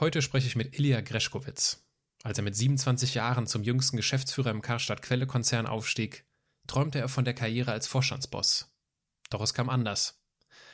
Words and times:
Heute 0.00 0.22
spreche 0.22 0.46
ich 0.46 0.56
mit 0.56 0.78
Ilja 0.78 1.02
Greschkowitz. 1.02 1.86
Als 2.22 2.38
er 2.38 2.44
mit 2.44 2.56
27 2.56 3.12
Jahren 3.12 3.46
zum 3.46 3.62
jüngsten 3.62 3.98
Geschäftsführer 3.98 4.50
im 4.50 4.62
Karstadt-Quelle-Konzern 4.62 5.66
aufstieg, 5.66 6.24
träumte 6.66 6.98
er 6.98 7.08
von 7.10 7.26
der 7.26 7.34
Karriere 7.34 7.72
als 7.72 7.86
Vorstandsboss. 7.86 8.74
Doch 9.28 9.42
es 9.42 9.52
kam 9.52 9.68
anders. 9.68 10.24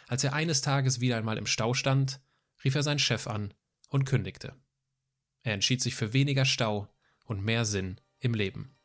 Als 0.07 0.23
er 0.23 0.33
eines 0.33 0.61
Tages 0.61 1.01
wieder 1.01 1.17
einmal 1.17 1.39
im 1.39 1.47
Stau 1.47 1.75
stand, 1.75 2.21
rief 2.63 2.77
er 2.77 2.85
seinen 2.85 3.01
Chef 3.01 3.27
an 3.27 3.53
und 3.89 4.05
kündigte. 4.05 4.55
Er 5.43 5.55
entschied 5.55 5.83
sich 5.83 5.97
für 5.97 6.13
weniger 6.13 6.45
Stau 6.45 6.89
und 7.25 7.45
mehr 7.45 7.65
Sinn 7.65 8.01
im 8.21 8.33
Leben. 8.33 8.77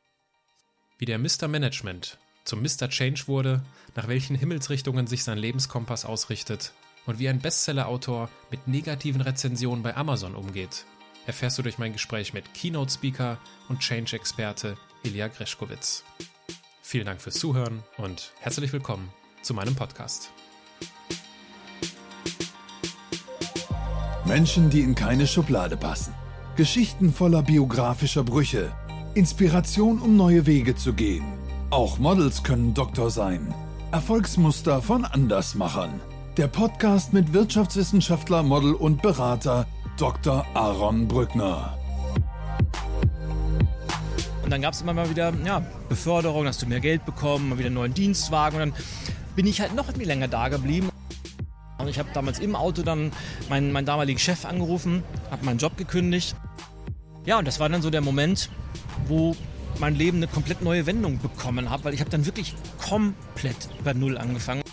Wie 0.97 1.05
der 1.05 1.19
Mr. 1.19 1.49
Management 1.49 2.17
zum 2.45 2.63
Mr. 2.63 2.89
Change 2.89 3.27
wurde, 3.27 3.63
nach 3.93 4.07
welchen 4.07 4.35
Himmelsrichtungen 4.35 5.05
sich 5.05 5.23
sein 5.23 5.37
Lebenskompass 5.37 6.03
ausrichtet 6.03 6.73
und 7.05 7.19
wie 7.19 7.29
ein 7.29 7.39
Bestseller-Autor 7.39 8.29
mit 8.49 8.67
negativen 8.67 9.21
Rezensionen 9.21 9.83
bei 9.83 9.95
Amazon 9.95 10.35
umgeht, 10.35 10.85
erfährst 11.25 11.57
du 11.57 11.61
durch 11.61 11.77
mein 11.77 11.93
Gespräch 11.93 12.33
mit 12.33 12.53
Keynote-Speaker 12.53 13.37
und 13.69 13.79
Change-Experte 13.79 14.77
Ilya 15.03 15.27
Greschkowitz. 15.27 16.03
Vielen 16.81 17.05
Dank 17.05 17.21
fürs 17.21 17.35
Zuhören 17.35 17.83
und 17.97 18.33
herzlich 18.39 18.73
willkommen 18.73 19.09
zu 19.41 19.53
meinem 19.53 19.75
Podcast. 19.75 20.31
Menschen, 24.25 24.69
die 24.69 24.81
in 24.81 24.95
keine 24.95 25.27
Schublade 25.27 25.77
passen. 25.77 26.13
Geschichten 26.55 27.11
voller 27.11 27.43
biografischer 27.43 28.23
Brüche. 28.23 28.71
Inspiration, 29.13 29.99
um 29.99 30.15
neue 30.15 30.45
Wege 30.45 30.75
zu 30.75 30.93
gehen. 30.93 31.25
Auch 31.69 31.97
Models 31.97 32.43
können 32.43 32.73
Doktor 32.73 33.09
sein. 33.09 33.53
Erfolgsmuster 33.91 34.81
von 34.81 35.05
Andersmachern. 35.05 35.99
Der 36.41 36.47
Podcast 36.47 37.13
mit 37.13 37.33
Wirtschaftswissenschaftler, 37.33 38.41
Model 38.41 38.73
und 38.73 39.03
Berater 39.03 39.67
Dr. 39.95 40.43
Aaron 40.55 41.07
Brückner. 41.07 41.77
Und 44.43 44.49
dann 44.49 44.63
gab 44.63 44.73
es 44.73 44.81
immer 44.81 44.95
mal 44.95 45.07
wieder 45.11 45.31
ja, 45.45 45.63
Beförderung, 45.87 46.47
hast 46.47 46.59
du 46.63 46.65
mehr 46.65 46.79
Geld 46.79 47.05
bekommen, 47.05 47.49
mal 47.49 47.59
wieder 47.59 47.67
einen 47.67 47.75
neuen 47.75 47.93
Dienstwagen. 47.93 48.59
Und 48.59 48.71
dann 48.71 48.83
bin 49.35 49.45
ich 49.45 49.61
halt 49.61 49.75
noch 49.75 49.95
länger 49.95 50.27
da 50.27 50.47
geblieben. 50.47 50.89
Und 51.77 51.87
ich 51.87 51.99
habe 51.99 52.09
damals 52.11 52.39
im 52.39 52.55
Auto 52.55 52.81
dann 52.81 53.11
meinen, 53.47 53.71
meinen 53.71 53.85
damaligen 53.85 54.17
Chef 54.17 54.43
angerufen, 54.43 55.03
habe 55.29 55.45
meinen 55.45 55.59
Job 55.59 55.77
gekündigt. 55.77 56.35
Ja, 57.23 57.37
und 57.37 57.47
das 57.47 57.59
war 57.59 57.69
dann 57.69 57.83
so 57.83 57.91
der 57.91 58.01
Moment, 58.01 58.49
wo 59.05 59.35
mein 59.79 59.93
Leben 59.93 60.17
eine 60.17 60.27
komplett 60.27 60.63
neue 60.63 60.87
Wendung 60.87 61.19
bekommen 61.19 61.69
hat, 61.69 61.83
weil 61.83 61.93
ich 61.93 61.99
habe 61.99 62.09
dann 62.09 62.25
wirklich 62.25 62.55
komplett 62.79 63.69
bei 63.83 63.93
Null 63.93 64.17
angefangen. 64.17 64.63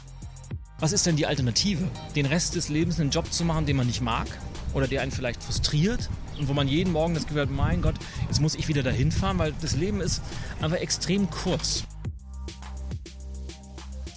Was 0.80 0.92
ist 0.92 1.06
denn 1.06 1.16
die 1.16 1.26
Alternative? 1.26 1.90
Den 2.14 2.26
Rest 2.26 2.54
des 2.54 2.68
Lebens 2.68 3.00
einen 3.00 3.10
Job 3.10 3.32
zu 3.32 3.44
machen, 3.44 3.66
den 3.66 3.76
man 3.76 3.88
nicht 3.88 4.00
mag 4.00 4.28
oder 4.74 4.86
der 4.86 5.02
einen 5.02 5.10
vielleicht 5.10 5.42
frustriert 5.42 6.08
und 6.38 6.46
wo 6.46 6.52
man 6.52 6.68
jeden 6.68 6.92
Morgen 6.92 7.14
das 7.14 7.24
Gefühl 7.24 7.42
hat, 7.42 7.50
mein 7.50 7.82
Gott, 7.82 7.96
jetzt 8.28 8.40
muss 8.40 8.54
ich 8.54 8.68
wieder 8.68 8.84
dahin 8.84 9.10
fahren, 9.10 9.38
weil 9.38 9.52
das 9.60 9.74
Leben 9.74 10.00
ist 10.00 10.22
einfach 10.60 10.76
extrem 10.76 11.28
kurz. 11.30 11.82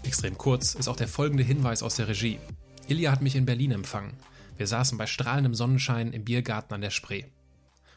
Extrem 0.04 0.38
kurz 0.38 0.76
ist 0.76 0.88
auch 0.88 0.96
der 0.96 1.08
folgende 1.08 1.44
Hinweis 1.44 1.82
aus 1.82 1.96
der 1.96 2.08
Regie. 2.08 2.40
Ilja 2.88 3.12
hat 3.12 3.24
mich 3.24 3.36
in 3.36 3.48
Berlin 3.48 3.72
empfangen. 3.72 4.14
Wir 4.56 4.68
saßen 4.68 5.00
bei 5.00 5.08
strahlendem 5.08 5.56
Sonnenschein 5.56 6.14
im 6.14 6.26
Biergarten 6.26 6.76
an 6.76 6.82
der 6.82 6.92
Spree. 6.92 7.24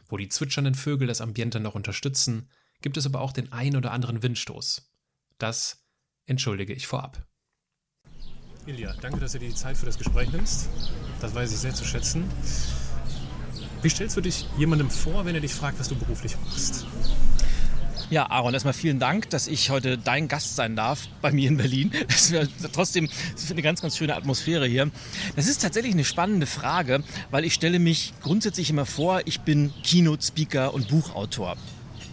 Wo 0.08 0.16
die 0.16 0.30
zwitschernden 0.30 0.74
Vögel 0.74 1.06
das 1.06 1.20
Ambiente 1.20 1.60
noch 1.60 1.74
unterstützen, 1.74 2.48
gibt 2.80 2.96
es 2.96 3.04
aber 3.04 3.20
auch 3.20 3.32
den 3.32 3.52
ein 3.52 3.76
oder 3.76 3.92
anderen 3.92 4.22
Windstoß. 4.22 4.90
Das 5.36 5.84
entschuldige 6.24 6.72
ich 6.72 6.86
vorab. 6.86 7.26
Ilja, 8.66 8.94
danke, 9.02 9.20
dass 9.20 9.32
du 9.32 9.38
dir 9.38 9.48
die 9.48 9.54
Zeit 9.54 9.76
für 9.76 9.84
das 9.84 9.98
Gespräch 9.98 10.32
nimmst. 10.32 10.70
Das 11.20 11.34
weiß 11.34 11.52
ich 11.52 11.58
sehr 11.58 11.74
zu 11.74 11.84
schätzen. 11.84 12.24
Wie 13.82 13.90
stellst 13.90 14.16
du 14.16 14.22
dich 14.22 14.46
jemandem 14.56 14.88
vor, 14.88 15.26
wenn 15.26 15.34
er 15.34 15.42
dich 15.42 15.52
fragt, 15.52 15.78
was 15.78 15.88
du 15.88 15.94
beruflich 15.94 16.34
machst? 16.42 16.86
Ja, 18.08 18.30
Aaron, 18.30 18.54
erstmal 18.54 18.72
vielen 18.72 18.98
Dank, 18.98 19.28
dass 19.28 19.48
ich 19.48 19.68
heute 19.68 19.98
dein 19.98 20.28
Gast 20.28 20.56
sein 20.56 20.76
darf 20.76 21.08
bei 21.20 21.30
mir 21.30 21.48
in 21.48 21.58
Berlin. 21.58 21.90
Das 22.08 22.30
ist 22.30 22.72
trotzdem 22.72 23.10
das 23.34 23.44
ist 23.44 23.50
eine 23.50 23.60
ganz, 23.60 23.82
ganz 23.82 23.98
schöne 23.98 24.16
Atmosphäre 24.16 24.66
hier. 24.66 24.90
Das 25.36 25.46
ist 25.46 25.60
tatsächlich 25.60 25.92
eine 25.92 26.04
spannende 26.04 26.46
Frage, 26.46 27.02
weil 27.30 27.44
ich 27.44 27.52
stelle 27.52 27.78
mich 27.78 28.14
grundsätzlich 28.22 28.70
immer 28.70 28.86
vor, 28.86 29.20
ich 29.26 29.42
bin 29.42 29.74
Keynote-Speaker 29.82 30.72
und 30.72 30.88
Buchautor. 30.88 31.56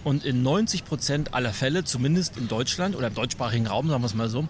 Und 0.03 0.25
in 0.25 0.43
90 0.43 0.83
Prozent 0.83 1.33
aller 1.33 1.53
Fälle, 1.53 1.85
zumindest 1.85 2.35
in 2.35 2.49
Deutschland 2.49 2.95
oder 2.95 3.07
im 3.07 3.13
deutschsprachigen 3.13 3.67
Raum, 3.67 3.87
sagen 3.87 4.01
wir 4.01 4.07
es 4.07 4.15
mal 4.15 4.29
so, 4.29 4.49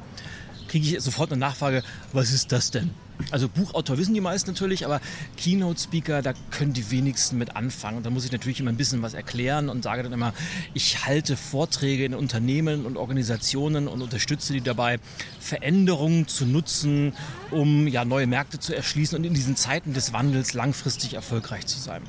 kriege 0.71 0.87
ich 0.95 1.03
sofort 1.03 1.31
eine 1.31 1.39
Nachfrage, 1.39 1.83
was 2.13 2.31
ist 2.31 2.53
das 2.53 2.71
denn? 2.71 2.91
Also 3.29 3.49
Buchautor 3.49 3.97
wissen 3.97 4.13
die 4.13 4.21
meisten 4.21 4.51
natürlich, 4.51 4.85
aber 4.85 5.01
Keynote-Speaker, 5.35 6.21
da 6.21 6.33
können 6.49 6.71
die 6.71 6.89
wenigsten 6.89 7.37
mit 7.37 7.57
anfangen. 7.57 7.97
Und 7.97 8.05
da 8.05 8.09
muss 8.09 8.23
ich 8.23 8.31
natürlich 8.31 8.61
immer 8.61 8.71
ein 8.71 8.77
bisschen 8.77 9.01
was 9.01 9.13
erklären 9.13 9.67
und 9.67 9.83
sage 9.83 10.01
dann 10.01 10.13
immer, 10.13 10.33
ich 10.73 11.05
halte 11.05 11.35
Vorträge 11.35 12.05
in 12.05 12.15
Unternehmen 12.15 12.85
und 12.85 12.95
Organisationen 12.95 13.89
und 13.89 14.01
unterstütze 14.01 14.53
die 14.53 14.61
dabei, 14.61 14.99
Veränderungen 15.41 16.27
zu 16.27 16.45
nutzen, 16.45 17.13
um 17.51 17.87
ja, 17.87 18.05
neue 18.05 18.25
Märkte 18.25 18.57
zu 18.57 18.73
erschließen 18.73 19.17
und 19.17 19.25
in 19.25 19.33
diesen 19.33 19.57
Zeiten 19.57 19.93
des 19.93 20.13
Wandels 20.13 20.53
langfristig 20.53 21.15
erfolgreich 21.15 21.67
zu 21.67 21.79
sein. 21.79 22.01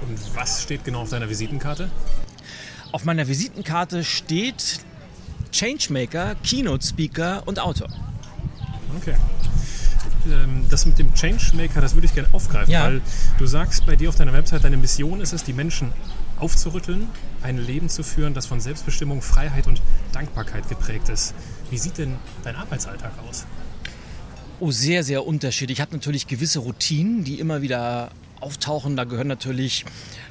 Und 0.00 0.36
was 0.36 0.62
steht 0.62 0.84
genau 0.84 1.00
auf 1.02 1.10
deiner 1.10 1.28
Visitenkarte? 1.28 1.90
Auf 2.92 3.04
meiner 3.04 3.26
Visitenkarte 3.26 4.04
steht 4.04 4.80
Changemaker, 5.52 6.34
Keynote 6.42 6.86
Speaker 6.86 7.42
und 7.46 7.58
Autor. 7.58 7.88
Okay. 8.96 9.14
Ähm, 10.26 10.66
das 10.68 10.86
mit 10.86 10.98
dem 10.98 11.14
Changemaker, 11.14 11.80
das 11.80 11.94
würde 11.94 12.06
ich 12.06 12.14
gerne 12.14 12.28
aufgreifen, 12.32 12.72
ja. 12.72 12.84
weil 12.84 13.00
du 13.38 13.46
sagst 13.46 13.86
bei 13.86 13.96
dir 13.96 14.08
auf 14.08 14.16
deiner 14.16 14.32
Website, 14.32 14.64
deine 14.64 14.76
Mission 14.76 15.20
ist 15.20 15.32
es, 15.32 15.44
die 15.44 15.52
Menschen 15.52 15.92
aufzurütteln, 16.38 17.08
ein 17.42 17.58
Leben 17.58 17.88
zu 17.88 18.02
führen, 18.02 18.34
das 18.34 18.46
von 18.46 18.60
Selbstbestimmung, 18.60 19.22
Freiheit 19.22 19.66
und 19.66 19.80
Dankbarkeit 20.12 20.68
geprägt 20.68 21.08
ist. 21.08 21.34
Wie 21.70 21.78
sieht 21.78 21.98
denn 21.98 22.16
dein 22.44 22.56
Arbeitsalltag 22.56 23.12
aus? 23.28 23.46
Oh, 24.60 24.70
sehr, 24.70 25.04
sehr 25.04 25.26
unterschiedlich. 25.26 25.78
Ich 25.78 25.82
habe 25.82 25.94
natürlich 25.94 26.26
gewisse 26.26 26.60
Routinen, 26.60 27.24
die 27.24 27.38
immer 27.38 27.62
wieder 27.62 28.10
auftauchen. 28.40 28.96
Da 28.96 29.04
gehören 29.04 29.28
natürlich, 29.28 29.84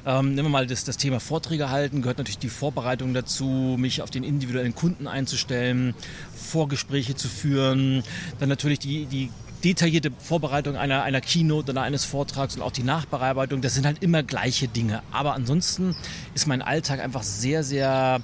ähm, 0.06 0.34
nehmen 0.34 0.46
wir 0.46 0.50
mal 0.50 0.66
das, 0.66 0.84
das 0.84 0.96
Thema 0.96 1.20
Vorträge 1.20 1.70
halten, 1.70 2.02
gehört 2.02 2.18
natürlich 2.18 2.38
die 2.38 2.48
Vorbereitung 2.48 3.14
dazu, 3.14 3.76
mich 3.78 4.02
auf 4.02 4.10
den 4.10 4.24
individuellen 4.24 4.74
Kunden 4.74 5.06
einzustellen, 5.06 5.94
Vorgespräche 6.34 7.14
zu 7.14 7.28
führen, 7.28 8.02
dann 8.38 8.48
natürlich 8.48 8.78
die, 8.78 9.06
die 9.06 9.30
detaillierte 9.64 10.10
Vorbereitung 10.18 10.76
einer, 10.76 11.02
einer 11.02 11.20
Keynote 11.20 11.72
oder 11.72 11.82
eines 11.82 12.04
Vortrags 12.04 12.56
und 12.56 12.62
auch 12.62 12.70
die 12.70 12.84
Nachbearbeitung, 12.84 13.60
das 13.60 13.74
sind 13.74 13.86
halt 13.86 14.02
immer 14.02 14.22
gleiche 14.22 14.68
Dinge. 14.68 15.02
Aber 15.10 15.34
ansonsten 15.34 15.96
ist 16.34 16.46
mein 16.46 16.62
Alltag 16.62 17.00
einfach 17.00 17.22
sehr, 17.22 17.64
sehr 17.64 18.20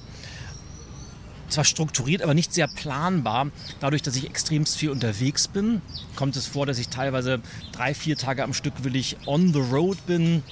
zwar 1.49 1.63
strukturiert, 1.63 2.21
aber 2.21 2.33
nicht 2.33 2.53
sehr 2.53 2.67
planbar. 2.67 3.47
Dadurch, 3.79 4.01
dass 4.01 4.15
ich 4.15 4.25
extremst 4.25 4.77
viel 4.77 4.89
unterwegs 4.89 5.47
bin, 5.47 5.81
kommt 6.15 6.35
es 6.35 6.47
vor, 6.47 6.65
dass 6.65 6.79
ich 6.79 6.89
teilweise 6.89 7.39
drei, 7.71 7.93
vier 7.93 8.17
Tage 8.17 8.43
am 8.43 8.53
Stück 8.53 8.83
will 8.83 8.95
ich 8.95 9.17
on 9.25 9.53
the 9.53 9.59
road 9.59 9.97
bin 10.07 10.43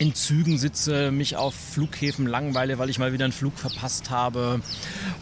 in 0.00 0.14
Zügen 0.14 0.56
sitze, 0.56 1.10
mich 1.10 1.36
auf 1.36 1.54
Flughäfen 1.54 2.26
langweile, 2.26 2.78
weil 2.78 2.88
ich 2.88 2.98
mal 2.98 3.12
wieder 3.12 3.26
einen 3.26 3.34
Flug 3.34 3.58
verpasst 3.58 4.08
habe. 4.08 4.62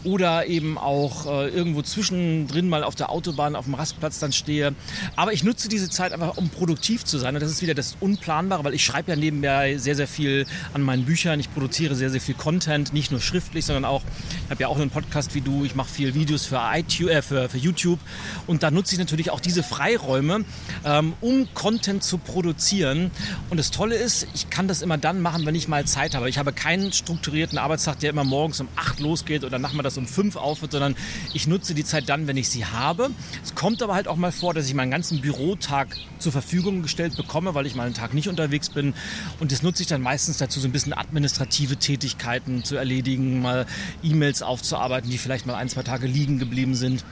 Oder 0.05 0.47
eben 0.47 0.77
auch 0.77 1.25
äh, 1.25 1.49
irgendwo 1.49 1.81
zwischendrin 1.81 2.69
mal 2.69 2.85
auf 2.85 2.95
der 2.95 3.09
Autobahn, 3.09 3.57
auf 3.57 3.65
dem 3.65 3.73
Rastplatz 3.73 4.19
dann 4.19 4.31
stehe. 4.31 4.73
Aber 5.17 5.33
ich 5.33 5.43
nutze 5.43 5.67
diese 5.67 5.89
Zeit 5.89 6.13
einfach, 6.13 6.37
um 6.37 6.47
produktiv 6.47 7.03
zu 7.03 7.17
sein. 7.17 7.35
Und 7.35 7.41
das 7.41 7.51
ist 7.51 7.61
wieder 7.61 7.73
das 7.73 7.97
Unplanbare, 7.99 8.63
weil 8.63 8.73
ich 8.73 8.85
schreibe 8.85 9.11
ja 9.11 9.17
nebenbei 9.17 9.77
sehr, 9.77 9.97
sehr 9.97 10.07
viel 10.07 10.45
an 10.73 10.81
meinen 10.81 11.03
Büchern. 11.03 11.41
Ich 11.41 11.53
produziere 11.53 11.93
sehr, 11.95 12.09
sehr 12.09 12.21
viel 12.21 12.35
Content, 12.35 12.93
nicht 12.93 13.11
nur 13.11 13.19
schriftlich, 13.19 13.65
sondern 13.65 13.83
auch, 13.83 14.03
ich 14.45 14.49
habe 14.49 14.61
ja 14.61 14.69
auch 14.69 14.79
einen 14.79 14.91
Podcast 14.91 15.35
wie 15.35 15.41
du, 15.41 15.65
ich 15.65 15.75
mache 15.75 15.89
viel 15.89 16.13
Videos 16.13 16.45
für, 16.45 16.61
iTunes, 16.73 17.11
äh, 17.11 17.21
für, 17.21 17.49
für 17.49 17.57
YouTube. 17.57 17.99
Und 18.47 18.63
da 18.63 18.71
nutze 18.71 18.95
ich 18.95 18.99
natürlich 18.99 19.29
auch 19.29 19.41
diese 19.41 19.61
Freiräume, 19.61 20.45
ähm, 20.85 21.13
um 21.19 21.53
Content 21.53 22.01
zu 22.01 22.17
produzieren. 22.17 23.11
Und 23.49 23.57
das 23.57 23.71
Tolle 23.71 23.95
ist, 23.95 24.25
ich 24.33 24.49
kann 24.49 24.68
das 24.69 24.81
immer 24.81 24.97
dann 24.97 25.21
machen, 25.21 25.45
wenn 25.45 25.55
ich 25.55 25.67
mal 25.67 25.85
Zeit 25.85 26.15
habe. 26.15 26.29
Ich 26.29 26.37
habe 26.37 26.53
keinen 26.53 26.93
strukturierten 26.93 27.57
Arbeitstag, 27.57 27.99
der 27.99 28.11
immer 28.11 28.23
morgens 28.23 28.59
um 28.61 28.67
8 28.75 28.99
losgeht 28.99 29.43
oder 29.43 29.59
nachmittags 29.59 29.97
um 29.97 30.07
5 30.07 30.35
aufhört, 30.35 30.71
sondern 30.71 30.95
ich 31.33 31.47
nutze 31.47 31.73
die 31.73 31.83
Zeit 31.83 32.07
dann, 32.07 32.27
wenn 32.27 32.37
ich 32.37 32.49
sie 32.49 32.65
habe. 32.65 33.09
Es 33.43 33.55
kommt 33.55 33.81
aber 33.81 33.95
halt 33.95 34.07
auch 34.07 34.15
mal 34.15 34.31
vor, 34.31 34.53
dass 34.53 34.67
ich 34.67 34.73
meinen 34.73 34.91
ganzen 34.91 35.21
Bürotag 35.21 35.97
zur 36.19 36.31
Verfügung 36.31 36.81
gestellt 36.81 37.17
bekomme, 37.17 37.55
weil 37.55 37.65
ich 37.65 37.75
mal 37.75 37.85
einen 37.85 37.95
Tag 37.95 38.13
nicht 38.13 38.29
unterwegs 38.29 38.69
bin. 38.69 38.93
Und 39.39 39.51
das 39.51 39.63
nutze 39.63 39.81
ich 39.81 39.87
dann 39.87 40.01
meistens 40.01 40.37
dazu, 40.37 40.59
so 40.59 40.67
ein 40.67 40.71
bisschen 40.71 40.93
administrative 40.93 41.77
Tätigkeiten 41.77 42.63
zu 42.63 42.75
erledigen, 42.75 43.41
mal 43.41 43.65
E-Mails 44.03 44.41
aufzuarbeiten, 44.41 45.09
die 45.09 45.17
vielleicht 45.17 45.45
mal 45.45 45.55
ein, 45.55 45.69
zwei 45.69 45.83
Tage 45.83 46.07
liegen 46.07 46.39
geblieben 46.39 46.75
sind. 46.75 47.03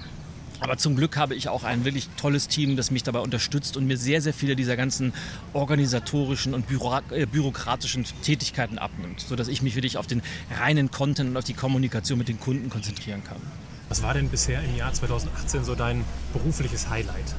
Aber 0.59 0.77
zum 0.77 0.95
Glück 0.95 1.17
habe 1.17 1.35
ich 1.35 1.49
auch 1.49 1.63
ein 1.63 1.85
wirklich 1.85 2.09
tolles 2.17 2.47
Team, 2.47 2.75
das 2.75 2.89
mich 2.91 3.03
dabei 3.03 3.19
unterstützt 3.19 3.77
und 3.77 3.85
mir 3.85 3.97
sehr, 3.97 4.21
sehr 4.21 4.33
viele 4.33 4.55
dieser 4.55 4.75
ganzen 4.75 5.13
organisatorischen 5.53 6.53
und 6.53 6.65
äh, 7.11 7.25
bürokratischen 7.25 8.05
Tätigkeiten 8.23 8.77
abnimmt, 8.77 9.21
sodass 9.21 9.47
ich 9.47 9.61
mich 9.61 9.75
wirklich 9.75 9.97
auf 9.97 10.07
den 10.07 10.21
reinen 10.59 10.89
Content 10.89 11.29
und 11.31 11.37
auf 11.37 11.43
die 11.43 11.53
Kommunikation 11.53 12.17
mit 12.17 12.27
den 12.27 12.39
Kunden 12.39 12.69
konzentrieren 12.69 13.23
kann. 13.23 13.37
Was 13.89 14.01
war 14.03 14.13
denn 14.13 14.29
bisher 14.29 14.61
im 14.63 14.75
Jahr 14.75 14.91
2018 14.91 15.63
so 15.63 15.75
dein 15.75 16.03
berufliches 16.33 16.89
Highlight? 16.89 17.35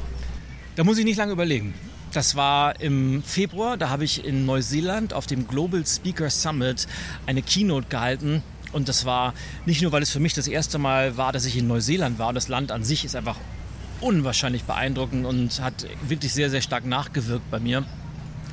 Da 0.77 0.85
muss 0.85 0.97
ich 0.99 1.05
nicht 1.05 1.19
lange 1.19 1.33
überlegen. 1.33 1.75
Das 2.13 2.37
war 2.37 2.81
im 2.81 3.23
Februar, 3.23 3.77
da 3.77 3.91
habe 3.91 4.05
ich 4.05 4.25
in 4.25 4.47
Neuseeland 4.47 5.13
auf 5.13 5.27
dem 5.27 5.47
Global 5.47 5.85
Speaker 5.85 6.31
Summit 6.31 6.87
eine 7.27 7.43
Keynote 7.43 7.89
gehalten. 7.89 8.43
Und 8.73 8.89
das 8.89 9.05
war 9.05 9.35
nicht 9.67 9.83
nur, 9.83 9.93
weil 9.93 10.03
es 10.03 10.11
für 10.11 10.21
mich 10.21 10.35
das 10.35 10.49
erste 10.49 10.79
Mal 10.79 11.17
war, 11.17 11.33
dass 11.33 11.45
ich 11.45 11.57
in 11.57 11.67
Neuseeland 11.67 12.19
war. 12.19 12.29
Und 12.29 12.35
das 12.35 12.49
Land 12.49 12.71
an 12.71 12.85
sich 12.85 13.05
ist 13.05 13.17
einfach 13.17 13.37
unwahrscheinlich 14.01 14.65
beeindruckend 14.65 15.27
und 15.27 15.61
hat 15.61 15.87
wirklich 16.07 16.33
sehr, 16.33 16.51
sehr 16.51 16.61
stark 16.61 16.85
nachgewirkt 16.87 17.51
bei 17.51 17.59
mir. 17.59 17.85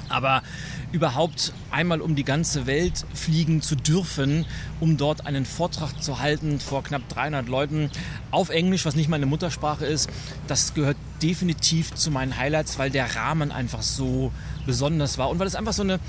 Aber 0.07 0.43
überhaupt 0.91 1.51
einmal 1.71 1.99
um 1.99 2.15
die 2.15 2.23
ganze 2.23 2.67
Welt 2.67 3.05
fliegen 3.13 3.61
zu 3.61 3.75
dürfen, 3.75 4.45
um 4.79 4.97
dort 4.97 5.25
einen 5.25 5.45
Vortrag 5.45 6.01
zu 6.01 6.19
halten 6.19 6.59
vor 6.59 6.83
knapp 6.83 7.09
300 7.09 7.47
Leuten 7.47 7.89
auf 8.31 8.49
Englisch, 8.49 8.85
was 8.85 8.95
nicht 8.95 9.09
meine 9.09 9.25
Muttersprache 9.25 9.85
ist, 9.85 10.09
das 10.47 10.73
gehört 10.73 10.97
definitiv 11.23 11.93
zu 11.95 12.11
meinen 12.11 12.37
Highlights, 12.37 12.77
weil 12.77 12.91
der 12.91 13.15
Rahmen 13.15 13.51
einfach 13.51 13.81
so 13.81 14.31
besonders 14.65 15.17
war 15.17 15.29
und 15.29 15.39
weil 15.39 15.47
es 15.47 15.55
einfach 15.55 15.73
so 15.73 15.83
eine 15.83 15.99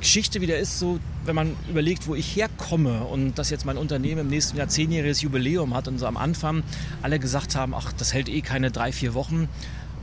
Geschichte 0.00 0.40
wieder 0.40 0.58
ist, 0.58 0.78
so 0.78 0.98
wenn 1.24 1.34
man 1.34 1.56
überlegt, 1.68 2.06
wo 2.06 2.14
ich 2.14 2.36
herkomme 2.36 3.04
und 3.04 3.38
dass 3.38 3.50
jetzt 3.50 3.64
mein 3.64 3.78
Unternehmen 3.78 4.22
im 4.22 4.28
nächsten 4.28 4.56
Jahr 4.56 4.68
zehnjähriges 4.68 5.22
Jubiläum 5.22 5.74
hat 5.74 5.88
und 5.88 5.98
so 5.98 6.06
am 6.06 6.16
Anfang 6.16 6.62
alle 7.02 7.18
gesagt 7.18 7.56
haben, 7.56 7.74
ach, 7.74 7.92
das 7.92 8.12
hält 8.12 8.28
eh 8.28 8.42
keine 8.42 8.70
drei, 8.70 8.92
vier 8.92 9.14
Wochen. 9.14 9.48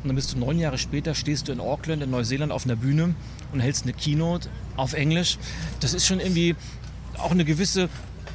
Und 0.04 0.08
dann 0.08 0.16
bist 0.16 0.34
du 0.34 0.40
neun 0.40 0.58
Jahre 0.58 0.80
später, 0.80 1.14
stehst 1.14 1.48
du 1.48 1.52
in 1.52 1.60
Auckland 1.60 2.02
in 2.02 2.10
Neuseeland 2.10 2.52
auf 2.52 2.66
einer 2.66 2.76
Bühne 2.76 3.14
und 3.54 3.60
hältst 3.60 3.84
eine 3.84 3.94
Keynote 3.94 4.50
auf 4.76 4.94
Englisch. 4.94 5.38
Das 5.80 5.94
ist 5.94 6.08
schon 6.08 6.20
irgendwie 6.20 6.56
auch 7.18 7.32
eine 7.32 7.46
gewisse 7.46 7.88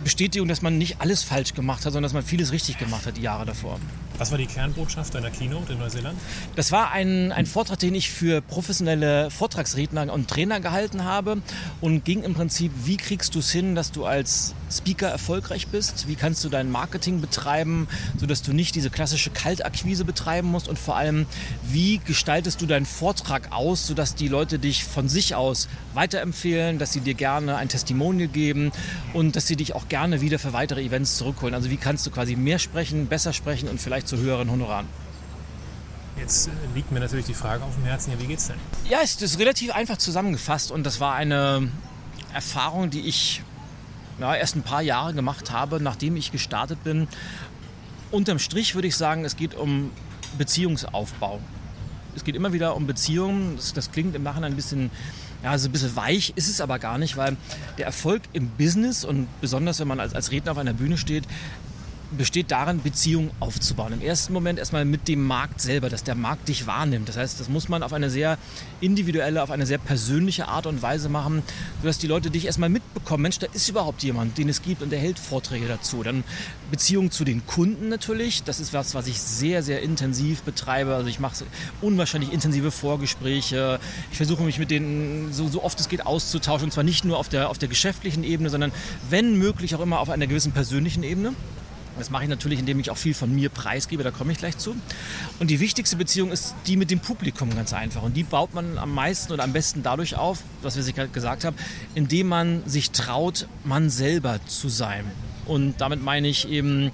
Bestätigung, 0.04 0.46
dass 0.46 0.62
man 0.62 0.78
nicht 0.78 1.00
alles 1.00 1.24
falsch 1.24 1.54
gemacht 1.54 1.78
hat, 1.84 1.92
sondern 1.92 2.04
dass 2.04 2.12
man 2.12 2.22
vieles 2.22 2.52
richtig 2.52 2.78
gemacht 2.78 3.06
hat 3.06 3.16
die 3.16 3.22
Jahre 3.22 3.46
davor. 3.46 3.80
Was 4.18 4.30
war 4.30 4.38
die 4.38 4.46
Kernbotschaft 4.46 5.14
deiner 5.14 5.30
Keynote 5.30 5.74
in 5.74 5.78
Neuseeland? 5.78 6.18
Das 6.54 6.72
war 6.72 6.90
ein, 6.90 7.32
ein 7.32 7.46
Vortrag, 7.46 7.78
den 7.78 7.94
ich 7.94 8.10
für 8.10 8.40
professionelle 8.40 9.30
Vortragsredner 9.30 10.12
und 10.12 10.28
Trainer 10.28 10.60
gehalten 10.60 11.04
habe 11.04 11.42
und 11.80 12.04
ging 12.04 12.22
im 12.22 12.34
Prinzip, 12.34 12.72
wie 12.84 12.96
kriegst 12.96 13.34
du 13.34 13.40
es 13.40 13.50
hin, 13.50 13.74
dass 13.74 13.92
du 13.92 14.06
als 14.06 14.54
Speaker 14.70 15.08
erfolgreich 15.08 15.68
bist? 15.68 16.08
Wie 16.08 16.16
kannst 16.16 16.44
du 16.44 16.48
dein 16.48 16.70
Marketing 16.70 17.20
betreiben, 17.20 17.88
sodass 18.18 18.42
du 18.42 18.52
nicht 18.52 18.74
diese 18.74 18.90
klassische 18.90 19.30
Kaltakquise 19.30 20.04
betreiben 20.04 20.48
musst? 20.48 20.68
Und 20.68 20.78
vor 20.78 20.96
allem, 20.96 21.26
wie 21.64 21.98
gestaltest 21.98 22.60
du 22.60 22.66
deinen 22.66 22.86
Vortrag 22.86 23.52
aus, 23.52 23.86
sodass 23.86 24.14
die 24.14 24.28
Leute 24.28 24.58
dich 24.58 24.84
von 24.84 25.08
sich 25.08 25.34
aus 25.34 25.68
weiterempfehlen, 25.94 26.78
dass 26.78 26.92
sie 26.92 27.00
dir 27.00 27.14
gerne 27.14 27.56
ein 27.56 27.68
Testimonial 27.68 28.28
geben 28.28 28.72
und 29.12 29.36
dass 29.36 29.46
sie 29.46 29.56
dich 29.56 29.74
auch 29.74 29.88
gerne 29.88 30.20
wieder 30.20 30.38
für 30.38 30.52
weitere 30.52 30.82
Events 30.82 31.16
zurückholen? 31.16 31.54
Also 31.54 31.70
wie 31.70 31.76
kannst 31.76 32.06
du 32.06 32.10
quasi 32.10 32.36
mehr 32.36 32.58
sprechen, 32.58 33.06
besser 33.06 33.32
sprechen 33.32 33.68
und 33.68 33.80
vielleicht 33.80 34.08
zu 34.08 34.16
höheren 34.18 34.50
Honoraren? 34.50 34.86
Jetzt 36.18 36.48
äh, 36.48 36.50
liegt 36.74 36.92
mir 36.92 37.00
natürlich 37.00 37.26
die 37.26 37.34
Frage 37.34 37.62
auf 37.62 37.74
dem 37.74 37.84
Herzen, 37.84 38.12
ja, 38.12 38.18
wie 38.18 38.26
geht's 38.26 38.46
denn? 38.46 38.56
Ja, 38.88 38.98
es 39.02 39.20
ist 39.20 39.38
relativ 39.38 39.72
einfach 39.72 39.98
zusammengefasst 39.98 40.70
und 40.70 40.84
das 40.84 40.98
war 40.98 41.14
eine 41.14 41.68
Erfahrung, 42.32 42.90
die 42.90 43.00
ich 43.00 43.42
ja, 44.18 44.34
erst 44.34 44.56
ein 44.56 44.62
paar 44.62 44.82
Jahre 44.82 45.14
gemacht 45.14 45.50
habe, 45.50 45.80
nachdem 45.80 46.16
ich 46.16 46.32
gestartet 46.32 46.82
bin. 46.84 47.08
Unterm 48.10 48.38
Strich 48.38 48.74
würde 48.74 48.88
ich 48.88 48.96
sagen, 48.96 49.24
es 49.24 49.36
geht 49.36 49.54
um 49.54 49.90
Beziehungsaufbau. 50.38 51.40
Es 52.14 52.24
geht 52.24 52.34
immer 52.34 52.52
wieder 52.52 52.76
um 52.76 52.86
Beziehungen. 52.86 53.56
Das, 53.56 53.72
das 53.72 53.90
klingt 53.90 54.14
im 54.14 54.22
Nachhinein 54.22 54.52
ein 54.52 54.56
bisschen, 54.56 54.90
ja, 55.42 55.56
so 55.58 55.68
ein 55.68 55.72
bisschen 55.72 55.94
weich, 55.96 56.32
ist 56.36 56.48
es 56.48 56.60
aber 56.60 56.78
gar 56.78 56.98
nicht, 56.98 57.16
weil 57.16 57.36
der 57.78 57.86
Erfolg 57.86 58.22
im 58.32 58.48
Business 58.48 59.04
und 59.04 59.28
besonders 59.40 59.80
wenn 59.80 59.88
man 59.88 60.00
als, 60.00 60.14
als 60.14 60.30
Redner 60.30 60.52
auf 60.52 60.58
einer 60.58 60.72
Bühne 60.72 60.96
steht, 60.96 61.24
besteht 62.10 62.50
darin, 62.50 62.82
Beziehungen 62.82 63.30
aufzubauen. 63.40 63.92
Im 63.92 64.00
ersten 64.00 64.32
Moment 64.32 64.58
erstmal 64.58 64.84
mit 64.84 65.08
dem 65.08 65.24
Markt 65.24 65.60
selber, 65.60 65.88
dass 65.88 66.04
der 66.04 66.14
Markt 66.14 66.48
dich 66.48 66.66
wahrnimmt. 66.66 67.08
Das 67.08 67.16
heißt, 67.16 67.40
das 67.40 67.48
muss 67.48 67.68
man 67.68 67.82
auf 67.82 67.92
eine 67.92 68.10
sehr 68.10 68.38
individuelle, 68.80 69.42
auf 69.42 69.50
eine 69.50 69.66
sehr 69.66 69.78
persönliche 69.78 70.48
Art 70.48 70.66
und 70.66 70.82
Weise 70.82 71.08
machen, 71.08 71.42
sodass 71.80 71.98
die 71.98 72.06
Leute 72.06 72.30
dich 72.30 72.46
erstmal 72.46 72.68
mitbekommen. 72.68 73.22
Mensch, 73.22 73.38
da 73.38 73.46
ist 73.52 73.68
überhaupt 73.68 74.02
jemand, 74.02 74.38
den 74.38 74.48
es 74.48 74.62
gibt 74.62 74.82
und 74.82 74.90
der 74.90 74.98
hält 74.98 75.18
Vorträge 75.18 75.66
dazu. 75.66 76.02
Dann 76.02 76.24
Beziehungen 76.70 77.10
zu 77.10 77.24
den 77.24 77.46
Kunden 77.46 77.88
natürlich. 77.88 78.42
Das 78.44 78.60
ist 78.60 78.72
was, 78.72 78.94
was 78.94 79.06
ich 79.06 79.20
sehr, 79.20 79.62
sehr 79.62 79.82
intensiv 79.82 80.42
betreibe. 80.42 80.94
Also 80.94 81.08
ich 81.08 81.20
mache 81.20 81.44
unwahrscheinlich 81.80 82.32
intensive 82.32 82.70
Vorgespräche. 82.70 83.80
Ich 84.10 84.16
versuche 84.16 84.42
mich 84.42 84.58
mit 84.58 84.70
denen 84.70 85.32
so, 85.32 85.48
so 85.48 85.62
oft 85.62 85.80
es 85.80 85.88
geht 85.88 86.06
auszutauschen. 86.06 86.66
Und 86.66 86.72
zwar 86.72 86.84
nicht 86.84 87.04
nur 87.04 87.18
auf 87.18 87.28
der, 87.28 87.50
auf 87.50 87.58
der 87.58 87.68
geschäftlichen 87.68 88.24
Ebene, 88.24 88.50
sondern 88.50 88.72
wenn 89.10 89.36
möglich 89.38 89.74
auch 89.74 89.80
immer 89.80 90.00
auf 90.00 90.10
einer 90.10 90.26
gewissen 90.26 90.52
persönlichen 90.52 91.02
Ebene. 91.02 91.32
Das 91.98 92.10
mache 92.10 92.24
ich 92.24 92.28
natürlich, 92.28 92.58
indem 92.58 92.80
ich 92.80 92.90
auch 92.90 92.96
viel 92.96 93.14
von 93.14 93.34
mir 93.34 93.48
preisgebe, 93.48 94.02
da 94.02 94.10
komme 94.10 94.32
ich 94.32 94.38
gleich 94.38 94.58
zu. 94.58 94.76
Und 95.38 95.50
die 95.50 95.60
wichtigste 95.60 95.96
Beziehung 95.96 96.30
ist 96.30 96.54
die 96.66 96.76
mit 96.76 96.90
dem 96.90 97.00
Publikum 97.00 97.54
ganz 97.54 97.72
einfach. 97.72 98.02
Und 98.02 98.16
die 98.16 98.22
baut 98.22 98.54
man 98.54 98.78
am 98.78 98.94
meisten 98.94 99.32
oder 99.32 99.44
am 99.44 99.52
besten 99.52 99.82
dadurch 99.82 100.16
auf, 100.16 100.42
was 100.62 100.76
wir 100.76 100.92
gerade 100.92 101.08
gesagt 101.08 101.44
haben, 101.44 101.56
indem 101.94 102.28
man 102.28 102.62
sich 102.66 102.90
traut, 102.90 103.48
man 103.64 103.90
selber 103.90 104.40
zu 104.46 104.68
sein. 104.68 105.04
Und 105.46 105.80
damit 105.80 106.02
meine 106.02 106.28
ich 106.28 106.48
eben 106.48 106.90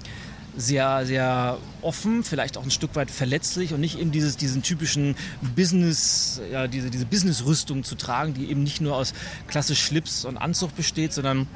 sehr, 0.55 1.05
sehr 1.05 1.57
offen, 1.81 2.23
vielleicht 2.23 2.57
auch 2.57 2.63
ein 2.63 2.71
Stück 2.71 2.95
weit 2.95 3.09
verletzlich 3.09 3.73
und 3.73 3.81
nicht 3.81 3.99
eben 3.99 4.11
dieses, 4.11 4.37
diesen 4.37 4.61
typischen 4.61 5.15
Business, 5.55 6.41
ja, 6.51 6.67
diese, 6.67 6.91
diese 6.91 7.05
Business-Rüstung 7.05 7.83
zu 7.83 7.95
tragen, 7.95 8.33
die 8.33 8.49
eben 8.49 8.63
nicht 8.63 8.79
nur 8.79 8.95
aus 8.95 9.13
klassisch 9.47 9.83
Schlips 9.83 10.25
und 10.25 10.37
Anzug 10.37 10.75
besteht, 10.75 11.13
sondern 11.13 11.47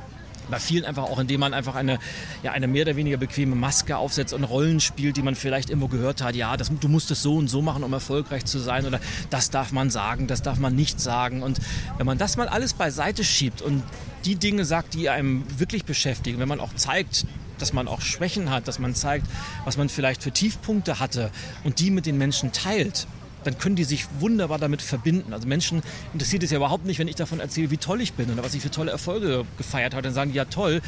bei 0.50 0.60
vielen 0.60 0.86
einfach 0.86 1.04
auch, 1.04 1.20
indem 1.20 1.40
man 1.40 1.54
einfach 1.54 1.76
eine, 1.76 2.00
ja, 2.44 2.52
eine 2.52 2.68
mehr 2.68 2.84
oder 2.84 2.96
weniger 2.96 3.18
bequeme 3.18 3.56
Maske 3.56 3.98
aufsetzt 3.98 4.34
und 4.34 4.44
Rollen 4.44 4.80
spielt, 4.80 5.18
die 5.18 5.22
man 5.22 5.36
vielleicht 5.36 5.70
irgendwo 5.70 5.88
gehört 5.88 6.22
hat. 6.22 6.36
Ja, 6.36 6.58
das, 6.58 6.72
du 6.80 6.88
musst 6.88 7.12
es 7.12 7.22
so 7.22 7.36
und 7.36 7.48
so 7.48 7.62
machen, 7.62 7.84
um 7.84 7.94
erfolgreich 7.94 8.46
zu 8.46 8.60
sein. 8.60 8.86
Oder 8.86 9.00
das 9.30 9.50
darf 9.50 9.72
man 9.72 9.90
sagen, 9.90 10.28
das 10.28 10.42
darf 10.42 10.60
man 10.60 10.76
nicht 10.76 11.00
sagen. 11.00 11.44
Und 11.44 11.60
wenn 11.98 12.06
man 12.06 12.18
das 12.18 12.38
mal 12.38 12.48
alles 12.48 12.74
beiseite 12.74 13.24
schiebt 13.24 13.62
und 13.62 13.84
die 14.26 14.36
Dinge 14.36 14.66
sagt, 14.66 14.94
die 14.94 15.10
einem 15.10 15.44
wirklich 15.60 15.86
beschäftigen, 15.86 16.40
wenn 16.40 16.50
man 16.50 16.60
auch 16.60 16.74
zeigt, 16.76 17.26
dass 17.58 17.74
man 17.74 17.88
auch 17.88 18.02
Schwächen 18.02 18.50
hat, 18.50 18.68
dass 18.68 18.80
man 18.80 18.96
zeigt, 18.96 19.26
was 19.66 19.78
man 19.78 19.90
vielleicht 19.90 20.24
für 20.24 20.32
Tiefpunkte 20.32 21.00
hatte 21.00 21.32
und 21.64 21.80
die 21.80 21.92
mit 21.92 22.06
den 22.06 22.18
Menschen 22.18 22.52
teilt, 22.52 23.08
dann 23.48 23.58
können 23.58 23.78
die 23.78 23.86
sich 23.86 24.06
wunderbar 24.20 24.60
damit 24.60 24.82
verbinden. 24.82 25.34
Also 25.34 25.48
Menschen 25.48 25.82
interessiert 26.14 26.44
es 26.44 26.52
ja 26.52 26.58
überhaupt 26.58 26.86
nicht, 26.86 27.00
wenn 27.00 27.08
ich 27.08 27.16
davon 27.16 27.40
erzähle, 27.40 27.72
wie 27.72 27.78
toll 27.78 28.02
ich 28.02 28.14
bin 28.14 28.30
oder 28.30 28.44
was 28.44 28.54
ich 28.54 28.62
für 28.62 28.72
tolle 28.72 28.92
Erfolge 28.92 29.46
gefeiert 29.58 29.94
habe. 29.94 30.04
Dann 30.04 30.14
sagen 30.14 30.32
die, 30.32 30.38
ja 30.38 30.46
toll, 30.46 30.82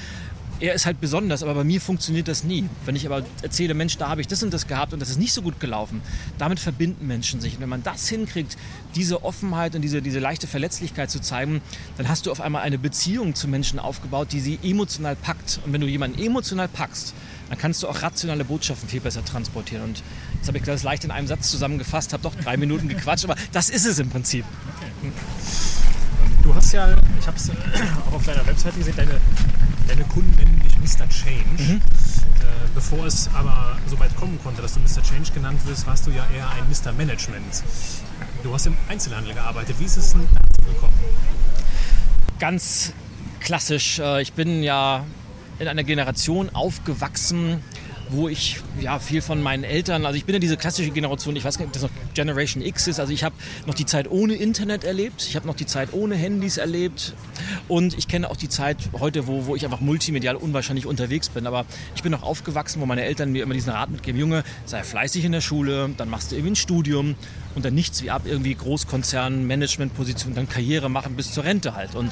er 0.59 0.73
ist 0.73 0.85
halt 0.85 0.99
besonders, 0.99 1.41
aber 1.41 1.53
bei 1.55 1.63
mir 1.63 1.79
funktioniert 1.79 2.27
das 2.27 2.43
nie. 2.43 2.67
Wenn 2.83 2.95
ich 2.97 3.05
aber 3.05 3.23
erzähle, 3.41 3.73
Mensch, 3.73 3.97
da 3.97 4.09
habe 4.09 4.19
ich 4.19 4.27
das 4.27 4.43
und 4.43 4.53
das 4.53 4.67
gehabt 4.67 4.91
und 4.91 4.99
das 4.99 5.09
ist 5.09 5.17
nicht 5.17 5.31
so 5.31 5.41
gut 5.41 5.59
gelaufen, 5.61 6.01
damit 6.37 6.59
verbinden 6.59 7.07
Menschen 7.07 7.39
sich. 7.39 7.55
Und 7.55 7.61
wenn 7.61 7.69
man 7.69 7.83
das 7.83 8.09
hinkriegt, 8.09 8.57
diese 8.93 9.23
Offenheit 9.23 9.75
und 9.75 9.81
diese, 9.81 10.01
diese 10.01 10.19
leichte 10.19 10.47
Verletzlichkeit 10.47 11.09
zu 11.09 11.21
zeigen, 11.21 11.61
dann 11.97 12.09
hast 12.09 12.25
du 12.25 12.31
auf 12.31 12.41
einmal 12.41 12.63
eine 12.63 12.77
Beziehung 12.77 13.35
zu 13.35 13.47
Menschen 13.47 13.79
aufgebaut, 13.79 14.33
die 14.33 14.41
sie 14.41 14.59
emotional 14.61 15.15
packt. 15.15 15.61
Und 15.65 15.71
wenn 15.71 15.81
du 15.81 15.87
jemanden 15.87 16.21
emotional 16.21 16.67
packst, 16.67 17.13
dann 17.47 17.57
kannst 17.57 17.81
du 17.81 17.87
auch 17.87 18.01
rationale 18.01 18.43
Botschaften 18.43 18.89
viel 18.89 19.01
besser 19.01 19.23
transportieren. 19.23 19.83
Und 19.83 20.03
jetzt 20.39 20.47
habe 20.47 20.57
ich 20.57 20.63
das 20.63 20.83
leicht 20.83 21.03
in 21.03 21.11
einem 21.11 21.27
Satz 21.27 21.51
zusammengefasst, 21.51 22.13
habe 22.13 22.23
doch 22.23 22.35
drei 22.35 22.57
Minuten 22.57 22.87
gequatscht, 22.87 23.25
aber 23.25 23.35
das 23.51 23.69
ist 23.69 23.85
es 23.85 23.99
im 23.99 24.09
Prinzip. 24.09 24.45
Du 26.43 26.55
hast 26.55 26.71
ja, 26.71 26.95
ich 27.19 27.27
habe 27.27 27.37
es 27.37 27.51
auch 28.07 28.13
auf 28.13 28.25
deiner 28.25 28.45
Webseite 28.47 28.77
gesehen, 28.77 28.95
deine, 28.95 29.19
deine 29.87 30.03
Kunden 30.05 30.33
nennen 30.35 30.61
dich 30.63 30.77
Mr. 30.79 31.07
Change. 31.09 31.61
Mhm. 31.61 31.75
Äh, 31.75 31.81
bevor 32.73 33.05
es 33.05 33.29
aber 33.33 33.77
so 33.87 33.99
weit 33.99 34.15
kommen 34.15 34.39
konnte, 34.41 34.61
dass 34.61 34.73
du 34.73 34.79
Mr. 34.79 35.03
Change 35.03 35.31
genannt 35.33 35.59
wirst, 35.65 35.85
warst 35.85 36.07
du 36.07 36.11
ja 36.11 36.25
eher 36.35 36.49
ein 36.49 36.63
Mr. 36.69 36.93
Management. 36.93 37.63
Du 38.43 38.53
hast 38.53 38.67
im 38.67 38.77
Einzelhandel 38.87 39.33
gearbeitet. 39.33 39.75
Wie 39.77 39.85
ist 39.85 39.97
es 39.97 40.13
denn 40.13 40.27
dazu 40.33 40.71
gekommen? 40.73 40.93
Ganz 42.39 42.93
klassisch. 43.41 43.99
Äh, 43.99 44.21
ich 44.21 44.33
bin 44.33 44.63
ja 44.63 45.05
in 45.59 45.67
einer 45.67 45.83
Generation 45.83 46.49
aufgewachsen, 46.49 47.61
wo 48.09 48.27
ich 48.27 48.57
ja 48.81 48.99
viel 48.99 49.21
von 49.21 49.41
meinen 49.41 49.63
Eltern, 49.63 50.05
also 50.05 50.17
ich 50.17 50.25
bin 50.25 50.33
ja 50.33 50.39
diese 50.39 50.57
klassische 50.57 50.91
Generation, 50.91 51.35
ich 51.35 51.43
weiß 51.43 51.57
gar 51.57 51.65
nicht, 51.65 51.75
ob 51.75 51.81
das 51.81 51.83
noch 51.83 52.13
Generation 52.13 52.63
X 52.63 52.87
ist, 52.87 52.99
also 52.99 53.13
ich 53.13 53.23
habe 53.23 53.35
noch 53.65 53.75
die 53.75 53.85
Zeit 53.85 54.09
ohne 54.09 54.35
Internet 54.35 54.83
erlebt, 54.83 55.25
ich 55.27 55.35
habe 55.35 55.47
noch 55.47 55.55
die 55.55 55.65
Zeit 55.65 55.93
ohne 55.93 56.15
Handys 56.15 56.57
erlebt 56.57 57.13
und 57.67 57.97
ich 57.97 58.07
kenne 58.07 58.29
auch 58.29 58.35
die 58.35 58.49
Zeit 58.49 58.77
heute, 58.99 59.27
wo, 59.27 59.45
wo 59.45 59.55
ich 59.55 59.63
einfach 59.63 59.79
multimedial 59.79 60.35
unwahrscheinlich 60.35 60.85
unterwegs 60.85 61.29
bin, 61.29 61.45
aber 61.45 61.65
ich 61.95 62.03
bin 62.03 62.11
noch 62.11 62.23
aufgewachsen, 62.23 62.81
wo 62.81 62.85
meine 62.85 63.03
Eltern 63.03 63.31
mir 63.31 63.43
immer 63.43 63.53
diesen 63.53 63.71
Rat 63.71 63.91
mitgeben, 63.91 64.19
Junge, 64.19 64.43
sei 64.65 64.83
fleißig 64.83 65.25
in 65.25 65.31
der 65.31 65.41
Schule, 65.41 65.89
dann 65.97 66.09
machst 66.09 66.31
du 66.31 66.35
irgendwie 66.35 66.53
ein 66.53 66.55
Studium 66.55 67.15
und 67.55 67.65
dann 67.65 67.75
nichts 67.75 68.01
wie 68.01 68.09
ab 68.09 68.23
irgendwie 68.25 68.55
Großkonzern, 68.55 69.45
Managementposition, 69.45 70.33
dann 70.33 70.49
Karriere 70.49 70.89
machen 70.89 71.15
bis 71.15 71.31
zur 71.31 71.43
Rente 71.43 71.75
halt. 71.75 71.95
Und 71.95 72.11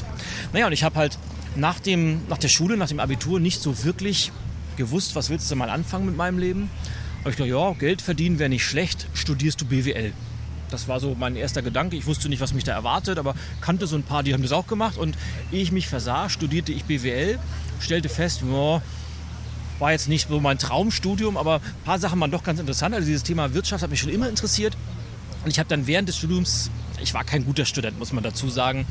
naja, 0.53 0.67
und 0.67 0.73
ich 0.73 0.83
habe 0.83 0.95
halt 0.95 1.17
nach, 1.55 1.79
dem, 1.79 2.21
nach 2.29 2.37
der 2.37 2.49
Schule, 2.49 2.77
nach 2.77 2.87
dem 2.87 2.99
Abitur 2.99 3.39
nicht 3.39 3.61
so 3.61 3.83
wirklich 3.83 4.31
gewusst, 4.77 5.15
was 5.15 5.29
willst 5.29 5.49
du 5.51 5.55
mal 5.55 5.69
anfangen 5.69 6.05
mit 6.05 6.15
meinem 6.15 6.39
Leben. 6.39 6.69
Aber 7.21 7.31
ich 7.31 7.35
dachte, 7.35 7.49
ja, 7.49 7.73
Geld 7.73 8.01
verdienen 8.01 8.39
wäre 8.39 8.49
nicht 8.49 8.65
schlecht, 8.65 9.07
studierst 9.13 9.61
du 9.61 9.65
BWL. 9.65 10.13
Das 10.69 10.87
war 10.87 10.99
so 10.99 11.15
mein 11.17 11.35
erster 11.35 11.61
Gedanke. 11.61 11.95
Ich 11.95 12.05
wusste 12.05 12.29
nicht, 12.29 12.41
was 12.41 12.53
mich 12.53 12.63
da 12.63 12.73
erwartet, 12.73 13.19
aber 13.19 13.35
kannte 13.61 13.87
so 13.87 13.95
ein 13.95 14.03
paar, 14.03 14.23
die 14.23 14.33
haben 14.33 14.41
das 14.41 14.51
auch 14.51 14.67
gemacht. 14.67 14.97
Und 14.97 15.17
ehe 15.51 15.61
ich 15.61 15.71
mich 15.71 15.87
versah, 15.87 16.29
studierte 16.29 16.71
ich 16.71 16.85
BWL, 16.85 17.39
stellte 17.79 18.09
fest, 18.09 18.41
ja, 18.49 18.81
war 19.79 19.91
jetzt 19.91 20.09
nicht 20.09 20.29
so 20.29 20.39
mein 20.39 20.57
Traumstudium, 20.57 21.37
aber 21.37 21.55
ein 21.55 21.83
paar 21.85 21.99
Sachen 21.99 22.19
waren 22.19 22.31
doch 22.31 22.43
ganz 22.43 22.59
interessant. 22.59 22.95
Also 22.95 23.05
dieses 23.05 23.23
Thema 23.23 23.53
Wirtschaft 23.53 23.83
hat 23.83 23.89
mich 23.89 23.99
schon 23.99 24.09
immer 24.09 24.27
interessiert. 24.27 24.75
Und 25.43 25.51
ich 25.51 25.59
habe 25.59 25.69
dann 25.69 25.87
während 25.87 26.09
des 26.09 26.17
Studiums 26.17 26.69
ich 27.01 27.13
war 27.13 27.23
kein 27.23 27.45
guter 27.45 27.65
Student, 27.65 27.99
muss 27.99 28.13
man 28.13 28.23
dazu 28.23 28.49
sagen. 28.49 28.85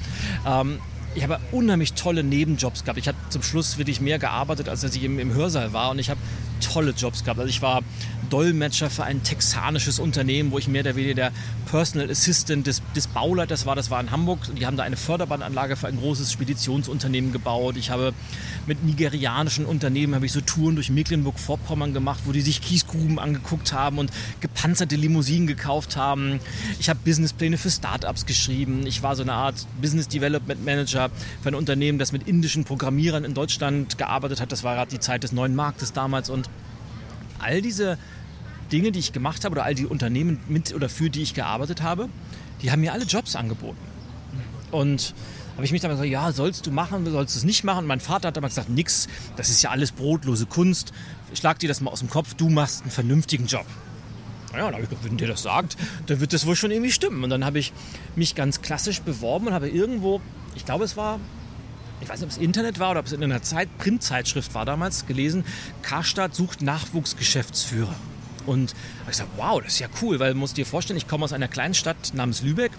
Ähm, 0.47 0.79
ich 1.17 1.23
habe 1.23 1.41
unheimlich 1.51 1.95
tolle 1.95 2.23
Nebenjobs 2.23 2.85
gehabt. 2.85 2.99
Ich 2.99 3.09
habe 3.09 3.17
zum 3.31 3.43
Schluss 3.43 3.79
wirklich 3.79 4.01
mehr 4.01 4.19
gearbeitet, 4.19 4.69
als 4.69 4.83
dass 4.83 4.95
ich 4.95 5.03
im, 5.03 5.19
im 5.19 5.33
Hörsaal 5.33 5.73
war. 5.73 5.91
Und 5.91 5.99
ich 5.99 6.11
habe 6.11 6.21
tolle 6.61 6.93
Jobs 6.93 7.25
gehabt. 7.25 7.41
Also 7.41 7.51
ich 7.51 7.63
war 7.63 7.83
Dolmetscher 8.31 8.91
für 8.91 9.05
ein 9.05 9.23
texanisches 9.23 9.99
Unternehmen, 9.99 10.51
wo 10.51 10.59
ich 10.59 10.69
mehr 10.69 10.83
oder 10.83 10.97
weniger 10.97 11.15
der 11.15 11.33
Personal 11.67 12.11
Assistant 12.11 12.67
des, 12.67 12.83
des 12.95 13.07
Bauleiters 13.07 13.67
war. 13.67 13.77
Das 13.77 13.91
war 13.91 14.01
in 14.01 14.11
Hamburg. 14.11 14.41
Die 14.59 14.67
haben 14.67 14.77
da 14.77 14.83
eine 14.83 14.97
Förderbandanlage 14.97 15.77
für 15.77 15.87
ein 15.87 15.99
großes 15.99 16.33
Speditionsunternehmen 16.33 17.33
gebaut. 17.33 17.77
Ich 17.77 17.91
habe 17.91 18.13
mit 18.67 18.85
nigerianischen 18.85 19.65
Unternehmen 19.65 20.15
habe 20.15 20.27
ich 20.27 20.33
so 20.33 20.41
Touren 20.41 20.75
durch 20.75 20.91
Mecklenburg-Vorpommern 20.91 21.93
gemacht, 21.93 22.21
wo 22.25 22.33
die 22.33 22.41
sich 22.41 22.61
Kiesgruben 22.61 23.19
angeguckt 23.19 23.73
haben 23.73 23.99
und 23.99 24.11
gepanzerte 24.41 24.97
Limousinen 24.97 25.47
gekauft 25.47 25.97
haben. 25.97 26.41
Ich 26.81 26.89
habe 26.89 26.99
Businesspläne 27.05 27.59
für 27.59 27.71
Startups 27.71 28.27
geschrieben. 28.27 28.87
Ich 28.87 29.03
war 29.03 29.15
so 29.15 29.23
eine 29.23 29.35
Art 29.35 29.67
Business 29.81 30.09
Development 30.09 30.65
Manager 30.65 31.11
für 31.43 31.49
ein 31.49 31.55
Unternehmen, 31.55 31.99
das 31.99 32.13
mit 32.13 32.27
indischen 32.27 32.65
Programmierern 32.65 33.25
in 33.25 33.35
Deutschland 33.35 33.99
gearbeitet 33.99 34.41
hat. 34.41 34.51
Das 34.53 34.65
war 34.65 34.75
gerade 34.75 34.91
die 34.91 35.01
Zeit 35.01 35.23
des 35.23 35.33
neuen 35.33 35.55
Marktes 35.55 35.93
damals 35.93 36.31
und 36.31 36.49
all 37.47 37.63
diese 37.63 37.97
Dinge, 38.73 38.93
die 38.93 38.99
ich 38.99 39.13
gemacht 39.13 39.45
habe 39.45 39.55
oder 39.55 39.65
all 39.65 39.75
die 39.75 39.87
Unternehmen 39.87 40.41
mit 40.49 40.75
oder 40.75 40.89
für 40.89 41.09
die 41.09 41.23
ich 41.23 41.35
gearbeitet 41.35 41.83
habe, 41.83 42.09
die 42.63 42.71
haben 42.71 42.81
mir 42.81 42.93
alle 42.93 43.05
Jobs 43.05 43.37
angeboten. 43.37 43.79
Und 44.73 45.15
habe 45.55 45.65
ich 45.65 45.73
mich 45.73 45.81
dann 45.81 45.91
gesagt, 45.91 46.09
ja, 46.09 46.33
sollst 46.33 46.67
du 46.67 46.71
machen, 46.71 47.09
sollst 47.11 47.35
du 47.35 47.39
es 47.39 47.45
nicht 47.45 47.65
machen? 47.65 47.81
Und 47.81 47.87
mein 47.87 48.01
Vater 48.01 48.29
hat 48.29 48.37
damals 48.37 48.57
gesagt, 48.57 48.69
nix, 48.69 49.09
das 49.37 49.49
ist 49.49 49.63
ja 49.63 49.71
alles 49.71 49.93
brotlose 49.93 50.47
Kunst. 50.47 50.93
Schlag 51.35 51.59
dir 51.61 51.69
das 51.69 51.81
mal 51.81 51.91
aus 51.91 52.01
dem 52.01 52.11
Kopf, 52.11 52.35
du 52.35 52.49
machst 52.49 52.83
einen 52.83 52.91
vernünftigen 52.91 53.47
Job. 53.47 53.65
Ja, 54.53 54.59
dann 54.59 54.75
habe 54.75 54.83
ich 54.83 54.89
gedacht, 54.89 55.05
wenn 55.05 55.17
der 55.17 55.29
das 55.29 55.43
sagt, 55.43 55.77
dann 56.07 56.21
wird 56.21 56.33
das 56.33 56.47
wohl 56.47 56.57
schon 56.57 56.71
irgendwie 56.71 56.93
stimmen. 56.93 57.23
Und 57.25 57.31
dann 57.31 57.45
habe 57.45 57.59
ich 57.59 57.73
mich 58.17 58.35
ganz 58.35 58.61
klassisch 58.61 59.01
beworben 59.01 59.47
und 59.47 59.55
habe 59.55 59.69
irgendwo, 59.69 60.21
ich 60.57 60.65
glaube, 60.65 60.85
es 60.85 60.97
war 60.97 61.21
ich 62.01 62.09
weiß 62.09 62.21
nicht, 62.21 62.25
ob 62.25 62.31
es 62.31 62.39
Internet 62.39 62.79
war 62.79 62.93
oder 62.93 63.01
ob 63.01 63.07
es 63.07 63.13
in 63.13 63.23
einer 63.23 63.43
Zeit, 63.43 63.69
Printzeitschrift 63.79 64.55
war 64.55 64.65
damals, 64.65 65.07
gelesen, 65.07 65.45
Karstadt 65.83 66.35
sucht 66.35 66.63
Nachwuchsgeschäftsführer. 66.63 67.95
Und 68.47 68.75
ich 69.03 69.09
gesagt, 69.09 69.31
wow, 69.37 69.61
das 69.61 69.75
ist 69.75 69.79
ja 69.81 69.89
cool, 70.03 70.21
weil 70.21 70.33
du 70.33 70.39
musst 70.39 70.57
dir 70.57 70.67
vorstellen, 70.67 70.97
ich 70.97 71.09
komme 71.09 71.25
aus 71.25 71.33
einer 71.33 71.49
kleinen 71.49 71.75
Stadt 71.75 72.15
namens 72.15 72.43
Lübeck, 72.43 72.73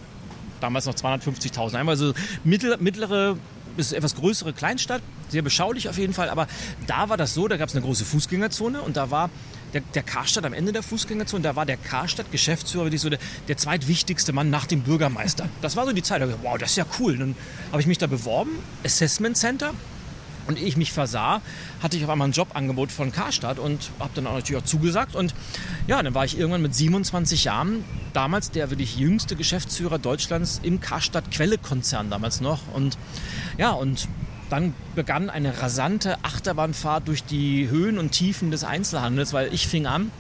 damals 0.62 0.86
noch 0.86 0.96
250.000 0.96 1.74
Einwohner, 1.74 1.90
also 1.90 2.14
mittlere, 2.44 2.78
mittlere 2.80 3.38
bis 3.76 3.92
etwas 3.92 4.16
größere 4.16 4.54
Kleinstadt, 4.54 5.02
sehr 5.30 5.42
beschaulich 5.42 5.90
auf 5.90 5.98
jeden 5.98 6.14
Fall, 6.14 6.30
aber 6.30 6.48
da 6.88 7.10
war 7.10 7.18
das 7.18 7.34
so, 7.34 7.48
da 7.48 7.58
gab 7.58 7.70
es 7.70 7.76
eine 7.76 7.84
große 7.86 8.06
Fußgängerzone 8.06 8.82
und 8.82 8.98
da 8.98 9.12
war 9.12 9.30
der, 9.74 9.82
der 9.82 10.04
Karstadt 10.04 10.46
am 10.46 10.54
Ende 10.54 10.72
der 10.72 10.84
Fußgängerzone, 10.84 11.44
da 11.44 11.56
war 11.56 11.66
der 11.66 11.78
Karstadt-Geschäftsführer 11.78 12.86
wirklich 12.86 13.02
so 13.02 13.10
der, 13.10 13.20
der, 13.48 13.58
zweitwichtigste 13.58 14.34
Mann 14.34 14.50
nach 14.50 14.66
dem 14.66 14.82
Bürgermeister. 14.82 15.50
Das 15.62 15.76
war 15.76 15.86
so 15.86 15.92
die 15.92 16.04
Zeit. 16.04 16.22
Da 16.22 16.28
ich, 16.28 16.36
wow, 16.42 16.58
das 16.58 16.72
ist 16.72 16.78
ja 16.78 16.86
cool. 17.00 17.18
Dann 17.18 17.36
habe 17.72 17.82
ich 17.82 17.88
mich 17.88 17.98
da 17.98 18.08
beworben, 18.08 18.52
Assessment 18.84 19.38
Center. 19.38 19.74
Und 20.48 20.58
ich 20.58 20.78
mich 20.78 20.94
versah, 20.94 21.42
hatte 21.84 21.98
ich 21.98 22.06
auf 22.06 22.10
einmal 22.10 22.30
ein 22.30 22.32
Jobangebot 22.32 22.90
von 22.90 23.12
Karstadt 23.12 23.60
und 23.60 23.92
habe 24.00 24.12
dann 24.16 24.28
auch 24.28 24.36
natürlich 24.36 24.62
auch 24.62 24.66
zugesagt. 24.66 25.14
Und 25.14 25.36
ja, 25.88 26.02
dann 26.02 26.14
war 26.14 26.24
ich 26.24 26.40
irgendwann 26.40 26.62
mit 26.62 26.74
27 26.74 27.44
Jahren, 27.44 27.84
damals 28.14 28.52
der 28.52 28.70
wirklich 28.70 28.96
jüngste 28.98 29.36
Geschäftsführer 29.36 30.00
Deutschlands 30.00 30.62
im 30.64 30.80
Karstadt-Quelle-Konzern 30.80 32.10
damals 32.10 32.40
noch. 32.40 32.62
Und 32.74 32.98
ja, 33.58 33.72
und 33.72 34.08
dann 34.50 34.74
begann 34.96 35.30
eine 35.30 35.62
rasante 35.62 36.18
Achterbahnfahrt 36.24 37.08
durch 37.08 37.24
die 37.24 37.70
Höhen 37.70 37.98
und 37.98 38.12
Tiefen 38.12 38.52
des 38.52 38.64
Einzelhandels, 38.64 39.34
weil 39.34 39.54
ich 39.54 39.68
fing 39.68 39.86
an 39.86 40.12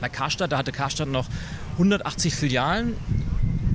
bei 0.00 0.08
Karstadt, 0.08 0.52
da 0.52 0.58
hatte 0.58 0.72
Karstadt 0.72 1.08
noch 1.08 1.26
180 1.74 2.34
Filialen, 2.34 2.94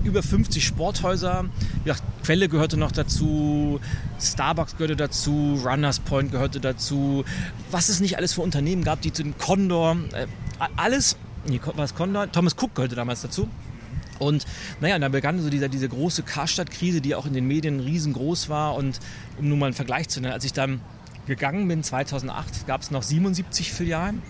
über 0.03 0.23
50 0.23 0.65
Sporthäuser. 0.65 1.45
Ja, 1.85 1.95
Quelle 2.23 2.47
gehörte 2.47 2.77
noch 2.77 2.91
dazu, 2.91 3.79
Starbucks 4.19 4.77
gehörte 4.77 4.95
dazu, 4.95 5.59
Runners 5.63 5.99
Point 5.99 6.31
gehörte 6.31 6.59
dazu. 6.59 7.25
Was 7.71 7.89
es 7.89 7.99
nicht 7.99 8.17
alles 8.17 8.33
für 8.33 8.41
Unternehmen 8.41 8.83
gab, 8.83 9.01
die 9.01 9.11
zu 9.11 9.23
dem 9.23 9.37
Condor, 9.37 9.97
äh, 10.13 10.27
alles, 10.77 11.17
nee, 11.45 11.59
was 11.75 11.95
Condor? 11.95 12.31
Thomas 12.31 12.55
Cook 12.55 12.75
gehörte 12.75 12.95
damals 12.95 13.21
dazu. 13.21 13.49
Und 14.19 14.45
naja, 14.79 14.97
dann 14.99 15.11
begann 15.11 15.41
so 15.41 15.49
dieser, 15.49 15.69
diese 15.69 15.89
große 15.89 16.23
Karstadt-Krise, 16.23 17.01
die 17.01 17.15
auch 17.15 17.25
in 17.25 17.33
den 17.33 17.47
Medien 17.47 17.79
riesengroß 17.79 18.49
war. 18.49 18.75
Und 18.75 18.99
um 19.39 19.49
nur 19.49 19.57
mal 19.57 19.67
einen 19.67 19.75
Vergleich 19.75 20.09
zu 20.09 20.21
nennen, 20.21 20.33
als 20.33 20.45
ich 20.45 20.53
dann 20.53 20.81
gegangen 21.25 21.67
bin, 21.67 21.83
2008, 21.83 22.67
gab 22.67 22.81
es 22.81 22.91
noch 22.91 23.03
77 23.03 23.71
Filialen. 23.71 24.21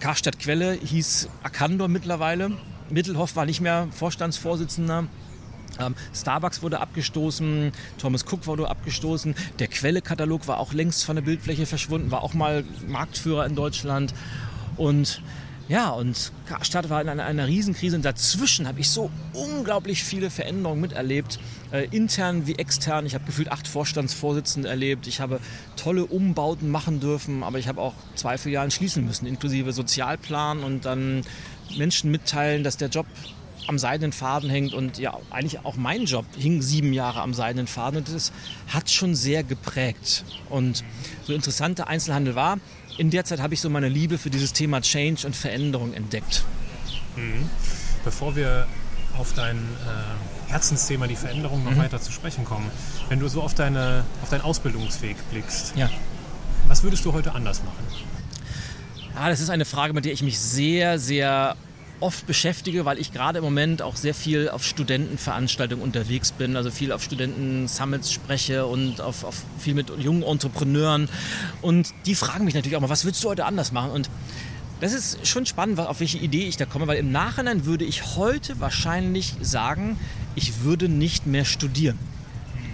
Karstadt 0.00 0.38
Quelle 0.38 0.72
hieß 0.72 1.28
Akandor 1.42 1.88
mittlerweile. 1.88 2.52
Mittelhoff 2.88 3.36
war 3.36 3.46
nicht 3.46 3.60
mehr 3.60 3.88
Vorstandsvorsitzender. 3.92 5.06
Ähm, 5.78 5.94
Starbucks 6.14 6.62
wurde 6.62 6.80
abgestoßen, 6.80 7.72
Thomas 7.98 8.24
Cook 8.24 8.46
wurde 8.46 8.68
abgestoßen, 8.68 9.34
der 9.58 9.68
Quelle-Katalog 9.68 10.48
war 10.48 10.58
auch 10.58 10.72
längst 10.72 11.04
von 11.04 11.16
der 11.16 11.22
Bildfläche 11.22 11.64
verschwunden, 11.64 12.10
war 12.10 12.22
auch 12.22 12.34
mal 12.34 12.64
Marktführer 12.86 13.46
in 13.46 13.54
Deutschland. 13.54 14.12
Und 14.76 15.22
ja, 15.70 15.90
und 15.90 16.32
Karstadt 16.46 16.90
war 16.90 17.00
in 17.00 17.08
einer, 17.08 17.24
einer 17.24 17.46
Riesenkrise 17.46 17.94
und 17.94 18.04
dazwischen 18.04 18.66
habe 18.66 18.80
ich 18.80 18.88
so 18.88 19.08
unglaublich 19.32 20.02
viele 20.02 20.28
Veränderungen 20.28 20.80
miterlebt, 20.80 21.38
äh, 21.70 21.86
intern 21.92 22.48
wie 22.48 22.56
extern. 22.56 23.06
Ich 23.06 23.14
habe 23.14 23.24
gefühlt 23.24 23.52
acht 23.52 23.68
Vorstandsvorsitzende 23.68 24.68
erlebt. 24.68 25.06
Ich 25.06 25.20
habe 25.20 25.38
tolle 25.76 26.06
Umbauten 26.06 26.70
machen 26.70 26.98
dürfen, 26.98 27.44
aber 27.44 27.60
ich 27.60 27.68
habe 27.68 27.80
auch 27.80 27.94
zwei 28.16 28.36
Filialen 28.36 28.72
schließen 28.72 29.06
müssen, 29.06 29.26
inklusive 29.26 29.72
Sozialplan 29.72 30.64
und 30.64 30.86
dann 30.86 31.22
Menschen 31.78 32.10
mitteilen, 32.10 32.64
dass 32.64 32.76
der 32.76 32.88
Job 32.88 33.06
am 33.68 33.78
seidenen 33.78 34.10
Faden 34.10 34.50
hängt 34.50 34.74
und 34.74 34.98
ja, 34.98 35.16
eigentlich 35.30 35.64
auch 35.64 35.76
mein 35.76 36.06
Job 36.06 36.24
hing 36.36 36.62
sieben 36.62 36.92
Jahre 36.92 37.20
am 37.20 37.32
seidenen 37.32 37.68
Faden 37.68 37.98
und 37.98 38.12
das 38.12 38.32
hat 38.66 38.90
schon 38.90 39.14
sehr 39.14 39.44
geprägt. 39.44 40.24
Und 40.48 40.82
so 41.22 41.32
interessant 41.32 41.78
der 41.78 41.86
Einzelhandel 41.86 42.34
war, 42.34 42.58
in 43.00 43.08
der 43.08 43.24
Zeit 43.24 43.40
habe 43.40 43.54
ich 43.54 43.62
so 43.62 43.70
meine 43.70 43.88
Liebe 43.88 44.18
für 44.18 44.28
dieses 44.28 44.52
Thema 44.52 44.82
Change 44.82 45.26
und 45.26 45.34
Veränderung 45.34 45.94
entdeckt. 45.94 46.44
Mhm. 47.16 47.48
Bevor 48.04 48.36
wir 48.36 48.66
auf 49.16 49.32
dein 49.32 49.56
äh, 49.56 50.50
Herzensthema, 50.50 51.06
die 51.06 51.16
Veränderung, 51.16 51.64
noch 51.64 51.70
mhm. 51.70 51.78
weiter 51.78 51.98
zu 51.98 52.12
sprechen 52.12 52.44
kommen, 52.44 52.70
wenn 53.08 53.18
du 53.18 53.26
so 53.28 53.40
auf, 53.40 53.54
deine, 53.54 54.04
auf 54.22 54.28
deinen 54.28 54.42
Ausbildungsweg 54.42 55.16
blickst, 55.30 55.74
ja. 55.76 55.88
was 56.68 56.82
würdest 56.82 57.02
du 57.06 57.14
heute 57.14 57.32
anders 57.32 57.62
machen? 57.64 57.86
Ja, 59.14 59.30
das 59.30 59.40
ist 59.40 59.48
eine 59.48 59.64
Frage, 59.64 59.94
mit 59.94 60.04
der 60.04 60.12
ich 60.12 60.22
mich 60.22 60.38
sehr, 60.38 60.98
sehr 60.98 61.56
oft 62.00 62.26
beschäftige, 62.26 62.84
weil 62.84 62.98
ich 62.98 63.12
gerade 63.12 63.38
im 63.38 63.44
Moment 63.44 63.82
auch 63.82 63.96
sehr 63.96 64.14
viel 64.14 64.48
auf 64.48 64.64
Studentenveranstaltungen 64.64 65.84
unterwegs 65.84 66.32
bin, 66.32 66.56
also 66.56 66.70
viel 66.70 66.92
auf 66.92 67.02
Studenten-Summits 67.02 68.12
spreche 68.12 68.66
und 68.66 69.00
auf, 69.00 69.24
auf, 69.24 69.42
viel 69.58 69.74
mit 69.74 69.90
jungen 69.98 70.22
Entrepreneuren. 70.22 71.08
Und 71.62 71.92
die 72.06 72.14
fragen 72.14 72.44
mich 72.44 72.54
natürlich 72.54 72.76
auch 72.76 72.80
mal, 72.80 72.88
was 72.88 73.04
willst 73.04 73.22
du 73.22 73.28
heute 73.28 73.44
anders 73.44 73.72
machen? 73.72 73.90
Und 73.90 74.10
das 74.80 74.94
ist 74.94 75.26
schon 75.26 75.44
spannend, 75.44 75.78
auf 75.78 76.00
welche 76.00 76.18
Idee 76.18 76.48
ich 76.48 76.56
da 76.56 76.64
komme, 76.64 76.86
weil 76.86 76.98
im 76.98 77.12
Nachhinein 77.12 77.66
würde 77.66 77.84
ich 77.84 78.16
heute 78.16 78.60
wahrscheinlich 78.60 79.34
sagen, 79.42 79.98
ich 80.34 80.62
würde 80.62 80.88
nicht 80.88 81.26
mehr 81.26 81.44
studieren. 81.44 81.98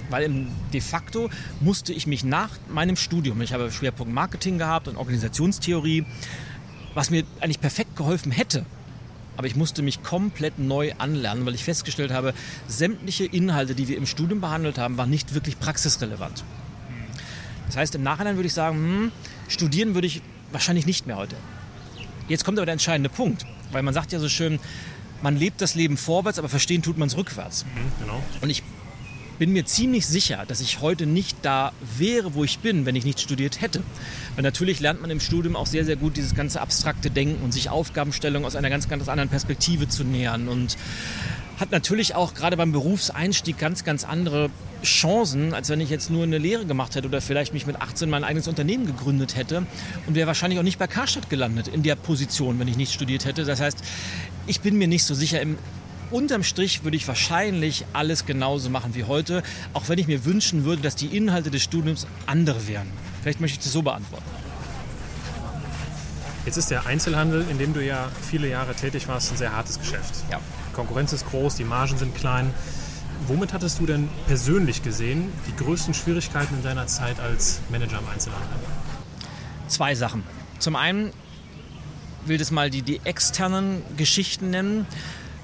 Weil 0.08 0.46
de 0.72 0.80
facto 0.80 1.30
musste 1.60 1.92
ich 1.92 2.06
mich 2.06 2.22
nach 2.22 2.50
meinem 2.68 2.94
Studium, 2.94 3.40
ich 3.40 3.52
habe 3.52 3.72
Schwerpunkt 3.72 4.14
Marketing 4.14 4.56
gehabt 4.56 4.86
und 4.86 4.96
Organisationstheorie, 4.96 6.06
was 6.94 7.10
mir 7.10 7.24
eigentlich 7.40 7.60
perfekt 7.60 7.96
geholfen 7.96 8.30
hätte, 8.30 8.64
aber 9.36 9.46
ich 9.46 9.56
musste 9.56 9.82
mich 9.82 10.02
komplett 10.02 10.58
neu 10.58 10.92
anlernen, 10.98 11.46
weil 11.46 11.54
ich 11.54 11.64
festgestellt 11.64 12.10
habe, 12.10 12.34
sämtliche 12.68 13.24
Inhalte, 13.24 13.74
die 13.74 13.88
wir 13.88 13.96
im 13.96 14.06
Studium 14.06 14.40
behandelt 14.40 14.78
haben, 14.78 14.96
waren 14.96 15.10
nicht 15.10 15.34
wirklich 15.34 15.58
praxisrelevant. 15.58 16.44
Das 17.66 17.76
heißt, 17.76 17.94
im 17.96 18.02
Nachhinein 18.02 18.36
würde 18.36 18.46
ich 18.46 18.54
sagen, 18.54 18.76
hm, 18.76 19.12
studieren 19.48 19.94
würde 19.94 20.06
ich 20.06 20.22
wahrscheinlich 20.52 20.86
nicht 20.86 21.06
mehr 21.06 21.16
heute. 21.16 21.36
Jetzt 22.28 22.44
kommt 22.44 22.58
aber 22.58 22.66
der 22.66 22.74
entscheidende 22.74 23.10
Punkt, 23.10 23.44
weil 23.72 23.82
man 23.82 23.94
sagt 23.94 24.12
ja 24.12 24.18
so 24.18 24.28
schön, 24.28 24.58
man 25.22 25.36
lebt 25.36 25.60
das 25.60 25.74
Leben 25.74 25.96
vorwärts, 25.96 26.38
aber 26.38 26.48
verstehen 26.48 26.82
tut 26.82 26.98
man 26.98 27.08
es 27.08 27.16
rückwärts. 27.16 27.64
Mhm, 27.64 28.04
genau. 28.04 28.22
Und 28.40 28.50
ich 28.50 28.62
bin 29.38 29.52
mir 29.52 29.64
ziemlich 29.64 30.06
sicher, 30.06 30.44
dass 30.46 30.60
ich 30.60 30.80
heute 30.80 31.06
nicht 31.06 31.36
da 31.42 31.72
wäre, 31.96 32.34
wo 32.34 32.44
ich 32.44 32.58
bin, 32.58 32.86
wenn 32.86 32.96
ich 32.96 33.04
nicht 33.04 33.20
studiert 33.20 33.60
hätte. 33.60 33.82
Weil 34.34 34.42
natürlich 34.42 34.80
lernt 34.80 35.00
man 35.00 35.10
im 35.10 35.20
Studium 35.20 35.56
auch 35.56 35.66
sehr, 35.66 35.84
sehr 35.84 35.96
gut 35.96 36.16
dieses 36.16 36.34
ganze 36.34 36.60
abstrakte 36.60 37.10
Denken 37.10 37.42
und 37.42 37.52
sich 37.52 37.70
Aufgabenstellungen 37.70 38.46
aus 38.46 38.56
einer 38.56 38.70
ganz, 38.70 38.88
ganz 38.88 39.08
anderen 39.08 39.30
Perspektive 39.30 39.88
zu 39.88 40.04
nähern 40.04 40.48
und 40.48 40.76
hat 41.58 41.70
natürlich 41.70 42.14
auch 42.14 42.34
gerade 42.34 42.56
beim 42.56 42.72
Berufseinstieg 42.72 43.58
ganz, 43.58 43.82
ganz 43.82 44.04
andere 44.04 44.50
Chancen, 44.82 45.54
als 45.54 45.70
wenn 45.70 45.80
ich 45.80 45.88
jetzt 45.88 46.10
nur 46.10 46.22
eine 46.22 46.38
Lehre 46.38 46.66
gemacht 46.66 46.94
hätte 46.94 47.08
oder 47.08 47.22
vielleicht 47.22 47.54
mich 47.54 47.66
mit 47.66 47.80
18 47.80 48.10
mein 48.10 48.24
eigenes 48.24 48.46
Unternehmen 48.46 48.86
gegründet 48.86 49.36
hätte 49.36 49.66
und 50.06 50.14
wäre 50.14 50.26
wahrscheinlich 50.26 50.58
auch 50.58 50.64
nicht 50.64 50.78
bei 50.78 50.86
Karstadt 50.86 51.30
gelandet 51.30 51.68
in 51.68 51.82
der 51.82 51.96
Position, 51.96 52.58
wenn 52.58 52.68
ich 52.68 52.76
nicht 52.76 52.92
studiert 52.92 53.24
hätte. 53.24 53.44
Das 53.44 53.60
heißt, 53.60 53.78
ich 54.46 54.60
bin 54.60 54.76
mir 54.76 54.86
nicht 54.86 55.04
so 55.04 55.14
sicher 55.14 55.40
im 55.40 55.56
unterm 56.10 56.42
Strich 56.42 56.84
würde 56.84 56.96
ich 56.96 57.06
wahrscheinlich 57.08 57.84
alles 57.92 58.26
genauso 58.26 58.70
machen 58.70 58.94
wie 58.94 59.04
heute, 59.04 59.42
auch 59.72 59.88
wenn 59.88 59.98
ich 59.98 60.06
mir 60.06 60.24
wünschen 60.24 60.64
würde, 60.64 60.82
dass 60.82 60.96
die 60.96 61.16
Inhalte 61.16 61.50
des 61.50 61.62
Studiums 61.62 62.06
andere 62.26 62.66
wären. 62.68 62.90
Vielleicht 63.22 63.40
möchte 63.40 63.58
ich 63.58 63.64
das 63.64 63.72
so 63.72 63.82
beantworten. 63.82 64.24
Jetzt 66.44 66.58
ist 66.58 66.70
der 66.70 66.86
Einzelhandel, 66.86 67.44
in 67.50 67.58
dem 67.58 67.74
du 67.74 67.84
ja 67.84 68.08
viele 68.30 68.48
Jahre 68.48 68.74
tätig 68.74 69.08
warst, 69.08 69.32
ein 69.32 69.36
sehr 69.36 69.52
hartes 69.52 69.80
Geschäft. 69.80 70.14
Ja. 70.30 70.40
Konkurrenz 70.74 71.12
ist 71.12 71.26
groß, 71.28 71.56
die 71.56 71.64
Margen 71.64 71.98
sind 71.98 72.14
klein. 72.14 72.54
Womit 73.26 73.52
hattest 73.52 73.80
du 73.80 73.86
denn 73.86 74.08
persönlich 74.28 74.82
gesehen 74.82 75.32
die 75.48 75.56
größten 75.56 75.94
Schwierigkeiten 75.94 76.54
in 76.54 76.62
deiner 76.62 76.86
Zeit 76.86 77.18
als 77.18 77.60
Manager 77.70 77.98
im 77.98 78.08
Einzelhandel? 78.08 78.48
Zwei 79.66 79.96
Sachen. 79.96 80.22
Zum 80.60 80.76
einen 80.76 81.12
will 82.26 82.38
das 82.38 82.50
mal 82.50 82.70
die, 82.70 82.82
die 82.82 83.00
externen 83.04 83.82
Geschichten 83.96 84.50
nennen, 84.50 84.86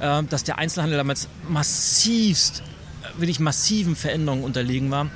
dass 0.03 0.43
der 0.43 0.59
Einzelhandel 0.59 0.99
damals 0.99 1.29
massivst, 1.49 2.63
wirklich 3.17 3.39
massiven 3.39 3.95
Veränderungen 3.95 4.43
unterlegen 4.43 4.91
war. 4.91 5.07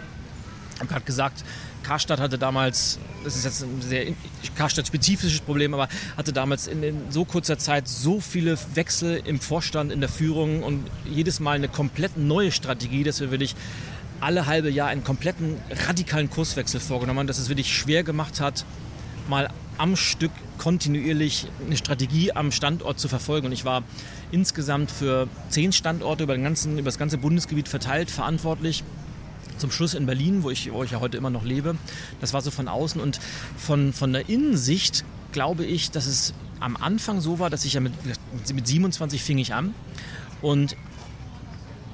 Ich 0.74 0.80
habe 0.80 0.88
gerade 0.88 1.04
gesagt, 1.04 1.44
Karstadt 1.82 2.20
hatte 2.20 2.38
damals, 2.38 2.98
das 3.24 3.36
ist 3.36 3.44
jetzt 3.44 3.62
ein 3.62 3.80
sehr 3.80 4.06
Karstadt-spezifisches 4.56 5.40
Problem, 5.40 5.74
aber 5.74 5.88
hatte 6.16 6.32
damals 6.32 6.68
in, 6.68 6.82
in, 6.82 7.10
so 7.10 7.24
kurzer 7.24 7.58
Zeit 7.58 7.88
so 7.88 8.20
viele 8.20 8.56
Wechsel 8.74 9.22
im 9.24 9.40
Vorstand, 9.40 9.90
in 9.90 10.00
der 10.00 10.08
Führung 10.08 10.62
und 10.62 10.84
jedes 11.04 11.40
Mal 11.40 11.56
eine 11.56 11.68
komplett 11.68 12.16
neue 12.16 12.52
Strategie, 12.52 13.02
dass 13.02 13.20
wir 13.20 13.30
wirklich 13.30 13.56
alle 14.20 14.46
halbe 14.46 14.70
Jahr 14.70 14.88
einen 14.88 15.04
kompletten 15.04 15.56
radikalen 15.86 16.30
Kurswechsel 16.30 16.80
vorgenommen 16.80 17.20
haben, 17.20 17.26
dass 17.26 17.38
es 17.38 17.48
wirklich 17.48 17.76
schwer 17.76 18.02
gemacht 18.02 18.40
hat, 18.40 18.64
mal 19.28 19.50
am 19.78 19.96
Stück 19.96 20.30
kontinuierlich 20.58 21.46
eine 21.64 21.76
Strategie 21.76 22.32
am 22.32 22.50
Standort 22.50 22.98
zu 22.98 23.08
verfolgen. 23.08 23.46
Und 23.46 23.52
ich 23.52 23.64
war 23.64 23.82
insgesamt 24.32 24.90
für 24.90 25.28
zehn 25.50 25.72
Standorte 25.72 26.24
über, 26.24 26.36
ganzen, 26.38 26.78
über 26.78 26.86
das 26.86 26.98
ganze 26.98 27.18
Bundesgebiet 27.18 27.68
verteilt 27.68 28.10
verantwortlich 28.10 28.84
zum 29.58 29.70
Schluss 29.70 29.94
in 29.94 30.06
Berlin, 30.06 30.42
wo 30.42 30.50
ich, 30.50 30.72
wo 30.72 30.82
ich 30.82 30.90
ja 30.90 31.00
heute 31.00 31.16
immer 31.16 31.30
noch 31.30 31.44
lebe. 31.44 31.76
Das 32.20 32.32
war 32.32 32.40
so 32.40 32.50
von 32.50 32.68
außen 32.68 33.00
und 33.00 33.20
von, 33.56 33.92
von 33.92 34.12
der 34.12 34.28
Innensicht 34.28 35.04
glaube 35.32 35.64
ich, 35.64 35.90
dass 35.90 36.06
es 36.06 36.34
am 36.60 36.76
Anfang 36.76 37.20
so 37.20 37.38
war, 37.38 37.50
dass 37.50 37.64
ich 37.64 37.74
ja 37.74 37.80
mit, 37.80 37.92
mit 38.52 38.66
27 38.66 39.22
fing 39.22 39.38
ich 39.38 39.52
an 39.52 39.74
und 40.40 40.76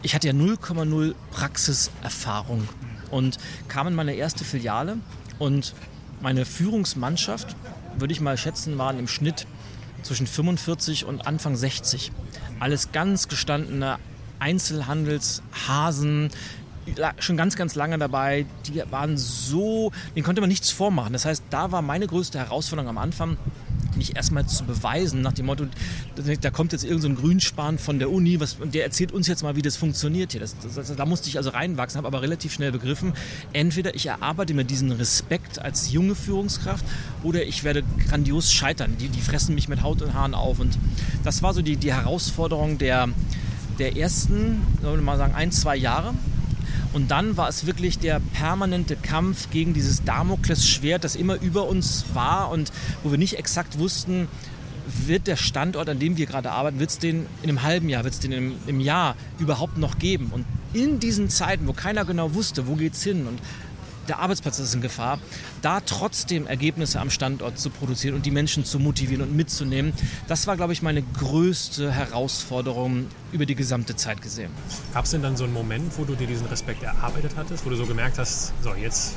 ich 0.03 0.15
hatte 0.15 0.29
ja 0.29 0.33
0,0 0.33 1.15
Praxiserfahrung 1.31 2.69
und 3.11 3.39
kam 3.69 3.87
in 3.87 3.95
meine 3.95 4.15
erste 4.15 4.45
Filiale 4.45 4.99
und 5.39 5.75
meine 6.23 6.45
Führungsmannschaft, 6.45 7.57
würde 7.99 8.13
ich 8.13 8.21
mal 8.21 8.39
schätzen, 8.39 8.79
waren 8.79 8.99
im 8.99 9.09
Schnitt 9.09 9.47
zwischen 10.03 10.27
45 10.27 11.05
und 11.05 11.27
Anfang 11.27 11.57
60. 11.57 12.13
Alles 12.61 12.93
ganz 12.93 13.29
gestandene 13.29 13.99
Einzelhandelshasen, 14.39 16.31
schon 17.19 17.37
ganz, 17.37 17.57
ganz 17.57 17.75
lange 17.75 17.99
dabei. 17.99 18.47
Die 18.67 18.83
waren 18.91 19.17
so, 19.17 19.93
denen 20.15 20.25
konnte 20.25 20.41
man 20.41 20.49
nichts 20.49 20.71
vormachen. 20.71 21.13
Das 21.13 21.25
heißt, 21.25 21.45
da 21.51 21.71
war 21.71 21.83
meine 21.83 22.07
größte 22.07 22.39
Herausforderung 22.39 22.89
am 22.89 22.99
Anfang, 22.99 23.37
mich 24.03 24.17
erstmal 24.17 24.47
zu 24.47 24.65
beweisen, 24.65 25.23
nach 25.23 25.33
dem 25.33 25.47
Motto, 25.47 25.67
da 26.41 26.51
kommt 26.51 26.73
jetzt 26.73 26.85
irgendein 26.85 27.17
so 27.17 27.23
Grünspan 27.23 27.79
von 27.79 27.99
der 27.99 28.11
Uni 28.11 28.41
was, 28.41 28.55
und 28.55 28.75
der 28.75 28.85
erzählt 28.85 29.13
uns 29.13 29.29
jetzt 29.29 29.43
mal, 29.43 29.55
wie 29.57 29.63
das 29.63 29.77
funktioniert 29.77 30.33
hier. 30.33 30.41
Das, 30.41 30.57
das, 30.75 30.95
da 30.95 31.07
musste 31.07 31.29
ich 31.29 31.37
also 31.37 31.51
reinwachsen, 31.51 31.99
habe 31.99 32.09
aber 32.09 32.23
relativ 32.23 32.53
schnell 32.53 32.73
begriffen, 32.73 33.13
entweder 33.53 33.95
ich 33.95 34.07
erarbeite 34.07 34.55
mir 34.55 34.65
diesen 34.65 34.91
Respekt 34.93 35.61
als 35.61 35.93
junge 35.93 36.15
Führungskraft 36.15 36.85
oder 37.23 37.45
ich 37.45 37.63
werde 37.65 37.85
grandios 38.09 38.53
scheitern. 38.53 38.97
Die, 38.99 39.09
die 39.09 39.21
fressen 39.21 39.55
mich 39.55 39.69
mit 39.69 39.83
Haut 39.83 40.03
und 40.03 40.15
Haaren 40.15 40.35
auf. 40.35 40.59
Und 40.59 40.77
das 41.25 41.43
war 41.43 41.55
so 41.55 41.63
die, 41.63 41.77
die 41.77 41.93
Herausforderung 41.93 42.79
der, 42.79 43.09
der 43.79 43.97
ersten, 43.97 44.63
sollen 44.83 44.97
wir 44.97 45.03
mal 45.03 45.19
sagen, 45.19 45.35
ein, 45.35 45.53
zwei 45.53 45.77
Jahre. 45.77 46.15
Und 46.93 47.11
dann 47.11 47.37
war 47.37 47.49
es 47.49 47.67
wirklich 47.67 47.99
der 47.99 48.21
permanente 48.21 48.97
Kampf 48.97 49.51
gegen 49.51 49.73
dieses 49.73 50.05
Damoklesschwert, 50.05 51.05
das 51.05 51.17
immer 51.17 51.41
über 51.41 51.67
uns 51.67 52.05
war 52.13 52.51
und 52.51 52.71
wo 53.03 53.11
wir 53.11 53.19
nicht 53.19 53.39
exakt 53.39 53.79
wussten, 53.79 54.29
wird 55.07 55.27
der 55.27 55.37
Standort, 55.37 55.89
an 55.89 55.99
dem 55.99 56.17
wir 56.17 56.27
gerade 56.27 56.51
arbeiten, 56.51 56.79
wird 56.79 56.91
es 56.91 56.99
den 56.99 57.27
in 57.43 57.49
einem 57.49 57.63
halben 57.63 57.89
Jahr, 57.89 58.05
wird 58.05 58.15
es 58.15 58.21
den 58.21 58.33
im, 58.33 58.55
im 58.67 58.81
Jahr 58.81 59.17
überhaupt 59.39 59.79
noch 59.79 59.99
geben? 59.99 60.31
Und 60.33 60.45
in 60.75 61.01
diesen 61.01 61.29
Zeiten, 61.29 61.67
wo 61.67 61.73
keiner 61.73 62.05
genau 62.05 62.35
wusste, 62.35 62.67
wo 62.67 62.75
geht 62.75 62.95
es 62.95 63.03
hin 63.03 63.27
und 63.27 63.39
der 64.09 64.19
Arbeitsplatz 64.19 64.59
ist 64.59 64.75
in 64.75 64.81
Gefahr, 64.81 65.19
da 65.61 65.81
trotzdem 65.81 66.47
Ergebnisse 66.47 67.01
am 67.01 67.11
Standort 67.11 67.59
zu 67.59 67.71
produzieren 67.71 68.15
und 68.15 68.27
die 68.27 68.31
Menschen 68.31 68.65
zu 68.65 68.79
motivieren 68.79 69.23
und 69.23 69.37
mitzunehmen, 69.37 69.93
das 70.29 70.47
war, 70.47 70.57
glaube 70.57 70.73
ich, 70.73 70.83
meine 70.83 71.03
größte 71.03 71.93
Herausforderung 71.93 73.07
über 73.33 73.47
die 73.47 73.55
gesamte 73.55 73.97
Zeit 73.97 74.23
gesehen. 74.23 74.51
Gab 74.93 75.05
es 75.05 75.13
denn 75.13 75.23
dann 75.23 75.37
so 75.37 75.45
einen 75.45 75.53
Moment, 75.53 75.93
wo 75.99 76.05
du 76.05 76.15
dir 76.15 76.27
diesen 76.27 76.47
Respekt 76.47 76.83
erarbeitet 76.83 77.33
hattest, 77.37 77.65
wo 77.65 77.71
du 77.71 77.77
so 77.77 77.87
gemerkt 77.87 78.19
hast, 78.19 78.53
so 78.63 78.75
jetzt 78.75 79.15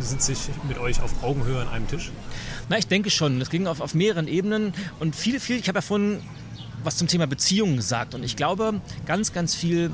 sitze 0.00 0.32
ich 0.32 0.38
mit 0.68 0.78
euch 0.78 1.02
auf 1.02 1.22
Augenhöhe 1.22 1.60
an 1.60 1.68
einem 1.68 1.88
Tisch? 1.88 2.10
Na, 2.68 2.78
ich 2.78 2.86
denke 2.86 3.10
schon. 3.10 3.38
Das 3.38 3.50
ging 3.50 3.66
auf, 3.66 3.80
auf 3.80 3.94
mehreren 3.94 4.26
Ebenen 4.26 4.72
und 5.00 5.14
viel, 5.16 5.40
viel, 5.40 5.56
ich 5.56 5.68
habe 5.68 5.78
ja 5.78 5.82
vorhin 5.82 6.20
was 6.84 6.96
zum 6.96 7.08
Thema 7.08 7.26
Beziehungen 7.26 7.76
gesagt 7.76 8.14
und 8.14 8.22
ich 8.24 8.36
glaube, 8.36 8.80
ganz, 9.06 9.32
ganz 9.32 9.54
viel 9.54 9.90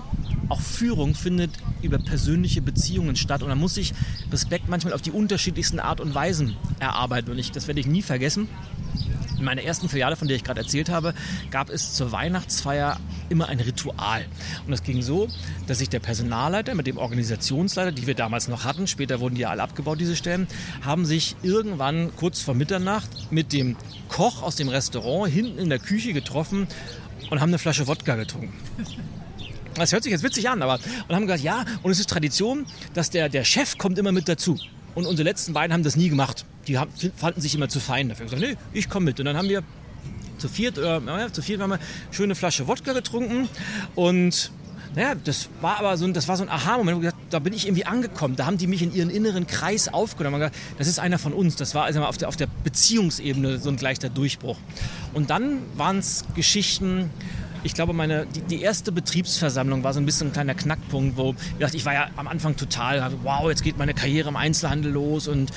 auch 0.48 0.61
Führung 0.61 1.14
findet 1.14 1.51
über 1.83 1.98
persönliche 1.98 2.62
Beziehungen 2.62 3.16
statt. 3.16 3.42
Und 3.42 3.48
man 3.48 3.59
muss 3.59 3.74
sich 3.74 3.92
Respekt 4.33 4.68
manchmal 4.68 4.94
auf 4.94 5.03
die 5.03 5.11
unterschiedlichsten 5.11 5.81
Art 5.81 6.01
und 6.01 6.14
Weisen 6.14 6.57
erarbeiten. 6.81 7.31
Und 7.31 7.38
ich, 7.38 7.53
das 7.53 7.66
werde 7.66 7.81
ich 7.81 7.87
nie 7.87 8.03
vergessen. 8.03 8.48
In 9.38 9.44
meiner 9.44 9.62
ersten 9.62 9.88
Filiale, 9.88 10.16
von 10.16 10.27
der 10.27 10.37
ich 10.37 10.44
gerade 10.44 10.61
erzählt 10.61 10.88
habe, 10.88 11.14
gab 11.51 11.70
es 11.70 11.94
zur 11.94 12.11
Weihnachtsfeier 12.11 12.98
immer 13.29 13.48
ein 13.48 13.61
Ritual. 13.61 14.24
Und 14.64 14.72
das 14.72 14.83
ging 14.83 15.01
so, 15.01 15.29
dass 15.66 15.79
sich 15.79 15.88
der 15.88 16.01
Personalleiter 16.01 16.74
mit 16.74 16.87
dem 16.87 16.96
Organisationsleiter, 16.96 17.92
die 17.92 18.07
wir 18.07 18.14
damals 18.14 18.48
noch 18.48 18.64
hatten, 18.64 18.87
später 18.87 19.20
wurden 19.20 19.37
die 19.37 19.42
ja 19.42 19.51
alle 19.51 19.62
abgebaut, 19.62 20.01
diese 20.01 20.16
Stellen, 20.16 20.48
haben 20.83 21.05
sich 21.05 21.37
irgendwann 21.42 22.14
kurz 22.16 22.40
vor 22.40 22.55
Mitternacht 22.55 23.09
mit 23.31 23.53
dem 23.53 23.77
Koch 24.09 24.42
aus 24.42 24.57
dem 24.57 24.68
Restaurant 24.68 25.33
hinten 25.33 25.59
in 25.59 25.68
der 25.68 25.79
Küche 25.79 26.12
getroffen 26.12 26.66
und 27.31 27.40
haben 27.40 27.51
eine 27.51 27.59
Flasche 27.59 27.87
Wodka 27.87 28.16
getrunken. 28.16 28.55
Das 29.74 29.92
hört 29.92 30.03
sich 30.03 30.11
jetzt 30.11 30.24
witzig 30.24 30.48
an, 30.48 30.61
aber 30.62 30.81
und 31.07 31.14
haben 31.14 31.27
gesagt, 31.27 31.44
ja, 31.44 31.64
und 31.83 31.92
es 31.92 32.01
ist 32.01 32.11
Tradition, 32.11 32.66
dass 32.94 33.11
der, 33.11 33.29
der 33.29 33.44
Chef 33.44 33.79
kommt 33.79 33.98
immer 33.98 34.11
mit 34.11 34.29
dazu. 34.29 34.59
Und 34.94 35.07
unsere 35.07 35.29
letzten 35.29 35.53
beiden 35.53 35.72
haben 35.72 35.83
das 35.83 35.96
nie 35.96 36.09
gemacht. 36.09 36.44
Die 36.66 36.79
haben, 36.79 36.90
fanden 37.16 37.40
sich 37.40 37.55
immer 37.55 37.68
zu 37.68 37.81
fein 37.81 38.09
dafür. 38.09 38.27
Gesagt, 38.27 38.42
nee, 38.42 38.57
ich 38.72 38.88
komme 38.88 39.07
mit. 39.07 39.20
Und 39.20 39.27
dann 39.27 39.37
haben 39.37 39.48
wir 39.48 39.62
zu 40.38 40.48
viert, 40.48 40.79
oder 40.79 41.01
naja, 41.01 41.33
zu 41.33 41.42
viert 41.42 41.61
haben 41.61 41.70
wir 41.70 41.81
schöne 42.11 42.35
Flasche 42.35 42.66
Wodka 42.68 42.92
getrunken 42.92 43.48
und 43.94 44.53
naja, 44.94 45.14
das 45.14 45.48
war 45.61 45.79
aber 45.79 45.96
so 45.96 46.07
ein, 46.07 46.14
das 46.14 46.29
war 46.29 46.37
so 46.37 46.42
ein 46.42 46.48
Aha-Moment. 46.48 47.14
Da 47.31 47.38
bin 47.38 47.53
ich 47.53 47.66
irgendwie 47.66 47.85
angekommen. 47.85 48.37
Da 48.37 48.46
haben 48.46 48.57
die 48.59 48.66
mich 48.66 48.83
in 48.83 48.92
ihren 48.92 49.11
inneren 49.11 49.46
Kreis 49.46 49.88
aufgenommen. 49.88 50.40
Gesagt, 50.40 50.57
das 50.79 50.88
ist 50.88 50.98
einer 50.98 51.18
von 51.18 51.33
uns. 51.33 51.57
Das 51.57 51.74
war 51.74 51.85
also 51.85 52.03
auf 52.03 52.16
der, 52.16 52.29
auf 52.29 52.37
der 52.37 52.48
Beziehungsebene 52.64 53.59
so 53.59 53.68
ein 53.68 53.77
gleicher 53.77 54.09
Durchbruch. 54.09 54.57
Und 55.12 55.31
dann 55.31 55.59
waren 55.77 55.98
es 55.98 56.24
Geschichten, 56.35 57.11
ich 57.64 57.75
glaube, 57.75 57.92
meine, 57.92 58.27
die, 58.27 58.40
die, 58.42 58.62
erste 58.62 58.92
Betriebsversammlung 58.92 59.83
war 59.83 59.92
so 59.92 60.01
ein 60.01 60.07
bisschen 60.07 60.29
ein 60.29 60.33
kleiner 60.33 60.55
Knackpunkt, 60.55 61.16
wo 61.16 61.35
ich 61.55 61.59
dachte, 61.59 61.77
ich 61.77 61.85
war 61.85 61.94
ja 61.94 62.09
am 62.16 62.29
Anfang 62.29 62.57
total, 62.57 63.12
wow, 63.23 63.49
jetzt 63.49 63.62
geht 63.62 63.79
meine 63.79 63.94
Karriere 63.94 64.29
im 64.29 64.37
Einzelhandel 64.37 64.92
los 64.92 65.29
und 65.29 65.51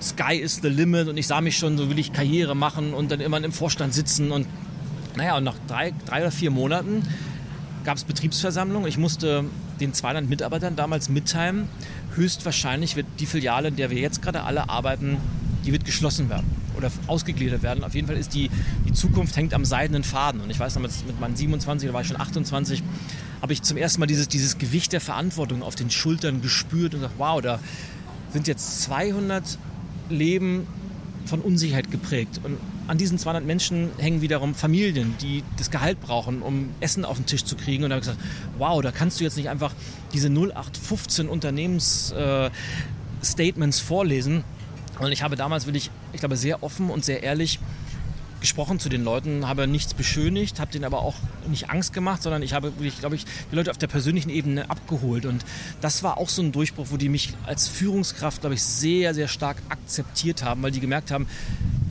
Sky 0.00 0.36
is 0.36 0.60
the 0.62 0.68
limit 0.68 1.08
und 1.08 1.16
ich 1.16 1.26
sah 1.26 1.40
mich 1.40 1.56
schon, 1.56 1.76
so 1.76 1.90
will 1.90 1.98
ich 1.98 2.12
Karriere 2.12 2.56
machen 2.56 2.94
und 2.94 3.10
dann 3.10 3.20
immer 3.20 3.42
im 3.42 3.52
Vorstand 3.52 3.94
sitzen 3.94 4.32
und 4.32 4.46
naja, 5.16 5.36
und 5.36 5.44
nach 5.44 5.56
drei, 5.68 5.92
drei 6.06 6.22
oder 6.22 6.30
vier 6.30 6.50
Monaten 6.50 7.02
gab 7.84 7.98
es 7.98 8.04
Betriebsversammlung. 8.04 8.86
Ich 8.86 8.96
musste 8.96 9.44
den 9.78 9.92
200 9.92 10.28
Mitarbeitern 10.28 10.74
damals 10.74 11.10
mitteilen, 11.10 11.68
höchstwahrscheinlich 12.14 12.96
wird 12.96 13.06
die 13.18 13.26
Filiale, 13.26 13.68
in 13.68 13.76
der 13.76 13.90
wir 13.90 13.98
jetzt 13.98 14.22
gerade 14.22 14.42
alle 14.44 14.70
arbeiten, 14.70 15.18
die 15.66 15.72
wird 15.72 15.84
geschlossen 15.84 16.30
werden 16.30 16.61
oder 16.76 16.90
ausgegliedert 17.06 17.62
werden. 17.62 17.84
Auf 17.84 17.94
jeden 17.94 18.06
Fall 18.06 18.16
ist 18.16 18.34
die, 18.34 18.50
die 18.86 18.92
Zukunft 18.92 19.36
hängt 19.36 19.54
am 19.54 19.64
seidenen 19.64 20.04
Faden. 20.04 20.40
Und 20.40 20.50
ich 20.50 20.58
weiß 20.58 20.74
noch, 20.74 20.82
mit 20.82 21.20
meinen 21.20 21.36
27, 21.36 21.88
da 21.88 21.94
war 21.94 22.02
ich 22.02 22.08
schon 22.08 22.20
28, 22.20 22.82
habe 23.40 23.52
ich 23.52 23.62
zum 23.62 23.76
ersten 23.76 24.00
Mal 24.00 24.06
dieses, 24.06 24.28
dieses 24.28 24.58
Gewicht 24.58 24.92
der 24.92 25.00
Verantwortung 25.00 25.62
auf 25.62 25.74
den 25.74 25.90
Schultern 25.90 26.42
gespürt 26.42 26.94
und 26.94 27.00
gesagt, 27.00 27.18
wow, 27.18 27.40
da 27.40 27.58
sind 28.32 28.48
jetzt 28.48 28.82
200 28.82 29.58
Leben 30.08 30.66
von 31.26 31.40
Unsicherheit 31.40 31.90
geprägt. 31.90 32.40
Und 32.42 32.56
an 32.88 32.98
diesen 32.98 33.16
200 33.18 33.44
Menschen 33.44 33.90
hängen 33.98 34.22
wiederum 34.22 34.54
Familien, 34.54 35.14
die 35.20 35.44
das 35.56 35.70
Gehalt 35.70 36.00
brauchen, 36.00 36.42
um 36.42 36.70
Essen 36.80 37.04
auf 37.04 37.16
den 37.16 37.26
Tisch 37.26 37.44
zu 37.44 37.54
kriegen. 37.56 37.84
Und 37.84 37.90
da 37.90 37.96
habe 37.96 38.04
ich 38.04 38.08
gesagt, 38.08 38.26
wow, 38.58 38.82
da 38.82 38.90
kannst 38.90 39.20
du 39.20 39.24
jetzt 39.24 39.36
nicht 39.36 39.48
einfach 39.48 39.72
diese 40.12 40.28
0815 40.28 41.28
Unternehmensstatements 41.28 43.80
äh, 43.80 43.84
vorlesen, 43.84 44.42
und 44.98 45.12
ich 45.12 45.22
habe 45.22 45.36
damals 45.36 45.66
wirklich, 45.66 45.90
ich 46.12 46.20
glaube, 46.20 46.36
sehr 46.36 46.62
offen 46.62 46.90
und 46.90 47.04
sehr 47.04 47.22
ehrlich 47.22 47.58
gesprochen 48.42 48.80
zu 48.80 48.88
den 48.88 49.04
Leuten, 49.04 49.46
habe 49.48 49.66
nichts 49.68 49.94
beschönigt, 49.94 50.58
habe 50.58 50.70
denen 50.70 50.84
aber 50.84 50.98
auch 51.00 51.14
nicht 51.48 51.70
Angst 51.70 51.92
gemacht, 51.92 52.22
sondern 52.22 52.42
ich 52.42 52.52
habe, 52.52 52.72
ich 52.80 52.98
glaube 52.98 53.14
ich, 53.14 53.24
die 53.50 53.56
Leute 53.56 53.70
auf 53.70 53.78
der 53.78 53.86
persönlichen 53.86 54.30
Ebene 54.30 54.68
abgeholt. 54.68 55.26
Und 55.26 55.44
das 55.80 56.02
war 56.02 56.18
auch 56.18 56.28
so 56.28 56.42
ein 56.42 56.50
Durchbruch, 56.50 56.88
wo 56.90 56.96
die 56.96 57.08
mich 57.08 57.34
als 57.46 57.68
Führungskraft, 57.68 58.40
glaube 58.40 58.54
ich, 58.54 58.62
sehr, 58.62 59.14
sehr 59.14 59.28
stark 59.28 59.58
akzeptiert 59.68 60.42
haben, 60.42 60.62
weil 60.62 60.72
die 60.72 60.80
gemerkt 60.80 61.12
haben, 61.12 61.28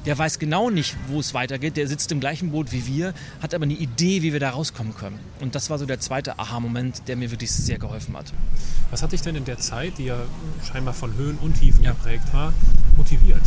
der 0.05 0.17
weiß 0.17 0.39
genau 0.39 0.69
nicht, 0.69 0.95
wo 1.07 1.19
es 1.19 1.33
weitergeht. 1.33 1.77
Der 1.77 1.87
sitzt 1.87 2.11
im 2.11 2.19
gleichen 2.19 2.51
Boot 2.51 2.71
wie 2.71 2.87
wir, 2.87 3.13
hat 3.41 3.53
aber 3.53 3.63
eine 3.63 3.73
Idee, 3.73 4.21
wie 4.21 4.33
wir 4.33 4.39
da 4.39 4.51
rauskommen 4.51 4.95
können. 4.95 5.19
Und 5.39 5.55
das 5.55 5.69
war 5.69 5.77
so 5.77 5.85
der 5.85 5.99
zweite 5.99 6.39
Aha-Moment, 6.39 7.07
der 7.07 7.15
mir 7.15 7.29
wirklich 7.31 7.51
sehr 7.51 7.77
geholfen 7.77 8.17
hat. 8.17 8.33
Was 8.89 9.03
hat 9.03 9.11
dich 9.11 9.21
denn 9.21 9.35
in 9.35 9.45
der 9.45 9.59
Zeit, 9.59 9.97
die 9.97 10.05
ja 10.05 10.17
scheinbar 10.65 10.93
von 10.93 11.15
Höhen 11.15 11.37
und 11.37 11.59
Tiefen 11.59 11.83
ja. 11.83 11.91
geprägt 11.91 12.33
war, 12.33 12.53
motiviert? 12.97 13.43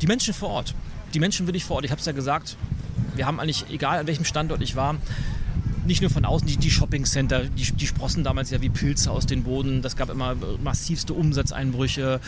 Die 0.00 0.06
Menschen 0.06 0.34
vor 0.34 0.48
Ort. 0.48 0.74
Die 1.14 1.20
Menschen 1.20 1.46
wirklich 1.46 1.64
vor 1.64 1.76
Ort. 1.76 1.84
Ich 1.84 1.90
habe 1.90 2.00
es 2.00 2.06
ja 2.06 2.12
gesagt, 2.12 2.56
wir 3.14 3.26
haben 3.26 3.40
eigentlich, 3.40 3.66
egal 3.70 3.98
an 3.98 4.06
welchem 4.06 4.24
Standort 4.24 4.62
ich 4.62 4.74
war, 4.74 4.96
nicht 5.84 6.00
nur 6.00 6.10
von 6.10 6.24
außen, 6.24 6.46
die, 6.46 6.56
die 6.56 6.70
Shopping-Center, 6.70 7.44
die, 7.44 7.72
die 7.72 7.86
sprossen 7.86 8.24
damals 8.24 8.50
ja 8.50 8.60
wie 8.60 8.68
Pilze 8.68 9.10
aus 9.10 9.26
den 9.26 9.42
Boden. 9.42 9.82
Das 9.82 9.96
gab 9.96 10.10
immer 10.10 10.36
massivste 10.62 11.12
Umsatzeinbrüche. 11.12 12.20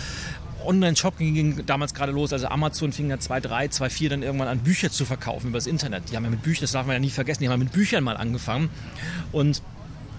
Online-Shopping 0.64 1.35
ging 1.35 1.66
damals 1.66 1.94
gerade 1.94 2.12
los, 2.12 2.33
also 2.33 2.46
Amazon 2.46 2.92
fing 2.92 3.11
ja 3.11 3.16
2.3, 3.16 3.72
2.4 3.72 4.09
dann 4.09 4.22
irgendwann 4.22 4.48
an, 4.48 4.59
Bücher 4.59 4.90
zu 4.90 5.05
verkaufen 5.05 5.48
über 5.48 5.59
das 5.59 5.66
Internet. 5.66 6.05
Die 6.11 6.16
haben 6.16 6.24
ja 6.24 6.31
mit 6.31 6.42
Büchern, 6.42 6.62
das 6.62 6.72
darf 6.72 6.87
man 6.87 6.94
ja 6.94 7.00
nie 7.00 7.11
vergessen, 7.11 7.42
die 7.42 7.48
haben 7.48 7.61
ja 7.61 7.64
mit 7.64 7.72
Büchern 7.72 8.05
mal 8.05 8.16
angefangen. 8.16 8.70
Und 9.33 9.62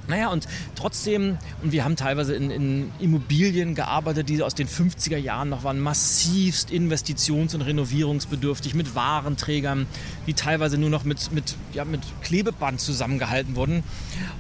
naja, 0.07 0.29
und 0.29 0.47
trotzdem, 0.75 1.37
und 1.63 1.71
wir 1.71 1.83
haben 1.83 1.95
teilweise 1.95 2.35
in, 2.35 2.51
in, 2.51 2.91
Immobilien 2.99 3.75
gearbeitet, 3.75 4.29
die 4.29 4.41
aus 4.43 4.55
den 4.55 4.67
50er 4.67 5.17
Jahren 5.17 5.49
noch 5.49 5.63
waren, 5.63 5.79
massivst 5.79 6.69
investitions- 6.69 7.55
und 7.55 7.61
renovierungsbedürftig, 7.61 8.75
mit 8.75 8.95
Warenträgern, 8.95 9.87
die 10.27 10.33
teilweise 10.33 10.77
nur 10.77 10.89
noch 10.89 11.03
mit, 11.03 11.31
mit, 11.31 11.55
ja, 11.73 11.85
mit 11.85 12.01
Klebeband 12.21 12.79
zusammengehalten 12.79 13.55
wurden. 13.55 13.83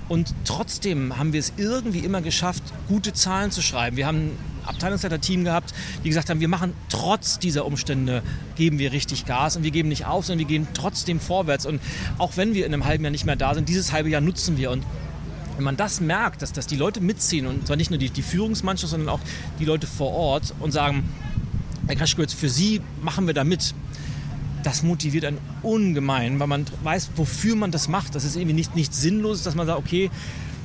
Und 0.07 0.33
trotzdem 0.45 1.17
haben 1.17 1.33
wir 1.33 1.39
es 1.39 1.53
irgendwie 1.57 1.99
immer 1.99 2.21
geschafft, 2.21 2.63
gute 2.87 3.13
Zahlen 3.13 3.51
zu 3.51 3.61
schreiben. 3.61 3.97
Wir 3.97 4.05
haben 4.05 4.17
ein 4.17 4.37
Abteilungsleiter-Team 4.65 5.43
gehabt, 5.43 5.73
die 6.03 6.09
gesagt 6.09 6.29
haben, 6.29 6.39
wir 6.39 6.47
machen 6.47 6.73
trotz 6.89 7.39
dieser 7.39 7.65
Umstände, 7.65 8.21
geben 8.55 8.79
wir 8.79 8.91
richtig 8.91 9.25
Gas 9.25 9.55
und 9.55 9.63
wir 9.63 9.71
geben 9.71 9.89
nicht 9.89 10.05
auf, 10.05 10.25
sondern 10.25 10.39
wir 10.39 10.47
gehen 10.47 10.67
trotzdem 10.73 11.19
vorwärts. 11.19 11.65
Und 11.65 11.81
auch 12.17 12.37
wenn 12.37 12.53
wir 12.53 12.65
in 12.65 12.73
einem 12.73 12.85
halben 12.85 13.03
Jahr 13.03 13.11
nicht 13.11 13.25
mehr 13.25 13.35
da 13.35 13.53
sind, 13.53 13.69
dieses 13.69 13.91
halbe 13.91 14.09
Jahr 14.09 14.21
nutzen 14.21 14.57
wir. 14.57 14.71
Und 14.71 14.83
wenn 15.55 15.63
man 15.63 15.77
das 15.77 16.01
merkt, 16.01 16.41
dass, 16.41 16.51
dass 16.53 16.67
die 16.67 16.75
Leute 16.75 17.01
mitziehen 17.01 17.47
und 17.47 17.67
zwar 17.67 17.75
nicht 17.75 17.89
nur 17.89 17.99
die, 17.99 18.09
die 18.09 18.21
Führungsmannschaft, 18.21 18.91
sondern 18.91 19.09
auch 19.09 19.19
die 19.59 19.65
Leute 19.65 19.87
vor 19.87 20.11
Ort 20.11 20.53
und 20.59 20.71
sagen, 20.71 21.03
Herr 21.87 21.95
Kraschkowitz, 21.95 22.33
für 22.33 22.49
Sie 22.49 22.81
machen 23.01 23.27
wir 23.27 23.33
da 23.33 23.43
mit. 23.43 23.73
Das 24.63 24.81
motiviert 24.81 25.25
einen 25.25 25.37
ungemein, 25.61 26.39
weil 26.39 26.47
man 26.47 26.65
weiß, 26.83 27.11
wofür 27.15 27.55
man 27.55 27.69
das 27.71 27.87
macht. 27.87 28.15
Das 28.15 28.23
ist 28.23 28.35
irgendwie 28.35 28.55
nicht, 28.55 28.75
nicht 28.75 28.95
sinnlos, 28.95 29.43
dass 29.43 29.53
man 29.53 29.67
sagt, 29.67 29.77
okay, 29.77 30.09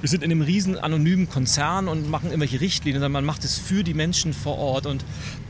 wir 0.01 0.09
sind 0.09 0.23
in 0.23 0.31
einem 0.31 0.41
riesen 0.41 0.79
anonymen 0.79 1.29
Konzern 1.29 1.87
und 1.87 2.09
machen 2.09 2.27
irgendwelche 2.27 2.63
Richtlinien, 2.63 3.01
sondern 3.01 3.13
man 3.13 3.27
macht 3.27 3.45
es 3.45 3.59
für 3.59 3.85
die 3.85 3.93
Menschen 3.93 4.33
vor 4.33 4.57
Ort. 4.57 4.87
Und 4.87 5.05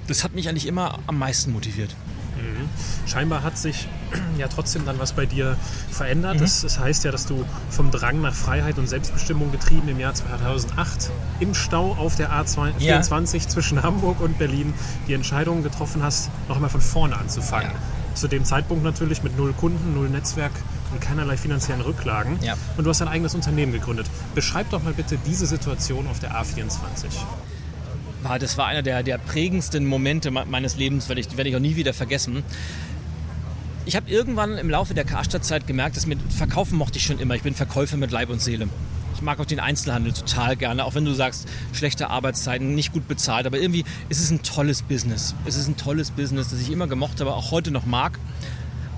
das 0.09 0.25
hat 0.25 0.35
mich 0.35 0.49
eigentlich 0.49 0.67
immer 0.67 0.99
am 1.07 1.19
meisten 1.19 1.53
motiviert. 1.53 1.95
Mhm. 2.43 2.69
Scheinbar 3.07 3.43
hat 3.43 3.59
sich 3.59 3.89
ja 4.39 4.49
trotzdem 4.49 4.85
dann 4.85 4.99
was 4.99 5.13
bei 5.13 5.27
dir 5.27 5.57
verändert. 5.91 6.37
Mhm. 6.37 6.41
Das, 6.41 6.63
das, 6.63 6.79
heißt 6.79 7.05
ja, 7.05 7.13
dass 7.13 7.27
du 7.27 7.45
vom 7.71 7.91
Drang 7.91 8.21
nach 8.21 8.35
Freiheit 8.35 8.79
und 8.79 8.89
Selbstbestimmung 8.89 9.53
getrieben 9.53 9.89
im 9.89 10.01
Jahr 10.01 10.15
2008 10.15 11.11
im 11.41 11.55
Stau 11.55 11.93
auf 11.93 12.17
der 12.17 12.31
A24 12.33 12.81
ja. 12.81 13.49
zwischen 13.49 13.83
Hamburg 13.83 14.21
und 14.21 14.39
Berlin 14.39 14.75
die 15.09 15.15
Entscheidung 15.15 15.63
getroffen 15.63 16.03
hast, 16.03 16.31
noch 16.49 16.57
einmal 16.57 16.71
von 16.71 16.81
vorne 16.81 17.17
anzufangen. 17.17 17.71
Ja. 17.71 18.15
Zu 18.15 18.29
dem 18.29 18.45
Zeitpunkt 18.45 18.83
natürlich 18.83 19.23
mit 19.23 19.37
null 19.37 19.53
Kunden, 19.53 19.95
null 19.95 20.09
Netzwerk 20.09 20.53
und 20.93 21.01
keinerlei 21.01 21.37
finanziellen 21.37 21.81
Rücklagen. 21.81 22.39
Ja. 22.43 22.55
Und 22.77 22.85
du 22.85 22.91
hast 22.91 23.01
dein 23.01 23.09
eigenes 23.09 23.35
Unternehmen 23.35 23.73
gegründet. 23.73 24.07
Beschreib 24.35 24.71
doch 24.71 24.83
mal 24.83 24.93
bitte 24.93 25.17
diese 25.25 25.47
Situation 25.47 26.09
auf 26.09 26.19
der 26.19 26.33
A24 26.35 27.07
war, 28.23 28.39
das 28.39 28.57
war 28.59 28.67
einer 28.67 28.83
der, 28.83 29.03
der 29.03 29.19
prägendsten 29.19 29.87
Momente 29.87 30.31
meines 30.31 30.77
Lebens, 30.77 31.09
werde 31.09 31.21
ich, 31.21 31.37
werde 31.37 31.51
ich 31.51 31.57
auch 31.57 31.61
nie 31.61 31.77
wieder 31.77 31.95
vergessen. 31.95 32.43
Ich 33.87 33.97
habe 33.97 34.11
irgendwann 34.11 34.59
im 34.59 34.71
Laufe 34.71 34.95
der 34.95 35.05
Karstadtzeit 35.05 35.67
gemerkt, 35.67 35.97
dass 35.97 36.07
mit 36.07 36.19
Verkaufen 36.33 36.77
mochte 36.77 36.99
ich 36.99 37.05
schon 37.05 37.19
immer. 37.19 37.35
Ich 37.35 37.43
bin 37.43 37.55
Verkäufer 37.55 37.97
mit 37.97 38.11
Leib 38.11 38.31
und 38.31 38.41
Seele. 38.41 38.69
Ich 39.15 39.23
mag 39.23 39.41
auch 39.41 39.47
den 39.47 39.61
Einzelhandel 39.61 40.13
total 40.13 40.57
gerne, 40.57 40.85
auch 40.85 40.95
wenn 40.95 41.05
du 41.05 41.13
sagst, 41.13 41.49
schlechte 41.73 42.09
Arbeitszeiten, 42.09 42.75
nicht 42.75 42.93
gut 42.93 43.09
bezahlt. 43.09 43.47
Aber 43.47 43.59
irgendwie 43.59 43.85
ist 44.09 44.21
es 44.21 44.31
ein 44.31 44.43
tolles 44.43 44.83
Business. 44.83 45.35
Es 45.47 45.57
ist 45.57 45.69
ein 45.69 45.77
tolles 45.77 46.11
Business, 46.11 46.51
das 46.51 46.61
ich 46.61 46.71
immer 46.71 46.87
gemocht 46.87 47.21
habe, 47.21 47.35
auch 47.35 47.51
heute 47.51 47.71
noch 47.71 47.87
mag. 47.87 48.19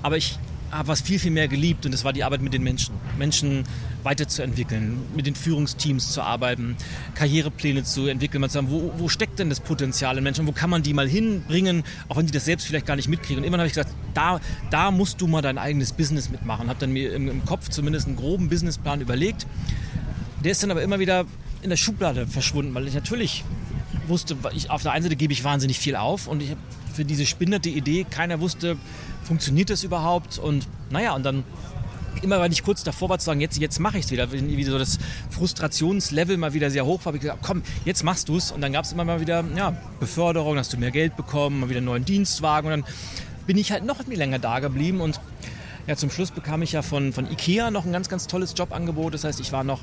Aber 0.01 0.17
ich 0.17 0.37
habe 0.73 0.87
was 0.87 1.01
viel, 1.01 1.19
viel 1.19 1.31
mehr 1.31 1.47
geliebt 1.47 1.85
und 1.85 1.91
das 1.91 2.03
war 2.03 2.13
die 2.13 2.23
Arbeit 2.23 2.41
mit 2.41 2.53
den 2.53 2.63
Menschen. 2.63 2.95
Menschen 3.17 3.63
weiterzuentwickeln, 4.03 4.99
mit 5.15 5.25
den 5.25 5.35
Führungsteams 5.35 6.11
zu 6.11 6.21
arbeiten, 6.21 6.75
Karrierepläne 7.15 7.83
zu 7.83 8.07
entwickeln, 8.07 8.41
mal 8.41 8.49
zu 8.49 8.55
sagen, 8.55 8.67
wo, 8.69 8.91
wo 8.97 9.07
steckt 9.07 9.39
denn 9.39 9.49
das 9.49 9.59
Potenzial 9.59 10.17
in 10.17 10.23
Menschen, 10.23 10.45
wo 10.47 10.51
kann 10.51 10.69
man 10.69 10.83
die 10.83 10.93
mal 10.93 11.07
hinbringen, 11.07 11.83
auch 12.09 12.17
wenn 12.17 12.25
die 12.25 12.31
das 12.31 12.45
selbst 12.45 12.67
vielleicht 12.67 12.85
gar 12.85 12.95
nicht 12.95 13.07
mitkriegen. 13.07 13.37
Und 13.37 13.43
irgendwann 13.43 13.61
habe 13.61 13.67
ich 13.67 13.73
gesagt, 13.73 13.93
da, 14.13 14.41
da 14.71 14.91
musst 14.91 15.21
du 15.21 15.27
mal 15.27 15.41
dein 15.41 15.57
eigenes 15.57 15.93
Business 15.93 16.29
mitmachen. 16.29 16.69
Habe 16.69 16.79
dann 16.79 16.91
mir 16.91 17.13
im, 17.13 17.29
im 17.29 17.45
Kopf 17.45 17.69
zumindest 17.69 18.07
einen 18.07 18.17
groben 18.17 18.49
Businessplan 18.49 19.01
überlegt. 19.01 19.47
Der 20.43 20.51
ist 20.51 20.63
dann 20.63 20.71
aber 20.71 20.81
immer 20.81 20.99
wieder 20.99 21.25
in 21.61 21.69
der 21.69 21.77
Schublade 21.77 22.27
verschwunden, 22.27 22.73
weil 22.75 22.87
ich 22.87 22.93
natürlich 22.93 23.45
wusste, 24.07 24.35
ich, 24.53 24.69
auf 24.69 24.83
der 24.83 24.91
einen 24.91 25.03
Seite 25.03 25.15
gebe 25.15 25.31
ich 25.31 25.43
wahnsinnig 25.43 25.79
viel 25.79 25.95
auf 25.95 26.27
und 26.27 26.41
ich 26.41 26.49
habe 26.51 26.59
für 26.93 27.05
diese 27.05 27.25
spinnerte 27.25 27.69
Idee, 27.69 28.05
keiner 28.09 28.39
wusste, 28.39 28.77
funktioniert 29.23 29.69
das 29.69 29.83
überhaupt? 29.83 30.37
Und 30.37 30.67
naja, 30.89 31.13
und 31.15 31.23
dann 31.23 31.43
immer, 32.21 32.41
wenn 32.41 32.51
ich 32.51 32.63
kurz 32.63 32.83
davor 32.83 33.09
war 33.09 33.19
zu 33.19 33.25
sagen, 33.25 33.41
jetzt, 33.41 33.57
jetzt 33.57 33.79
mache 33.79 33.97
ich 33.97 34.05
es 34.05 34.11
wieder, 34.11 34.31
irgendwie 34.31 34.63
so 34.63 34.77
das 34.77 34.99
Frustrationslevel 35.31 36.37
mal 36.37 36.53
wieder 36.53 36.69
sehr 36.69 36.85
hoch 36.85 36.99
war, 36.99 37.07
habe 37.07 37.17
ich 37.17 37.21
gesagt, 37.21 37.39
komm, 37.41 37.63
jetzt 37.85 38.03
machst 38.03 38.29
du 38.29 38.37
es. 38.37 38.51
Und 38.51 38.61
dann 38.61 38.73
gab 38.73 38.85
es 38.85 38.91
immer 38.91 39.03
mal 39.03 39.19
wieder 39.19 39.43
ja, 39.55 39.75
Beförderung, 39.99 40.57
hast 40.57 40.73
du 40.73 40.77
mehr 40.77 40.91
Geld 40.91 41.15
bekommen, 41.15 41.59
mal 41.59 41.69
wieder 41.69 41.77
einen 41.77 41.87
neuen 41.87 42.05
Dienstwagen. 42.05 42.71
Und 42.71 42.81
dann 42.81 42.93
bin 43.45 43.57
ich 43.57 43.71
halt 43.71 43.85
noch 43.85 44.05
länger 44.07 44.39
da 44.39 44.59
geblieben. 44.59 45.01
Und 45.01 45.19
ja, 45.87 45.95
zum 45.95 46.09
Schluss 46.09 46.31
bekam 46.31 46.61
ich 46.61 46.71
ja 46.71 46.81
von, 46.81 47.11
von 47.11 47.29
Ikea 47.29 47.71
noch 47.71 47.85
ein 47.85 47.91
ganz, 47.91 48.07
ganz 48.09 48.27
tolles 48.27 48.53
Jobangebot. 48.55 49.13
Das 49.13 49.23
heißt, 49.23 49.39
ich 49.39 49.51
war 49.51 49.63
noch 49.63 49.81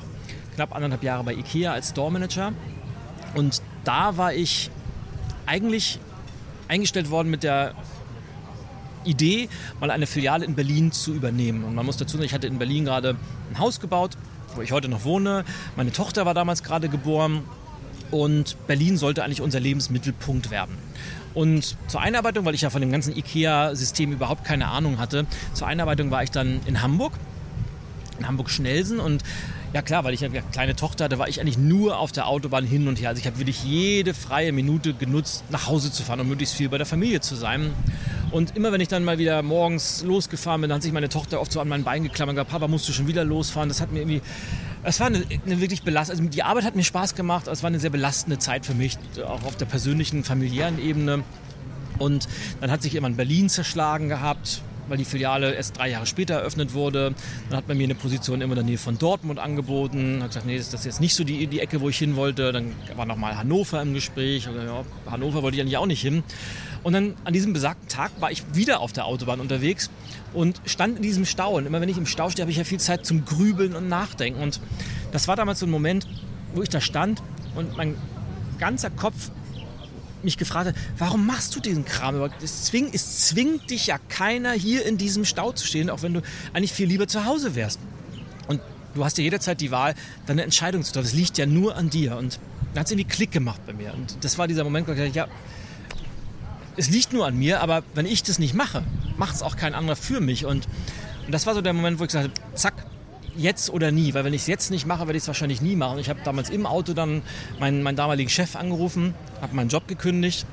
knapp 0.55 0.75
anderthalb 0.75 1.03
Jahre 1.03 1.25
bei 1.25 1.35
Ikea 1.35 1.73
als 1.73 1.91
Store 1.91 2.11
Manager. 2.11 2.53
Und 3.35 3.63
da 3.85 4.17
war 4.17 4.33
ich 4.33 4.71
eigentlich 5.47 5.99
eingestellt 6.71 7.11
worden 7.11 7.31
mit 7.31 7.43
der 7.43 7.75
Idee, 9.05 9.49
mal 9.81 9.91
eine 9.91 10.07
Filiale 10.07 10.45
in 10.45 10.55
Berlin 10.55 10.93
zu 10.93 11.13
übernehmen. 11.13 11.65
Und 11.65 11.75
man 11.75 11.85
muss 11.85 11.97
dazu 11.97 12.17
sagen, 12.17 12.25
ich 12.25 12.35
hatte 12.35 12.47
in 12.47 12.59
Berlin 12.59 12.85
gerade 12.85 13.17
ein 13.51 13.59
Haus 13.59 13.81
gebaut, 13.81 14.17
wo 14.55 14.63
ich 14.63 14.73
heute 14.73 14.89
noch 14.89 15.05
wohne. 15.05 15.45
Meine 15.77 15.93
Tochter 15.93 16.27
war 16.27 16.35
damals 16.35 16.63
gerade 16.63 16.89
geboren. 16.89 17.43
Und 18.11 18.57
Berlin 18.67 18.97
sollte 18.97 19.23
eigentlich 19.25 19.41
unser 19.41 19.61
Lebensmittelpunkt 19.61 20.51
werden. 20.51 20.77
Und 21.33 21.77
zur 21.87 22.01
Einarbeitung, 22.01 22.45
weil 22.45 22.55
ich 22.55 22.63
ja 22.63 22.71
von 22.71 22.81
dem 22.81 22.91
ganzen 22.91 23.17
IKEA-System 23.17 24.13
überhaupt 24.13 24.45
keine 24.45 24.67
Ahnung 24.67 24.99
hatte, 24.99 25.27
zur 25.55 25.69
Einarbeitung 25.69 26.11
war 26.11 26.25
ich 26.25 26.31
dann 26.31 26.61
in 26.67 26.83
Hamburg, 26.83 27.13
in 28.19 28.27
Hamburg-Schnelsen 28.27 28.99
und 28.99 29.23
ja 29.73 29.83
klar, 29.83 30.05
weil 30.05 30.15
ich 30.15 30.25
eine 30.25 30.43
kleine 30.43 30.75
Tochter 30.75 31.05
hatte, 31.05 31.19
war 31.19 31.29
ich 31.29 31.41
eigentlich 31.41 31.59
nur 31.59 31.99
auf 31.99 32.13
der 32.13 32.27
Autobahn 32.27 32.65
hin 32.65 32.89
und 32.89 33.01
her. 33.01 33.11
Also 33.11 33.21
ich 33.21 33.27
habe 33.27 33.39
wirklich 33.39 33.63
jede 33.65 34.15
freie 34.15 34.53
Minute 34.53 34.95
genutzt, 34.95 35.45
nach 35.51 35.67
Hause 35.67 35.93
zu 35.93 36.03
fahren 36.03 36.21
und 36.21 36.29
möglichst 36.29 36.55
viel 36.55 36.69
bei 36.69 36.79
der 36.79 36.87
Familie 36.87 37.21
zu 37.21 37.37
sein. 37.37 37.71
Und 38.31 38.57
immer 38.57 38.73
wenn 38.73 38.81
ich 38.81 38.89
dann 38.89 39.05
mal 39.05 39.19
wieder 39.19 39.43
morgens 39.43 40.03
losgefahren 40.03 40.61
bin, 40.61 40.71
dann 40.71 40.77
hat 40.77 40.83
sich 40.83 40.93
meine 40.93 41.09
Tochter 41.09 41.41
oft 41.41 41.53
so 41.53 41.61
an 41.61 41.69
mein 41.69 41.85
Bein 41.85 42.03
geklammert 42.03 42.33
und 42.33 42.37
gesagt, 42.37 42.51
Papa, 42.51 42.69
musst 42.69 42.89
du 42.89 42.93
schon 42.93 43.07
wieder 43.07 43.25
losfahren? 43.25 43.69
Das 43.69 43.81
hat 43.81 43.93
mir 43.93 44.01
irgendwie, 44.01 44.23
es 44.83 45.01
war 45.01 45.09
eine, 45.09 45.23
eine 45.47 45.61
wirklich 45.61 45.83
belastende, 45.83 46.23
also 46.23 46.31
die 46.31 46.43
Arbeit 46.43 46.65
hat 46.65 46.77
mir 46.77 46.85
Spaß 46.85 47.15
gemacht, 47.15 47.45
aber 47.47 47.53
es 47.53 47.63
war 47.63 47.69
eine 47.69 47.81
sehr 47.81 47.91
belastende 47.91 48.39
Zeit 48.39 48.67
für 48.67 48.75
mich, 48.75 48.99
auch 49.25 49.45
auf 49.45 49.57
der 49.57 49.67
persönlichen, 49.67 50.25
familiären 50.25 50.81
Ebene. 50.81 51.25
Und 51.99 52.29
dann 52.61 52.71
hat 52.71 52.83
sich 52.83 52.95
immer 52.95 53.09
in 53.09 53.17
Berlin 53.17 53.49
zerschlagen 53.49 54.09
gehabt, 54.09 54.63
weil 54.91 54.99
die 54.99 55.05
Filiale 55.05 55.55
erst 55.55 55.79
drei 55.79 55.89
Jahre 55.89 56.05
später 56.05 56.35
eröffnet 56.35 56.75
wurde. 56.75 57.15
Dann 57.49 57.57
hat 57.57 57.69
man 57.69 57.79
mir 57.79 57.85
eine 57.85 57.95
Position 57.95 58.41
immer 58.41 58.53
in 58.53 58.57
der 58.57 58.65
Nähe 58.65 58.79
von 58.79 58.99
Dortmund 58.99 59.39
angeboten. 59.39 60.19
Hat 60.21 60.31
gesagt, 60.31 60.47
nee, 60.47 60.59
das 60.59 60.75
ist 60.75 60.85
jetzt 60.85 61.01
nicht 61.01 61.15
so 61.15 61.23
die, 61.23 61.47
die 61.47 61.61
Ecke, 61.61 61.81
wo 61.81 61.89
ich 61.89 61.97
hin 61.97 62.17
wollte. 62.17 62.53
Dann 62.53 62.73
war 62.97 63.07
nochmal 63.07 63.39
Hannover 63.39 63.81
im 63.81 63.95
Gespräch. 63.95 64.49
Oder, 64.49 64.65
ja, 64.65 64.85
Hannover 65.09 65.43
wollte 65.43 65.57
ich 65.57 65.63
eigentlich 65.63 65.77
auch 65.77 65.87
nicht 65.87 66.03
hin. 66.03 66.25
Und 66.83 66.93
dann 66.93 67.15
an 67.25 67.33
diesem 67.33 67.53
besagten 67.53 67.89
Tag 67.89 68.11
war 68.21 68.33
ich 68.33 68.43
wieder 68.55 68.81
auf 68.81 68.93
der 68.93 69.07
Autobahn 69.07 69.39
unterwegs 69.39 69.91
und 70.35 70.61
stand 70.65 70.97
in 70.97 71.03
diesem 71.03 71.25
Stau. 71.25 71.57
Und 71.57 71.67
immer 71.67 71.81
wenn 71.81 71.89
ich 71.89 71.99
im 71.99 72.07
Stau 72.07 72.29
stehe, 72.29 72.43
habe 72.43 72.51
ich 72.51 72.59
ja 72.59 72.65
viel 72.65 72.81
Zeit 72.81 73.07
zum 73.07 73.25
Grübeln 73.25 73.77
und 73.77 73.89
Nachdenken. 73.89 74.43
Und 74.43 74.61
das 75.13 75.29
war 75.29 75.37
damals 75.37 75.61
so 75.61 75.67
ein 75.67 75.71
Moment, 75.71 76.09
wo 76.55 76.63
ich 76.63 76.69
da 76.69 76.81
stand 76.81 77.23
und 77.55 77.77
mein 77.77 77.95
ganzer 78.59 78.91
Kopf 78.91 79.31
mich 80.25 80.37
gefragt 80.37 80.69
hat, 80.69 80.75
warum 80.99 81.27
machst 81.27 81.55
du 81.55 81.61
diesen 81.61 81.85
Kram? 81.85 82.31
Es 82.43 82.65
zwingt, 82.65 82.95
es 82.95 83.27
zwingt 83.27 83.71
dich 83.71 83.87
ja 83.87 83.99
keiner 84.09 84.53
hier 84.53 84.85
in 84.87 84.99
diesem 84.99 85.25
Stau 85.25 85.53
zu 85.53 85.67
stehen, 85.67 85.91
auch 85.91 86.03
wenn 86.03 86.15
du 86.15 86.23
eigentlich 86.53 86.73
viel 86.73 86.89
lieber 86.89 87.09
zu 87.09 87.25
Hause 87.25 87.55
wärst. 87.55 87.79
Und 88.49 88.61
du 88.95 89.05
hast 89.05 89.19
ja 89.19 89.25
jederzeit 89.25 89.61
die 89.61 89.71
Wahl, 89.71 89.95
deine 90.27 90.43
Entscheidung 90.43 90.83
zu 90.83 90.93
treffen. 90.93 91.07
Das 91.07 91.15
liegt 91.15 91.39
ja 91.39 91.47
nur 91.47 91.77
an 91.77 91.91
dir. 91.91 92.17
Und 92.17 92.39
dann 92.73 92.81
hat 92.81 92.87
es 92.87 92.93
irgendwie 92.93 93.09
Klick 93.09 93.33
gemacht 93.33 93.61
bei 93.67 93.73
mir. 93.73 93.95
Und 93.95 94.17
das 94.23 94.39
war 94.39 94.49
dieser 94.49 94.65
Moment, 94.65 94.89
wo 94.89 94.93
ich 94.93 94.99
dachte, 94.99 95.13
ja, 95.13 95.29
es 96.77 96.89
liegt 96.89 97.13
nur 97.13 97.27
an 97.27 97.37
mir, 97.37 97.61
aber 97.61 97.83
wenn 97.95 98.07
ich 98.07 98.23
das 98.23 98.39
nicht 98.39 98.55
mache, 98.55 98.85
macht 99.17 99.35
es 99.35 99.43
auch 99.43 99.57
kein 99.57 99.75
anderer 99.75 99.97
für 99.97 100.21
mich. 100.21 100.47
Und, 100.47 100.67
und 101.27 101.33
das 101.33 101.47
war 101.47 101.55
so 101.55 101.61
der 101.61 101.73
Moment, 101.73 101.99
wo 101.99 102.05
ich 102.05 102.09
gesagt 102.09 102.31
habe, 102.31 102.57
zack, 102.57 102.75
jetzt 103.37 103.71
oder 103.71 103.91
nie, 103.91 104.15
weil 104.15 104.25
wenn 104.25 104.35
ich 104.35 104.43
es 104.43 104.47
jetzt 104.47 104.71
nicht 104.71 104.87
mache, 104.87 105.01
werde 105.07 105.17
ich 105.17 105.23
es 105.25 105.29
wahrscheinlich 105.29 105.61
nie 105.61 105.77
machen. 105.77 105.99
Ich 105.99 106.09
habe 106.09 106.21
damals 106.25 106.51
im 106.51 106.67
Auto 106.67 106.93
dann 106.93 107.23
meinen, 107.59 107.83
meinen 107.83 107.97
damaligen 107.97 108.31
Chef 108.31 108.57
angerufen, 108.57 109.15
habe 109.41 109.55
meinen 109.55 109.69
Job 109.69 109.89
gekündigt, 109.89 110.47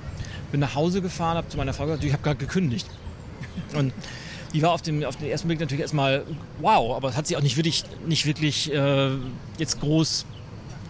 bin 0.52 0.60
nach 0.60 0.76
Hause 0.76 1.02
gefahren, 1.02 1.38
habe 1.38 1.50
zu 1.50 1.58
meiner 1.58 1.74
Frau 1.74 1.86
gesagt, 1.86 2.04
ich 2.04 2.14
habe 2.14 2.24
gerade 2.24 2.38
gekündigt. 2.38 2.88
Und 3.74 3.94
die 4.54 4.62
war 4.62 4.72
auf, 4.72 4.82
dem, 4.82 5.04
auf 5.04 5.18
den 5.18 5.30
ersten 5.30 5.48
Blick 5.48 5.60
natürlich 5.60 5.82
erstmal 5.82 6.24
wow, 6.60 6.96
aber 6.96 7.10
es 7.10 7.18
hat 7.18 7.28
sie 7.28 7.36
auch 7.36 7.42
nicht 7.42 7.58
wirklich, 7.58 7.84
nicht 8.08 8.26
wirklich 8.26 8.72
äh, 8.74 9.12
jetzt 9.58 9.80
groß 9.82 10.26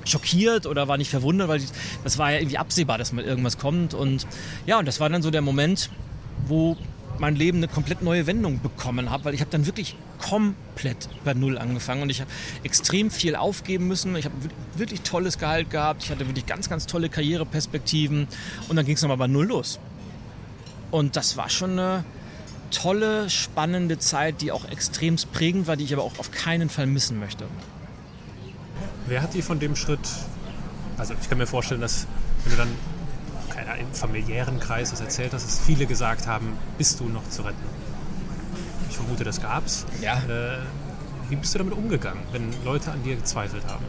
schockiert 0.06 0.66
oder 0.66 0.88
war 0.88 0.98
nicht 0.98 1.10
verwundert, 1.10 1.50
weil 1.50 1.62
das 2.04 2.18
war 2.18 2.32
ja 2.32 2.40
irgendwie 2.40 2.58
absehbar, 2.58 2.98
dass 2.98 3.12
mal 3.12 3.24
irgendwas 3.24 3.58
kommt. 3.58 3.94
Und 3.94 4.26
ja, 4.66 4.80
und 4.80 4.88
das 4.88 5.00
war 5.00 5.10
dann 5.10 5.22
so 5.22 5.32
der 5.32 5.42
Moment, 5.42 5.90
wo 6.48 6.78
mein 7.20 7.36
Leben 7.36 7.58
eine 7.58 7.68
komplett 7.68 8.02
neue 8.02 8.28
Wendung 8.28 8.62
bekommen 8.62 9.10
habe, 9.10 9.26
weil 9.26 9.34
ich 9.34 9.42
habe 9.42 9.52
dann 9.52 9.66
wirklich 9.66 9.96
komplett 10.20 11.10
bei 11.24 11.34
Null 11.34 11.58
angefangen 11.58 12.02
und 12.02 12.10
ich 12.10 12.22
habe 12.22 12.30
extrem 12.64 13.12
viel 13.12 13.36
aufgeben 13.36 13.88
müssen. 13.88 14.16
Ich 14.16 14.26
habe 14.26 14.36
wirklich 14.76 15.02
tolles 15.02 15.38
Gehalt 15.38 15.70
gehabt, 15.70 16.04
ich 16.04 16.12
hatte 16.12 16.28
wirklich 16.28 16.46
ganz, 16.46 16.70
ganz 16.70 16.86
tolle 16.86 17.10
Karriereperspektiven 17.10 18.28
und 18.70 18.76
dann 18.76 18.86
ging 18.86 18.96
es 18.96 19.02
nochmal 19.02 19.18
bei 19.18 19.28
Null 19.28 19.48
los. 19.48 19.80
Und 20.92 21.16
das 21.16 21.38
war 21.38 21.50
schon 21.50 21.72
eine 21.72 22.04
tolle, 22.72 23.30
spannende 23.30 23.98
Zeit, 24.00 24.42
die 24.42 24.52
auch 24.52 24.66
extrem 24.70 25.16
prägend 25.34 25.68
war, 25.68 25.76
die 25.76 25.84
ich 25.84 25.94
aber 25.94 26.04
auch 26.04 26.20
auf 26.20 26.32
keinen 26.32 26.70
Fall 26.70 26.88
missen 26.88 27.20
möchte. 27.20 27.46
Wer 29.08 29.22
hat 29.22 29.34
dir 29.34 29.44
von 29.44 29.60
dem 29.60 29.76
Schritt, 29.76 30.00
also 30.98 31.14
ich 31.20 31.30
kann 31.30 31.38
mir 31.38 31.48
vorstellen, 31.48 31.82
dass 31.82 32.08
wenn 32.44 32.52
du 32.52 32.58
dann 32.58 32.97
im 33.80 33.94
familiären 33.94 34.60
Kreis 34.60 34.92
das 34.92 35.02
erzählt 35.02 35.34
hast, 35.34 35.46
dass 35.46 35.60
viele 35.60 35.86
gesagt 35.86 36.28
haben, 36.28 36.58
bist 36.78 37.00
du 37.00 37.06
noch 37.06 37.28
zu 37.30 37.44
retten? 37.44 37.58
Ich 38.90 38.96
vermute, 38.96 39.24
das 39.24 39.42
gab's. 39.42 39.86
Ja. 40.02 40.18
Äh, 40.18 40.60
wie 41.30 41.36
bist 41.36 41.54
du 41.54 41.60
damit 41.60 41.74
umgegangen, 41.74 42.22
wenn 42.32 42.52
Leute 42.64 42.92
an 42.92 43.04
dir 43.04 43.16
gezweifelt 43.16 43.66
haben? 43.68 43.86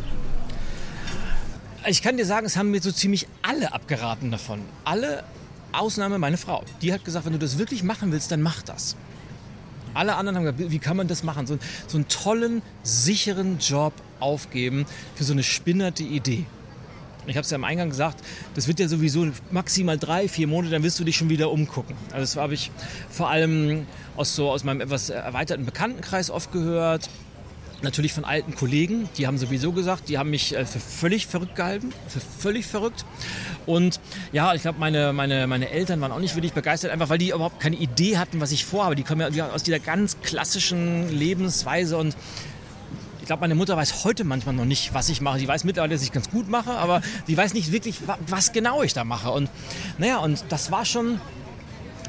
Ich 1.86 2.02
kann 2.02 2.16
dir 2.16 2.26
sagen, 2.26 2.46
es 2.46 2.56
haben 2.56 2.70
mir 2.70 2.82
so 2.82 2.90
ziemlich 2.90 3.28
alle 3.42 3.72
abgeraten 3.72 4.30
davon. 4.30 4.60
Alle 4.84 5.24
Ausnahme 5.72 6.18
meine 6.18 6.36
Frau. 6.36 6.64
Die 6.82 6.92
hat 6.92 7.04
gesagt, 7.04 7.26
wenn 7.26 7.32
du 7.32 7.38
das 7.38 7.58
wirklich 7.58 7.82
machen 7.82 8.10
willst, 8.12 8.32
dann 8.32 8.42
mach 8.42 8.62
das. 8.62 8.96
Alle 9.94 10.16
anderen 10.16 10.36
haben 10.36 10.44
gesagt, 10.44 10.70
wie 10.70 10.78
kann 10.78 10.96
man 10.96 11.08
das 11.08 11.22
machen? 11.22 11.46
So, 11.46 11.58
so 11.86 11.98
einen 11.98 12.08
tollen, 12.08 12.62
sicheren 12.82 13.58
Job 13.58 13.92
aufgeben 14.20 14.86
für 15.14 15.24
so 15.24 15.32
eine 15.32 15.42
spinnerte 15.42 16.02
Idee. 16.02 16.46
Ich 17.28 17.36
habe 17.36 17.44
es 17.44 17.50
ja 17.50 17.56
am 17.56 17.64
Eingang 17.64 17.90
gesagt, 17.90 18.24
das 18.54 18.68
wird 18.68 18.80
ja 18.80 18.88
sowieso 18.88 19.28
maximal 19.50 19.98
drei, 19.98 20.28
vier 20.28 20.46
Monate, 20.46 20.72
dann 20.72 20.82
wirst 20.82 20.98
du 20.98 21.04
dich 21.04 21.16
schon 21.16 21.28
wieder 21.28 21.50
umgucken. 21.50 21.96
Also 22.12 22.20
das 22.20 22.36
habe 22.36 22.54
ich 22.54 22.70
vor 23.10 23.30
allem 23.30 23.86
aus, 24.16 24.34
so, 24.34 24.50
aus 24.50 24.64
meinem 24.64 24.80
etwas 24.80 25.10
erweiterten 25.10 25.64
Bekanntenkreis 25.64 26.30
oft 26.30 26.52
gehört 26.52 27.08
natürlich 27.82 28.12
von 28.12 28.24
alten 28.24 28.54
Kollegen, 28.54 29.08
die 29.18 29.26
haben 29.26 29.38
sowieso 29.38 29.72
gesagt, 29.72 30.08
die 30.08 30.18
haben 30.18 30.30
mich 30.30 30.54
äh, 30.54 30.64
für 30.64 30.80
völlig 30.80 31.26
verrückt 31.26 31.54
gehalten, 31.54 31.92
für 32.08 32.20
völlig 32.20 32.66
verrückt. 32.66 33.04
Und 33.66 34.00
ja, 34.32 34.54
ich 34.54 34.62
glaube, 34.62 34.78
meine, 34.80 35.12
meine, 35.12 35.46
meine 35.46 35.70
Eltern 35.70 36.00
waren 36.00 36.10
auch 36.10 36.18
nicht 36.18 36.34
wirklich 36.34 36.52
begeistert, 36.52 36.90
einfach 36.90 37.08
weil 37.08 37.18
die 37.18 37.30
überhaupt 37.30 37.60
keine 37.60 37.76
Idee 37.76 38.18
hatten, 38.18 38.40
was 38.40 38.50
ich 38.50 38.64
vorhabe. 38.64 38.96
Die 38.96 39.02
kommen 39.02 39.32
ja 39.32 39.50
aus 39.50 39.62
dieser 39.62 39.78
ganz 39.78 40.20
klassischen 40.22 41.08
Lebensweise 41.10 41.96
und 41.96 42.16
glaube, 43.28 43.42
meine 43.42 43.54
Mutter 43.54 43.76
weiß 43.76 44.04
heute 44.04 44.24
manchmal 44.24 44.54
noch 44.54 44.64
nicht, 44.64 44.94
was 44.94 45.08
ich 45.08 45.20
mache. 45.20 45.38
Die 45.38 45.46
weiß 45.46 45.64
mittlerweile, 45.64 45.94
dass 45.94 46.02
ich 46.02 46.12
ganz 46.12 46.30
gut 46.30 46.48
mache, 46.48 46.72
aber 46.72 47.02
sie 47.26 47.36
weiß 47.36 47.54
nicht 47.54 47.70
wirklich, 47.70 48.00
was 48.26 48.52
genau 48.52 48.82
ich 48.82 48.94
da 48.94 49.04
mache. 49.04 49.30
Und 49.30 49.48
naja, 49.98 50.18
und 50.18 50.44
das 50.48 50.72
war 50.72 50.84
schon 50.84 51.20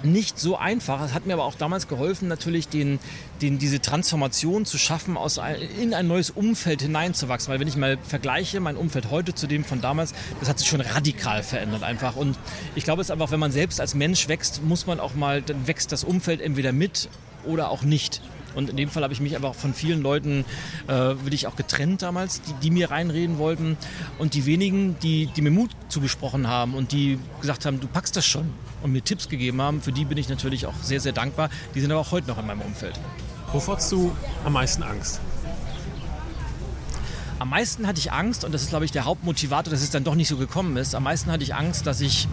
nicht 0.02 0.40
so 0.40 0.58
einfach. 0.58 1.02
Es 1.04 1.14
hat 1.14 1.26
mir 1.26 1.34
aber 1.34 1.44
auch 1.44 1.56
damals 1.56 1.90
geholfen, 1.90 2.30
natürlich 2.30 2.70
den, 2.70 3.00
den, 3.42 3.60
diese 3.60 3.82
Transformation 3.82 4.66
zu 4.66 4.78
schaffen, 4.78 5.18
aus 5.18 5.40
ein, 5.40 5.58
in 5.62 5.94
ein 5.94 6.08
neues 6.08 6.30
Umfeld 6.30 6.82
hineinzuwachsen. 6.82 7.52
Weil 7.52 7.60
wenn 7.60 7.68
ich 7.68 7.76
mal 7.76 7.98
vergleiche, 7.98 8.62
mein 8.62 8.78
Umfeld 8.78 9.12
heute 9.12 9.36
zu 9.36 9.46
dem 9.46 9.66
von 9.66 9.82
damals, 9.82 10.14
das 10.40 10.48
hat 10.48 10.58
sich 10.58 10.70
schon 10.70 10.80
radikal 10.80 11.44
verändert 11.44 11.84
einfach. 11.84 12.16
Und 12.16 12.40
ich 12.76 12.86
glaube, 12.86 13.02
es 13.02 13.08
ist 13.08 13.12
einfach, 13.12 13.32
wenn 13.32 13.42
man 13.42 13.52
selbst 13.52 13.82
als 13.82 13.94
Mensch 13.94 14.30
wächst, 14.30 14.64
muss 14.64 14.88
man 14.88 15.02
auch 15.02 15.16
mal, 15.16 15.42
dann 15.42 15.68
wächst 15.68 15.92
das 15.92 16.06
Umfeld 16.06 16.40
entweder 16.40 16.72
mit 16.72 17.10
oder 17.46 17.70
auch 17.70 17.82
nicht. 17.82 18.22
Und 18.56 18.70
in 18.70 18.78
dem 18.78 18.90
Fall 18.90 19.04
habe 19.04 19.14
ich 19.14 19.20
mich 19.20 19.36
einfach 19.36 19.56
von 19.56 19.74
vielen 19.74 20.02
Leuten 20.02 20.46
äh, 20.88 20.92
wirklich 20.94 21.48
auch 21.48 21.56
getrennt 21.56 22.02
damals, 22.02 22.42
die, 22.42 22.54
die, 22.64 22.72
mir 22.72 22.92
reinreden 22.92 23.38
wollten. 23.38 23.78
Und 24.18 24.34
die 24.34 24.46
wenigen, 24.46 24.98
die, 25.02 25.28
die 25.28 25.42
mir 25.42 25.52
Mut 25.52 25.72
zugesprochen 25.90 26.48
haben 26.48 26.74
und 26.74 26.92
die 26.92 27.20
gesagt 27.42 27.66
haben, 27.66 27.80
du 27.80 27.88
packst 27.88 28.16
das 28.16 28.26
schon 28.26 28.52
und 28.82 28.92
mir 28.92 29.04
Tipps 29.04 29.30
gegeben 29.30 29.62
haben, 29.62 29.82
für 29.82 29.92
die 29.92 30.06
bin 30.06 30.18
ich 30.18 30.30
natürlich 30.30 30.66
auch 30.66 30.76
sehr, 30.82 31.00
sehr 31.00 31.14
dankbar. 31.14 31.50
Die 31.76 31.82
sind 31.82 31.92
aber 31.92 32.02
auch 32.02 32.12
heute 32.12 32.28
noch 32.28 32.40
in 32.40 32.48
meinem 32.48 32.62
Umfeld. 32.62 33.00
Wovor 33.52 33.78
hast 33.78 33.92
du 33.92 34.16
am 34.46 34.54
meisten 34.54 34.84
Angst? 34.84 35.20
Am 37.40 37.50
meisten 37.50 37.88
hatte 37.88 38.00
ich 38.00 38.12
Angst, 38.12 38.44
und 38.44 38.54
das 38.54 38.64
ist, 38.64 38.70
glaube 38.70 38.84
ich, 38.84 38.92
der 38.92 39.06
Hauptmotivator, 39.06 39.72
dass 39.72 39.82
es 39.82 39.92
dann 39.92 40.04
doch 40.04 40.16
nicht 40.16 40.28
so 40.28 40.36
gekommen 40.36 40.76
ist. 40.76 40.94
Am 40.94 41.04
meisten 41.04 41.32
hatte 41.32 41.44
ich 41.44 41.56
Angst, 41.56 41.88
dass 41.88 42.02
ich 42.02 42.28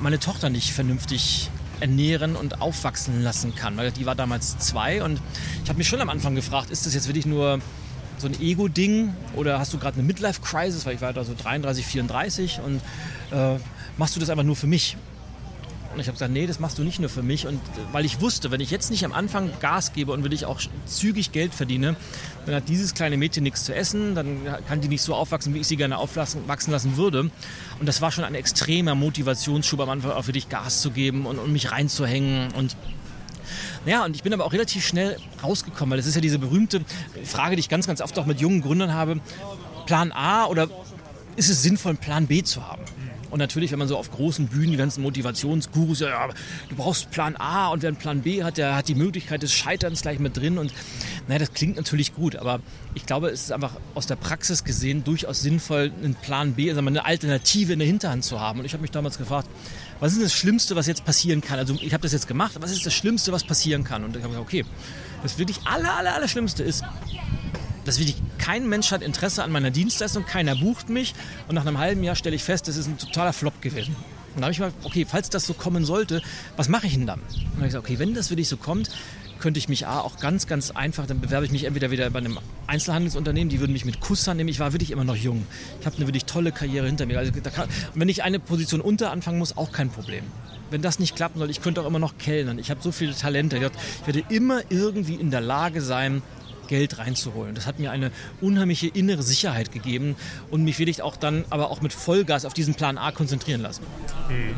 meine 0.00 0.18
Tochter 0.18 0.50
nicht 0.50 0.72
vernünftig 0.72 1.50
ernähren 1.80 2.36
und 2.36 2.60
aufwachsen 2.60 3.22
lassen 3.22 3.54
kann. 3.54 3.76
Weil 3.76 3.92
die 3.92 4.06
war 4.06 4.14
damals 4.14 4.58
zwei 4.58 5.02
und 5.02 5.20
ich 5.62 5.68
habe 5.68 5.78
mich 5.78 5.88
schon 5.88 6.00
am 6.00 6.10
Anfang 6.10 6.34
gefragt, 6.34 6.70
ist 6.70 6.86
das 6.86 6.94
jetzt 6.94 7.08
wirklich 7.08 7.26
nur 7.26 7.60
so 8.18 8.26
ein 8.26 8.40
Ego-Ding 8.40 9.14
oder 9.36 9.58
hast 9.58 9.72
du 9.72 9.78
gerade 9.78 9.98
eine 9.98 10.06
Midlife-Crisis, 10.06 10.86
weil 10.86 10.96
ich 10.96 11.00
war 11.00 11.12
da 11.12 11.24
so 11.24 11.34
33, 11.40 11.86
34 11.86 12.60
und 12.64 12.80
äh, 13.30 13.58
machst 13.96 14.16
du 14.16 14.20
das 14.20 14.30
einfach 14.30 14.44
nur 14.44 14.56
für 14.56 14.66
mich? 14.66 14.96
Und 15.92 16.00
ich 16.00 16.06
habe 16.06 16.14
gesagt, 16.14 16.32
nee, 16.32 16.46
das 16.46 16.60
machst 16.60 16.78
du 16.78 16.84
nicht 16.84 17.00
nur 17.00 17.08
für 17.08 17.22
mich. 17.22 17.46
Und 17.46 17.60
weil 17.92 18.04
ich 18.04 18.20
wusste, 18.20 18.50
wenn 18.50 18.60
ich 18.60 18.70
jetzt 18.70 18.90
nicht 18.90 19.04
am 19.04 19.12
Anfang 19.12 19.50
Gas 19.60 19.92
gebe 19.92 20.12
und 20.12 20.22
will 20.22 20.32
ich 20.32 20.44
auch 20.44 20.60
zügig 20.86 21.32
Geld 21.32 21.54
verdiene, 21.54 21.96
dann 22.46 22.54
hat 22.56 22.68
dieses 22.68 22.94
kleine 22.94 23.16
Mädchen 23.16 23.42
nichts 23.42 23.64
zu 23.64 23.74
essen, 23.74 24.14
dann 24.14 24.40
kann 24.68 24.80
die 24.80 24.88
nicht 24.88 25.02
so 25.02 25.14
aufwachsen, 25.14 25.54
wie 25.54 25.60
ich 25.60 25.66
sie 25.66 25.76
gerne 25.76 25.98
aufwachsen 25.98 26.44
lassen 26.46 26.96
würde. 26.96 27.30
Und 27.80 27.86
das 27.86 28.00
war 28.00 28.12
schon 28.12 28.24
ein 28.24 28.34
extremer 28.34 28.94
Motivationsschub 28.94 29.80
am 29.80 29.90
Anfang, 29.90 30.12
auch 30.12 30.24
für 30.24 30.32
dich 30.32 30.48
Gas 30.48 30.82
zu 30.82 30.90
geben 30.90 31.26
und, 31.26 31.38
und 31.38 31.52
mich 31.52 31.72
reinzuhängen. 31.72 32.52
Und 32.52 32.76
ja, 33.86 34.04
und 34.04 34.14
ich 34.14 34.22
bin 34.22 34.32
aber 34.34 34.44
auch 34.44 34.52
relativ 34.52 34.86
schnell 34.86 35.16
rausgekommen, 35.42 35.92
weil 35.92 35.98
das 35.98 36.06
ist 36.06 36.14
ja 36.14 36.20
diese 36.20 36.38
berühmte 36.38 36.82
Frage, 37.24 37.56
die 37.56 37.60
ich 37.60 37.68
ganz, 37.68 37.86
ganz 37.86 38.00
oft 38.00 38.18
auch 38.18 38.26
mit 38.26 38.40
jungen 38.40 38.60
Gründern 38.60 38.92
habe. 38.92 39.20
Plan 39.86 40.12
A 40.12 40.46
oder 40.46 40.68
ist 41.36 41.48
es 41.48 41.62
sinnvoll, 41.62 41.90
einen 41.90 41.98
Plan 41.98 42.26
B 42.26 42.42
zu 42.42 42.66
haben? 42.66 42.82
Und 43.30 43.38
natürlich, 43.38 43.72
wenn 43.72 43.78
man 43.78 43.88
so 43.88 43.96
auf 43.96 44.10
großen 44.10 44.48
Bühnen 44.48 44.72
die 44.72 44.76
ganzen 44.76 45.02
Motivationsgurus, 45.02 46.00
ja, 46.00 46.28
du 46.68 46.76
brauchst 46.76 47.10
Plan 47.10 47.36
A 47.36 47.68
und 47.68 47.82
wer 47.82 47.88
einen 47.88 47.96
Plan 47.96 48.22
B 48.22 48.42
hat, 48.42 48.56
der 48.56 48.76
hat 48.76 48.88
die 48.88 48.94
Möglichkeit 48.94 49.42
des 49.42 49.52
Scheiterns 49.52 50.02
gleich 50.02 50.18
mit 50.18 50.36
drin. 50.36 50.58
Und 50.58 50.72
naja, 51.26 51.40
das 51.40 51.52
klingt 51.52 51.76
natürlich 51.76 52.14
gut, 52.14 52.36
aber 52.36 52.60
ich 52.94 53.06
glaube, 53.06 53.28
es 53.28 53.42
ist 53.42 53.52
einfach 53.52 53.72
aus 53.94 54.06
der 54.06 54.16
Praxis 54.16 54.64
gesehen 54.64 55.04
durchaus 55.04 55.40
sinnvoll, 55.40 55.92
einen 56.02 56.14
Plan 56.14 56.54
B, 56.54 56.70
also 56.70 56.80
eine 56.80 57.04
Alternative 57.04 57.72
in 57.72 57.78
der 57.78 57.88
Hinterhand 57.88 58.24
zu 58.24 58.40
haben. 58.40 58.60
Und 58.60 58.64
ich 58.64 58.72
habe 58.72 58.82
mich 58.82 58.90
damals 58.90 59.18
gefragt, 59.18 59.48
was 60.00 60.12
ist 60.12 60.22
das 60.22 60.32
Schlimmste, 60.32 60.76
was 60.76 60.86
jetzt 60.86 61.04
passieren 61.04 61.40
kann? 61.40 61.58
Also 61.58 61.74
ich 61.80 61.92
habe 61.92 62.02
das 62.02 62.12
jetzt 62.12 62.28
gemacht, 62.28 62.56
was 62.60 62.70
ist 62.70 62.86
das 62.86 62.94
Schlimmste, 62.94 63.32
was 63.32 63.44
passieren 63.44 63.84
kann? 63.84 64.04
Und 64.04 64.16
ich 64.16 64.22
habe 64.22 64.30
gesagt, 64.30 64.46
okay, 64.46 64.64
das 65.22 65.38
wirklich 65.38 65.58
aller, 65.66 65.96
aller, 65.96 66.14
aller 66.14 66.28
Schlimmste 66.28 66.62
ist, 66.62 66.84
dass 67.88 67.98
wirklich 67.98 68.16
kein 68.36 68.68
Mensch 68.68 68.92
hat 68.92 69.02
Interesse 69.02 69.42
an 69.42 69.50
meiner 69.50 69.70
Dienstleistung, 69.70 70.26
keiner 70.26 70.54
bucht 70.54 70.90
mich 70.90 71.14
und 71.48 71.54
nach 71.54 71.64
einem 71.64 71.78
halben 71.78 72.04
Jahr 72.04 72.16
stelle 72.16 72.36
ich 72.36 72.44
fest, 72.44 72.68
das 72.68 72.76
ist 72.76 72.86
ein 72.86 72.98
totaler 72.98 73.32
Flop 73.32 73.62
gewesen. 73.62 73.96
Und 74.34 74.42
da 74.42 74.42
habe 74.42 74.52
ich 74.52 74.60
mal, 74.60 74.72
okay, 74.84 75.06
falls 75.08 75.30
das 75.30 75.46
so 75.46 75.54
kommen 75.54 75.86
sollte, 75.86 76.20
was 76.56 76.68
mache 76.68 76.86
ich 76.86 76.92
denn 76.92 77.06
dann? 77.06 77.20
Und 77.20 77.34
dann 77.34 77.52
habe 77.56 77.60
ich 77.60 77.68
gesagt, 77.68 77.86
okay, 77.86 77.98
wenn 77.98 78.12
das 78.12 78.28
wirklich 78.28 78.48
so 78.48 78.58
kommt, 78.58 78.90
könnte 79.40 79.58
ich 79.58 79.70
mich 79.70 79.86
A, 79.86 80.00
auch 80.00 80.18
ganz, 80.18 80.46
ganz 80.46 80.70
einfach, 80.70 81.06
dann 81.06 81.20
bewerbe 81.20 81.46
ich 81.46 81.50
mich 81.50 81.64
entweder 81.64 81.90
wieder 81.90 82.10
bei 82.10 82.18
einem 82.18 82.38
Einzelhandelsunternehmen, 82.66 83.48
die 83.48 83.58
würden 83.58 83.72
mich 83.72 83.86
mit 83.86 84.00
Kuss 84.00 84.28
annehmen. 84.28 84.50
Ich 84.50 84.60
war 84.60 84.74
wirklich 84.74 84.90
immer 84.90 85.04
noch 85.04 85.16
jung. 85.16 85.46
Ich 85.80 85.86
habe 85.86 85.96
eine 85.96 86.06
wirklich 86.06 86.26
tolle 86.26 86.52
Karriere 86.52 86.86
hinter 86.86 87.06
mir. 87.06 87.18
Also 87.18 87.32
kann, 87.32 87.68
wenn 87.94 88.08
ich 88.10 88.22
eine 88.22 88.38
Position 88.38 88.82
unter 88.82 89.12
anfangen 89.12 89.38
muss, 89.38 89.56
auch 89.56 89.72
kein 89.72 89.88
Problem. 89.88 90.24
Wenn 90.70 90.82
das 90.82 90.98
nicht 90.98 91.16
klappen 91.16 91.38
soll, 91.38 91.48
ich 91.48 91.62
könnte 91.62 91.80
auch 91.80 91.86
immer 91.86 91.98
noch 91.98 92.18
kellnern. 92.18 92.58
Ich 92.58 92.70
habe 92.70 92.82
so 92.82 92.92
viele 92.92 93.14
Talente. 93.14 93.56
Ich 93.56 94.06
werde 94.06 94.24
immer 94.28 94.60
irgendwie 94.68 95.14
in 95.14 95.30
der 95.30 95.40
Lage 95.40 95.80
sein, 95.80 96.20
Geld 96.68 96.98
reinzuholen. 96.98 97.54
Das 97.54 97.66
hat 97.66 97.78
mir 97.78 97.90
eine 97.90 98.12
unheimliche 98.40 98.86
innere 98.86 99.22
Sicherheit 99.22 99.72
gegeben 99.72 100.14
und 100.50 100.62
mich 100.62 100.78
will 100.78 100.88
ich 100.88 101.02
auch 101.02 101.16
dann 101.16 101.44
aber 101.50 101.70
auch 101.70 101.82
mit 101.82 101.92
Vollgas 101.92 102.44
auf 102.44 102.54
diesen 102.54 102.74
Plan 102.74 102.98
A 102.98 103.10
konzentrieren 103.10 103.60
lassen. 103.60 103.82
Hm. 104.28 104.54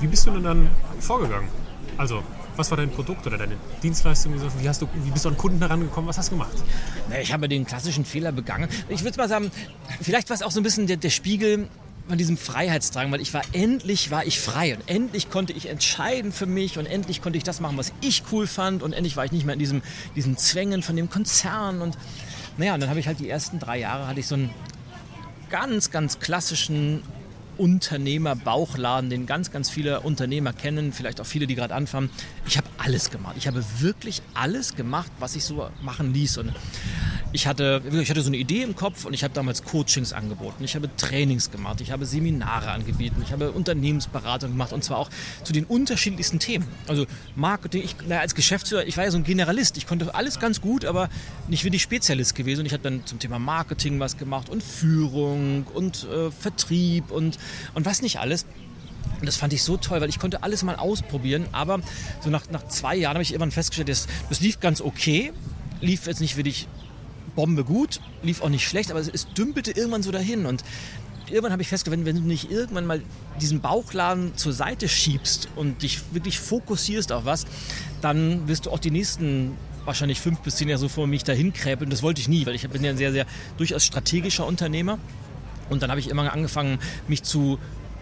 Wie 0.00 0.06
bist 0.06 0.26
du 0.26 0.32
denn 0.32 0.42
dann 0.42 0.70
vorgegangen? 1.00 1.48
Also, 1.96 2.22
was 2.56 2.70
war 2.70 2.76
dein 2.76 2.90
Produkt 2.90 3.26
oder 3.26 3.38
deine 3.38 3.56
Dienstleistung? 3.82 4.34
Wie, 4.60 4.68
hast 4.68 4.82
du, 4.82 4.88
wie 5.04 5.10
bist 5.10 5.24
du 5.24 5.30
an 5.30 5.36
Kunden 5.36 5.58
herangekommen? 5.58 6.08
Was 6.08 6.18
hast 6.18 6.30
du 6.30 6.36
gemacht? 6.36 6.56
Na, 7.08 7.20
ich 7.20 7.32
habe 7.32 7.48
den 7.48 7.64
klassischen 7.64 8.04
Fehler 8.04 8.32
begangen. 8.32 8.68
Ich 8.88 9.04
würde 9.04 9.16
mal 9.16 9.28
sagen, 9.28 9.50
vielleicht 10.00 10.28
war 10.28 10.34
es 10.34 10.42
auch 10.42 10.50
so 10.50 10.60
ein 10.60 10.62
bisschen 10.62 10.86
der, 10.86 10.96
der 10.96 11.10
Spiegel 11.10 11.68
von 12.08 12.18
diesem 12.18 12.36
Freiheitsdrang, 12.36 13.10
weil 13.10 13.20
ich 13.20 13.34
war 13.34 13.42
endlich 13.52 14.10
war 14.10 14.24
ich 14.24 14.40
frei 14.40 14.74
und 14.74 14.88
endlich 14.88 15.30
konnte 15.30 15.52
ich 15.52 15.68
entscheiden 15.68 16.32
für 16.32 16.46
mich 16.46 16.78
und 16.78 16.86
endlich 16.86 17.20
konnte 17.20 17.36
ich 17.36 17.44
das 17.44 17.60
machen, 17.60 17.76
was 17.76 17.92
ich 18.00 18.22
cool 18.32 18.46
fand 18.46 18.82
und 18.82 18.92
endlich 18.92 19.16
war 19.16 19.24
ich 19.24 19.32
nicht 19.32 19.44
mehr 19.44 19.54
in 19.54 19.58
diesem, 19.58 19.82
diesen 20.14 20.36
Zwängen 20.36 20.82
von 20.82 20.96
dem 20.96 21.10
Konzern 21.10 21.82
und 21.82 21.96
naja, 22.58 22.74
und 22.74 22.80
dann 22.80 22.88
habe 22.88 23.00
ich 23.00 23.06
halt 23.06 23.20
die 23.20 23.28
ersten 23.28 23.58
drei 23.58 23.78
Jahre 23.78 24.06
hatte 24.06 24.20
ich 24.20 24.26
so 24.26 24.34
einen 24.34 24.50
ganz, 25.50 25.90
ganz 25.90 26.18
klassischen 26.20 27.02
Unternehmer-Bauchladen, 27.58 29.10
den 29.10 29.26
ganz, 29.26 29.50
ganz 29.50 29.70
viele 29.70 30.00
Unternehmer 30.00 30.52
kennen, 30.52 30.92
vielleicht 30.92 31.20
auch 31.20 31.26
viele, 31.26 31.46
die 31.46 31.54
gerade 31.54 31.74
anfangen. 31.74 32.10
Ich 32.46 32.56
habe 32.56 32.68
alles 32.78 33.10
gemacht. 33.10 33.36
Ich 33.38 33.46
habe 33.46 33.64
wirklich 33.78 34.22
alles 34.34 34.74
gemacht, 34.74 35.10
was 35.18 35.36
ich 35.36 35.44
so 35.44 35.70
machen 35.82 36.12
ließ. 36.12 36.38
Und 36.38 36.52
ich 37.36 37.46
hatte, 37.46 37.82
ich 37.92 38.08
hatte 38.08 38.22
so 38.22 38.30
eine 38.30 38.38
Idee 38.38 38.62
im 38.62 38.74
Kopf 38.74 39.04
und 39.04 39.12
ich 39.12 39.22
habe 39.22 39.34
damals 39.34 39.62
Coachings 39.62 40.14
angeboten. 40.14 40.64
Ich 40.64 40.74
habe 40.74 40.88
Trainings 40.96 41.50
gemacht, 41.50 41.82
ich 41.82 41.92
habe 41.92 42.06
Seminare 42.06 42.70
angeboten, 42.70 43.22
ich 43.22 43.30
habe 43.30 43.52
Unternehmensberatung 43.52 44.52
gemacht 44.52 44.72
und 44.72 44.82
zwar 44.82 44.96
auch 44.96 45.10
zu 45.44 45.52
den 45.52 45.64
unterschiedlichsten 45.64 46.38
Themen. 46.38 46.66
Also 46.88 47.04
Marketing, 47.34 47.82
ich, 47.84 47.94
na, 48.08 48.20
als 48.20 48.34
Geschäftsführer, 48.34 48.86
ich 48.86 48.96
war 48.96 49.04
ja 49.04 49.10
so 49.10 49.18
ein 49.18 49.24
Generalist. 49.24 49.76
Ich 49.76 49.86
konnte 49.86 50.14
alles 50.14 50.40
ganz 50.40 50.62
gut, 50.62 50.86
aber 50.86 51.10
nicht 51.46 51.62
wirklich 51.62 51.82
Spezialist 51.82 52.34
gewesen. 52.34 52.60
Und 52.60 52.66
ich 52.66 52.72
habe 52.72 52.82
dann 52.82 53.04
zum 53.04 53.18
Thema 53.18 53.38
Marketing 53.38 54.00
was 54.00 54.16
gemacht 54.16 54.48
und 54.48 54.62
Führung 54.62 55.66
und 55.74 56.04
äh, 56.04 56.30
Vertrieb 56.30 57.10
und, 57.10 57.38
und 57.74 57.84
was 57.84 58.00
nicht 58.00 58.18
alles. 58.18 58.46
Und 59.20 59.26
das 59.26 59.36
fand 59.36 59.52
ich 59.52 59.62
so 59.62 59.76
toll, 59.76 60.00
weil 60.00 60.08
ich 60.08 60.18
konnte 60.18 60.42
alles 60.42 60.62
mal 60.62 60.76
ausprobieren. 60.76 61.44
Aber 61.52 61.80
so 62.22 62.30
nach, 62.30 62.48
nach 62.50 62.66
zwei 62.68 62.96
Jahren 62.96 63.16
habe 63.16 63.22
ich 63.22 63.32
irgendwann 63.32 63.50
festgestellt, 63.52 63.90
das, 63.90 64.06
das 64.30 64.40
lief 64.40 64.58
ganz 64.58 64.80
okay. 64.80 65.34
Lief 65.82 66.06
jetzt 66.06 66.22
nicht 66.22 66.38
wirklich 66.38 66.66
Bombe 67.36 67.62
gut, 67.62 68.00
lief 68.22 68.42
auch 68.42 68.48
nicht 68.48 68.66
schlecht, 68.66 68.90
aber 68.90 68.98
es, 68.98 69.08
es 69.08 69.32
dümpelte 69.34 69.70
irgendwann 69.70 70.02
so 70.02 70.10
dahin. 70.10 70.46
Und 70.46 70.64
irgendwann 71.28 71.52
habe 71.52 71.62
ich 71.62 71.68
festgestellt, 71.68 72.04
wenn, 72.04 72.16
wenn 72.16 72.22
du 72.22 72.28
nicht 72.28 72.50
irgendwann 72.50 72.86
mal 72.86 73.02
diesen 73.40 73.60
Bauchladen 73.60 74.36
zur 74.36 74.52
Seite 74.52 74.88
schiebst 74.88 75.48
und 75.54 75.82
dich 75.82 76.00
wirklich 76.12 76.40
fokussierst 76.40 77.12
auf 77.12 77.24
was, 77.24 77.46
dann 78.00 78.48
wirst 78.48 78.66
du 78.66 78.70
auch 78.70 78.80
die 78.80 78.90
nächsten 78.90 79.52
wahrscheinlich 79.84 80.20
fünf 80.20 80.40
bis 80.40 80.56
zehn 80.56 80.68
Jahre 80.68 80.80
so 80.80 80.88
vor 80.88 81.06
mich 81.06 81.22
dahin 81.22 81.52
kräpeln. 81.52 81.90
Das 81.90 82.02
wollte 82.02 82.20
ich 82.20 82.28
nie, 82.28 82.44
weil 82.46 82.56
ich 82.56 82.68
bin 82.68 82.82
ja 82.82 82.90
ein 82.90 82.96
sehr, 82.96 83.12
sehr 83.12 83.26
durchaus 83.56 83.84
strategischer 83.84 84.46
Unternehmer. 84.46 84.98
Und 85.68 85.82
dann 85.82 85.90
habe 85.90 86.00
ich 86.00 86.08
immer 86.08 86.32
angefangen, 86.32 86.78
mich 87.08 87.22
zu 87.22 87.58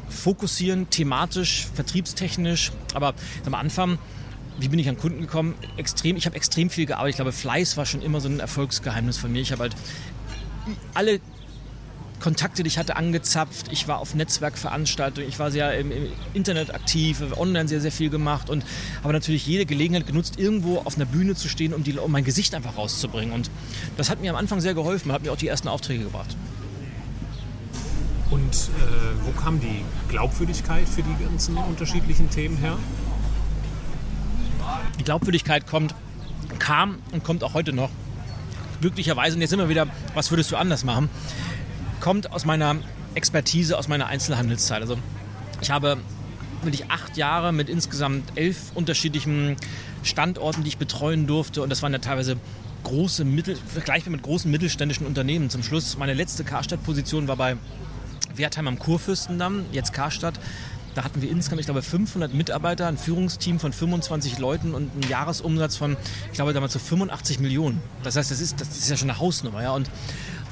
fokussieren, 0.08 0.90
thematisch, 0.90 1.66
vertriebstechnisch. 1.74 2.72
Aber 2.94 3.14
am 3.44 3.54
Anfang, 3.54 3.98
wie 4.58 4.68
bin 4.68 4.78
ich 4.78 4.88
an 4.88 4.96
Kunden 4.96 5.20
gekommen? 5.20 5.54
Extrem, 5.76 6.16
ich 6.16 6.26
habe 6.26 6.36
extrem 6.36 6.70
viel 6.70 6.86
gearbeitet. 6.86 7.10
Ich 7.10 7.16
glaube, 7.16 7.32
Fleiß 7.32 7.76
war 7.76 7.86
schon 7.86 8.02
immer 8.02 8.20
so 8.20 8.28
ein 8.28 8.40
Erfolgsgeheimnis 8.40 9.18
von 9.18 9.32
mir. 9.32 9.42
Ich 9.42 9.52
habe 9.52 9.62
halt 9.62 9.76
alle 10.94 11.20
Kontakte, 12.20 12.62
die 12.62 12.68
ich 12.68 12.78
hatte, 12.78 12.96
angezapft. 12.96 13.66
Ich 13.70 13.86
war 13.86 13.98
auf 13.98 14.14
Netzwerkveranstaltungen, 14.14 15.28
ich 15.28 15.38
war 15.38 15.50
sehr 15.50 15.78
im, 15.78 15.92
Internet 16.32 16.74
aktiv, 16.74 17.22
online 17.36 17.68
sehr, 17.68 17.82
sehr 17.82 17.92
viel 17.92 18.08
gemacht 18.08 18.48
und 18.48 18.64
habe 19.02 19.12
natürlich 19.12 19.46
jede 19.46 19.66
Gelegenheit 19.66 20.06
genutzt, 20.06 20.38
irgendwo 20.38 20.78
auf 20.78 20.96
einer 20.96 21.04
Bühne 21.04 21.34
zu 21.34 21.48
stehen, 21.48 21.74
um, 21.74 21.84
die, 21.84 21.98
um 21.98 22.10
mein 22.10 22.24
Gesicht 22.24 22.54
einfach 22.54 22.78
rauszubringen. 22.78 23.34
Und 23.34 23.50
das 23.98 24.08
hat 24.08 24.22
mir 24.22 24.30
am 24.30 24.36
Anfang 24.36 24.62
sehr 24.62 24.72
geholfen, 24.72 25.12
hat 25.12 25.22
mir 25.22 25.32
auch 25.32 25.36
die 25.36 25.48
ersten 25.48 25.68
Aufträge 25.68 26.04
gebracht. 26.04 26.34
Und 28.30 28.54
äh, 28.54 29.26
wo 29.26 29.30
kam 29.38 29.60
die 29.60 29.84
Glaubwürdigkeit 30.08 30.88
für 30.88 31.02
die 31.02 31.24
ganzen 31.24 31.56
unterschiedlichen 31.58 32.30
Themen 32.30 32.56
her? 32.56 32.78
Die 34.98 35.04
Glaubwürdigkeit 35.04 35.66
kommt, 35.66 35.94
kam 36.58 36.98
und 37.12 37.24
kommt 37.24 37.44
auch 37.44 37.54
heute 37.54 37.72
noch. 37.72 37.90
Glücklicherweise, 38.80 39.36
und 39.36 39.40
jetzt 39.40 39.52
immer 39.52 39.68
wieder, 39.68 39.86
was 40.14 40.30
würdest 40.30 40.50
du 40.50 40.56
anders 40.56 40.84
machen? 40.84 41.08
kommt 42.04 42.32
aus 42.32 42.44
meiner 42.44 42.76
Expertise, 43.14 43.78
aus 43.78 43.88
meiner 43.88 44.08
Einzelhandelszeit. 44.08 44.82
Also 44.82 44.98
ich 45.62 45.70
habe 45.70 45.96
wirklich 46.60 46.90
acht 46.90 47.16
Jahre 47.16 47.50
mit 47.50 47.70
insgesamt 47.70 48.30
elf 48.34 48.58
unterschiedlichen 48.74 49.56
Standorten, 50.02 50.64
die 50.64 50.68
ich 50.68 50.76
betreuen 50.76 51.26
durfte. 51.26 51.62
Und 51.62 51.70
das 51.70 51.82
waren 51.82 51.94
ja 51.94 52.00
teilweise 52.00 52.36
große 52.82 53.24
Mittel, 53.24 53.56
vergleichbar 53.56 54.10
mit 54.12 54.22
großen 54.22 54.50
mittelständischen 54.50 55.06
Unternehmen. 55.06 55.48
Zum 55.48 55.62
Schluss, 55.62 55.96
meine 55.96 56.12
letzte 56.12 56.44
Karstadt-Position 56.44 57.26
war 57.26 57.36
bei 57.36 57.56
Wertheim 58.36 58.68
am 58.68 58.78
Kurfürstendamm, 58.78 59.64
jetzt 59.72 59.94
Karstadt. 59.94 60.38
Da 60.94 61.04
hatten 61.04 61.22
wir 61.22 61.30
insgesamt, 61.30 61.60
ich 61.60 61.66
glaube, 61.66 61.82
500 61.82 62.32
Mitarbeiter, 62.34 62.86
ein 62.86 62.96
Führungsteam 62.96 63.58
von 63.58 63.72
25 63.72 64.38
Leuten 64.38 64.74
und 64.74 64.90
einen 64.92 65.10
Jahresumsatz 65.10 65.76
von, 65.76 65.96
ich 66.26 66.34
glaube, 66.34 66.52
damals 66.52 66.72
so 66.72 66.78
85 66.78 67.40
Millionen. 67.40 67.80
Das 68.02 68.16
heißt, 68.16 68.30
das 68.30 68.40
ist, 68.40 68.60
das 68.60 68.68
ist 68.68 68.90
ja 68.90 68.96
schon 68.96 69.10
eine 69.10 69.18
Hausnummer. 69.18 69.62
Ja? 69.62 69.72
Und 69.72 69.90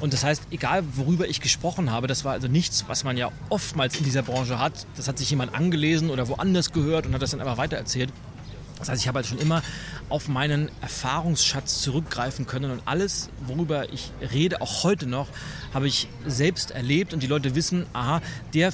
und 0.03 0.13
das 0.13 0.25
heißt, 0.25 0.49
egal 0.51 0.83
worüber 0.97 1.29
ich 1.29 1.41
gesprochen 1.41 1.93
habe, 1.93 2.09
das 2.09 2.25
war 2.25 2.33
also 2.33 2.49
nichts, 2.49 2.87
was 2.89 3.05
man 3.05 3.17
ja 3.17 3.31
oftmals 3.51 3.97
in 3.97 4.05
dieser 4.05 4.23
Branche 4.23 4.59
hat. 4.59 4.85
Das 4.97 5.07
hat 5.07 5.17
sich 5.17 5.31
jemand 5.31 5.55
angelesen 5.55 6.11
oder 6.11 6.27
woanders 6.27 6.73
gehört 6.73 7.07
und 7.07 7.15
hat 7.15 7.23
das 7.23 7.31
dann 7.31 7.41
einfach 7.41 7.57
weitererzählt. 7.57 8.13
Das 8.81 8.89
heißt, 8.89 9.01
ich 9.01 9.07
habe 9.07 9.19
halt 9.19 9.27
schon 9.27 9.39
immer 9.39 9.63
auf 10.09 10.27
meinen 10.27 10.73
Erfahrungsschatz 10.81 11.83
zurückgreifen 11.83 12.49
können 12.49 12.73
und 12.73 12.83
alles, 12.85 13.31
worüber 13.47 13.93
ich 13.93 14.11
rede, 14.33 14.61
auch 14.61 14.83
heute 14.83 15.07
noch, 15.07 15.29
habe 15.73 15.87
ich 15.87 16.09
selbst 16.27 16.73
erlebt 16.73 17.15
und 17.15 17.23
die 17.23 17.29
Leute 17.29 17.55
wissen, 17.55 17.87
aha, 17.93 18.21
der, 18.55 18.73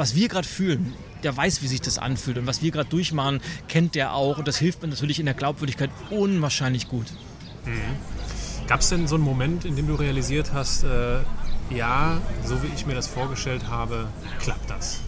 was 0.00 0.14
wir 0.14 0.28
gerade 0.28 0.48
fühlen, 0.48 0.94
der 1.22 1.36
weiß, 1.36 1.60
wie 1.60 1.66
sich 1.66 1.82
das 1.82 1.98
anfühlt 1.98 2.38
und 2.38 2.46
was 2.46 2.62
wir 2.62 2.70
gerade 2.70 2.88
durchmachen, 2.88 3.42
kennt 3.68 3.94
der 3.94 4.14
auch 4.14 4.38
und 4.38 4.48
das 4.48 4.56
hilft 4.56 4.80
mir 4.80 4.88
natürlich 4.88 5.20
in 5.20 5.26
der 5.26 5.34
Glaubwürdigkeit 5.34 5.90
unwahrscheinlich 6.08 6.88
gut. 6.88 7.06
Mhm. 7.66 8.66
Gab 8.66 8.80
es 8.80 8.88
denn 8.88 9.06
so 9.06 9.16
einen 9.16 9.24
Moment, 9.24 9.66
in 9.66 9.76
dem 9.76 9.86
du 9.86 9.96
realisiert 9.96 10.54
hast, 10.54 10.84
äh, 10.84 11.18
ja, 11.68 12.18
so 12.46 12.62
wie 12.62 12.68
ich 12.74 12.86
mir 12.86 12.94
das 12.94 13.08
vorgestellt 13.08 13.68
habe, 13.68 14.08
klappt 14.38 14.70
das? 14.70 15.00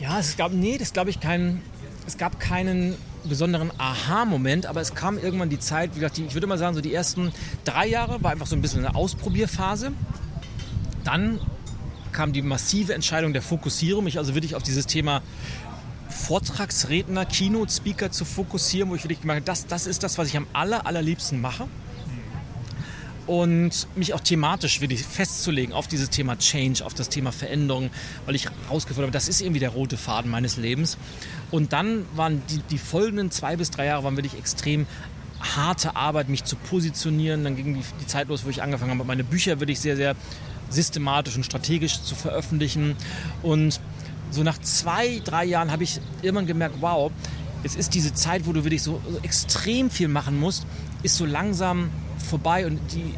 Ja, 0.00 0.18
es 0.18 0.38
gab, 0.38 0.52
nee, 0.52 0.78
das 0.78 0.94
glaube 0.94 1.10
ich 1.10 1.20
keinen, 1.20 1.60
es 2.06 2.16
gab 2.16 2.40
keinen 2.40 2.94
besonderen 3.24 3.72
Aha-Moment, 3.76 4.64
aber 4.64 4.80
es 4.80 4.94
kam 4.94 5.18
irgendwann 5.18 5.50
die 5.50 5.58
Zeit, 5.58 5.90
wie 5.96 6.00
gesagt, 6.00 6.16
ich 6.16 6.32
würde 6.32 6.46
mal 6.46 6.56
sagen, 6.56 6.74
so 6.74 6.80
die 6.80 6.94
ersten 6.94 7.30
drei 7.66 7.86
Jahre 7.88 8.22
war 8.22 8.30
einfach 8.30 8.46
so 8.46 8.56
ein 8.56 8.62
bisschen 8.62 8.86
eine 8.86 8.94
Ausprobierphase. 8.94 9.92
Dann 11.04 11.40
kam 12.12 12.32
die 12.32 12.42
massive 12.42 12.94
Entscheidung 12.94 13.32
der 13.32 13.42
Fokussierung, 13.42 14.04
mich 14.04 14.18
also 14.18 14.34
wirklich 14.34 14.54
auf 14.54 14.62
dieses 14.62 14.86
Thema 14.86 15.22
Vortragsredner, 16.08 17.26
Keynote-Speaker 17.26 18.10
zu 18.10 18.24
fokussieren, 18.24 18.90
wo 18.90 18.94
ich 18.94 19.04
wirklich 19.04 19.20
gemerkt 19.20 19.40
habe, 19.40 19.46
das, 19.46 19.66
das 19.66 19.86
ist 19.86 20.02
das, 20.02 20.18
was 20.18 20.28
ich 20.28 20.36
am 20.36 20.46
aller, 20.52 20.86
allerliebsten 20.86 21.40
mache. 21.40 21.68
Und 23.26 23.86
mich 23.94 24.14
auch 24.14 24.20
thematisch 24.20 24.80
wirklich 24.80 25.02
festzulegen 25.02 25.74
auf 25.74 25.86
dieses 25.86 26.08
Thema 26.08 26.38
Change, 26.38 26.82
auf 26.82 26.94
das 26.94 27.10
Thema 27.10 27.30
Veränderung, 27.30 27.90
weil 28.24 28.34
ich 28.34 28.46
herausgefunden 28.46 29.08
habe, 29.08 29.12
das 29.12 29.28
ist 29.28 29.42
irgendwie 29.42 29.60
der 29.60 29.68
rote 29.68 29.98
Faden 29.98 30.30
meines 30.30 30.56
Lebens. 30.56 30.96
Und 31.50 31.74
dann 31.74 32.06
waren 32.16 32.42
die, 32.48 32.60
die 32.70 32.78
folgenden 32.78 33.30
zwei 33.30 33.56
bis 33.56 33.70
drei 33.70 33.84
Jahre 33.84 34.04
waren 34.04 34.16
wirklich 34.16 34.38
extrem 34.38 34.86
harte 35.40 35.94
Arbeit, 35.94 36.30
mich 36.30 36.44
zu 36.44 36.56
positionieren. 36.56 37.44
Dann 37.44 37.54
ging 37.54 37.74
die, 37.74 37.84
die 38.00 38.06
Zeit 38.06 38.28
los, 38.28 38.46
wo 38.46 38.48
ich 38.48 38.62
angefangen 38.62 38.92
habe, 38.92 39.04
meine 39.04 39.24
Bücher 39.24 39.60
wirklich 39.60 39.78
sehr, 39.78 39.96
sehr 39.96 40.16
systematisch 40.70 41.36
und 41.36 41.44
strategisch 41.44 42.02
zu 42.02 42.14
veröffentlichen. 42.14 42.96
Und 43.42 43.80
so 44.30 44.42
nach 44.42 44.58
zwei, 44.58 45.20
drei 45.24 45.44
Jahren 45.44 45.70
habe 45.70 45.84
ich 45.84 46.00
irgendwann 46.22 46.46
gemerkt, 46.46 46.76
wow, 46.80 47.10
jetzt 47.62 47.76
ist 47.76 47.94
diese 47.94 48.14
Zeit, 48.14 48.46
wo 48.46 48.52
du 48.52 48.64
wirklich 48.64 48.82
so, 48.82 49.00
so 49.08 49.18
extrem 49.22 49.90
viel 49.90 50.08
machen 50.08 50.38
musst, 50.38 50.66
ist 51.02 51.16
so 51.16 51.24
langsam 51.24 51.90
vorbei 52.28 52.66
und 52.66 52.80
die 52.92 53.14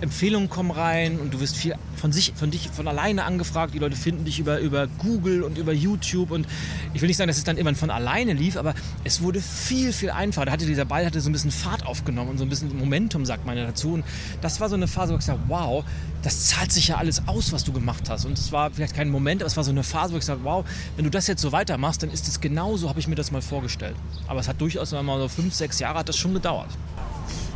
Empfehlungen 0.00 0.48
kommen 0.48 0.70
rein 0.70 1.18
und 1.18 1.34
du 1.34 1.40
wirst 1.40 1.56
viel 1.56 1.74
von 1.96 2.12
sich, 2.12 2.32
von 2.34 2.50
dich, 2.50 2.70
von 2.70 2.88
alleine 2.88 3.24
angefragt. 3.24 3.74
Die 3.74 3.78
Leute 3.78 3.96
finden 3.96 4.24
dich 4.24 4.38
über, 4.38 4.58
über 4.58 4.86
Google 4.86 5.42
und 5.42 5.58
über 5.58 5.72
YouTube 5.72 6.30
und 6.30 6.46
ich 6.94 7.02
will 7.02 7.08
nicht 7.08 7.16
sagen, 7.16 7.28
dass 7.28 7.36
es 7.36 7.44
dann 7.44 7.58
immer 7.58 7.74
von 7.74 7.90
alleine 7.90 8.32
lief, 8.32 8.56
aber 8.56 8.74
es 9.04 9.20
wurde 9.22 9.40
viel, 9.40 9.92
viel 9.92 10.10
einfacher. 10.10 10.46
Da 10.46 10.52
hatte 10.52 10.66
dieser 10.66 10.84
Ball 10.84 11.04
hatte 11.04 11.20
so 11.20 11.28
ein 11.28 11.32
bisschen 11.32 11.50
Fahrt 11.50 11.86
aufgenommen 11.86 12.30
und 12.30 12.38
so 12.38 12.44
ein 12.44 12.48
bisschen 12.48 12.76
Momentum, 12.76 13.26
sagt 13.26 13.44
man 13.46 13.56
ja 13.56 13.66
dazu. 13.66 13.94
Und 13.94 14.04
das 14.40 14.60
war 14.60 14.68
so 14.68 14.76
eine 14.76 14.88
Phase, 14.88 15.12
wo 15.12 15.16
ich 15.16 15.20
gesagt 15.20 15.40
wow, 15.48 15.84
das 16.22 16.48
zahlt 16.48 16.72
sich 16.72 16.88
ja 16.88 16.96
alles 16.96 17.26
aus, 17.26 17.52
was 17.52 17.64
du 17.64 17.72
gemacht 17.72 18.08
hast. 18.08 18.24
Und 18.24 18.38
es 18.38 18.52
war 18.52 18.70
vielleicht 18.70 18.94
kein 18.94 19.10
Moment, 19.10 19.42
aber 19.42 19.48
es 19.48 19.56
war 19.56 19.64
so 19.64 19.70
eine 19.70 19.82
Phase, 19.82 20.12
wo 20.12 20.16
ich 20.16 20.22
gesagt 20.22 20.40
wow, 20.42 20.64
wenn 20.96 21.04
du 21.04 21.10
das 21.10 21.26
jetzt 21.26 21.42
so 21.42 21.52
weitermachst, 21.52 22.02
dann 22.02 22.10
ist 22.10 22.26
es 22.28 22.40
genau 22.40 22.76
so, 22.76 22.88
habe 22.88 23.00
ich 23.00 23.08
mir 23.08 23.14
das 23.14 23.30
mal 23.30 23.42
vorgestellt. 23.42 23.96
Aber 24.26 24.40
es 24.40 24.48
hat 24.48 24.60
durchaus 24.60 24.92
mal 24.92 25.18
so 25.18 25.28
fünf, 25.28 25.54
sechs 25.54 25.78
Jahre 25.78 25.98
hat 25.98 26.08
das 26.08 26.16
schon 26.16 26.34
gedauert. 26.34 26.70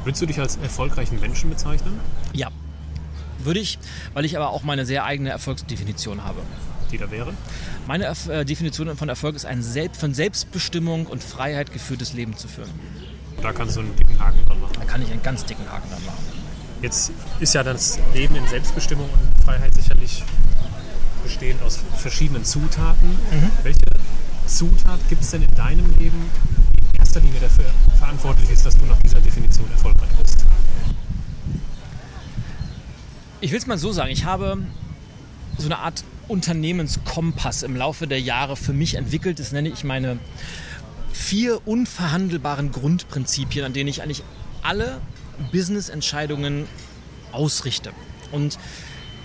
Würdest 0.05 0.23
du 0.23 0.27
dich 0.27 0.39
als 0.39 0.57
erfolgreichen 0.57 1.19
Menschen 1.21 1.51
bezeichnen? 1.51 1.99
Ja, 2.35 2.49
würde 3.39 3.61
ich, 3.61 3.79
weil 4.13 4.25
ich 4.25 4.37
aber 4.37 4.51
auch 4.51 4.63
meine 4.63 4.87
sehr 4.87 5.05
eigene 5.05 5.31
Erfolgsdefinition 5.31 6.25
habe. 6.25 6.41
Die 6.91 6.99
da 6.99 7.11
wäre? 7.11 7.33
Meine 7.87 8.05
Erf 8.05 8.29
äh, 8.29 8.45
Definition 8.45 8.97
von 8.97 9.09
Erfolg 9.09 9.35
ist 9.35 9.47
ein 9.47 9.63
Selbst 9.63 10.01
von 10.01 10.15
Selbstbestimmung 10.15 11.07
und 11.07 11.23
Freiheit 11.23 11.73
geführtes 11.73 12.13
Leben 12.13 12.37
zu 12.37 12.49
führen. 12.49 12.71
Da 13.43 13.53
kannst 13.53 13.77
du 13.77 13.81
einen 13.81 13.97
dicken 13.97 14.19
Haken 14.19 14.45
dran 14.47 14.61
machen. 14.61 14.75
Da 14.79 14.85
kann 14.85 15.03
ich 15.03 15.11
einen 15.11 15.23
ganz 15.23 15.45
dicken 15.45 15.71
Haken 15.71 15.91
dran 15.91 16.05
machen. 16.07 16.25
Jetzt 16.83 17.13
ist 17.41 17.55
ja 17.55 17.63
das 17.63 17.99
Leben 18.13 18.37
in 18.37 18.47
Selbstbestimmung 18.47 19.09
und 19.09 19.45
Freiheit 19.45 19.75
sicherlich 19.75 20.23
bestehend 21.23 21.63
aus 21.63 21.81
verschiedenen 21.97 22.45
Zutaten. 22.45 23.09
Mhm. 23.11 23.51
Welche 23.63 23.81
Zutat 24.47 25.01
gibt 25.09 25.23
es 25.23 25.31
denn 25.31 25.43
in 25.43 25.51
deinem 25.53 25.91
Leben, 25.99 26.31
erster 27.15 27.21
Linie 27.21 27.41
dafür 27.41 27.67
verantwortlich 27.97 28.51
ist, 28.51 28.67
dass 28.67 28.77
du 28.77 28.87
nach 28.87 29.01
dieser 29.01 29.21
Definition 29.21 29.71
erfolgreich 29.71 30.09
bist? 30.21 30.45
Ich 33.41 33.53
will 33.53 33.59
es 33.59 33.67
mal 33.69 33.79
so 33.79 33.93
sagen, 33.93 34.11
ich 34.11 34.25
habe 34.25 34.59
so 35.57 35.67
eine 35.67 35.79
Art 35.79 36.03
Unternehmenskompass 36.27 37.63
im 37.63 37.77
Laufe 37.77 38.09
der 38.09 38.21
Jahre 38.21 38.57
für 38.57 38.73
mich 38.73 38.97
entwickelt. 38.97 39.39
Das 39.39 39.53
nenne 39.53 39.69
ich 39.69 39.85
meine 39.85 40.19
vier 41.13 41.61
unverhandelbaren 41.69 42.73
Grundprinzipien, 42.73 43.65
an 43.65 43.73
denen 43.73 43.89
ich 43.89 44.03
eigentlich 44.03 44.25
alle 44.63 45.01
Business-Entscheidungen 45.53 46.67
ausrichte. 47.31 47.93
Und 48.33 48.59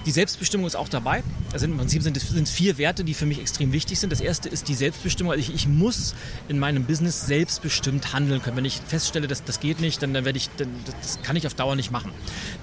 die 0.05 0.11
Selbstbestimmung 0.11 0.65
ist 0.65 0.75
auch 0.75 0.89
dabei. 0.89 1.23
Also 1.51 1.65
im 1.65 1.77
Prinzip 1.77 2.03
sind 2.03 2.15
es 2.15 2.29
sind 2.29 2.47
vier 2.47 2.77
Werte, 2.77 3.03
die 3.03 3.13
für 3.13 3.25
mich 3.25 3.39
extrem 3.39 3.71
wichtig 3.73 3.99
sind. 3.99 4.11
Das 4.11 4.21
erste 4.21 4.49
ist 4.49 4.67
die 4.67 4.75
Selbstbestimmung. 4.75 5.31
Also 5.31 5.41
ich, 5.41 5.53
ich 5.53 5.67
muss 5.67 6.15
in 6.47 6.59
meinem 6.59 6.85
Business 6.85 7.25
selbstbestimmt 7.25 8.13
handeln 8.13 8.41
können. 8.41 8.57
Wenn 8.57 8.65
ich 8.65 8.81
feststelle, 8.87 9.27
dass 9.27 9.43
das 9.43 9.59
geht 9.59 9.81
nicht, 9.81 10.01
dann, 10.01 10.13
dann 10.13 10.25
werde 10.25 10.37
ich, 10.37 10.49
dann, 10.57 10.69
das 11.01 11.21
kann 11.21 11.35
ich 11.35 11.47
auf 11.47 11.53
Dauer 11.53 11.75
nicht 11.75 11.91
machen. 11.91 12.11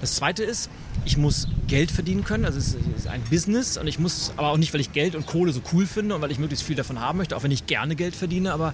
Das 0.01 0.15
zweite 0.15 0.43
ist, 0.43 0.69
ich 1.05 1.17
muss 1.17 1.47
Geld 1.67 1.91
verdienen 1.91 2.23
können. 2.23 2.45
Also 2.45 2.59
es 2.59 2.75
ist 2.95 3.07
ein 3.07 3.21
Business 3.29 3.77
und 3.77 3.87
ich 3.87 3.99
muss, 3.99 4.31
aber 4.37 4.49
auch 4.49 4.57
nicht, 4.57 4.73
weil 4.73 4.81
ich 4.81 4.93
Geld 4.93 5.15
und 5.15 5.25
Kohle 5.25 5.51
so 5.51 5.61
cool 5.73 5.85
finde 5.85 6.15
und 6.15 6.21
weil 6.21 6.31
ich 6.31 6.39
möglichst 6.39 6.65
viel 6.65 6.75
davon 6.75 6.99
haben 6.99 7.17
möchte, 7.17 7.35
auch 7.35 7.43
wenn 7.43 7.51
ich 7.51 7.67
gerne 7.67 7.95
Geld 7.95 8.15
verdiene. 8.15 8.53
Aber 8.53 8.73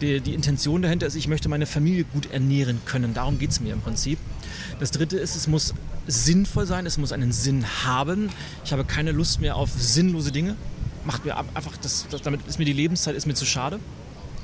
die, 0.00 0.20
die 0.20 0.34
Intention 0.34 0.82
dahinter 0.82 1.06
ist, 1.06 1.14
ich 1.14 1.28
möchte 1.28 1.48
meine 1.48 1.66
Familie 1.66 2.04
gut 2.04 2.30
ernähren 2.32 2.80
können. 2.84 3.14
Darum 3.14 3.38
geht 3.38 3.50
es 3.50 3.60
mir 3.60 3.72
im 3.72 3.80
Prinzip. 3.80 4.18
Das 4.80 4.90
dritte 4.90 5.18
ist, 5.18 5.36
es 5.36 5.46
muss 5.46 5.74
sinnvoll 6.06 6.66
sein, 6.66 6.84
es 6.86 6.98
muss 6.98 7.12
einen 7.12 7.32
Sinn 7.32 7.64
haben. 7.84 8.30
Ich 8.64 8.72
habe 8.72 8.84
keine 8.84 9.12
Lust 9.12 9.40
mehr 9.40 9.56
auf 9.56 9.70
sinnlose 9.70 10.32
Dinge. 10.32 10.56
macht 11.04 11.24
mir 11.24 11.36
einfach, 11.36 11.76
das, 11.76 12.06
damit 12.22 12.40
ist 12.46 12.58
mir 12.58 12.64
die 12.64 12.72
Lebenszeit 12.72 13.14
ist 13.14 13.26
mir 13.26 13.34
zu 13.34 13.46
schade. 13.46 13.78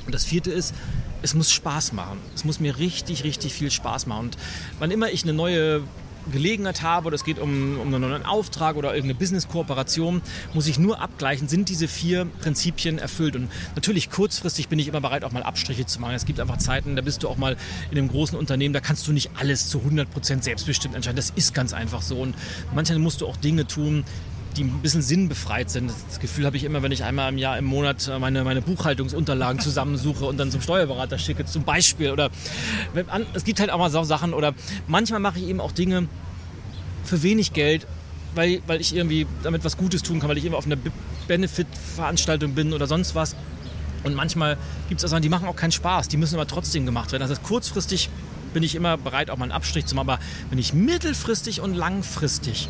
Und 0.07 0.15
das 0.15 0.25
vierte 0.25 0.51
ist, 0.51 0.75
es 1.23 1.35
muss 1.35 1.51
Spaß 1.51 1.93
machen. 1.93 2.19
Es 2.35 2.45
muss 2.45 2.61
mir 2.61 2.79
richtig, 2.79 3.25
richtig 3.25 3.53
viel 3.53 3.71
Spaß 3.71 4.07
machen. 4.07 4.27
Und 4.27 4.39
wann 4.79 4.91
immer 4.91 5.11
ich 5.11 5.25
eine 5.25 5.33
neue 5.33 5.83
Gelegenheit 6.29 6.83
habe 6.83 7.07
oder 7.09 7.15
es 7.15 7.25
geht 7.25 7.39
um, 7.39 7.79
um 7.81 7.93
einen 7.93 8.25
Auftrag 8.25 8.77
oder 8.77 8.95
irgendeine 8.95 9.19
Business-Kooperation, 9.19 10.23
muss 10.55 10.67
ich 10.67 10.79
nur 10.79 11.01
abgleichen, 11.01 11.49
sind 11.49 11.69
diese 11.69 11.89
vier 11.89 12.27
Prinzipien 12.41 12.99
erfüllt. 12.99 13.37
Und 13.37 13.51
natürlich 13.75 14.11
kurzfristig 14.11 14.69
bin 14.69 14.79
ich 14.79 14.89
immer 14.89 15.01
bereit, 15.01 15.25
auch 15.25 15.33
mal 15.33 15.43
Abstriche 15.43 15.87
zu 15.87 16.01
machen. 16.01 16.15
Es 16.15 16.27
gibt 16.27 16.41
einfach 16.41 16.59
Zeiten, 16.59 16.97
da 16.97 17.03
bist 17.03 17.23
du 17.23 17.29
auch 17.29 17.37
mal 17.37 17.57
in 17.91 17.99
einem 17.99 18.09
großen 18.09 18.39
Unternehmen, 18.39 18.73
da 18.73 18.81
kannst 18.81 19.07
du 19.07 19.13
nicht 19.13 19.31
alles 19.39 19.69
zu 19.69 19.79
100% 19.79 20.43
selbstbestimmt 20.43 20.95
entscheiden. 20.95 21.17
Das 21.17 21.31
ist 21.31 21.55
ganz 21.55 21.73
einfach 21.73 22.03
so. 22.03 22.21
Und 22.21 22.35
manchmal 22.75 22.99
musst 22.99 23.21
du 23.21 23.27
auch 23.27 23.37
Dinge 23.37 23.67
tun, 23.67 24.05
die 24.59 24.65
ein 24.65 24.83
bisschen 24.83 25.03
sinnbefreit 25.03 25.71
sind. 25.71 25.91
Das 26.09 26.21
Gefühl 26.21 26.45
habe 26.45 26.57
ich 26.57 26.65
immer, 26.65 26.83
wenn 26.83 26.93
ich 26.93 27.05
einmal 27.05 27.31
im 27.31 27.39
Jahr, 27.39 27.57
im 27.59 27.65
Monat 27.65 28.09
äh, 28.09 28.19
meine, 28.19 28.45
meine 28.45 28.61
Buchhaltungsunterlagen 28.61 29.61
zusammensuche 29.61 30.25
und 30.25 30.37
dann 30.37 30.51
zum 30.51 30.61
Steuerberater 30.61 31.19
schicke, 31.19 31.45
zum 31.45 31.63
Beispiel. 31.63 32.11
Oder 32.11 32.31
es 33.35 33.45
gibt 33.45 33.61
halt 33.61 33.71
auch 33.71 33.79
mal 33.79 33.91
so 33.91 34.03
Sachen. 34.03 34.35
Oder 34.35 34.55
manchmal 34.87 35.21
mache 35.21 35.39
ich 35.39 35.47
eben 35.47 35.61
auch 35.61 35.73
Dinge 35.73 36.09
für 37.05 37.23
wenig 37.23 37.53
Geld, 37.53 37.87
weil, 38.35 38.61
weil 38.67 38.81
ich 38.81 38.95
irgendwie 38.95 39.27
damit 39.43 39.65
was 39.65 39.77
Gutes 39.77 40.03
tun 40.03 40.21
kann, 40.21 40.29
weil 40.29 40.39
ich 40.39 40.45
immer 40.45 40.57
auf 40.57 40.67
einer 40.67 40.77
Benefit-Veranstaltung 41.29 42.55
bin 42.55 42.73
oder 42.73 42.87
sonst 42.87 43.15
was. 43.15 43.37
Und 44.05 44.15
manchmal 44.15 44.57
gibt 44.89 45.01
es 45.01 45.05
auch 45.05 45.09
Sachen, 45.09 45.23
die 45.23 45.29
machen 45.29 45.49
auch 45.49 45.57
keinen 45.57 45.73
Spaß, 45.73 46.09
die 46.09 46.17
müssen 46.17 46.35
aber 46.35 46.47
trotzdem 46.47 46.85
gemacht 46.85 47.13
werden. 47.13 47.23
Also 47.23 47.35
kurzfristig 47.43 48.11
bin 48.53 48.63
ich 48.63 48.75
immer 48.75 48.97
bereit, 48.97 49.31
auch 49.31 49.37
mal 49.37 49.45
einen 49.45 49.53
Abstrich 49.53 49.87
zu 49.87 49.95
machen. 49.95 50.11
Aber 50.11 50.21
wenn 50.51 50.59
ich 50.59 50.73
mittelfristig 50.73 51.61
und 51.61 51.75
langfristig 51.75 52.69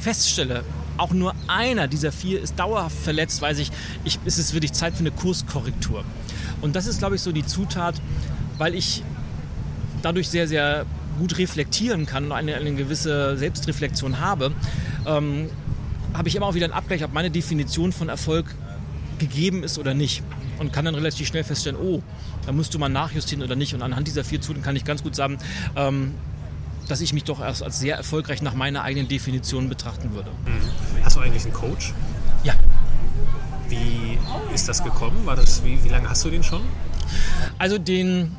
feststelle, 0.00 0.64
auch 0.96 1.12
nur 1.12 1.34
einer 1.46 1.88
dieser 1.88 2.12
vier 2.12 2.42
ist 2.42 2.58
dauerhaft 2.58 2.96
verletzt, 2.96 3.40
weiß 3.40 3.58
ich, 3.58 3.70
ich 4.04 4.18
es 4.24 4.38
ist 4.38 4.52
wirklich 4.52 4.72
Zeit 4.72 4.94
für 4.94 5.00
eine 5.00 5.10
Kurskorrektur. 5.10 6.04
Und 6.60 6.74
das 6.76 6.86
ist, 6.86 6.98
glaube 6.98 7.16
ich, 7.16 7.22
so 7.22 7.32
die 7.32 7.46
Zutat, 7.46 7.94
weil 8.58 8.74
ich 8.74 9.02
dadurch 10.02 10.28
sehr, 10.28 10.48
sehr 10.48 10.86
gut 11.18 11.38
reflektieren 11.38 12.06
kann 12.06 12.26
und 12.26 12.32
eine, 12.32 12.56
eine 12.56 12.74
gewisse 12.74 13.36
Selbstreflexion 13.36 14.20
habe, 14.20 14.52
ähm, 15.06 15.50
habe 16.14 16.28
ich 16.28 16.36
immer 16.36 16.46
auch 16.46 16.54
wieder 16.54 16.66
einen 16.66 16.74
Abgleich, 16.74 17.04
ob 17.04 17.12
meine 17.12 17.30
Definition 17.30 17.92
von 17.92 18.08
Erfolg 18.08 18.54
gegeben 19.18 19.62
ist 19.62 19.78
oder 19.78 19.94
nicht. 19.94 20.22
Und 20.58 20.72
kann 20.72 20.84
dann 20.84 20.96
relativ 20.96 21.28
schnell 21.28 21.44
feststellen, 21.44 21.78
oh, 21.80 22.02
da 22.44 22.50
musst 22.50 22.74
du 22.74 22.78
mal 22.80 22.88
nachjustieren 22.88 23.44
oder 23.44 23.54
nicht. 23.54 23.74
Und 23.74 23.82
anhand 23.82 24.08
dieser 24.08 24.24
vier 24.24 24.40
Zutaten 24.40 24.62
kann 24.62 24.74
ich 24.74 24.84
ganz 24.84 25.04
gut 25.04 25.14
sagen, 25.14 25.38
ähm, 25.76 26.14
dass 26.88 27.00
ich 27.00 27.12
mich 27.12 27.24
doch 27.24 27.40
erst 27.40 27.62
als 27.62 27.78
sehr 27.78 27.96
erfolgreich 27.96 28.42
nach 28.42 28.54
meiner 28.54 28.82
eigenen 28.82 29.08
Definition 29.08 29.68
betrachten 29.68 30.14
würde. 30.14 30.30
Mhm. 30.30 31.04
Hast 31.04 31.16
du 31.16 31.20
eigentlich 31.20 31.44
einen 31.44 31.52
Coach? 31.52 31.94
Ja. 32.42 32.54
Wie 33.68 34.18
ist 34.54 34.68
das 34.68 34.82
gekommen? 34.82 35.24
War 35.24 35.36
das, 35.36 35.64
wie, 35.64 35.82
wie 35.84 35.88
lange 35.88 36.08
hast 36.08 36.24
du 36.24 36.30
den 36.30 36.42
schon? 36.42 36.62
Also 37.58 37.78
den 37.78 38.36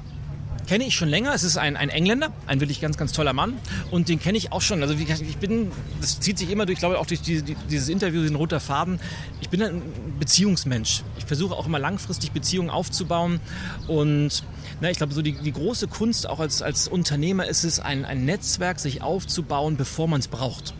kenne 0.70 0.86
ich 0.86 0.94
schon 0.94 1.10
länger. 1.10 1.34
Es 1.34 1.44
ist 1.44 1.58
ein, 1.58 1.76
ein 1.76 1.90
Engländer, 1.90 2.32
ein 2.46 2.60
wirklich 2.60 2.80
ganz, 2.80 2.96
ganz 2.96 3.12
toller 3.12 3.34
Mann. 3.34 3.58
Und 3.90 4.08
den 4.08 4.20
kenne 4.20 4.38
ich 4.38 4.52
auch 4.52 4.62
schon. 4.62 4.84
Also 4.84 4.94
ich 4.94 5.38
bin, 5.38 5.72
das 6.00 6.20
zieht 6.20 6.38
sich 6.38 6.52
immer 6.52 6.68
durch, 6.68 6.76
ich 6.76 6.80
glaube 6.80 7.00
auch 7.00 7.08
durch 7.08 7.22
die, 7.22 7.42
dieses 7.42 7.90
Interview, 7.90 8.22
den 8.22 8.36
roter 8.36 8.60
Faden. 8.60 9.00
Ich 9.42 9.50
bin 9.50 9.64
ein 9.64 9.82
Beziehungsmensch. 10.20 11.02
Ich 11.18 11.26
versuche 11.26 11.56
auch 11.56 11.66
immer 11.66 11.80
langfristig 11.80 12.34
Beziehungen 12.34 12.70
aufzubauen 12.70 13.40
und 13.88 14.44
na, 14.80 14.92
ich 14.92 14.98
glaube, 14.98 15.14
so 15.14 15.24
die, 15.24 15.34
die 15.34 15.52
große 15.52 15.88
Kunst 15.88 16.30
auch 16.30 16.40
als, 16.40 16.62
als 16.62 16.88
Unternehmer 16.88 17.48
ist 17.48 17.64
es, 17.64 17.80
ein, 17.80 18.06
ein 18.06 18.24
Netzwerk 18.26 18.80
sich 18.80 19.02
aufzubauen, 19.02 19.76
bevor 19.76 20.08
man 20.08 20.20
es 20.20 20.28
braucht. 20.28 20.76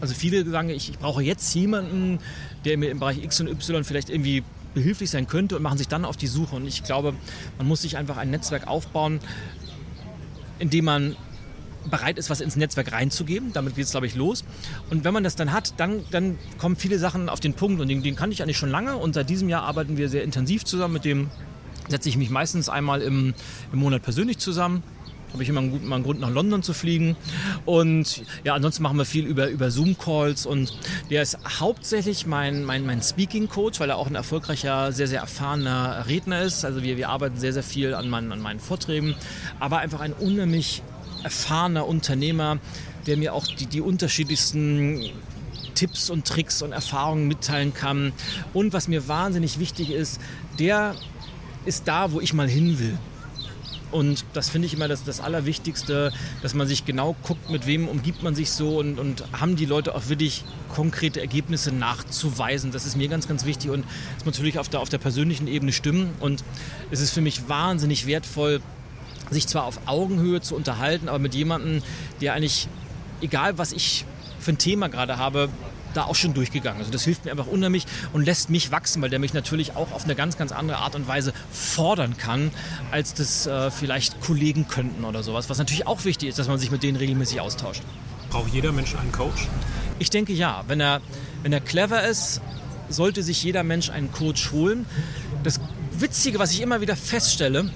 Also 0.00 0.14
viele 0.14 0.48
sagen, 0.48 0.70
ich, 0.70 0.88
ich 0.88 0.98
brauche 0.98 1.22
jetzt 1.22 1.54
jemanden, 1.54 2.18
der 2.64 2.78
mir 2.78 2.90
im 2.90 2.98
Bereich 2.98 3.22
X 3.22 3.40
und 3.40 3.48
Y 3.48 3.84
vielleicht 3.84 4.08
irgendwie 4.08 4.42
behilflich 4.74 5.10
sein 5.10 5.26
könnte 5.26 5.56
und 5.56 5.62
machen 5.62 5.78
sich 5.78 5.88
dann 5.88 6.04
auf 6.04 6.16
die 6.16 6.26
Suche. 6.26 6.56
Und 6.56 6.66
ich 6.66 6.84
glaube, 6.84 7.14
man 7.56 7.66
muss 7.66 7.82
sich 7.82 7.96
einfach 7.96 8.16
ein 8.16 8.30
Netzwerk 8.30 8.66
aufbauen, 8.66 9.20
in 10.58 10.70
dem 10.70 10.84
man 10.84 11.16
bereit 11.90 12.18
ist, 12.18 12.28
was 12.28 12.40
ins 12.40 12.56
Netzwerk 12.56 12.92
reinzugeben. 12.92 13.52
Damit 13.52 13.76
geht 13.76 13.84
es, 13.84 13.92
glaube 13.92 14.06
ich, 14.06 14.14
los. 14.14 14.44
Und 14.90 15.04
wenn 15.04 15.14
man 15.14 15.24
das 15.24 15.36
dann 15.36 15.52
hat, 15.52 15.74
dann, 15.78 16.04
dann 16.10 16.38
kommen 16.58 16.76
viele 16.76 16.98
Sachen 16.98 17.28
auf 17.28 17.40
den 17.40 17.54
Punkt. 17.54 17.80
Und 17.80 17.88
den, 17.88 18.02
den 18.02 18.16
kann 18.16 18.30
ich 18.30 18.42
eigentlich 18.42 18.58
schon 18.58 18.70
lange. 18.70 18.96
Und 18.96 19.14
seit 19.14 19.30
diesem 19.30 19.48
Jahr 19.48 19.62
arbeiten 19.62 19.96
wir 19.96 20.08
sehr 20.08 20.24
intensiv 20.24 20.64
zusammen 20.64 20.94
mit 20.94 21.04
dem 21.04 21.30
setze 21.88 22.10
ich 22.10 22.18
mich 22.18 22.28
meistens 22.28 22.68
einmal 22.68 23.00
im, 23.00 23.34
im 23.72 23.78
Monat 23.78 24.02
persönlich 24.02 24.36
zusammen 24.38 24.82
habe 25.32 25.42
ich 25.42 25.48
immer 25.48 25.60
einen, 25.60 25.70
guten, 25.70 25.92
einen 25.92 26.04
Grund 26.04 26.20
nach 26.20 26.30
London 26.30 26.62
zu 26.62 26.72
fliegen. 26.72 27.16
Und 27.64 28.22
ja, 28.44 28.54
ansonsten 28.54 28.82
machen 28.82 28.96
wir 28.96 29.04
viel 29.04 29.26
über, 29.26 29.48
über 29.48 29.70
Zoom-Calls 29.70 30.46
und 30.46 30.76
der 31.10 31.22
ist 31.22 31.38
hauptsächlich 31.60 32.26
mein, 32.26 32.64
mein, 32.64 32.86
mein 32.86 33.02
Speaking-Coach, 33.02 33.80
weil 33.80 33.90
er 33.90 33.96
auch 33.96 34.06
ein 34.06 34.14
erfolgreicher, 34.14 34.92
sehr, 34.92 35.06
sehr 35.06 35.20
erfahrener 35.20 36.06
Redner 36.08 36.42
ist. 36.42 36.64
Also 36.64 36.82
wir, 36.82 36.96
wir 36.96 37.08
arbeiten 37.08 37.38
sehr, 37.38 37.52
sehr 37.52 37.62
viel 37.62 37.94
an 37.94 38.08
meinen, 38.08 38.32
an 38.32 38.40
meinen 38.40 38.60
Vorträgen, 38.60 39.14
aber 39.60 39.78
einfach 39.78 40.00
ein 40.00 40.12
unheimlich 40.12 40.82
erfahrener 41.22 41.86
Unternehmer, 41.86 42.58
der 43.06 43.16
mir 43.16 43.34
auch 43.34 43.46
die, 43.46 43.66
die 43.66 43.80
unterschiedlichsten 43.80 45.10
Tipps 45.74 46.10
und 46.10 46.26
Tricks 46.26 46.62
und 46.62 46.72
Erfahrungen 46.72 47.28
mitteilen 47.28 47.72
kann. 47.72 48.12
Und 48.52 48.72
was 48.72 48.88
mir 48.88 49.08
wahnsinnig 49.08 49.58
wichtig 49.58 49.90
ist, 49.90 50.20
der 50.58 50.94
ist 51.64 51.86
da, 51.86 52.12
wo 52.12 52.20
ich 52.20 52.34
mal 52.34 52.48
hin 52.48 52.78
will. 52.78 52.98
Und 53.90 54.24
das 54.34 54.50
finde 54.50 54.66
ich 54.66 54.74
immer 54.74 54.88
das, 54.88 55.04
das 55.04 55.20
Allerwichtigste, 55.20 56.12
dass 56.42 56.54
man 56.54 56.66
sich 56.66 56.84
genau 56.84 57.16
guckt, 57.22 57.50
mit 57.50 57.66
wem 57.66 57.88
umgibt 57.88 58.22
man 58.22 58.34
sich 58.34 58.50
so 58.50 58.78
und, 58.78 58.98
und 58.98 59.24
haben 59.32 59.56
die 59.56 59.64
Leute 59.64 59.94
auch 59.94 60.08
wirklich 60.08 60.44
konkrete 60.74 61.20
Ergebnisse 61.20 61.72
nachzuweisen. 61.72 62.70
Das 62.70 62.86
ist 62.86 62.96
mir 62.96 63.08
ganz, 63.08 63.28
ganz 63.28 63.44
wichtig 63.44 63.70
und 63.70 63.84
es 64.18 64.24
muss 64.24 64.34
natürlich 64.34 64.58
auf 64.58 64.68
der, 64.68 64.80
auf 64.80 64.88
der 64.88 64.98
persönlichen 64.98 65.46
Ebene 65.46 65.72
stimmen. 65.72 66.10
Und 66.20 66.44
es 66.90 67.00
ist 67.00 67.12
für 67.12 67.20
mich 67.22 67.48
wahnsinnig 67.48 68.06
wertvoll, 68.06 68.60
sich 69.30 69.46
zwar 69.46 69.64
auf 69.64 69.80
Augenhöhe 69.86 70.40
zu 70.40 70.54
unterhalten, 70.54 71.08
aber 71.08 71.18
mit 71.18 71.34
jemandem, 71.34 71.82
der 72.20 72.34
eigentlich, 72.34 72.68
egal 73.20 73.58
was 73.58 73.72
ich 73.72 74.04
für 74.38 74.52
ein 74.52 74.58
Thema 74.58 74.88
gerade 74.88 75.18
habe, 75.18 75.48
da 75.94 76.04
auch 76.04 76.14
schon 76.14 76.34
durchgegangen. 76.34 76.80
Also 76.80 76.90
das 76.90 77.04
hilft 77.04 77.24
mir 77.24 77.30
einfach 77.30 77.46
unheimlich 77.46 77.86
und 78.12 78.24
lässt 78.24 78.50
mich 78.50 78.70
wachsen, 78.70 79.02
weil 79.02 79.10
der 79.10 79.18
mich 79.18 79.34
natürlich 79.34 79.76
auch 79.76 79.92
auf 79.92 80.04
eine 80.04 80.14
ganz, 80.14 80.36
ganz 80.36 80.52
andere 80.52 80.78
Art 80.78 80.94
und 80.94 81.08
Weise 81.08 81.32
fordern 81.50 82.16
kann, 82.16 82.50
als 82.90 83.14
das 83.14 83.46
äh, 83.46 83.70
vielleicht 83.70 84.20
Kollegen 84.20 84.68
könnten 84.68 85.04
oder 85.04 85.22
sowas. 85.22 85.48
Was 85.48 85.58
natürlich 85.58 85.86
auch 85.86 86.04
wichtig 86.04 86.28
ist, 86.28 86.38
dass 86.38 86.48
man 86.48 86.58
sich 86.58 86.70
mit 86.70 86.82
denen 86.82 86.96
regelmäßig 86.96 87.40
austauscht. 87.40 87.82
Braucht 88.30 88.52
jeder 88.52 88.72
Mensch 88.72 88.94
einen 88.94 89.12
Coach? 89.12 89.48
Ich 89.98 90.10
denke 90.10 90.32
ja. 90.32 90.64
Wenn 90.68 90.80
er, 90.80 91.00
wenn 91.42 91.52
er 91.52 91.60
clever 91.60 92.06
ist, 92.06 92.40
sollte 92.88 93.22
sich 93.22 93.42
jeder 93.42 93.64
Mensch 93.64 93.90
einen 93.90 94.12
Coach 94.12 94.52
holen. 94.52 94.86
Das 95.42 95.60
Witzige, 95.92 96.38
was 96.38 96.52
ich 96.52 96.60
immer 96.60 96.80
wieder 96.80 96.96
feststelle, 96.96 97.70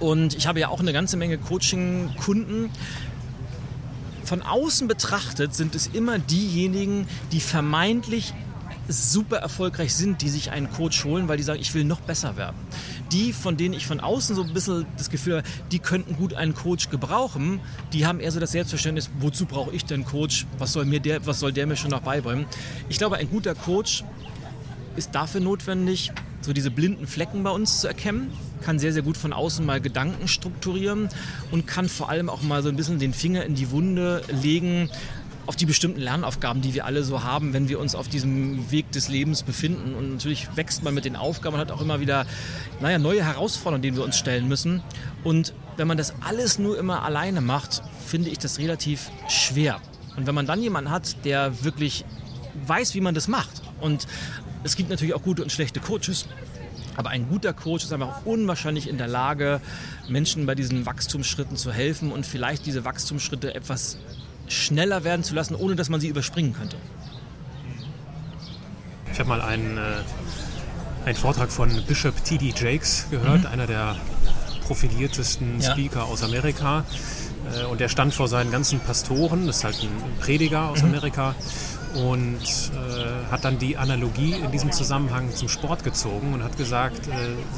und 0.00 0.36
ich 0.36 0.46
habe 0.46 0.60
ja 0.60 0.68
auch 0.68 0.80
eine 0.80 0.92
ganze 0.92 1.16
Menge 1.16 1.38
Coaching-Kunden, 1.38 2.70
von 4.28 4.42
außen 4.42 4.88
betrachtet 4.88 5.54
sind 5.54 5.74
es 5.74 5.86
immer 5.88 6.18
diejenigen, 6.18 7.08
die 7.32 7.40
vermeintlich 7.40 8.34
super 8.88 9.38
erfolgreich 9.38 9.94
sind, 9.94 10.22
die 10.22 10.28
sich 10.28 10.50
einen 10.50 10.70
Coach 10.70 11.04
holen, 11.04 11.28
weil 11.28 11.36
die 11.36 11.42
sagen, 11.42 11.60
ich 11.60 11.74
will 11.74 11.84
noch 11.84 12.00
besser 12.00 12.36
werden. 12.36 12.56
Die, 13.12 13.32
von 13.32 13.56
denen 13.56 13.74
ich 13.74 13.86
von 13.86 14.00
außen 14.00 14.36
so 14.36 14.42
ein 14.42 14.52
bisschen 14.52 14.86
das 14.96 15.10
Gefühl 15.10 15.38
habe, 15.38 15.48
die 15.72 15.78
könnten 15.78 16.16
gut 16.16 16.34
einen 16.34 16.54
Coach 16.54 16.90
gebrauchen, 16.90 17.60
die 17.92 18.06
haben 18.06 18.20
eher 18.20 18.30
so 18.30 18.40
das 18.40 18.52
Selbstverständnis, 18.52 19.10
wozu 19.18 19.46
brauche 19.46 19.74
ich 19.74 19.84
denn 19.84 20.04
Coach? 20.04 20.46
Was 20.58 20.72
soll, 20.72 20.84
mir 20.84 21.00
der, 21.00 21.26
was 21.26 21.40
soll 21.40 21.52
der 21.52 21.66
mir 21.66 21.76
schon 21.76 21.90
noch 21.90 22.02
beibringen? 22.02 22.46
Ich 22.88 22.98
glaube, 22.98 23.16
ein 23.16 23.30
guter 23.30 23.54
Coach 23.54 24.04
ist 24.96 25.14
dafür 25.14 25.40
notwendig, 25.40 26.12
so 26.40 26.52
diese 26.52 26.70
blinden 26.70 27.06
Flecken 27.06 27.42
bei 27.42 27.50
uns 27.50 27.80
zu 27.80 27.88
erkennen 27.88 28.32
kann 28.62 28.78
sehr, 28.78 28.92
sehr 28.92 29.02
gut 29.02 29.16
von 29.16 29.32
außen 29.32 29.64
mal 29.64 29.80
Gedanken 29.80 30.28
strukturieren 30.28 31.08
und 31.50 31.66
kann 31.66 31.88
vor 31.88 32.08
allem 32.08 32.28
auch 32.28 32.42
mal 32.42 32.62
so 32.62 32.68
ein 32.68 32.76
bisschen 32.76 32.98
den 32.98 33.12
Finger 33.12 33.44
in 33.44 33.54
die 33.54 33.70
Wunde 33.70 34.22
legen, 34.42 34.90
auf 35.48 35.56
die 35.56 35.64
bestimmten 35.64 36.00
Lernaufgaben, 36.00 36.60
die 36.60 36.74
wir 36.74 36.84
alle 36.84 37.02
so 37.02 37.22
haben, 37.22 37.54
wenn 37.54 37.70
wir 37.70 37.80
uns 37.80 37.94
auf 37.94 38.06
diesem 38.06 38.70
Weg 38.70 38.92
des 38.92 39.08
Lebens 39.08 39.42
befinden. 39.42 39.94
Und 39.94 40.12
natürlich 40.12 40.46
wächst 40.56 40.82
man 40.82 40.92
mit 40.92 41.06
den 41.06 41.16
Aufgaben 41.16 41.54
und 41.54 41.60
hat 41.60 41.70
auch 41.70 41.80
immer 41.80 42.00
wieder 42.00 42.26
naja, 42.80 42.98
neue 42.98 43.24
Herausforderungen, 43.24 43.80
denen 43.80 43.96
wir 43.96 44.04
uns 44.04 44.18
stellen 44.18 44.46
müssen. 44.46 44.82
Und 45.24 45.54
wenn 45.78 45.88
man 45.88 45.96
das 45.96 46.12
alles 46.20 46.58
nur 46.58 46.78
immer 46.78 47.02
alleine 47.02 47.40
macht, 47.40 47.82
finde 48.06 48.28
ich 48.28 48.38
das 48.38 48.58
relativ 48.58 49.10
schwer. 49.28 49.80
Und 50.18 50.26
wenn 50.26 50.34
man 50.34 50.44
dann 50.44 50.60
jemanden 50.60 50.90
hat, 50.90 51.24
der 51.24 51.64
wirklich 51.64 52.04
weiß, 52.66 52.94
wie 52.94 53.00
man 53.00 53.14
das 53.14 53.26
macht. 53.26 53.62
Und 53.80 54.06
es 54.64 54.76
gibt 54.76 54.90
natürlich 54.90 55.14
auch 55.14 55.22
gute 55.22 55.42
und 55.42 55.52
schlechte 55.52 55.80
Coaches. 55.80 56.26
Aber 56.96 57.10
ein 57.10 57.28
guter 57.28 57.52
Coach 57.52 57.84
ist 57.84 57.92
einfach 57.92 58.26
unwahrscheinlich 58.26 58.88
in 58.88 58.98
der 58.98 59.06
Lage, 59.06 59.60
Menschen 60.08 60.46
bei 60.46 60.56
diesen 60.56 60.84
Wachstumsschritten 60.84 61.56
zu 61.56 61.72
helfen 61.72 62.10
und 62.10 62.26
vielleicht 62.26 62.66
diese 62.66 62.84
Wachstumsschritte 62.84 63.54
etwas 63.54 63.98
schneller 64.48 65.04
werden 65.04 65.22
zu 65.22 65.34
lassen, 65.34 65.54
ohne 65.54 65.76
dass 65.76 65.90
man 65.90 66.00
sie 66.00 66.08
überspringen 66.08 66.54
könnte. 66.54 66.76
Ich 69.12 69.20
habe 69.20 69.28
mal 69.28 69.40
einen, 69.40 69.78
äh, 69.78 69.80
einen 71.04 71.16
Vortrag 71.16 71.52
von 71.52 71.70
Bishop 71.86 72.24
T.D. 72.24 72.52
Jakes 72.56 73.06
gehört, 73.10 73.42
mhm. 73.42 73.46
einer 73.46 73.66
der 73.68 73.96
profiliertesten 74.66 75.60
ja. 75.60 75.70
Speaker 75.70 76.04
aus 76.04 76.24
Amerika. 76.24 76.84
Äh, 77.54 77.64
und 77.66 77.80
der 77.80 77.88
stand 77.88 78.12
vor 78.12 78.26
seinen 78.26 78.50
ganzen 78.50 78.80
Pastoren, 78.80 79.46
das 79.46 79.58
ist 79.58 79.64
halt 79.64 79.82
ein 79.82 80.18
Prediger 80.20 80.70
aus 80.70 80.82
mhm. 80.82 80.88
Amerika 80.88 81.34
und 81.98 82.40
äh, 82.40 83.30
hat 83.30 83.44
dann 83.44 83.58
die 83.58 83.76
Analogie 83.76 84.34
in 84.34 84.50
diesem 84.50 84.70
Zusammenhang 84.72 85.34
zum 85.34 85.48
Sport 85.48 85.84
gezogen 85.84 86.32
und 86.32 86.44
hat 86.44 86.56
gesagt, 86.56 87.08
äh, 87.08 87.10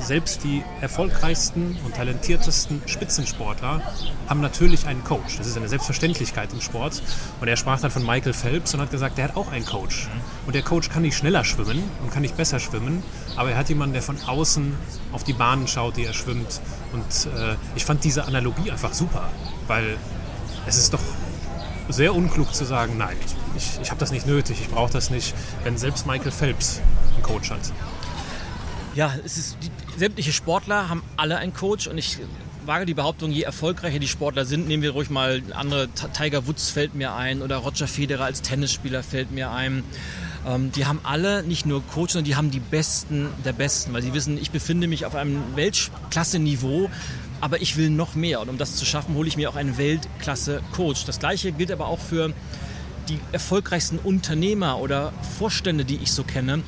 selbst 0.03 0.45
die 0.45 0.63
erfolgreichsten 0.81 1.77
und 1.85 1.95
talentiertesten 1.95 2.83
Spitzensportler 2.87 3.83
haben 4.29 4.41
natürlich 4.41 4.87
einen 4.87 5.05
Coach. 5.05 5.37
Das 5.39 5.47
ist 5.47 5.57
eine 5.57 5.69
Selbstverständlichkeit 5.69 6.53
im 6.53 6.61
Sport. 6.61 7.03
Und 7.41 7.49
er 7.49 7.57
sprach 7.57 7.81
dann 7.81 7.91
von 7.91 8.05
Michael 8.05 8.33
Phelps 8.33 8.75
und 8.75 8.81
hat 8.81 8.91
gesagt, 8.91 9.19
der 9.19 9.25
hat 9.25 9.37
auch 9.37 9.51
einen 9.53 9.67
Coach. 9.67 10.09
Und 10.47 10.55
der 10.55 10.63
Coach 10.63 10.89
kann 10.89 11.03
nicht 11.03 11.17
schneller 11.17 11.45
schwimmen 11.45 11.83
und 12.03 12.11
kann 12.11 12.23
nicht 12.23 12.37
besser 12.37 12.61
schwimmen, 12.61 13.03
aber 13.37 13.51
er 13.51 13.59
hat 13.59 13.69
jemanden, 13.69 13.93
der 13.93 14.03
von 14.03 14.17
außen 14.27 14.75
auf 15.13 15.25
die 15.25 15.33
Bahnen 15.33 15.69
schaut, 15.69 15.97
die 15.97 16.05
er 16.05 16.15
schwimmt. 16.15 16.61
Und 16.93 17.33
äh, 17.35 17.57
ich 17.75 17.85
fand 17.85 18.05
diese 18.05 18.25
Analogie 18.25 18.71
einfach 18.71 18.95
super, 18.95 19.29
weil 19.67 19.97
es 20.67 20.77
ist 20.77 20.95
doch 20.95 21.01
sehr 21.93 22.15
unklug 22.15 22.55
zu 22.55 22.65
sagen, 22.65 22.97
nein, 22.97 23.17
ich, 23.57 23.79
ich, 23.83 23.91
habe 23.91 24.01
das 24.01 24.11
nicht 24.11 24.27
nötig, 24.27 24.59
ich 24.61 24.69
brauche 24.69 24.93
das 24.93 25.11
nicht, 25.11 25.35
wenn 25.65 25.77
selbst 25.77 26.07
Michael 26.07 26.33
Phelps 26.33 26.81
einen 27.15 27.23
Coach 27.23 27.51
hat. 27.51 27.61
Ja, 28.95 29.13
es 29.25 29.39
ist, 29.39 29.57
die, 29.63 29.71
sämtliche 29.99 30.33
Sportler 30.33 30.89
haben 30.89 31.03
alle 31.17 31.37
einen 31.39 31.55
Coach 31.55 31.87
und 31.87 31.99
ich 31.99 32.19
wage 32.67 32.87
die 32.87 32.95
Behauptung, 32.95 33.31
je 33.31 33.43
erfolgreicher 33.43 33.99
die 33.99 34.09
Sportler 34.09 34.45
sind, 34.45 34.69
nehmen 34.69 34.83
wir 34.83 34.93
ruhig 34.93 35.11
mal 35.11 35.43
andere, 35.53 35.89
Tiger 35.89 36.47
Woods 36.47 36.71
fällt 36.71 36.95
mir 36.95 37.15
ein 37.15 37.43
oder 37.43 37.59
Roger 37.59 37.87
Federer 37.87 38.25
als 38.25 38.43
Tennisspieler 38.43 39.03
fällt 39.03 39.31
mir 39.31 39.51
ein. 39.51 39.85
Ähm, 40.47 40.73
die 40.73 40.87
haben 40.87 41.01
alle 41.03 41.43
nicht 41.43 41.67
nur 41.67 41.83
Coach, 41.87 42.13
sondern 42.13 42.25
die 42.25 42.37
haben 42.37 42.51
die 42.51 42.61
Besten 42.61 43.29
der 43.45 43.53
Besten, 43.53 43.93
weil 43.93 44.03
sie 44.03 44.15
wissen, 44.15 44.39
ich 44.41 44.51
befinde 44.51 44.87
mich 44.87 45.07
auf 45.07 45.15
einem 45.15 45.43
Weltklasse-Niveau, 45.55 46.91
aber 47.41 47.61
ich 47.61 47.77
will 47.77 47.91
noch 47.91 48.15
mehr. 48.15 48.41
Und 48.41 48.49
um 48.49 48.59
das 48.59 48.77
zu 48.77 48.85
schaffen, 48.85 49.15
hole 49.15 49.29
ich 49.29 49.37
mir 49.37 49.51
auch 49.51 49.57
einen 49.57 49.77
Weltklasse-Coach. 49.79 51.05
Das 51.05 51.19
gleiche 51.19 51.53
gilt 51.53 51.71
aber 51.71 51.87
auch 51.87 52.01
für 52.01 52.33
die 53.09 53.19
erfolgreichsten 53.33 53.99
Unternehmer 53.99 54.79
oder 54.79 55.13
Vorstände, 55.39 55.85
die 55.85 55.97
ich 55.97 56.13
so 56.13 56.23
kenne. 56.23 56.63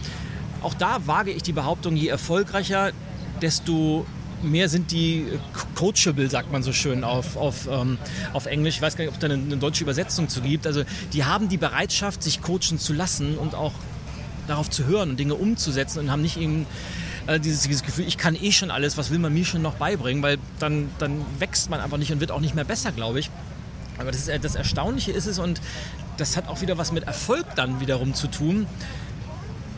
Auch 0.63 0.75
da 0.75 1.07
wage 1.07 1.31
ich 1.31 1.43
die 1.43 1.53
Behauptung, 1.53 1.97
je 1.97 2.09
erfolgreicher, 2.09 2.93
desto 3.41 4.07
mehr 4.43 4.69
sind 4.69 4.91
die 4.91 5.27
coachable, 5.75 6.29
sagt 6.29 6.53
man 6.53 6.63
so 6.63 6.73
schön 6.73 7.05
auf, 7.05 7.37
auf, 7.37 7.69
ähm, 7.71 7.99
auf 8.33 8.47
Englisch. 8.47 8.77
Ich 8.77 8.83
weiß 8.83 8.97
gar 8.97 9.05
nicht, 9.05 9.11
ob 9.11 9.15
es 9.15 9.21
da 9.21 9.27
eine, 9.27 9.43
eine, 9.43 9.57
deutsche 9.57 9.85
Übersetzung 9.85 10.29
zu 10.29 10.41
gibt. 10.41 10.67
Also 10.67 10.85
die 11.13 11.25
haben 11.25 11.49
die 11.49 11.59
Bereitschaft, 11.59 12.23
sich 12.23 12.43
coachen 12.43 12.79
zu 12.79 12.93
lassen 12.93 13.39
und 13.39 13.55
auch 13.55 13.73
darauf 14.47 14.69
zu 14.71 14.87
hören 14.87 15.11
und 15.11 15.21
Dinge 15.21 15.35
umzusetzen 15.35 16.01
und 16.01 16.11
haben 16.11 16.23
nicht 16.23 16.37
eben 16.37 16.67
äh, 17.27 17.39
dieses, 17.39 17.63
dieses, 17.63 17.83
Gefühl, 17.83 18.07
ich 18.07 18.19
kann 18.19 18.35
eh 18.35 18.53
schon 18.53 18.71
alles, 18.71 18.99
was 18.99 19.11
will 19.11 19.19
man 19.19 19.33
mir 19.33 19.45
schon 19.45 19.63
noch 19.63 19.75
beibringen, 19.75 20.23
weil 20.23 20.39
dann, 20.59 20.89
dann 20.99 21.25
wächst 21.39 21.71
man 21.71 21.81
einfach 21.81 21.99
nicht 21.99 22.13
und 22.13 22.21
wird 22.21 22.31
auch 22.31 22.41
nicht 22.41 22.55
mehr 22.55 22.65
besser, 22.65 22.93
glaube 22.93 23.21
ich. 23.21 23.31
Aber 23.99 24.11
das, 24.11 24.23
ist, 24.23 24.29
äh, 24.29 24.41
das 24.41 24.55
Erstaunliche 24.55 25.13
ist 25.13 25.27
es 25.27 25.39
und 25.39 25.61
das 26.17 26.37
hat 26.37 26.49
auch 26.49 26.61
wieder 26.61 26.79
was 26.79 26.93
mit 26.93 27.05
Erfolg 27.05 27.47
dann 27.57 27.81
wiederum 27.81 28.15
zu 28.15 28.27
tun. 28.27 28.67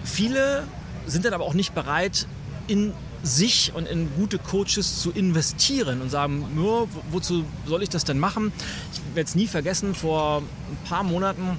Viele 0.05 0.65
sind 1.07 1.25
dann 1.25 1.35
aber 1.35 1.45
auch 1.45 1.55
nicht 1.55 1.75
bereit, 1.75 2.27
in 2.67 2.93
sich 3.25 3.73
und 3.75 3.89
in 3.89 4.15
gute 4.17 4.39
Coaches 4.39 5.01
zu 5.01 5.11
investieren 5.11 6.03
und 6.03 6.11
sagen, 6.11 6.47
ja, 6.57 6.87
wozu 7.11 7.45
soll 7.67 7.83
ich 7.83 7.89
das 7.89 8.05
denn 8.05 8.19
machen? 8.19 8.53
Ich 8.93 9.01
werde 9.15 9.29
es 9.29 9.35
nie 9.35 9.47
vergessen, 9.47 9.95
vor 9.95 10.43
ein 10.43 10.89
paar 10.89 11.03
Monaten 11.03 11.59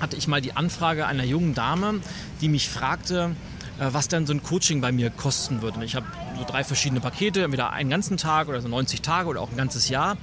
hatte 0.00 0.16
ich 0.16 0.28
mal 0.28 0.40
die 0.40 0.52
Anfrage 0.52 1.06
einer 1.06 1.24
jungen 1.24 1.54
Dame, 1.54 2.00
die 2.40 2.48
mich 2.48 2.68
fragte, 2.68 3.34
äh, 3.78 3.88
was 3.92 4.08
dann 4.08 4.26
so 4.26 4.32
ein 4.32 4.42
Coaching 4.42 4.80
bei 4.80 4.92
mir 4.92 5.10
kosten 5.10 5.60
würde. 5.60 5.84
Ich 5.84 5.96
habe 5.96 6.06
so 6.38 6.44
drei 6.44 6.62
verschiedene 6.64 7.00
Pakete, 7.00 7.42
entweder 7.42 7.72
einen 7.72 7.90
ganzen 7.90 8.16
Tag 8.16 8.48
oder 8.48 8.60
so 8.60 8.68
90 8.68 9.02
Tage 9.02 9.28
oder 9.28 9.40
auch 9.40 9.50
ein 9.50 9.56
ganzes 9.56 9.88
Jahr. 9.88 10.16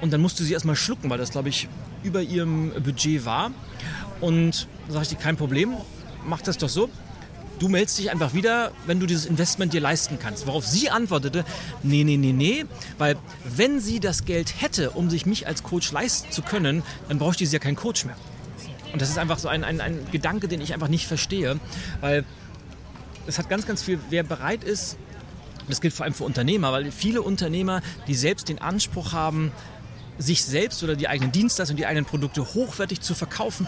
Und 0.00 0.12
dann 0.12 0.20
musste 0.20 0.44
sie 0.44 0.52
erstmal 0.52 0.76
schlucken, 0.76 1.08
weil 1.08 1.18
das, 1.18 1.30
glaube 1.30 1.48
ich, 1.48 1.68
über 2.02 2.20
ihrem 2.20 2.72
Budget 2.82 3.24
war. 3.24 3.50
Und 4.20 4.68
da 4.88 4.94
sage 4.94 5.06
ich 5.12 5.18
kein 5.18 5.36
Problem, 5.36 5.74
mach 6.26 6.42
das 6.42 6.58
doch 6.58 6.68
so. 6.68 6.90
Du 7.58 7.68
meldest 7.68 7.98
dich 7.98 8.10
einfach 8.10 8.34
wieder, 8.34 8.72
wenn 8.86 9.00
du 9.00 9.06
dieses 9.06 9.24
Investment 9.24 9.72
dir 9.72 9.80
leisten 9.80 10.18
kannst. 10.18 10.46
Worauf 10.46 10.66
sie 10.66 10.90
antwortete, 10.90 11.44
nee, 11.82 12.04
nee, 12.04 12.18
nee, 12.18 12.32
nee, 12.32 12.66
weil 12.98 13.16
wenn 13.44 13.80
sie 13.80 13.98
das 13.98 14.26
Geld 14.26 14.60
hätte, 14.60 14.90
um 14.90 15.08
sich 15.08 15.24
mich 15.24 15.46
als 15.46 15.62
Coach 15.62 15.90
leisten 15.90 16.30
zu 16.30 16.42
können, 16.42 16.82
dann 17.08 17.18
bräuchte 17.18 17.46
sie 17.46 17.54
ja 17.54 17.58
keinen 17.58 17.76
Coach 17.76 18.04
mehr. 18.04 18.16
Und 18.92 19.00
das 19.00 19.08
ist 19.08 19.18
einfach 19.18 19.38
so 19.38 19.48
ein, 19.48 19.64
ein, 19.64 19.80
ein 19.80 20.06
Gedanke, 20.12 20.48
den 20.48 20.60
ich 20.60 20.74
einfach 20.74 20.88
nicht 20.88 21.06
verstehe, 21.06 21.58
weil 22.00 22.24
es 23.26 23.38
hat 23.38 23.48
ganz, 23.48 23.66
ganz 23.66 23.82
viel, 23.82 23.98
wer 24.10 24.22
bereit 24.22 24.62
ist, 24.62 24.96
das 25.68 25.80
gilt 25.80 25.94
vor 25.94 26.04
allem 26.04 26.14
für 26.14 26.24
Unternehmer, 26.24 26.72
weil 26.72 26.92
viele 26.92 27.22
Unternehmer, 27.22 27.82
die 28.06 28.14
selbst 28.14 28.48
den 28.48 28.60
Anspruch 28.60 29.12
haben, 29.12 29.50
sich 30.18 30.44
selbst 30.44 30.82
oder 30.82 30.94
die 30.94 31.08
eigenen 31.08 31.32
Dienstleistungen, 31.32 31.76
die 31.76 31.86
eigenen 31.86 32.04
Produkte 32.04 32.54
hochwertig 32.54 33.00
zu 33.00 33.14
verkaufen, 33.14 33.66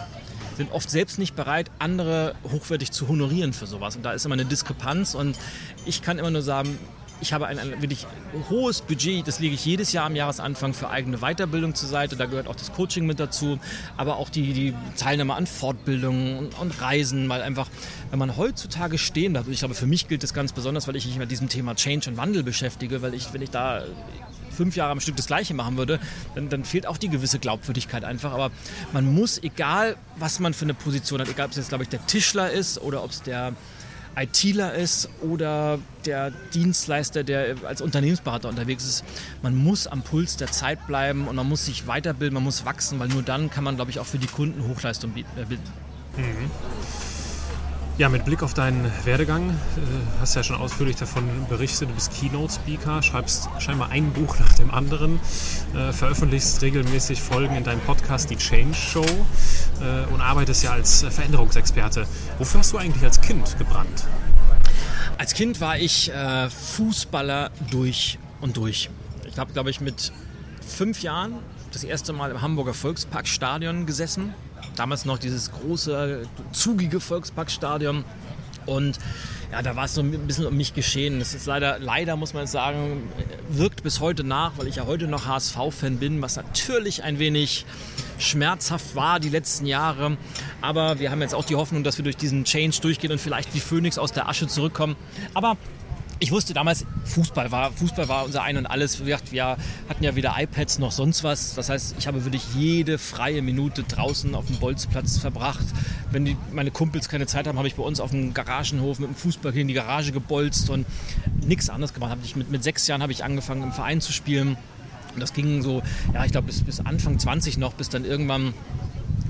sind 0.59 0.73
oft 0.73 0.89
selbst 0.89 1.19
nicht 1.19 1.37
bereit, 1.37 1.71
andere 1.79 2.35
hochwertig 2.51 2.91
zu 2.91 3.07
honorieren 3.07 3.53
für 3.53 3.65
sowas. 3.65 3.95
Und 3.95 4.03
da 4.03 4.11
ist 4.11 4.25
immer 4.25 4.33
eine 4.33 4.43
Diskrepanz. 4.43 5.15
Und 5.15 5.37
ich 5.85 6.01
kann 6.01 6.19
immer 6.19 6.31
nur 6.31 6.41
sagen, 6.41 6.77
ich 7.21 7.31
habe 7.31 7.47
ein, 7.47 7.57
ein, 7.59 7.81
wirklich 7.81 8.05
hohes 8.49 8.81
Budget, 8.81 9.25
das 9.25 9.39
lege 9.39 9.55
ich 9.55 9.63
jedes 9.65 9.93
Jahr 9.93 10.05
am 10.05 10.17
Jahresanfang 10.17 10.73
für 10.73 10.89
eigene 10.89 11.19
Weiterbildung 11.19 11.75
zur 11.75 11.87
Seite. 11.87 12.17
Da 12.17 12.25
gehört 12.25 12.47
auch 12.47 12.57
das 12.57 12.73
Coaching 12.73 13.05
mit 13.05 13.21
dazu, 13.21 13.57
aber 13.95 14.17
auch 14.17 14.29
die, 14.29 14.51
die 14.51 14.73
Teilnahme 14.97 15.33
an 15.33 15.47
Fortbildungen 15.47 16.37
und, 16.37 16.59
und, 16.59 16.81
Reisen, 16.81 17.29
weil 17.29 17.41
einfach, 17.41 17.69
wenn 18.09 18.19
man 18.19 18.35
heutzutage 18.35 18.97
stehen 18.97 19.31
bleibt, 19.31 19.47
und 19.47 19.53
ich 19.53 19.59
glaube, 19.59 19.75
für 19.75 19.87
mich 19.87 20.09
gilt 20.09 20.23
das 20.23 20.33
ganz 20.33 20.51
besonders, 20.51 20.89
weil 20.89 20.97
ich 20.97 21.05
mich 21.05 21.17
mit 21.17 21.31
diesem 21.31 21.47
Thema 21.47 21.73
Change 21.75 22.09
und 22.09 22.17
Wandel 22.17 22.43
beschäftige, 22.43 23.01
weil 23.01 23.13
ich, 23.13 23.33
wenn 23.33 23.41
ich 23.41 23.49
da 23.49 23.83
fünf 24.59 24.75
Jahre 24.75 24.91
am 24.91 24.99
Stück 24.99 25.15
das 25.15 25.27
Gleiche 25.27 25.53
machen 25.53 25.77
würde, 25.77 26.01
dann, 26.35 26.49
dann 26.49 26.65
fehlt 26.65 26.85
auch 26.85 26.97
die 26.97 27.07
gewisse 27.07 27.39
Glaubwürdigkeit 27.39 28.03
einfach. 28.03 28.33
Aber 28.33 28.51
man 28.91 29.05
muss, 29.13 29.41
egal 29.41 29.95
was 30.17 30.41
man 30.41 30.53
für 30.53 30.65
eine 30.65 30.73
Position 30.73 31.21
hat, 31.21 31.29
egal 31.29 31.45
ob 31.45 31.51
es 31.51 31.57
jetzt, 31.57 31.69
glaube 31.69 31.85
ich, 31.85 31.89
der 31.89 32.05
Tischler 32.07 32.51
ist 32.51 32.81
oder 32.81 33.01
ob 33.05 33.11
es 33.11 33.21
der 33.21 33.53
ITler 34.17 34.73
ist 34.73 35.07
oder 35.21 35.79
der 36.03 36.31
Dienstleister, 36.53 37.23
der 37.23 37.55
als 37.65 37.81
Unternehmensberater 37.81 38.49
unterwegs 38.49 38.83
ist. 38.83 39.05
Man 39.41 39.55
muss 39.55 39.87
am 39.87 40.01
Puls 40.01 40.35
der 40.35 40.51
Zeit 40.51 40.85
bleiben 40.87 41.29
und 41.29 41.37
man 41.37 41.47
muss 41.47 41.65
sich 41.65 41.87
weiterbilden, 41.87 42.33
man 42.33 42.43
muss 42.43 42.65
wachsen, 42.65 42.99
weil 42.99 43.07
nur 43.07 43.23
dann 43.23 43.49
kann 43.49 43.63
man, 43.63 43.77
glaube 43.77 43.91
ich, 43.91 43.99
auch 43.99 44.05
für 44.05 44.17
die 44.17 44.27
Kunden 44.27 44.67
Hochleistung 44.67 45.11
bieten. 45.11 45.29
Äh, 45.37 45.45
mhm. 46.19 46.51
Ja, 47.99 48.07
mit 48.07 48.23
Blick 48.23 48.43
auf 48.43 48.53
deinen 48.53 48.89
Werdegang, 49.03 49.49
äh, 49.49 49.53
hast 50.21 50.33
ja 50.33 50.41
schon 50.41 50.55
ausführlich 50.55 50.95
davon 50.95 51.25
berichtet, 51.49 51.89
du 51.89 51.93
bist 51.93 52.13
Keynote-Speaker, 52.13 53.03
schreibst 53.03 53.49
scheinbar 53.59 53.89
ein 53.89 54.13
Buch 54.13 54.39
nach 54.39 54.53
dem 54.53 54.71
anderen, 54.71 55.19
äh, 55.75 55.91
veröffentlichst 55.91 56.61
regelmäßig 56.61 57.21
Folgen 57.21 57.57
in 57.57 57.65
deinem 57.65 57.81
Podcast, 57.81 58.29
die 58.29 58.37
Change 58.37 58.73
Show 58.73 59.03
äh, 59.03 60.13
und 60.13 60.21
arbeitest 60.21 60.63
ja 60.63 60.71
als 60.71 61.03
Veränderungsexperte. 61.09 62.07
Wofür 62.37 62.61
hast 62.61 62.71
du 62.71 62.77
eigentlich 62.77 63.03
als 63.03 63.19
Kind 63.19 63.57
gebrannt? 63.57 64.05
Als 65.17 65.33
Kind 65.33 65.59
war 65.59 65.77
ich 65.77 66.09
äh, 66.09 66.49
Fußballer 66.49 67.51
durch 67.69 68.17
und 68.39 68.55
durch. 68.55 68.89
Ich 69.27 69.37
habe, 69.37 69.51
glaube 69.51 69.71
ich, 69.71 69.81
mit 69.81 70.13
fünf 70.65 71.01
Jahren 71.01 71.33
das 71.73 71.83
erste 71.83 72.13
Mal 72.13 72.31
im 72.31 72.41
Hamburger 72.41 72.73
Volksparkstadion 72.73 73.85
gesessen 73.85 74.33
damals 74.79 75.05
noch 75.05 75.17
dieses 75.17 75.51
große, 75.51 76.23
zugige 76.53 76.99
Volksparkstadion. 76.99 78.05
Und 78.65 78.97
ja, 79.51 79.61
da 79.61 79.75
war 79.75 79.85
es 79.85 79.95
so 79.95 80.01
ein 80.01 80.11
bisschen 80.27 80.45
um 80.45 80.55
mich 80.55 80.73
geschehen. 80.73 81.19
Das 81.19 81.33
ist 81.33 81.47
leider, 81.47 81.79
leider 81.79 82.15
muss 82.15 82.33
man 82.33 82.47
sagen, 82.47 83.09
wirkt 83.49 83.83
bis 83.83 83.99
heute 83.99 84.23
nach, 84.23 84.53
weil 84.57 84.67
ich 84.67 84.75
ja 84.75 84.85
heute 84.85 85.07
noch 85.07 85.25
HSV-Fan 85.25 85.97
bin, 85.97 86.21
was 86.21 86.35
natürlich 86.37 87.03
ein 87.03 87.19
wenig 87.19 87.65
schmerzhaft 88.19 88.95
war 88.95 89.19
die 89.19 89.29
letzten 89.29 89.65
Jahre. 89.65 90.17
Aber 90.61 90.99
wir 90.99 91.09
haben 91.11 91.21
jetzt 91.21 91.33
auch 91.33 91.45
die 91.45 91.55
Hoffnung, 91.55 91.83
dass 91.83 91.97
wir 91.97 92.03
durch 92.03 92.17
diesen 92.17 92.43
Change 92.45 92.79
durchgehen 92.81 93.11
und 93.11 93.19
vielleicht 93.19 93.53
wie 93.55 93.59
Phoenix 93.59 93.97
aus 93.97 94.11
der 94.11 94.29
Asche 94.29 94.47
zurückkommen. 94.47 94.95
Aber 95.33 95.57
ich 96.19 96.31
wusste 96.31 96.53
damals, 96.53 96.85
Fußball 97.05 97.51
war, 97.51 97.71
Fußball 97.71 98.09
war 98.09 98.25
unser 98.25 98.43
Ein 98.43 98.57
und 98.57 98.65
Alles. 98.65 99.05
Wir 99.05 99.15
hatten 99.15 99.33
ja 99.35 100.15
weder 100.15 100.35
iPads 100.37 100.79
noch 100.79 100.91
sonst 100.91 101.23
was. 101.23 101.55
Das 101.55 101.69
heißt, 101.69 101.95
ich 101.97 102.07
habe 102.07 102.25
wirklich 102.25 102.43
jede 102.55 102.97
freie 102.97 103.41
Minute 103.41 103.83
draußen 103.83 104.35
auf 104.35 104.45
dem 104.47 104.57
Bolzplatz 104.57 105.17
verbracht. 105.17 105.65
Wenn 106.11 106.25
die, 106.25 106.35
meine 106.51 106.71
Kumpels 106.71 107.07
keine 107.07 107.25
Zeit 107.25 107.47
haben, 107.47 107.57
habe 107.57 107.67
ich 107.67 107.75
bei 107.75 107.83
uns 107.83 108.01
auf 108.01 108.11
dem 108.11 108.33
Garagenhof 108.33 108.99
mit 108.99 109.09
dem 109.09 109.15
Fußball 109.15 109.55
in 109.57 109.69
die 109.69 109.73
Garage 109.73 110.11
gebolzt 110.11 110.69
und 110.69 110.85
nichts 111.41 111.69
anderes 111.69 111.93
gemacht. 111.93 112.17
Ich 112.23 112.35
mit, 112.35 112.51
mit 112.51 112.63
sechs 112.63 112.85
Jahren 112.87 113.01
habe 113.01 113.13
ich 113.13 113.23
angefangen, 113.23 113.63
im 113.63 113.71
Verein 113.71 114.01
zu 114.01 114.11
spielen. 114.11 114.57
Und 115.13 115.21
das 115.21 115.33
ging 115.33 115.61
so, 115.61 115.81
ja, 116.13 116.25
ich 116.25 116.31
glaube, 116.31 116.47
bis, 116.47 116.61
bis 116.63 116.79
Anfang 116.81 117.17
20 117.17 117.57
noch, 117.57 117.73
bis 117.73 117.89
dann 117.89 118.03
irgendwann 118.05 118.53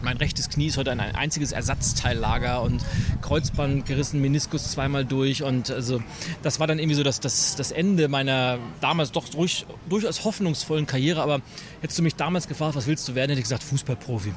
mein 0.02 0.18
rechtes 0.18 0.50
Knie 0.50 0.68
ist 0.68 0.78
heute 0.78 0.92
ein 0.92 1.00
einziges 1.00 1.52
Ersatzteillager 1.52 2.62
und 2.62 2.84
Kreuzband 3.22 3.86
gerissen, 3.86 4.22
Meniskus 4.22 4.72
zweimal 4.72 5.06
durch. 5.06 5.44
Und 5.44 5.72
also 5.72 6.02
das 6.44 6.60
war 6.60 6.68
dann 6.68 6.80
irgendwie 6.80 6.96
so 6.96 7.04
das, 7.04 7.20
das, 7.20 7.56
das 7.56 7.72
Ende 7.72 8.08
meiner 8.08 8.60
damals 8.82 9.12
doch 9.12 9.28
durch, 9.30 9.66
durchaus 9.88 10.24
hoffnungsvollen 10.24 10.86
Karriere. 10.86 11.22
Aber 11.22 11.42
hättest 11.82 12.00
du 12.00 12.04
mich 12.04 12.16
damals 12.16 12.48
gefragt, 12.48 12.76
was 12.76 12.88
willst 12.88 13.08
du 13.08 13.16
werden, 13.16 13.32
hätte 13.32 13.40
ich 13.40 13.46
gesagt, 13.46 13.64
Fußballprofi. 13.64 14.34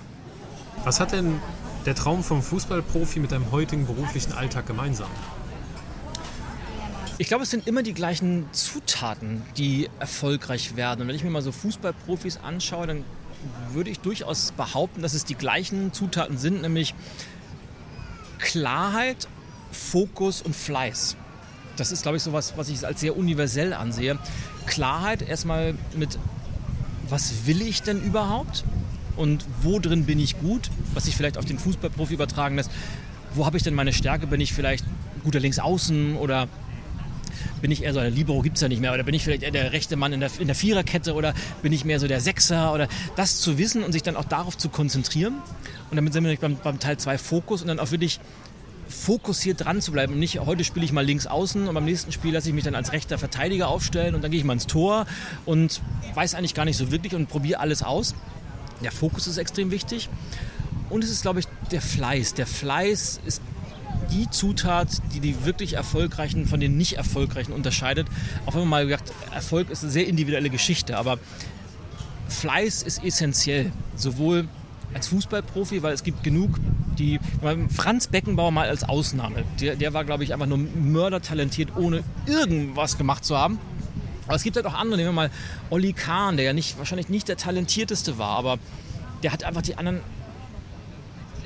Was 0.84 1.00
hat 1.00 1.12
denn 1.12 1.40
der 1.86 1.94
Traum 1.94 2.22
vom 2.22 2.42
Fußballprofi 2.42 3.20
mit 3.20 3.32
deinem 3.32 3.50
heutigen 3.53 3.86
beruflichen 3.86 4.32
Alltag 4.32 4.66
gemeinsam? 4.66 5.09
Ich 7.18 7.28
glaube, 7.28 7.44
es 7.44 7.50
sind 7.50 7.68
immer 7.68 7.82
die 7.82 7.94
gleichen 7.94 8.46
Zutaten, 8.53 9.42
die 9.57 9.88
erfolgreich 10.00 10.76
werden. 10.76 11.03
Und 11.03 11.09
wenn 11.09 11.14
ich 11.14 11.22
mir 11.22 11.30
mal 11.30 11.42
so 11.42 11.53
Fußballprofis 11.53 12.38
anschaue, 12.38 12.86
dann 12.86 13.05
würde 13.72 13.90
ich 13.90 14.01
durchaus 14.01 14.53
behaupten, 14.53 15.03
dass 15.03 15.14
es 15.14 15.24
die 15.24 15.34
gleichen 15.34 15.93
Zutaten 15.93 16.38
sind, 16.38 16.62
nämlich 16.62 16.95
Klarheit, 18.38 19.28
Fokus 19.70 20.43
und 20.43 20.55
Fleiß. 20.55 21.16
Das 21.76 21.93
ist, 21.93 22.03
glaube 22.03 22.16
ich, 22.18 22.22
so 22.22 22.32
was, 22.32 22.57
was 22.57 22.68
ich 22.68 22.86
als 22.86 23.01
sehr 23.01 23.16
universell 23.16 23.72
ansehe. 23.72 24.18
Klarheit 24.66 25.22
erstmal 25.22 25.74
mit, 25.97 26.18
was 27.09 27.47
will 27.47 27.62
ich 27.62 27.82
denn 27.82 28.03
überhaupt? 28.03 28.64
Und 29.16 29.45
wo 29.62 29.78
drin 29.78 30.05
bin 30.07 30.18
ich 30.18 30.38
gut? 30.40 30.70
Was 30.95 31.05
sich 31.05 31.16
vielleicht 31.16 31.38
auf 31.38 31.45
den 31.45 31.59
Fußballprofi 31.59 32.14
übertragen 32.14 32.57
lässt. 32.57 32.70
Wo 33.34 33.47
habe 33.47 33.57
ich 33.57 33.62
denn 33.62 33.74
meine 33.74 33.93
Stärke? 33.93 34.26
Bin 34.26 34.40
ich 34.40 34.53
vielleicht 34.53 34.84
guter 35.22 35.40
Linksaußen 35.40 36.16
oder 36.16 36.49
bin 37.62 37.70
ich 37.70 37.82
eher 37.82 37.94
so, 37.94 38.00
der 38.00 38.10
Libero 38.10 38.42
gibt 38.42 38.56
es 38.56 38.60
ja 38.60 38.68
nicht 38.68 38.80
mehr, 38.80 38.92
oder 38.92 39.04
bin 39.04 39.14
ich 39.14 39.24
vielleicht 39.24 39.42
eher 39.42 39.52
der 39.52 39.72
rechte 39.72 39.96
Mann 39.96 40.12
in 40.12 40.20
der, 40.20 40.30
in 40.38 40.48
der 40.48 40.56
Viererkette 40.56 41.14
oder 41.14 41.32
bin 41.62 41.72
ich 41.72 41.84
mehr 41.84 42.00
so 42.00 42.08
der 42.08 42.20
Sechser 42.20 42.74
oder 42.74 42.88
das 43.16 43.40
zu 43.40 43.56
wissen 43.56 43.82
und 43.84 43.92
sich 43.92 44.02
dann 44.02 44.16
auch 44.16 44.24
darauf 44.24 44.58
zu 44.58 44.68
konzentrieren. 44.68 45.34
Und 45.90 45.96
damit 45.96 46.12
sind 46.12 46.24
wir 46.24 46.36
beim, 46.36 46.56
beim 46.56 46.78
Teil 46.80 46.98
2 46.98 47.16
Fokus 47.16 47.62
und 47.62 47.68
dann 47.68 47.78
auch 47.78 47.90
wirklich 47.92 48.20
fokussiert 48.88 49.64
dran 49.64 49.80
zu 49.80 49.92
bleiben 49.92 50.12
und 50.12 50.18
nicht, 50.18 50.38
heute 50.40 50.64
spiele 50.64 50.84
ich 50.84 50.92
mal 50.92 51.04
links 51.04 51.26
außen 51.26 51.66
und 51.66 51.74
beim 51.74 51.84
nächsten 51.84 52.12
Spiel 52.12 52.34
lasse 52.34 52.48
ich 52.48 52.54
mich 52.54 52.64
dann 52.64 52.74
als 52.74 52.92
rechter 52.92 53.16
Verteidiger 53.16 53.68
aufstellen 53.68 54.14
und 54.14 54.22
dann 54.22 54.30
gehe 54.30 54.38
ich 54.38 54.44
mal 54.44 54.52
ins 54.52 54.66
Tor 54.66 55.06
und 55.46 55.80
weiß 56.14 56.34
eigentlich 56.34 56.54
gar 56.54 56.64
nicht 56.64 56.76
so 56.76 56.90
wirklich 56.90 57.14
und 57.14 57.28
probiere 57.28 57.60
alles 57.60 57.82
aus. 57.82 58.14
Der 58.82 58.92
Fokus 58.92 59.26
ist 59.26 59.38
extrem 59.38 59.70
wichtig 59.70 60.08
und 60.90 61.04
es 61.04 61.10
ist, 61.10 61.22
glaube 61.22 61.40
ich, 61.40 61.46
der 61.70 61.80
Fleiß. 61.80 62.34
Der 62.34 62.46
Fleiß 62.46 63.20
ist 63.24 63.40
die 64.11 64.28
Zutat, 64.30 64.88
die 65.14 65.20
die 65.20 65.45
wirklich 65.45 65.74
erfolgreichen 65.74 66.47
von 66.47 66.61
den 66.61 66.76
nicht 66.76 66.95
erfolgreichen 66.95 67.53
unterscheidet. 67.53 68.07
Auch 68.47 68.55
wenn 68.55 68.61
man 68.61 68.68
mal 68.68 68.84
gesagt, 68.86 69.12
Erfolg 69.32 69.70
ist 69.70 69.82
eine 69.82 69.93
sehr 69.93 70.07
individuelle 70.07 70.51
Geschichte, 70.51 70.97
aber 70.97 71.18
Fleiß 72.28 72.82
ist 72.82 73.05
essentiell, 73.05 73.72
sowohl 73.97 74.49
als 74.95 75.09
Fußballprofi, 75.09 75.82
weil 75.82 75.95
es 75.95 76.03
gibt 76.03 76.22
genug, 76.22 76.59
die 76.99 77.18
Franz 77.70 78.09
Beckenbauer 78.09 78.51
mal 78.51 78.68
als 78.68 78.84
Ausnahme. 78.84 79.45
Der, 79.61 79.76
der 79.76 79.95
war, 79.95 80.05
glaube 80.05 80.24
ich, 80.24 80.32
einfach 80.32 80.47
nur 80.47 80.59
mördertalentiert, 80.59 81.76
ohne 81.76 82.05
irgendwas 82.26 82.99
gemacht 82.99 83.24
zu 83.24 83.36
haben. 83.36 83.59
Aber 84.26 84.36
es 84.36 84.43
gibt 84.43 84.57
halt 84.57 84.66
auch 84.66 84.74
andere, 84.74 84.99
nehmen 84.99 85.09
wir 85.09 85.14
mal 85.14 85.30
Olli 85.70 85.93
Kahn, 85.93 86.36
der 86.36 86.45
ja 86.47 86.53
nicht, 86.53 86.78
wahrscheinlich 86.78 87.09
nicht 87.09 87.28
der 87.28 87.36
talentierteste 87.36 88.18
war, 88.18 88.36
aber 88.36 88.59
der 89.22 89.32
hat 89.32 89.45
einfach 89.45 89.62
die 89.62 89.76
anderen 89.76 90.01
er 90.01 90.22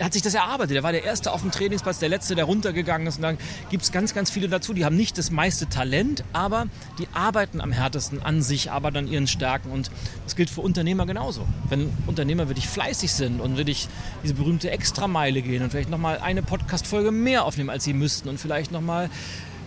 hat 0.00 0.12
sich 0.12 0.22
das 0.22 0.34
erarbeitet. 0.34 0.76
Er 0.76 0.82
war 0.82 0.92
der 0.92 1.04
Erste 1.04 1.32
auf 1.32 1.42
dem 1.42 1.50
Trainingsplatz, 1.50 1.98
der 1.98 2.08
Letzte, 2.08 2.34
der 2.34 2.44
runtergegangen 2.44 3.06
ist. 3.06 3.16
Und 3.16 3.22
dann 3.22 3.38
gibt 3.70 3.82
es 3.82 3.92
ganz, 3.92 4.14
ganz 4.14 4.30
viele 4.30 4.48
dazu, 4.48 4.72
die 4.74 4.84
haben 4.84 4.96
nicht 4.96 5.16
das 5.18 5.30
meiste 5.30 5.68
Talent, 5.68 6.24
aber 6.32 6.66
die 6.98 7.08
arbeiten 7.14 7.60
am 7.60 7.72
härtesten 7.72 8.22
an 8.22 8.42
sich, 8.42 8.70
arbeiten 8.70 8.98
an 8.98 9.08
ihren 9.08 9.26
Stärken. 9.26 9.70
Und 9.70 9.90
das 10.24 10.36
gilt 10.36 10.50
für 10.50 10.60
Unternehmer 10.60 11.06
genauso. 11.06 11.46
Wenn 11.68 11.92
Unternehmer 12.06 12.48
wirklich 12.48 12.68
fleißig 12.68 13.12
sind 13.12 13.40
und 13.40 13.56
wirklich 13.56 13.88
diese 14.22 14.34
berühmte 14.34 14.70
Extrameile 14.70 15.42
gehen 15.42 15.62
und 15.62 15.70
vielleicht 15.70 15.90
nochmal 15.90 16.18
eine 16.18 16.42
Podcast-Folge 16.42 17.10
mehr 17.10 17.44
aufnehmen, 17.44 17.70
als 17.70 17.84
sie 17.84 17.92
müssten 17.92 18.28
und 18.28 18.38
vielleicht 18.38 18.72
nochmal 18.72 19.10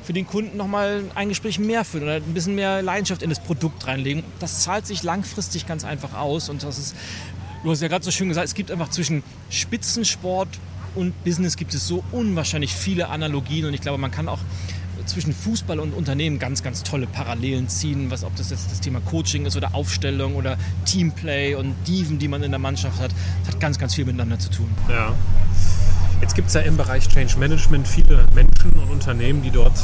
für 0.09 0.13
den 0.13 0.25
Kunden 0.25 0.57
nochmal 0.57 1.03
ein 1.13 1.29
Gespräch 1.29 1.59
mehr 1.59 1.85
führen 1.85 2.03
oder 2.03 2.15
ein 2.15 2.33
bisschen 2.33 2.55
mehr 2.55 2.81
Leidenschaft 2.81 3.21
in 3.21 3.29
das 3.29 3.39
Produkt 3.39 3.85
reinlegen. 3.85 4.23
Das 4.39 4.63
zahlt 4.63 4.87
sich 4.87 5.03
langfristig 5.03 5.67
ganz 5.67 5.83
einfach 5.85 6.15
aus 6.15 6.49
und 6.49 6.63
das 6.63 6.79
ist 6.79 6.95
Du 7.63 7.71
hast 7.71 7.81
ja 7.81 7.89
gerade 7.89 8.05
so 8.05 8.11
schön 8.11 8.29
gesagt, 8.29 8.47
es 8.47 8.53
gibt 8.53 8.71
einfach 8.71 8.89
zwischen 8.89 9.21
Spitzensport 9.49 10.47
und 10.95 11.23
Business 11.23 11.57
gibt 11.57 11.73
es 11.73 11.87
so 11.87 12.03
unwahrscheinlich 12.11 12.73
viele 12.73 13.09
Analogien 13.09 13.65
und 13.65 13.73
ich 13.73 13.81
glaube, 13.81 13.97
man 13.97 14.11
kann 14.11 14.29
auch 14.29 14.39
zwischen 15.05 15.33
Fußball 15.33 15.79
und 15.79 15.93
Unternehmen 15.93 16.39
ganz, 16.39 16.63
ganz 16.63 16.83
tolle 16.83 17.07
Parallelen 17.07 17.67
ziehen, 17.67 18.11
was 18.11 18.23
ob 18.23 18.35
das 18.35 18.51
jetzt 18.51 18.71
das 18.71 18.79
Thema 18.79 19.01
Coaching 19.01 19.45
ist 19.45 19.57
oder 19.57 19.73
Aufstellung 19.73 20.35
oder 20.35 20.57
Teamplay 20.85 21.55
und 21.55 21.75
Diven, 21.87 22.19
die 22.19 22.27
man 22.27 22.43
in 22.43 22.51
der 22.51 22.59
Mannschaft 22.59 22.99
hat. 22.99 23.11
Das 23.43 23.53
hat 23.53 23.59
ganz, 23.59 23.77
ganz 23.77 23.95
viel 23.95 24.05
miteinander 24.05 24.39
zu 24.39 24.49
tun. 24.49 24.69
Ja. 24.87 25.13
Jetzt 26.21 26.35
gibt 26.35 26.49
es 26.49 26.53
ja 26.53 26.61
im 26.61 26.77
Bereich 26.77 27.07
Change 27.07 27.37
Management 27.37 27.87
viele 27.87 28.25
Menschen 28.35 28.71
und 28.73 28.89
Unternehmen, 28.89 29.41
die 29.41 29.51
dort 29.51 29.77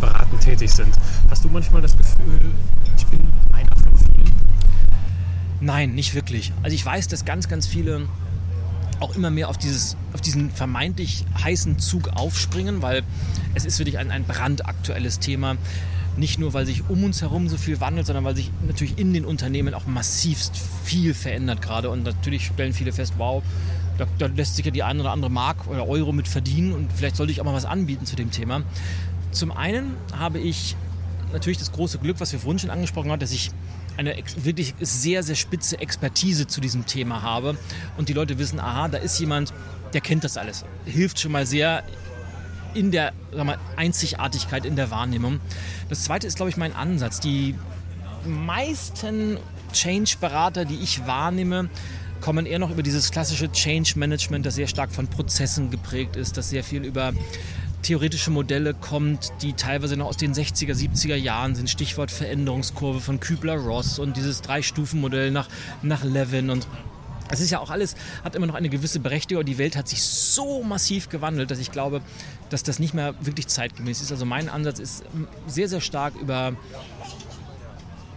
beratend 0.00 0.40
tätig 0.40 0.72
sind. 0.72 0.94
Hast 1.30 1.44
du 1.44 1.48
manchmal 1.48 1.82
das 1.82 1.96
Gefühl, 1.96 2.52
Nein, 5.60 5.94
nicht 5.94 6.14
wirklich. 6.14 6.52
Also 6.62 6.74
ich 6.74 6.84
weiß, 6.84 7.08
dass 7.08 7.24
ganz, 7.24 7.48
ganz 7.48 7.66
viele 7.66 8.08
auch 9.00 9.16
immer 9.16 9.30
mehr 9.30 9.48
auf, 9.48 9.58
dieses, 9.58 9.96
auf 10.12 10.20
diesen 10.20 10.50
vermeintlich 10.50 11.24
heißen 11.42 11.78
Zug 11.78 12.08
aufspringen, 12.14 12.82
weil 12.82 13.02
es 13.54 13.64
ist 13.64 13.78
wirklich 13.78 13.98
ein, 13.98 14.10
ein 14.10 14.24
brandaktuelles 14.24 15.18
Thema. 15.18 15.56
Nicht 16.16 16.38
nur, 16.38 16.54
weil 16.54 16.64
sich 16.64 16.88
um 16.88 17.02
uns 17.02 17.22
herum 17.22 17.48
so 17.48 17.56
viel 17.56 17.80
wandelt, 17.80 18.06
sondern 18.06 18.24
weil 18.24 18.36
sich 18.36 18.50
natürlich 18.66 18.98
in 18.98 19.12
den 19.12 19.24
Unternehmen 19.24 19.74
auch 19.74 19.86
massivst 19.86 20.56
viel 20.84 21.12
verändert 21.12 21.60
gerade. 21.60 21.90
Und 21.90 22.04
natürlich 22.04 22.46
stellen 22.46 22.72
viele 22.72 22.92
fest, 22.92 23.14
wow, 23.18 23.42
da, 23.98 24.06
da 24.18 24.26
lässt 24.26 24.56
sich 24.56 24.64
ja 24.64 24.70
die 24.70 24.82
eine 24.82 25.00
oder 25.00 25.12
andere 25.12 25.30
Mark 25.30 25.66
oder 25.68 25.88
Euro 25.88 26.12
mit 26.12 26.28
verdienen 26.28 26.72
und 26.72 26.92
vielleicht 26.92 27.16
sollte 27.16 27.32
ich 27.32 27.40
auch 27.40 27.44
mal 27.44 27.54
was 27.54 27.64
anbieten 27.64 28.06
zu 28.06 28.16
dem 28.16 28.30
Thema. 28.30 28.62
Zum 29.30 29.52
einen 29.52 29.96
habe 30.16 30.38
ich 30.38 30.76
natürlich 31.32 31.58
das 31.58 31.72
große 31.72 31.98
Glück, 31.98 32.20
was 32.20 32.32
wir 32.32 32.38
vorhin 32.38 32.58
schon 32.58 32.70
angesprochen 32.70 33.10
haben, 33.10 33.20
dass 33.20 33.32
ich 33.32 33.50
eine 33.96 34.16
wirklich 34.36 34.74
sehr, 34.80 35.22
sehr 35.22 35.34
spitze 35.34 35.78
Expertise 35.80 36.46
zu 36.46 36.60
diesem 36.60 36.86
Thema 36.86 37.22
habe 37.22 37.56
und 37.96 38.08
die 38.08 38.12
Leute 38.12 38.38
wissen, 38.38 38.60
aha, 38.60 38.88
da 38.88 38.98
ist 38.98 39.18
jemand, 39.18 39.52
der 39.92 40.00
kennt 40.00 40.24
das 40.24 40.36
alles. 40.36 40.64
Hilft 40.84 41.20
schon 41.20 41.32
mal 41.32 41.46
sehr 41.46 41.84
in 42.74 42.90
der 42.90 43.12
mal, 43.36 43.58
Einzigartigkeit 43.76 44.64
in 44.64 44.76
der 44.76 44.90
Wahrnehmung. 44.90 45.40
Das 45.88 46.04
zweite 46.04 46.26
ist, 46.26 46.36
glaube 46.36 46.50
ich, 46.50 46.56
mein 46.56 46.74
Ansatz. 46.74 47.20
Die 47.20 47.54
meisten 48.26 49.38
Change-Berater, 49.72 50.64
die 50.64 50.76
ich 50.76 51.06
wahrnehme, 51.06 51.68
kommen 52.20 52.46
eher 52.46 52.58
noch 52.58 52.70
über 52.70 52.82
dieses 52.82 53.10
klassische 53.10 53.50
Change-Management, 53.52 54.46
das 54.46 54.54
sehr 54.54 54.66
stark 54.66 54.92
von 54.92 55.08
Prozessen 55.08 55.70
geprägt 55.70 56.16
ist, 56.16 56.36
das 56.36 56.50
sehr 56.50 56.64
viel 56.64 56.84
über 56.84 57.12
theoretische 57.84 58.30
Modelle 58.30 58.74
kommt, 58.74 59.30
die 59.42 59.52
teilweise 59.52 59.96
noch 59.96 60.06
aus 60.06 60.16
den 60.16 60.34
60er, 60.34 60.74
70er 60.74 61.14
Jahren 61.14 61.54
sind. 61.54 61.68
Stichwort 61.70 62.10
Veränderungskurve 62.10 63.00
von 63.00 63.20
Kübler-Ross 63.20 63.98
und 63.98 64.16
dieses 64.16 64.42
Drei-Stufen-Modell 64.42 65.30
nach, 65.30 65.48
nach 65.82 66.02
Levin 66.02 66.50
und 66.50 66.66
es 67.30 67.40
ist 67.40 67.50
ja 67.50 67.58
auch 67.58 67.70
alles, 67.70 67.96
hat 68.22 68.34
immer 68.34 68.46
noch 68.46 68.54
eine 68.54 68.68
gewisse 68.68 69.00
Berechtigung. 69.00 69.44
Die 69.44 69.56
Welt 69.56 69.76
hat 69.76 69.88
sich 69.88 70.02
so 70.02 70.62
massiv 70.62 71.08
gewandelt, 71.08 71.50
dass 71.50 71.58
ich 71.58 71.72
glaube, 71.72 72.02
dass 72.50 72.62
das 72.62 72.78
nicht 72.78 72.92
mehr 72.92 73.14
wirklich 73.20 73.46
zeitgemäß 73.46 74.02
ist. 74.02 74.12
Also 74.12 74.26
mein 74.26 74.48
Ansatz 74.48 74.78
ist 74.78 75.04
sehr, 75.46 75.68
sehr 75.68 75.80
stark 75.80 76.14
über 76.16 76.54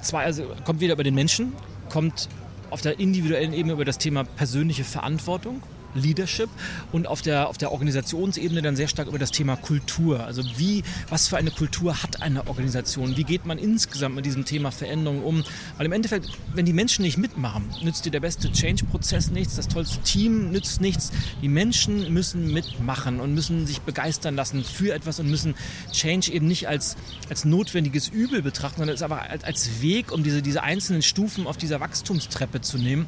zwei, 0.01 0.23
also 0.25 0.43
kommt 0.65 0.81
wieder 0.81 0.93
über 0.93 1.03
den 1.03 1.15
Menschen, 1.15 1.53
kommt 1.89 2.27
auf 2.69 2.81
der 2.81 2.99
individuellen 2.99 3.53
Ebene 3.53 3.73
über 3.73 3.85
das 3.85 3.97
Thema 3.97 4.23
persönliche 4.23 4.83
Verantwortung 4.83 5.61
Leadership 5.93 6.49
und 6.91 7.07
auf 7.07 7.21
der, 7.21 7.49
auf 7.49 7.57
der 7.57 7.71
Organisationsebene 7.71 8.61
dann 8.61 8.75
sehr 8.75 8.87
stark 8.87 9.07
über 9.07 9.19
das 9.19 9.31
Thema 9.31 9.55
Kultur. 9.55 10.23
Also 10.25 10.43
wie, 10.57 10.83
was 11.09 11.27
für 11.27 11.37
eine 11.37 11.51
Kultur 11.51 12.01
hat 12.03 12.21
eine 12.21 12.47
Organisation? 12.47 13.17
Wie 13.17 13.23
geht 13.23 13.45
man 13.45 13.57
insgesamt 13.57 14.15
mit 14.15 14.25
diesem 14.25 14.45
Thema 14.45 14.71
Veränderung 14.71 15.23
um? 15.23 15.43
Weil 15.77 15.85
im 15.85 15.91
Endeffekt, 15.91 16.29
wenn 16.53 16.65
die 16.65 16.73
Menschen 16.73 17.03
nicht 17.03 17.17
mitmachen, 17.17 17.65
nützt 17.83 18.05
dir 18.05 18.11
der 18.11 18.19
beste 18.19 18.51
Change-Prozess 18.51 19.31
nichts, 19.31 19.55
das 19.55 19.67
tollste 19.67 20.01
Team 20.03 20.51
nützt 20.51 20.81
nichts. 20.81 21.11
Die 21.41 21.49
Menschen 21.49 22.13
müssen 22.13 22.51
mitmachen 22.51 23.19
und 23.19 23.33
müssen 23.33 23.67
sich 23.67 23.81
begeistern 23.81 24.35
lassen 24.35 24.63
für 24.63 24.93
etwas 24.93 25.19
und 25.19 25.29
müssen 25.29 25.55
Change 25.91 26.31
eben 26.31 26.47
nicht 26.47 26.67
als, 26.67 26.95
als 27.29 27.45
notwendiges 27.45 28.07
Übel 28.07 28.41
betrachten, 28.41 28.77
sondern 28.77 28.95
es 28.95 29.01
aber 29.01 29.23
als 29.43 29.81
Weg, 29.81 30.11
um 30.11 30.23
diese, 30.23 30.41
diese 30.41 30.63
einzelnen 30.63 31.01
Stufen 31.01 31.47
auf 31.47 31.57
dieser 31.57 31.79
Wachstumstreppe 31.79 32.61
zu 32.61 32.77
nehmen. 32.77 33.07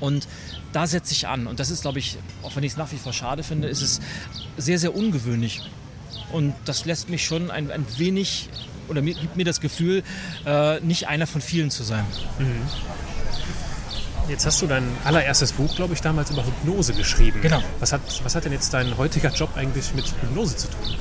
Und 0.00 0.26
da 0.72 0.86
setze 0.86 1.12
ich 1.12 1.28
an. 1.28 1.46
Und 1.46 1.60
das 1.60 1.70
ist, 1.70 1.82
glaube 1.82 1.98
ich, 1.98 2.16
auch 2.42 2.56
wenn 2.56 2.64
ich 2.64 2.72
es 2.72 2.78
nach 2.78 2.90
wie 2.92 2.96
vor 2.96 3.12
schade 3.12 3.42
finde, 3.42 3.68
ist 3.68 3.82
es 3.82 4.00
sehr, 4.56 4.78
sehr 4.78 4.94
ungewöhnlich. 4.94 5.62
Und 6.32 6.54
das 6.64 6.84
lässt 6.84 7.08
mich 7.08 7.24
schon 7.24 7.50
ein, 7.50 7.70
ein 7.70 7.84
wenig 7.98 8.48
oder 8.88 9.02
mir, 9.02 9.14
gibt 9.14 9.36
mir 9.36 9.44
das 9.44 9.60
Gefühl, 9.60 10.02
äh, 10.44 10.80
nicht 10.80 11.08
einer 11.08 11.26
von 11.26 11.40
vielen 11.40 11.70
zu 11.70 11.84
sein. 11.84 12.04
Mhm. 12.38 12.62
Jetzt 14.28 14.46
hast 14.46 14.62
du 14.62 14.66
dein 14.66 14.84
allererstes 15.04 15.52
Buch, 15.52 15.74
glaube 15.74 15.94
ich, 15.94 16.00
damals 16.00 16.30
über 16.30 16.44
Hypnose 16.44 16.92
geschrieben. 16.94 17.40
Genau. 17.40 17.62
Was 17.80 17.92
hat, 17.92 18.00
was 18.22 18.34
hat 18.34 18.44
denn 18.44 18.52
jetzt 18.52 18.72
dein 18.72 18.96
heutiger 18.96 19.30
Job 19.30 19.50
eigentlich 19.56 19.92
mit 19.94 20.06
Hypnose 20.06 20.56
zu 20.56 20.68
tun? 20.68 20.94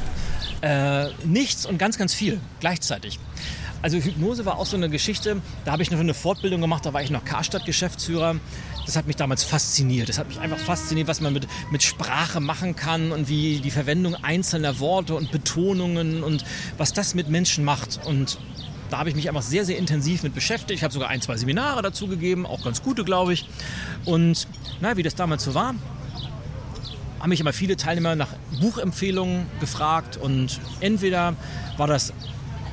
Äh, 0.62 1.10
nichts 1.26 1.66
und 1.66 1.78
ganz, 1.78 1.98
ganz 1.98 2.14
viel 2.14 2.40
gleichzeitig. 2.60 3.20
Also 3.82 3.98
Hypnose 3.98 4.46
war 4.46 4.58
auch 4.58 4.66
so 4.66 4.76
eine 4.76 4.90
Geschichte, 4.90 5.42
da 5.64 5.72
habe 5.72 5.84
ich 5.84 5.92
noch 5.92 6.00
eine 6.00 6.14
Fortbildung 6.14 6.60
gemacht, 6.60 6.86
da 6.86 6.94
war 6.94 7.02
ich 7.02 7.12
noch 7.12 7.24
Karstadt-Geschäftsführer 7.24 8.36
das 8.90 8.96
hat 8.96 9.06
mich 9.06 9.18
damals 9.18 9.44
fasziniert. 9.44 10.10
Das 10.10 10.18
hat 10.18 10.30
mich 10.30 10.40
einfach 10.40 10.58
fasziniert, 10.58 11.08
was 11.08 11.22
man 11.22 11.32
mit, 11.32 11.48
mit 11.70 11.84
Sprache 11.84 12.40
machen 12.40 12.76
kann 12.76 13.12
und 13.12 13.30
wie 13.30 13.60
die 13.60 13.70
Verwendung 13.70 14.16
einzelner 14.16 14.80
Worte 14.80 15.14
und 15.14 15.32
Betonungen 15.32 16.24
und 16.24 16.44
was 16.78 16.92
das 16.92 17.14
mit 17.14 17.30
Menschen 17.30 17.64
macht. 17.64 18.00
Und 18.04 18.40
da 18.90 18.98
habe 18.98 19.10
ich 19.10 19.16
mich 19.16 19.30
einfach 19.30 19.44
sehr, 19.44 19.64
sehr 19.64 19.78
intensiv 19.78 20.24
mit 20.24 20.34
beschäftigt. 20.34 20.80
Ich 20.80 20.84
habe 20.84 20.92
sogar 20.92 21.10
ein, 21.10 21.22
zwei 21.22 21.38
Seminare 21.38 21.84
dazu 21.84 22.08
gegeben, 22.08 22.48
auch 22.48 22.64
ganz 22.64 22.82
gute, 22.82 23.04
glaube 23.04 23.32
ich. 23.32 23.48
Und 24.06 24.48
na, 24.82 24.98
wie 24.98 25.04
das 25.04 25.14
damals 25.14 25.44
so 25.44 25.54
war, 25.54 25.76
haben 27.20 27.30
mich 27.30 27.42
immer 27.42 27.54
viele 27.54 27.78
Teilnehmer 27.78 28.16
nach 28.16 28.30
Buchempfehlungen 28.60 29.46
gefragt 29.60 30.18
und 30.18 30.60
entweder 30.80 31.36
war 31.78 31.86
das 31.86 32.12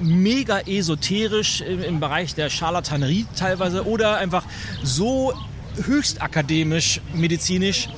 mega 0.01 0.61
esoterisch 0.61 1.61
im, 1.61 2.01
Bereich 2.01 2.35
der 2.35 2.51
Charlatanerie 2.51 3.27
teilweise 3.37 3.87
oder 3.87 4.17
einfach 4.17 4.45
so 4.83 5.35
höchst 5.85 6.23
akademisch, 6.23 7.01
medizinisch. 7.15 7.89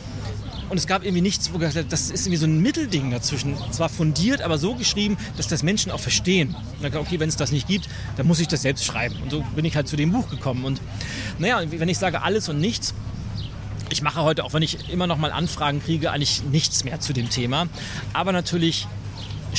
Und 0.68 0.76
es 0.76 0.86
gab 0.86 1.02
irgendwie 1.02 1.22
nichts, 1.22 1.52
wo 1.52 1.58
gesagt 1.58 1.90
das 1.90 2.10
ist 2.10 2.26
irgendwie 2.26 2.36
so 2.36 2.46
ein 2.46 2.60
Mittelding 2.60 3.10
dazwischen. 3.10 3.56
Zwar 3.70 3.88
fundiert, 3.88 4.42
aber 4.42 4.58
so 4.58 4.74
geschrieben, 4.74 5.16
dass 5.36 5.48
das 5.48 5.62
Menschen 5.62 5.90
auch 5.90 6.00
verstehen. 6.00 6.54
Und 6.76 6.82
dann 6.82 6.94
okay, 6.96 7.18
wenn 7.20 7.28
es 7.28 7.36
das 7.36 7.52
nicht 7.52 7.66
gibt, 7.66 7.88
dann 8.16 8.26
muss 8.26 8.38
ich 8.38 8.48
das 8.48 8.62
selbst 8.62 8.84
schreiben. 8.84 9.16
Und 9.22 9.30
so 9.30 9.40
bin 9.56 9.64
ich 9.64 9.76
halt 9.76 9.88
zu 9.88 9.96
dem 9.96 10.12
Buch 10.12 10.28
gekommen. 10.28 10.64
Und 10.64 10.80
naja, 11.38 11.62
wenn 11.70 11.88
ich 11.88 11.98
sage 11.98 12.22
alles 12.22 12.48
und 12.50 12.60
nichts, 12.60 12.92
ich 13.90 14.02
mache 14.02 14.22
heute, 14.22 14.44
auch 14.44 14.52
wenn 14.52 14.62
ich 14.62 14.90
immer 14.90 15.06
noch 15.06 15.16
mal 15.16 15.32
Anfragen 15.32 15.82
kriege, 15.82 16.10
eigentlich 16.10 16.42
nichts 16.44 16.84
mehr 16.84 17.00
zu 17.00 17.14
dem 17.14 17.30
Thema. 17.30 17.68
Aber 18.12 18.32
natürlich 18.32 18.86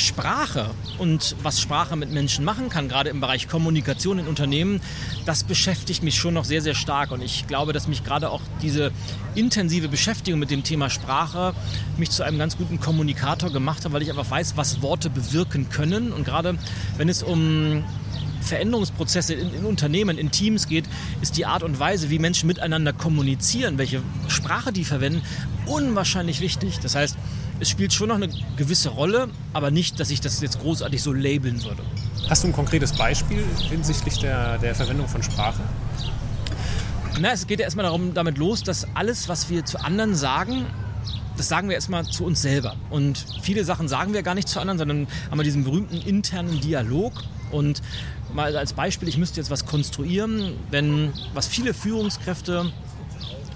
Sprache 0.00 0.70
und 0.98 1.36
was 1.42 1.60
Sprache 1.60 1.96
mit 1.96 2.10
Menschen 2.10 2.44
machen 2.44 2.68
kann, 2.68 2.88
gerade 2.88 3.10
im 3.10 3.20
Bereich 3.20 3.48
Kommunikation 3.48 4.18
in 4.18 4.26
Unternehmen, 4.26 4.80
das 5.26 5.44
beschäftigt 5.44 6.02
mich 6.02 6.16
schon 6.16 6.34
noch 6.34 6.44
sehr, 6.44 6.62
sehr 6.62 6.74
stark. 6.74 7.10
Und 7.12 7.22
ich 7.22 7.46
glaube, 7.46 7.72
dass 7.72 7.86
mich 7.88 8.04
gerade 8.04 8.30
auch 8.30 8.40
diese 8.62 8.92
intensive 9.34 9.88
Beschäftigung 9.88 10.40
mit 10.40 10.50
dem 10.50 10.64
Thema 10.64 10.90
Sprache 10.90 11.54
mich 11.96 12.10
zu 12.10 12.22
einem 12.22 12.38
ganz 12.38 12.56
guten 12.56 12.80
Kommunikator 12.80 13.50
gemacht 13.50 13.84
hat, 13.84 13.92
weil 13.92 14.02
ich 14.02 14.10
einfach 14.10 14.30
weiß, 14.30 14.56
was 14.56 14.82
Worte 14.82 15.10
bewirken 15.10 15.68
können. 15.68 16.12
Und 16.12 16.24
gerade 16.24 16.58
wenn 16.96 17.08
es 17.08 17.22
um 17.22 17.84
Veränderungsprozesse 18.42 19.34
in, 19.34 19.54
in, 19.54 19.64
Unternehmen, 19.64 20.18
in 20.18 20.30
Teams 20.30 20.66
geht, 20.66 20.84
ist 21.20 21.36
die 21.36 21.46
Art 21.46 21.62
und 21.62 21.78
Weise, 21.78 22.10
wie 22.10 22.18
Menschen 22.18 22.46
miteinander 22.46 22.92
kommunizieren, 22.92 23.78
welche 23.78 24.02
Sprache 24.28 24.72
die 24.72 24.84
verwenden, 24.84 25.22
unwahrscheinlich 25.66 26.40
wichtig. 26.40 26.78
Das 26.80 26.94
heißt, 26.94 27.16
es 27.60 27.68
spielt 27.68 27.92
schon 27.92 28.08
noch 28.08 28.16
eine 28.16 28.28
gewisse 28.56 28.88
Rolle, 28.88 29.28
aber 29.52 29.70
nicht, 29.70 30.00
dass 30.00 30.10
ich 30.10 30.20
das 30.20 30.40
jetzt 30.40 30.60
großartig 30.60 31.02
so 31.02 31.12
labeln 31.12 31.62
würde. 31.62 31.82
Hast 32.28 32.42
du 32.42 32.48
ein 32.48 32.52
konkretes 32.52 32.92
Beispiel 32.92 33.44
hinsichtlich 33.68 34.18
der, 34.18 34.58
der 34.58 34.74
Verwendung 34.74 35.06
von 35.08 35.22
Sprache? 35.22 35.60
Na, 37.20 37.32
es 37.32 37.46
geht 37.46 37.58
ja 37.60 37.64
erstmal 37.64 37.84
darum, 37.84 38.14
damit 38.14 38.38
los, 38.38 38.62
dass 38.62 38.86
alles, 38.94 39.28
was 39.28 39.50
wir 39.50 39.64
zu 39.64 39.78
anderen 39.78 40.14
sagen, 40.14 40.66
das 41.36 41.48
sagen 41.48 41.68
wir 41.68 41.74
erstmal 41.74 42.04
zu 42.04 42.24
uns 42.24 42.40
selber. 42.40 42.76
Und 42.88 43.24
viele 43.42 43.64
Sachen 43.64 43.88
sagen 43.88 44.14
wir 44.14 44.22
gar 44.22 44.34
nicht 44.34 44.48
zu 44.48 44.60
anderen, 44.60 44.78
sondern 44.78 45.06
haben 45.30 45.38
wir 45.38 45.44
diesen 45.44 45.64
berühmten 45.64 45.96
internen 45.96 46.60
Dialog. 46.60 47.12
Und 47.50 47.82
mal 48.32 48.56
als 48.56 48.72
Beispiel, 48.72 49.08
ich 49.08 49.18
müsste 49.18 49.40
jetzt 49.40 49.50
was 49.50 49.66
konstruieren, 49.66 50.54
wenn 50.70 51.12
was 51.34 51.46
viele 51.46 51.74
Führungskräfte 51.74 52.72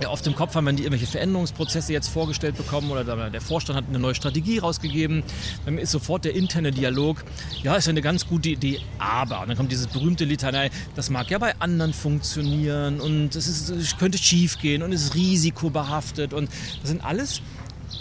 ja, 0.00 0.08
oft 0.10 0.26
im 0.26 0.34
Kopf 0.34 0.54
haben, 0.54 0.66
wenn 0.66 0.76
die 0.76 0.82
irgendwelche 0.82 1.10
Veränderungsprozesse 1.10 1.92
jetzt 1.92 2.08
vorgestellt 2.08 2.56
bekommen 2.56 2.90
oder 2.90 3.04
der 3.04 3.40
Vorstand 3.40 3.76
hat 3.76 3.84
eine 3.88 3.98
neue 3.98 4.14
Strategie 4.14 4.58
rausgegeben, 4.58 5.22
dann 5.64 5.78
ist 5.78 5.92
sofort 5.92 6.24
der 6.24 6.34
interne 6.34 6.72
Dialog, 6.72 7.24
ja, 7.62 7.76
ist 7.76 7.86
ja 7.86 7.90
eine 7.90 8.02
ganz 8.02 8.26
gute 8.26 8.50
Idee, 8.50 8.80
aber, 8.98 9.42
und 9.42 9.48
dann 9.48 9.56
kommt 9.56 9.72
dieses 9.72 9.86
berühmte 9.86 10.24
Litanei, 10.24 10.70
das 10.96 11.10
mag 11.10 11.30
ja 11.30 11.38
bei 11.38 11.54
anderen 11.60 11.92
funktionieren 11.92 13.00
und 13.00 13.36
es, 13.36 13.46
ist, 13.46 13.68
es 13.70 13.96
könnte 13.96 14.18
schief 14.18 14.58
gehen 14.58 14.82
und 14.82 14.92
ist 14.92 15.14
risikobehaftet 15.14 16.34
und 16.34 16.50
das 16.80 16.90
sind 16.90 17.04
alles 17.04 17.40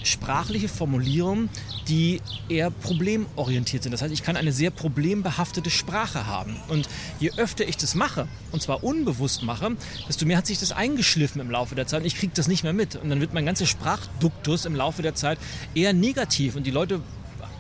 sprachliche 0.04 0.68
Formulierungen, 0.68 1.50
die 1.88 2.22
eher 2.50 2.72
problemorientiert 2.72 3.84
sind. 3.84 3.92
Das 3.92 4.02
heißt, 4.02 4.14
ich 4.14 4.24
kann 4.24 4.38
eine 4.38 4.52
sehr 4.52 4.72
problembehaftete 4.72 5.70
Sprache 5.70 6.28
haben. 6.28 6.56
Und 6.68 6.88
je 7.20 7.32
öfter 7.38 7.68
ich 7.68 7.78
das 7.78 7.96
mache, 7.96 8.28
und 8.52 8.62
zwar 8.62 8.84
unbewusst 8.84 9.44
mache, 9.44 9.76
desto 10.08 10.26
mehr 10.26 10.38
hat 10.38 10.48
sich 10.48 10.60
das 10.60 10.72
eingeschliffen 10.72 11.42
im 11.42 11.52
Laufe 11.52 11.76
der 11.76 11.88
Zeit 11.88 12.02
und 12.02 12.08
ich 12.08 12.18
kriege 12.18 12.34
das 12.36 12.48
nicht 12.48 12.64
mehr 12.64 12.74
mit. 12.74 12.96
Und 12.96 13.10
dann 13.10 13.20
wird 13.20 13.34
mein 13.34 13.46
ganzer 13.46 13.66
Sprachduktus 13.66 14.66
im 14.66 14.76
Laufe 14.76 15.02
der 15.02 15.16
Zeit 15.16 15.38
eher 15.76 15.94
negativ 15.94 16.56
und 16.56 16.66
die 16.66 16.72
Leute 16.72 17.02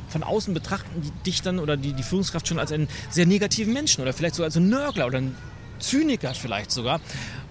von 0.09 0.23
außen 0.23 0.53
betrachten 0.53 1.11
dich 1.25 1.41
dann 1.41 1.59
oder 1.59 1.75
die, 1.75 1.93
die 1.93 2.03
Führungskraft 2.03 2.47
schon 2.47 2.59
als 2.59 2.71
einen 2.71 2.87
sehr 3.09 3.25
negativen 3.25 3.73
Menschen 3.73 4.01
oder 4.01 4.13
vielleicht 4.13 4.35
sogar 4.35 4.45
als 4.45 4.57
einen 4.57 4.69
Nörgler 4.69 5.07
oder 5.07 5.17
einen 5.17 5.35
Zyniker 5.83 6.33
vielleicht 6.33 6.71
sogar, 6.71 6.99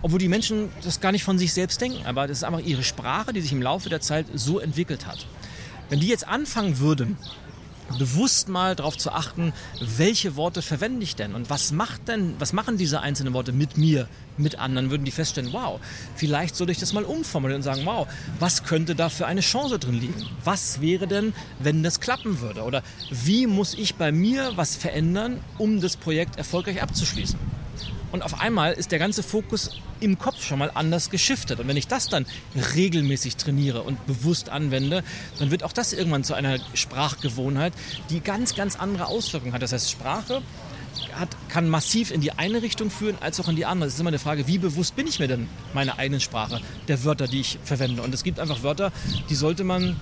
obwohl 0.03 0.19
die 0.19 0.29
Menschen 0.29 0.71
das 0.83 1.01
gar 1.01 1.13
nicht 1.13 1.25
von 1.25 1.39
sich 1.39 1.53
selbst 1.53 1.81
denken. 1.81 2.05
Aber 2.07 2.27
das 2.27 2.39
ist 2.39 2.45
einfach 2.45 2.61
ihre 2.61 2.83
Sprache, 2.83 3.33
die 3.33 3.41
sich 3.41 3.53
im 3.53 3.63
Laufe 3.63 3.89
der 3.89 4.01
Zeit 4.01 4.27
so 4.35 4.59
entwickelt 4.59 5.07
hat. 5.07 5.27
Wenn 5.89 6.01
die 6.01 6.09
jetzt 6.09 6.27
anfangen 6.27 6.79
würden, 6.79 7.17
bewusst 7.99 8.49
mal 8.49 8.75
darauf 8.75 8.97
zu 8.97 9.13
achten, 9.13 9.53
welche 9.81 10.37
Worte 10.37 10.63
verwende 10.63 11.03
ich 11.03 11.17
denn 11.17 11.35
und 11.35 11.51
was 11.51 11.73
macht 11.73 12.09
denn, 12.09 12.35
was 12.39 12.53
machen 12.53 12.77
diese 12.77 13.01
einzelnen 13.01 13.35
Worte 13.35 13.53
mit 13.53 13.77
mir, 13.77 14.09
mit 14.37 14.59
anderen, 14.59 14.91
würden 14.91 15.05
die 15.05 15.11
feststellen, 15.11 15.53
wow, 15.53 15.81
vielleicht 16.17 16.57
soll 16.57 16.71
ich 16.71 16.79
das 16.79 16.93
mal 16.93 17.05
umformulieren 17.05 17.61
und 17.61 17.65
sagen, 17.65 17.83
wow, 17.85 18.09
was 18.39 18.65
könnte 18.65 18.95
da 18.95 19.09
für 19.09 19.27
eine 19.27 19.41
Chance 19.41 19.79
drin 19.79 20.01
liegen? 20.01 20.27
Was 20.45 20.81
wäre 20.81 21.07
denn, 21.07 21.35
wenn 21.59 21.83
das 21.83 22.01
klappen 22.01 22.41
würde? 22.41 22.63
Oder 22.63 22.83
wie 23.11 23.47
muss 23.47 23.75
ich 23.75 23.97
bei 23.97 24.13
mir 24.13 24.53
was 24.57 24.77
verändern, 24.77 25.41
um 25.59 25.81
das 25.81 25.97
Projekt 25.97 26.37
erfolgreich 26.37 26.83
abzuschließen? 26.83 27.39
Und 28.13 28.23
auf 28.23 28.41
einmal 28.41 28.75
ist 28.75 28.93
der 28.93 28.99
ganze 28.99 29.23
Fokus 29.23 29.71
im 30.01 30.19
Kopf 30.19 30.45
schon 30.45 30.59
mal 30.59 30.71
anders 30.75 31.11
geschiftet. 31.11 31.59
Und 31.61 31.69
wenn 31.69 31.77
ich 31.77 31.89
das 31.89 32.09
dann 32.09 32.27
regelmäßig 32.75 33.37
trainiere 33.37 33.83
und 33.83 34.07
bewusst 34.07 34.51
anwende, 34.51 35.03
dann 35.39 35.51
wird 35.51 35.65
auch 35.65 35.73
das 35.73 35.93
irgendwann 35.93 36.23
zu 36.23 36.35
einer 36.35 36.59
Sprachgewohnheit, 36.75 37.73
die 38.11 38.21
ganz, 38.21 38.55
ganz 38.55 38.77
andere 38.77 39.07
Auswirkungen 39.07 39.55
hat. 39.55 39.63
Das 39.63 39.73
heißt, 39.73 39.91
Sprache 39.91 40.43
hat, 41.15 41.29
kann 41.49 41.69
massiv 41.69 42.11
in 42.11 42.21
die 42.21 42.33
eine 42.33 42.63
Richtung 42.63 42.91
führen, 42.91 43.17
als 43.21 43.41
auch 43.41 43.49
in 43.49 43.57
die 43.57 43.65
andere. 43.65 43.89
Es 43.89 43.95
ist 43.95 44.01
immer 44.01 44.09
eine 44.09 44.19
Frage, 44.19 44.47
wie 44.47 44.59
bewusst 44.59 44.95
bin 44.95 45.07
ich 45.07 45.19
mir 45.19 45.29
denn 45.29 45.49
meiner 45.73 45.99
eigenen 45.99 46.21
Sprache, 46.21 46.61
der 46.89 47.05
Wörter, 47.05 47.29
die 47.29 47.41
ich 47.41 47.59
verwende. 47.65 48.03
Und 48.03 48.13
es 48.13 48.25
gibt 48.25 48.39
einfach 48.39 48.63
Wörter, 48.63 48.93
die 49.31 49.35
sollte 49.35 49.65
man 49.65 49.97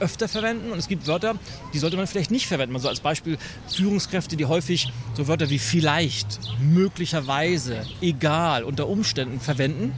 öfter 0.00 0.28
verwenden 0.28 0.70
und 0.72 0.78
es 0.78 0.88
gibt 0.88 1.06
Wörter, 1.06 1.36
die 1.72 1.78
sollte 1.78 1.96
man 1.96 2.06
vielleicht 2.06 2.30
nicht 2.30 2.46
verwenden. 2.46 2.74
Also 2.74 2.88
als 2.88 3.00
Beispiel 3.00 3.38
Führungskräfte, 3.68 4.36
die 4.36 4.46
häufig 4.46 4.92
so 5.14 5.28
Wörter 5.28 5.50
wie 5.50 5.58
vielleicht, 5.58 6.38
möglicherweise, 6.60 7.86
egal, 8.00 8.64
unter 8.64 8.88
Umständen 8.88 9.40
verwenden. 9.40 9.92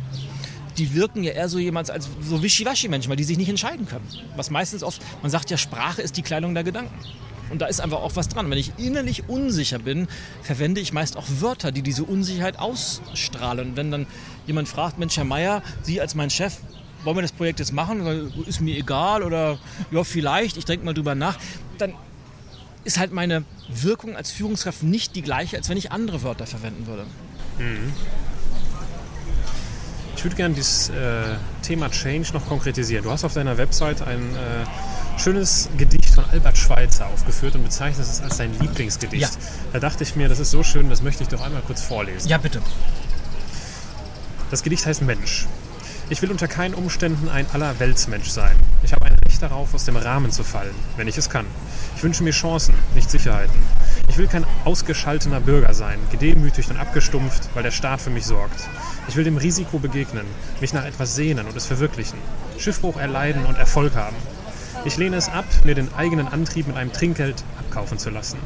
Die 0.78 0.94
wirken 0.94 1.22
ja 1.22 1.32
eher 1.32 1.48
so 1.48 1.58
jemand 1.58 1.90
als 1.90 2.08
so 2.22 2.42
Wischiwaschi-Menschen, 2.42 3.10
weil 3.10 3.16
die 3.16 3.24
sich 3.24 3.36
nicht 3.36 3.48
entscheiden 3.48 3.86
können. 3.86 4.06
Was 4.36 4.50
meistens 4.50 4.82
oft, 4.82 5.02
man 5.20 5.30
sagt 5.30 5.50
ja, 5.50 5.58
Sprache 5.58 6.00
ist 6.00 6.16
die 6.16 6.22
Kleidung 6.22 6.54
der 6.54 6.64
Gedanken. 6.64 6.94
Und 7.50 7.60
da 7.60 7.66
ist 7.66 7.80
einfach 7.80 7.98
auch 7.98 8.14
was 8.14 8.28
dran. 8.28 8.48
Wenn 8.48 8.58
ich 8.58 8.72
innerlich 8.78 9.28
unsicher 9.28 9.80
bin, 9.80 10.06
verwende 10.42 10.80
ich 10.80 10.92
meist 10.92 11.16
auch 11.16 11.26
Wörter, 11.40 11.72
die 11.72 11.82
diese 11.82 12.04
Unsicherheit 12.04 12.58
ausstrahlen. 12.58 13.70
Und 13.70 13.76
wenn 13.76 13.90
dann 13.90 14.06
jemand 14.46 14.68
fragt, 14.68 14.98
Mensch, 14.98 15.16
Herr 15.16 15.24
Meier, 15.24 15.62
Sie 15.82 16.00
als 16.00 16.14
mein 16.14 16.30
Chef, 16.30 16.58
wollen 17.04 17.16
wir 17.16 17.22
das 17.22 17.32
Projekt 17.32 17.60
jetzt 17.60 17.72
machen? 17.72 18.32
Ist 18.46 18.60
mir 18.60 18.76
egal 18.76 19.22
oder 19.22 19.58
ja, 19.90 20.04
vielleicht, 20.04 20.56
ich 20.56 20.64
denke 20.64 20.84
mal 20.84 20.94
drüber 20.94 21.14
nach. 21.14 21.38
Dann 21.78 21.94
ist 22.84 22.98
halt 22.98 23.12
meine 23.12 23.44
Wirkung 23.68 24.16
als 24.16 24.30
Führungskraft 24.30 24.82
nicht 24.82 25.14
die 25.14 25.22
gleiche, 25.22 25.56
als 25.56 25.68
wenn 25.68 25.76
ich 25.76 25.92
andere 25.92 26.22
Wörter 26.22 26.46
verwenden 26.46 26.86
würde. 26.86 27.04
Mhm. 27.58 27.92
Ich 30.16 30.24
würde 30.24 30.36
gerne 30.36 30.54
dieses 30.54 30.90
äh, 30.90 31.36
Thema 31.62 31.90
Change 31.90 32.32
noch 32.34 32.46
konkretisieren. 32.46 33.04
Du 33.04 33.10
hast 33.10 33.24
auf 33.24 33.32
deiner 33.32 33.56
Website 33.56 34.02
ein 34.02 34.20
äh, 34.20 35.18
schönes 35.18 35.70
Gedicht 35.78 36.14
von 36.14 36.24
Albert 36.30 36.58
Schweitzer 36.58 37.06
aufgeführt 37.06 37.54
und 37.54 37.64
bezeichnest 37.64 38.12
es 38.12 38.20
als 38.20 38.36
dein 38.36 38.58
Lieblingsgedicht. 38.58 39.22
Ja. 39.22 39.40
Da 39.72 39.78
dachte 39.78 40.02
ich 40.04 40.16
mir, 40.16 40.28
das 40.28 40.38
ist 40.38 40.50
so 40.50 40.62
schön, 40.62 40.90
das 40.90 41.00
möchte 41.02 41.22
ich 41.22 41.30
doch 41.30 41.40
einmal 41.40 41.62
kurz 41.62 41.82
vorlesen. 41.82 42.28
Ja, 42.28 42.36
bitte. 42.36 42.60
Das 44.50 44.62
Gedicht 44.62 44.84
heißt 44.84 45.02
Mensch. 45.02 45.46
Ich 46.12 46.20
will 46.22 46.32
unter 46.32 46.48
keinen 46.48 46.74
Umständen 46.74 47.28
ein 47.28 47.46
Allerweltsmensch 47.52 48.30
sein. 48.30 48.56
Ich 48.82 48.92
habe 48.92 49.06
ein 49.06 49.14
Recht 49.24 49.40
darauf, 49.40 49.72
aus 49.72 49.84
dem 49.84 49.94
Rahmen 49.94 50.32
zu 50.32 50.42
fallen, 50.42 50.74
wenn 50.96 51.06
ich 51.06 51.16
es 51.16 51.30
kann. 51.30 51.46
Ich 51.96 52.02
wünsche 52.02 52.24
mir 52.24 52.32
Chancen, 52.32 52.74
nicht 52.96 53.08
Sicherheiten. 53.08 53.62
Ich 54.08 54.18
will 54.18 54.26
kein 54.26 54.44
ausgeschaltener 54.64 55.38
Bürger 55.38 55.72
sein, 55.72 56.00
gedemütigt 56.10 56.68
und 56.68 56.78
abgestumpft, 56.78 57.50
weil 57.54 57.62
der 57.62 57.70
Staat 57.70 58.00
für 58.00 58.10
mich 58.10 58.26
sorgt. 58.26 58.68
Ich 59.06 59.14
will 59.14 59.22
dem 59.22 59.36
Risiko 59.36 59.78
begegnen, 59.78 60.26
mich 60.60 60.72
nach 60.72 60.84
etwas 60.84 61.14
sehnen 61.14 61.46
und 61.46 61.56
es 61.56 61.66
verwirklichen. 61.66 62.18
Schiffbruch 62.58 62.96
erleiden 62.96 63.46
und 63.46 63.56
Erfolg 63.56 63.94
haben. 63.94 64.16
Ich 64.84 64.96
lehne 64.96 65.14
es 65.14 65.28
ab, 65.28 65.46
mir 65.62 65.76
den 65.76 65.94
eigenen 65.94 66.26
Antrieb 66.26 66.66
mit 66.66 66.76
einem 66.76 66.92
Trinkgeld 66.92 67.44
abkaufen 67.60 67.98
zu 67.98 68.10
lassen. 68.10 68.38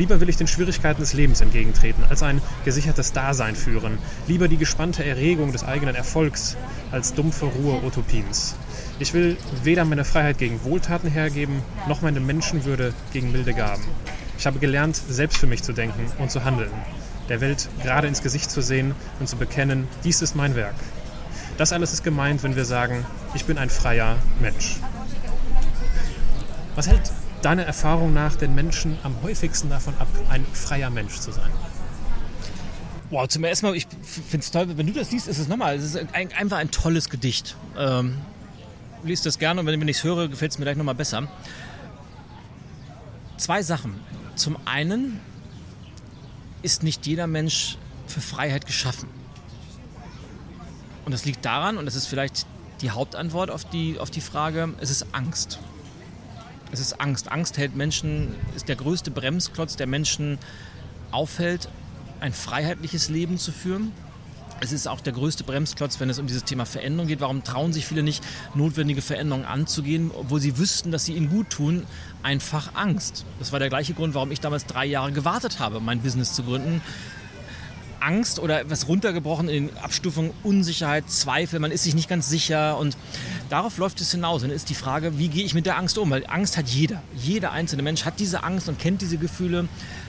Lieber 0.00 0.18
will 0.18 0.30
ich 0.30 0.38
den 0.38 0.46
Schwierigkeiten 0.46 1.02
des 1.02 1.12
Lebens 1.12 1.42
entgegentreten, 1.42 2.04
als 2.08 2.22
ein 2.22 2.40
gesichertes 2.64 3.12
Dasein 3.12 3.54
führen. 3.54 3.98
Lieber 4.26 4.48
die 4.48 4.56
gespannte 4.56 5.04
Erregung 5.04 5.52
des 5.52 5.62
eigenen 5.62 5.94
Erfolgs, 5.94 6.56
als 6.90 7.12
dumpfe 7.12 7.44
Ruhe 7.44 7.82
Utopiens. 7.84 8.56
Ich 8.98 9.12
will 9.12 9.36
weder 9.62 9.84
meine 9.84 10.06
Freiheit 10.06 10.38
gegen 10.38 10.64
Wohltaten 10.64 11.10
hergeben, 11.10 11.62
noch 11.86 12.00
meine 12.00 12.18
Menschenwürde 12.18 12.94
gegen 13.12 13.30
milde 13.30 13.52
Gaben. 13.52 13.82
Ich 14.38 14.46
habe 14.46 14.58
gelernt, 14.58 14.96
selbst 14.96 15.36
für 15.36 15.46
mich 15.46 15.62
zu 15.62 15.74
denken 15.74 16.10
und 16.16 16.30
zu 16.30 16.44
handeln. 16.44 16.72
Der 17.28 17.42
Welt 17.42 17.68
gerade 17.82 18.08
ins 18.08 18.22
Gesicht 18.22 18.50
zu 18.50 18.62
sehen 18.62 18.94
und 19.20 19.28
zu 19.28 19.36
bekennen, 19.36 19.86
dies 20.02 20.22
ist 20.22 20.34
mein 20.34 20.54
Werk. 20.54 20.76
Das 21.58 21.74
alles 21.74 21.92
ist 21.92 22.04
gemeint, 22.04 22.42
wenn 22.42 22.56
wir 22.56 22.64
sagen, 22.64 23.04
ich 23.34 23.44
bin 23.44 23.58
ein 23.58 23.68
freier 23.68 24.16
Mensch. 24.40 24.76
Was 26.74 26.88
hält 26.88 27.12
deiner 27.42 27.64
Erfahrung 27.64 28.12
nach 28.12 28.36
den 28.36 28.54
Menschen 28.54 28.98
am 29.02 29.14
häufigsten 29.22 29.70
davon 29.70 29.94
ab, 29.98 30.08
ein 30.28 30.44
freier 30.52 30.90
Mensch 30.90 31.18
zu 31.18 31.32
sein? 31.32 31.50
Wow, 33.10 33.26
zum 33.26 33.42
ersten 33.42 33.66
Mal, 33.66 33.74
ich 33.74 33.86
finde 34.02 34.44
es 34.44 34.50
toll, 34.50 34.68
wenn 34.76 34.86
du 34.86 34.92
das 34.92 35.10
liest, 35.10 35.26
ist 35.26 35.38
es 35.38 35.48
nochmal, 35.48 35.76
es 35.76 35.82
ist 35.82 35.96
ein, 35.96 36.32
einfach 36.32 36.58
ein 36.58 36.70
tolles 36.70 37.10
Gedicht. 37.10 37.56
Ähm, 37.76 38.18
liest 39.02 39.26
das 39.26 39.38
gerne 39.38 39.60
und 39.60 39.66
wenn, 39.66 39.88
ich 39.88 39.96
es 39.96 40.04
höre, 40.04 40.28
gefällt 40.28 40.52
es 40.52 40.58
mir 40.58 40.64
gleich 40.64 40.76
nochmal 40.76 40.94
besser. 40.94 41.26
Zwei 43.36 43.62
Sachen. 43.62 43.94
Zum 44.36 44.56
einen 44.64 45.18
ist 46.62 46.82
nicht 46.82 47.06
jeder 47.06 47.26
Mensch 47.26 47.78
für 48.06 48.20
Freiheit 48.20 48.66
geschaffen. 48.66 49.08
Und 51.04 51.12
das 51.12 51.24
liegt 51.24 51.44
daran, 51.44 51.78
und 51.78 51.86
das 51.86 51.94
ist 51.94 52.06
vielleicht 52.06 52.46
die 52.80 52.90
Hauptantwort 52.90 53.50
auf 53.50 53.64
die, 53.64 53.98
auf 53.98 54.10
die 54.10 54.20
Frage, 54.20 54.74
es 54.80 54.90
ist 54.90 55.06
Angst. 55.12 55.58
Es 56.72 56.80
ist 56.80 57.00
Angst. 57.00 57.30
Angst 57.32 57.58
hält 57.58 57.74
Menschen, 57.74 58.34
ist 58.54 58.68
der 58.68 58.76
größte 58.76 59.10
Bremsklotz, 59.10 59.76
der 59.76 59.86
Menschen 59.86 60.38
aufhält, 61.10 61.68
ein 62.20 62.32
freiheitliches 62.32 63.08
Leben 63.08 63.38
zu 63.38 63.50
führen. 63.50 63.92
Es 64.62 64.72
ist 64.72 64.86
auch 64.86 65.00
der 65.00 65.14
größte 65.14 65.42
Bremsklotz, 65.42 66.00
wenn 66.00 66.10
es 66.10 66.18
um 66.18 66.26
dieses 66.26 66.44
Thema 66.44 66.66
Veränderung 66.66 67.08
geht. 67.08 67.20
Warum 67.20 67.42
trauen 67.42 67.72
sich 67.72 67.86
viele 67.86 68.02
nicht, 68.02 68.22
notwendige 68.54 69.00
Veränderungen 69.00 69.46
anzugehen, 69.46 70.10
obwohl 70.14 70.38
sie 70.38 70.58
wüssten, 70.58 70.92
dass 70.92 71.06
sie 71.06 71.14
ihnen 71.14 71.30
gut 71.30 71.48
tun? 71.48 71.86
Einfach 72.22 72.74
Angst. 72.74 73.24
Das 73.38 73.52
war 73.52 73.58
der 73.58 73.70
gleiche 73.70 73.94
Grund, 73.94 74.14
warum 74.14 74.30
ich 74.30 74.40
damals 74.40 74.66
drei 74.66 74.84
Jahre 74.84 75.12
gewartet 75.12 75.60
habe, 75.60 75.80
mein 75.80 76.00
Business 76.02 76.34
zu 76.34 76.42
gründen. 76.42 76.82
Angst 78.00 78.38
oder 78.38 78.60
etwas 78.60 78.88
runtergebrochen 78.88 79.48
in 79.48 79.68
den 79.68 79.76
Abstufungen 79.78 80.32
Unsicherheit, 80.42 81.10
Zweifel, 81.10 81.60
man 81.60 81.70
ist 81.70 81.84
sich 81.84 81.94
nicht 81.94 82.08
ganz 82.08 82.28
sicher 82.28 82.78
und 82.78 82.96
darauf 83.48 83.78
läuft 83.78 84.00
es 84.00 84.10
hinaus. 84.10 84.42
Und 84.42 84.48
dann 84.48 84.56
ist 84.56 84.68
die 84.68 84.74
Frage, 84.74 85.18
wie 85.18 85.28
gehe 85.28 85.44
ich 85.44 85.54
mit 85.54 85.66
der 85.66 85.76
Angst 85.76 85.98
um? 85.98 86.10
Weil 86.10 86.26
Angst 86.26 86.56
hat 86.56 86.68
jeder. 86.68 87.02
Jeder 87.16 87.52
einzelne 87.52 87.82
Mensch 87.82 88.04
hat 88.04 88.18
diese 88.18 88.42
Angst 88.42 88.68
und 88.68 88.78
kennt 88.78 89.02
diese 89.02 89.18
Gefühle. 89.18 89.68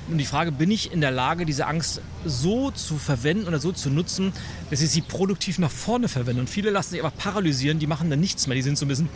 Und 0.10 0.18
die 0.18 0.26
Frage, 0.26 0.52
bin 0.52 0.72
ich 0.72 0.92
in 0.92 1.02
der 1.02 1.12
Lage, 1.12 1.46
diese 1.46 1.68
Angst 1.68 2.02
so 2.26 2.72
zu 2.72 2.98
verwenden 2.98 3.48
oder 3.48 3.60
so 3.60 3.72
zu 3.72 3.89
nutzen, 3.89 4.34
dass 4.70 4.82
ich 4.82 4.89
sie 4.89 5.02
produktiv 5.02 5.60
nach 5.60 5.72
vorne 5.72 6.08
verwende? 6.08 6.42
Und 6.42 6.50
viele 6.50 6.70
lassen 6.70 6.92
sich 6.92 7.04
einfach 7.04 7.18
paralysieren, 7.18 7.80
die 7.80 7.88
machen 7.88 8.10
dann 8.10 8.20
nichts 8.20 8.48
mehr. 8.48 8.56
Die 8.56 8.62
sind 8.62 8.78
so 8.78 8.86
ein 8.86 8.89
bisschen 8.89 9.10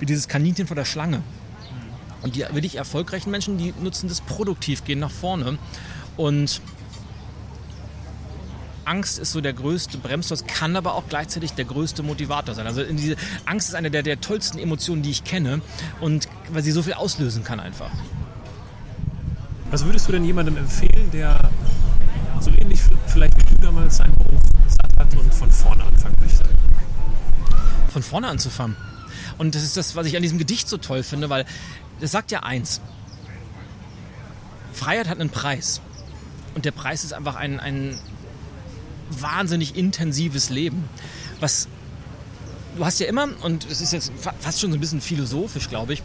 wie 0.00 0.06
dieses 0.06 0.28
Kaninchen 0.28 0.66
vor 0.66 0.76
der 0.76 0.84
Schlange. 0.84 1.22
Und 2.22 2.36
die 2.36 2.40
wirklich 2.40 2.76
erfolgreichen 2.76 3.30
Menschen, 3.30 3.58
die 3.58 3.74
nutzen 3.82 4.08
das 4.08 4.20
produktiv, 4.20 4.84
gehen 4.84 5.00
nach 5.00 5.10
vorne. 5.10 5.58
Und 6.16 6.60
Angst 8.84 9.18
ist 9.18 9.32
so 9.32 9.40
der 9.40 9.52
größte 9.52 9.98
Bremsklotz, 9.98 10.44
kann 10.46 10.76
aber 10.76 10.94
auch 10.94 11.04
gleichzeitig 11.08 11.52
der 11.52 11.64
größte 11.64 12.02
Motivator 12.02 12.54
sein. 12.54 12.66
Also 12.66 12.82
diese 12.84 13.16
Angst 13.44 13.68
ist 13.68 13.74
eine 13.74 13.90
der, 13.90 14.02
der 14.02 14.20
tollsten 14.20 14.58
Emotionen, 14.58 15.02
die 15.02 15.10
ich 15.10 15.24
kenne 15.24 15.60
und 16.00 16.28
weil 16.50 16.62
sie 16.62 16.72
so 16.72 16.82
viel 16.82 16.94
auslösen 16.94 17.44
kann 17.44 17.60
einfach. 17.60 17.90
Was 19.70 19.84
würdest 19.84 20.08
du 20.08 20.12
denn 20.12 20.24
jemandem 20.24 20.56
empfehlen, 20.56 21.10
der 21.12 21.50
so 22.40 22.50
ähnlich 22.50 22.80
vielleicht 23.06 23.36
wie 23.38 23.54
du 23.54 23.62
damals 23.62 23.96
seinen 23.98 24.14
Beruf 24.14 24.40
satt 24.68 24.98
hat 24.98 25.14
und 25.16 25.32
von 25.32 25.50
vorne 25.50 25.84
anfangen 25.84 26.16
möchte? 26.20 26.44
Von 27.88 28.02
vorne 28.02 28.28
anzufangen. 28.28 28.76
Und 29.38 29.54
das 29.54 29.62
ist 29.62 29.76
das, 29.76 29.96
was 29.96 30.06
ich 30.06 30.16
an 30.16 30.22
diesem 30.22 30.38
Gedicht 30.38 30.68
so 30.68 30.76
toll 30.76 31.02
finde, 31.02 31.30
weil 31.30 31.46
es 32.00 32.10
sagt 32.10 32.30
ja 32.32 32.40
eins. 32.40 32.80
Freiheit 34.72 35.08
hat 35.08 35.20
einen 35.20 35.30
Preis. 35.30 35.80
Und 36.54 36.64
der 36.64 36.72
Preis 36.72 37.04
ist 37.04 37.14
einfach 37.14 37.36
ein, 37.36 37.60
ein 37.60 37.98
wahnsinnig 39.20 39.76
intensives 39.76 40.50
Leben. 40.50 40.88
Was 41.40 41.68
du 42.76 42.84
hast 42.84 43.00
ja 43.00 43.06
immer, 43.06 43.28
und 43.42 43.70
das 43.70 43.80
ist 43.80 43.92
jetzt 43.92 44.12
fast 44.40 44.60
schon 44.60 44.70
so 44.70 44.76
ein 44.76 44.80
bisschen 44.80 45.00
philosophisch, 45.00 45.68
glaube 45.68 45.94
ich, 45.94 46.02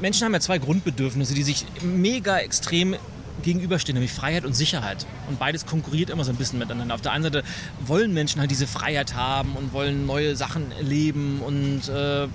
Menschen 0.00 0.24
haben 0.24 0.32
ja 0.32 0.40
zwei 0.40 0.58
Grundbedürfnisse, 0.58 1.34
die 1.34 1.42
sich 1.42 1.66
mega 1.82 2.38
extrem 2.38 2.96
gegenüberstehen, 3.42 3.94
nämlich 3.94 4.12
Freiheit 4.12 4.44
und 4.44 4.54
Sicherheit. 4.54 5.06
Und 5.28 5.38
beides 5.38 5.66
konkurriert 5.66 6.10
immer 6.10 6.24
so 6.24 6.30
ein 6.30 6.36
bisschen 6.36 6.58
miteinander. 6.58 6.94
Auf 6.94 7.00
der 7.00 7.12
einen 7.12 7.24
Seite 7.24 7.42
wollen 7.84 8.12
Menschen 8.12 8.40
halt 8.40 8.50
diese 8.50 8.66
Freiheit 8.66 9.14
haben 9.14 9.56
und 9.56 9.72
wollen 9.72 10.06
neue 10.06 10.36
Sachen 10.36 10.72
erleben 10.72 11.40
und 11.40 11.88
äh, 11.88 12.28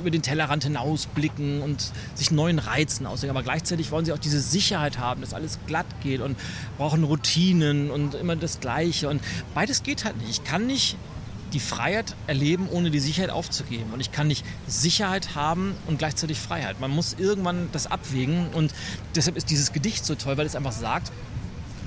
über 0.00 0.10
den 0.10 0.22
Tellerrand 0.22 0.64
hinausblicken 0.64 1.62
und 1.62 1.92
sich 2.14 2.30
neuen 2.30 2.58
Reizen 2.58 3.06
ausdenken. 3.06 3.36
Aber 3.36 3.44
gleichzeitig 3.44 3.90
wollen 3.90 4.04
sie 4.04 4.12
auch 4.12 4.18
diese 4.18 4.40
Sicherheit 4.40 4.98
haben, 4.98 5.20
dass 5.20 5.34
alles 5.34 5.58
glatt 5.66 5.86
geht 6.02 6.20
und 6.20 6.36
brauchen 6.76 7.04
Routinen 7.04 7.90
und 7.90 8.14
immer 8.14 8.36
das 8.36 8.60
Gleiche. 8.60 9.08
Und 9.08 9.22
beides 9.54 9.82
geht 9.82 10.04
halt 10.04 10.16
nicht. 10.18 10.30
Ich 10.30 10.44
kann 10.44 10.66
nicht 10.66 10.96
die 11.52 11.60
Freiheit 11.60 12.14
erleben, 12.26 12.68
ohne 12.70 12.90
die 12.90 13.00
Sicherheit 13.00 13.30
aufzugeben. 13.30 13.92
Und 13.92 14.00
ich 14.00 14.12
kann 14.12 14.26
nicht 14.26 14.44
Sicherheit 14.66 15.34
haben 15.34 15.74
und 15.86 15.98
gleichzeitig 15.98 16.38
Freiheit. 16.38 16.80
Man 16.80 16.90
muss 16.90 17.14
irgendwann 17.18 17.68
das 17.72 17.86
abwägen. 17.86 18.48
Und 18.48 18.74
deshalb 19.14 19.36
ist 19.36 19.50
dieses 19.50 19.72
Gedicht 19.72 20.04
so 20.04 20.14
toll, 20.14 20.36
weil 20.36 20.46
es 20.46 20.56
einfach 20.56 20.72
sagt, 20.72 21.12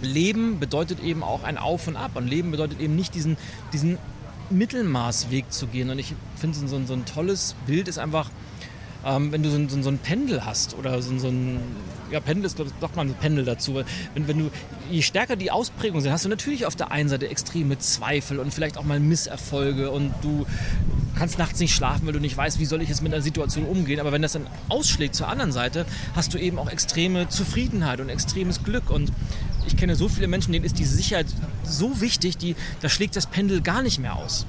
Leben 0.02 0.60
bedeutet 0.60 1.00
eben 1.00 1.22
auch 1.24 1.44
ein 1.44 1.58
Auf 1.58 1.88
und 1.88 1.96
Ab. 1.96 2.12
Und 2.16 2.28
Leben 2.28 2.52
bedeutet 2.52 2.80
eben 2.80 2.96
nicht 2.96 3.14
diesen, 3.14 3.38
diesen 3.72 3.98
Mittelmaßweg 4.52 5.52
zu 5.52 5.68
gehen. 5.68 5.90
Und 5.90 6.00
ich 6.00 6.14
finde, 6.36 6.58
so, 6.58 6.86
so 6.86 6.94
ein 6.94 7.06
tolles 7.06 7.56
Bild 7.66 7.88
ist 7.88 7.98
einfach, 7.98 8.30
ähm, 9.06 9.32
wenn 9.32 9.42
du 9.42 9.50
so, 9.50 9.58
so, 9.68 9.82
so, 9.82 9.90
ein 9.90 9.98
Pendel 9.98 10.46
hast 10.46 10.76
oder 10.78 11.02
so, 11.02 11.18
so 11.18 11.30
ein, 11.30 11.60
ja, 12.12 12.20
Pendel 12.20 12.46
ist, 12.46 12.56
glaube 12.56 12.70
ich, 12.70 12.80
doch 12.80 12.96
mal 12.96 13.06
ein 13.06 13.16
Pendel 13.16 13.46
dazu. 13.46 13.82
Wenn, 14.14 14.28
wenn 14.28 14.38
du, 14.38 14.52
je 14.92 15.02
stärker 15.02 15.36
die 15.36 15.50
Ausprägungen 15.50 16.02
sind, 16.02 16.12
hast 16.12 16.26
du 16.26 16.30
natürlich 16.30 16.66
auf 16.66 16.76
der 16.76 16.92
einen 16.92 17.10
Seite 17.10 17.28
extreme 17.30 17.80
Zweifel 17.80 18.40
und 18.40 18.54
vielleicht 18.54 18.78
auch 18.78 18.84
mal 18.84 19.00
Misserfolge 19.00 19.90
und 19.90 20.14
du 20.22 20.46
kannst 21.16 21.38
nachts 21.38 21.60
nicht 21.60 21.74
schlafen, 21.74 22.06
weil 22.06 22.14
du 22.14 22.20
nicht 22.20 22.38
weißt, 22.38 22.60
wie 22.60 22.66
soll 22.66 22.82
ich 22.82 22.90
jetzt 22.90 23.02
mit 23.02 23.14
einer 23.14 23.22
Situation 23.22 23.66
umgehen. 23.66 24.00
Aber 24.00 24.12
wenn 24.12 24.22
das 24.22 24.34
dann 24.34 24.48
ausschlägt 24.70 25.16
zur 25.16 25.28
anderen 25.28 25.52
Seite, 25.52 25.86
hast 26.16 26.34
du 26.34 26.38
eben 26.38 26.60
auch 26.60 26.70
extreme 26.70 27.30
Zufriedenheit 27.30 28.02
und 28.02 28.10
extremes 28.10 28.64
Glück. 28.64 28.90
Und 28.90 29.12
ich 29.66 29.78
kenne 29.78 29.96
so 29.96 30.08
viele 30.08 30.28
Menschen, 30.28 30.54
denen 30.54 30.66
ist 30.66 30.80
diese 30.80 30.96
Sicherheit 30.96 31.28
so 31.64 32.02
wichtig, 32.02 32.38
die, 32.38 32.56
da 32.82 32.90
schlägt 32.90 33.16
das 33.16 33.28
Pendel 33.28 33.62
gar 33.62 33.82
nicht 33.82 34.00
mehr 34.00 34.16
aus. 34.16 34.46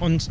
Und 0.00 0.30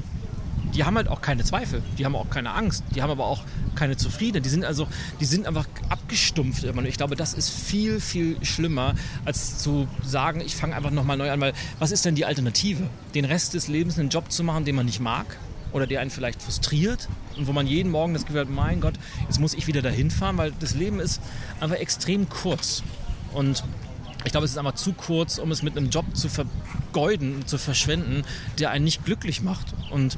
die 0.74 0.84
haben 0.86 0.96
halt 0.96 1.08
auch 1.08 1.22
keine 1.22 1.44
Zweifel, 1.44 1.82
die 1.98 2.06
haben 2.06 2.16
auch 2.16 2.30
keine 2.30 2.54
Angst, 2.54 2.84
die 2.96 3.02
haben 3.02 3.10
aber 3.10 3.26
auch 3.26 3.44
keine 3.76 3.98
Zufriedenheit. 3.98 4.46
Die 4.46 4.50
sind 4.50 4.64
also, 4.64 4.88
die 5.20 5.26
sind 5.26 5.46
einfach 5.46 5.68
abgestumpft 5.90 6.64
immer. 6.64 6.84
Ich 6.86 6.98
glaube, 6.98 7.16
das 7.16 7.34
ist 7.34 7.50
viel, 7.50 8.00
viel 8.00 8.44
schlimmer, 8.46 8.96
als 9.26 9.60
zu 9.60 9.88
sagen, 10.04 10.42
ich 10.42 10.56
fange 10.56 10.76
einfach 10.76 10.92
nochmal 10.92 11.18
neu 11.18 11.32
an, 11.32 11.42
weil 11.42 11.54
was 11.80 11.92
ist 11.92 12.06
denn 12.06 12.16
die 12.16 12.26
Alternative? 12.26 12.84
Den 13.16 13.26
Rest 13.26 13.54
des 13.54 13.68
Lebens 13.68 14.00
einen 14.00 14.10
Job 14.10 14.32
zu 14.32 14.44
machen, 14.44 14.66
den 14.66 14.76
man 14.76 14.86
nicht 14.86 15.00
mag 15.00 15.38
oder 15.74 15.88
der 15.88 16.02
einen 16.02 16.10
vielleicht 16.10 16.42
frustriert 16.42 17.08
und 17.38 17.48
wo 17.48 17.54
man 17.54 17.68
jeden 17.68 17.92
Morgen 17.92 18.14
das 18.14 18.26
Gefühl 18.26 18.42
hat, 18.42 18.50
mein 18.50 18.82
Gott, 18.82 18.96
jetzt 19.28 19.40
muss 19.40 19.54
ich 19.54 19.68
wieder 19.68 19.82
dahin 19.82 20.12
fahren, 20.12 20.38
weil 20.38 20.52
das 20.60 20.76
Leben 20.76 21.00
ist 21.00 21.22
einfach 21.60 21.78
extrem 21.78 22.30
kurz. 22.30 22.84
Und 23.34 23.64
ich 24.24 24.32
glaube, 24.32 24.46
es 24.46 24.52
ist 24.52 24.58
einfach 24.58 24.76
zu 24.76 24.94
kurz, 24.94 25.40
um 25.40 25.52
es 25.52 25.64
mit 25.64 25.76
einem 25.78 25.90
Job 25.90 26.06
zu 26.14 26.30
vergeuden, 26.30 27.48
zu 27.48 27.58
verschwenden, 27.58 28.24
der 28.60 28.72
einen 28.72 28.86
nicht 28.86 29.04
glücklich 29.04 29.42
macht. 29.42 29.68
Und 29.90 30.18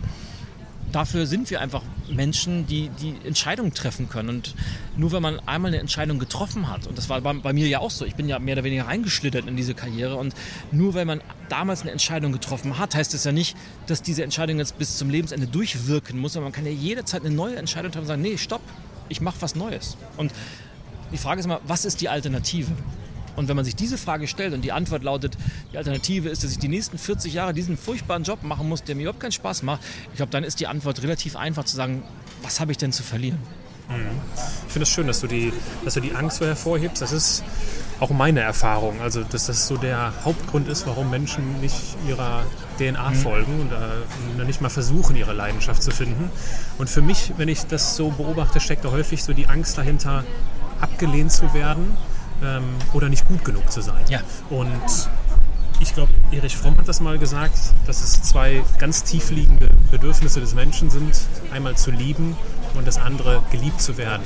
dafür 0.93 1.26
sind 1.26 1.49
wir 1.49 1.61
einfach 1.61 1.82
Menschen, 2.09 2.68
die 2.68 2.89
die 2.89 3.16
Entscheidungen 3.26 3.74
treffen 3.74 4.09
können. 4.09 4.30
Und 4.30 4.55
nur 4.97 5.11
wenn 5.11 5.22
man 5.22 5.39
einmal 5.39 5.70
eine 5.70 5.80
Entscheidung 5.80 6.20
getroffen 6.20 6.70
hat, 6.70 6.88
und 6.88 6.97
das 6.97 7.09
war 7.09 7.22
bei, 7.22 7.34
bei, 7.34 7.53
mir 7.53 7.68
ja 7.68 7.80
auch 7.80 7.91
so, 7.91 8.05
ich 8.05 8.16
bin 8.16 8.28
ja 8.28 8.39
mehr 8.39 8.55
oder 8.55 8.64
weniger 8.64 8.88
reingeschlittert 8.88 9.47
in 9.47 9.55
diese 9.55 9.74
Karriere, 9.74 10.16
und 10.16 10.36
nur 10.72 10.93
wenn 10.93 11.07
man 11.07 11.22
damals 11.49 11.82
eine 11.82 11.91
Entscheidung 11.91 12.32
getroffen 12.32 12.78
hat, 12.78 12.95
heißt 12.95 13.14
es 13.14 13.24
ja 13.24 13.32
nicht, 13.32 13.57
dass 13.88 14.01
diese 14.01 14.24
Entscheidung 14.24 14.57
jetzt 14.59 14.78
bis 14.78 14.97
zum 14.97 15.09
Lebensende 15.09 15.47
durchwirken 15.47 16.20
muss, 16.20 16.34
sondern 16.34 16.51
man 16.51 16.55
kann 16.55 16.66
ja 16.66 16.72
jederzeit 16.72 17.26
eine 17.26 17.34
neue 17.34 17.55
Entscheidung 17.55 17.91
treffen 17.91 18.03
und 18.03 18.07
sagen, 18.07 18.22
nee, 18.22 18.38
stopp, 18.38 18.61
ich 19.09 19.22
mache 19.22 19.38
was 19.41 19.55
Neues. 19.55 19.97
Und 20.18 20.32
die 21.14 21.18
Frage 21.18 21.39
ist 21.39 21.45
immer, 21.45 21.61
was 21.66 21.86
ist 21.86 22.01
die 22.01 22.09
Alternative? 22.09 22.72
Und 23.36 23.47
wenn 23.47 23.55
man 23.55 23.66
sich 23.66 23.76
diese 23.76 23.97
Frage 23.97 24.28
stellt 24.28 24.53
und 24.53 24.61
die 24.61 24.72
Antwort 24.72 25.03
lautet, 25.03 25.38
die 25.72 25.78
Alternative 25.78 26.30
ist, 26.30 26.43
dass 26.43 26.51
ich 26.51 26.59
die 26.59 26.68
nächsten 26.68 26.97
40 26.97 27.34
Jahre 27.34 27.53
diesen 27.53 27.78
furchtbaren 27.78 28.24
Job 28.24 28.43
machen 28.43 28.70
muss, 28.70 28.84
der 28.84 28.95
mir 28.95 29.03
überhaupt 29.03 29.22
keinen 29.22 29.32
Spaß 29.32 29.64
macht, 29.64 29.82
ich 30.11 30.18
glaube, 30.18 30.32
dann 30.32 30.43
ist 30.43 30.59
die 30.59 30.68
Antwort 30.68 31.01
relativ 31.01 31.36
einfach 31.36 31.64
zu 31.66 31.76
sagen, 31.76 32.03
was 32.41 32.59
habe 32.59 32.72
ich 32.72 32.78
denn 32.78 32.91
zu 32.91 33.01
verlieren? 33.01 33.39
Ich 34.68 34.74
finde 34.74 34.84
es 34.84 34.89
das 34.89 34.89
schön, 34.89 35.07
dass 35.07 35.20
du, 35.20 35.28
die, 35.28 35.51
dass 35.84 35.95
du 35.95 35.99
die 35.99 36.14
Angst 36.14 36.38
so 36.38 36.45
hervorhebst. 36.45 37.01
Das 37.01 37.11
ist 37.11 37.43
auch 37.99 38.09
meine 38.11 38.39
Erfahrung. 38.39 39.01
Also, 39.01 39.24
dass 39.24 39.47
das 39.47 39.68
so 39.68 39.78
der 39.78 40.14
Hauptgrund 40.24 40.68
ist, 40.68 40.88
warum 40.88 41.09
Menschen 41.09 41.59
nicht 41.59 41.76
ihrer 42.07 42.43
DNA 42.78 43.09
mhm. 43.09 43.16
folgen 43.16 43.59
und 43.61 43.72
äh, 44.41 44.45
nicht 44.45 44.61
mal 44.61 44.70
versuchen, 44.70 45.16
ihre 45.16 45.34
Leidenschaft 45.34 45.84
zu 45.84 45.91
finden. 45.91 46.32
Und 46.78 46.89
für 46.89 47.01
mich, 47.01 47.34
wenn 47.38 47.49
ich 47.49 47.66
das 47.66 47.95
so 47.95 48.09
beobachte, 48.09 48.59
steckt 48.59 48.86
da 48.86 48.91
häufig 48.91 49.24
so 49.24 49.34
die 49.34 49.47
Angst 49.47 49.78
dahinter, 49.78 50.24
abgelehnt 50.84 51.31
zu 51.31 51.53
werden 51.53 51.97
ähm, 52.43 52.63
oder 52.93 53.09
nicht 53.09 53.25
gut 53.25 53.43
genug 53.45 53.71
zu 53.71 53.81
sein. 53.81 54.03
Ja. 54.09 54.19
Und 54.49 54.69
ich 55.79 55.93
glaube, 55.93 56.11
Erich 56.31 56.55
Fromm 56.55 56.77
hat 56.77 56.88
das 56.88 56.99
mal 56.99 57.17
gesagt, 57.17 57.57
dass 57.88 58.03
es 58.03 58.21
zwei 58.21 58.63
ganz 58.77 59.03
tiefliegende 59.03 59.69
Bedürfnisse 59.91 60.39
des 60.39 60.53
Menschen 60.53 60.89
sind. 60.89 61.17
Einmal 61.51 61.75
zu 61.75 61.91
lieben 61.91 62.38
und 62.75 62.88
das 62.88 62.97
andere 62.97 63.41
geliebt 63.51 63.81
zu 63.81 63.97
werden. 63.97 64.23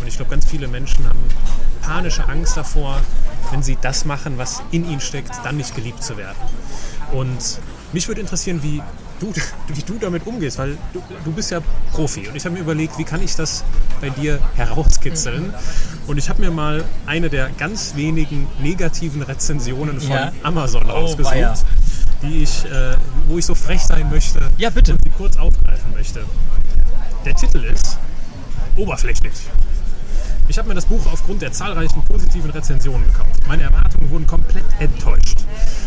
Und 0.00 0.06
ich 0.06 0.16
glaube, 0.16 0.30
ganz 0.30 0.46
viele 0.46 0.68
Menschen 0.68 1.08
haben 1.08 1.20
panische 1.82 2.28
Angst 2.28 2.56
davor, 2.56 3.00
wenn 3.50 3.62
sie 3.62 3.78
das 3.80 4.04
machen, 4.04 4.38
was 4.38 4.62
in 4.70 4.88
ihnen 4.88 5.00
steckt, 5.00 5.32
dann 5.44 5.56
nicht 5.56 5.74
geliebt 5.74 6.02
zu 6.02 6.16
werden. 6.16 6.36
Und 7.12 7.60
mich 7.92 8.06
würde 8.08 8.20
interessieren, 8.20 8.62
wie 8.62 8.82
du, 9.20 9.32
wie 9.68 9.82
du 9.82 9.94
damit 9.98 10.26
umgehst, 10.26 10.58
weil 10.58 10.76
du, 10.92 11.02
du 11.24 11.32
bist 11.32 11.50
ja 11.50 11.60
Profi 11.92 12.28
und 12.28 12.36
ich 12.36 12.44
habe 12.44 12.54
mir 12.54 12.60
überlegt, 12.60 12.98
wie 12.98 13.04
kann 13.04 13.22
ich 13.22 13.34
das 13.36 13.64
bei 14.00 14.10
dir 14.10 14.38
herauskitzeln. 14.54 15.52
Und 16.06 16.18
ich 16.18 16.28
habe 16.28 16.40
mir 16.40 16.50
mal 16.50 16.84
eine 17.06 17.28
der 17.28 17.50
ganz 17.58 17.94
wenigen 17.96 18.46
negativen 18.60 19.22
Rezensionen 19.22 20.00
von 20.00 20.10
ja. 20.10 20.32
Amazon 20.42 20.84
oh, 20.86 20.92
rausgesucht, 20.92 21.34
weia. 21.34 21.54
die 22.22 22.42
ich, 22.42 22.64
äh, 22.64 22.96
wo 23.26 23.38
ich 23.38 23.46
so 23.46 23.54
frech 23.54 23.82
sein 23.82 24.08
möchte 24.10 24.40
ja, 24.56 24.70
bitte. 24.70 24.92
und 24.92 25.02
sie 25.04 25.10
kurz 25.10 25.36
aufgreifen 25.36 25.92
möchte. 25.92 26.24
Der 27.24 27.34
Titel 27.34 27.64
ist 27.64 27.98
Oberflächlich. 28.76 29.32
Ich 30.50 30.56
habe 30.56 30.66
mir 30.66 30.74
das 30.74 30.86
Buch 30.86 31.04
aufgrund 31.12 31.42
der 31.42 31.52
zahlreichen 31.52 32.02
positiven 32.04 32.50
Rezensionen 32.50 33.06
gekauft. 33.06 33.46
Meine 33.46 33.64
Erwartungen 33.64 34.10
wurden 34.10 34.26
komplett 34.26 34.64
enttäuscht. 34.78 35.40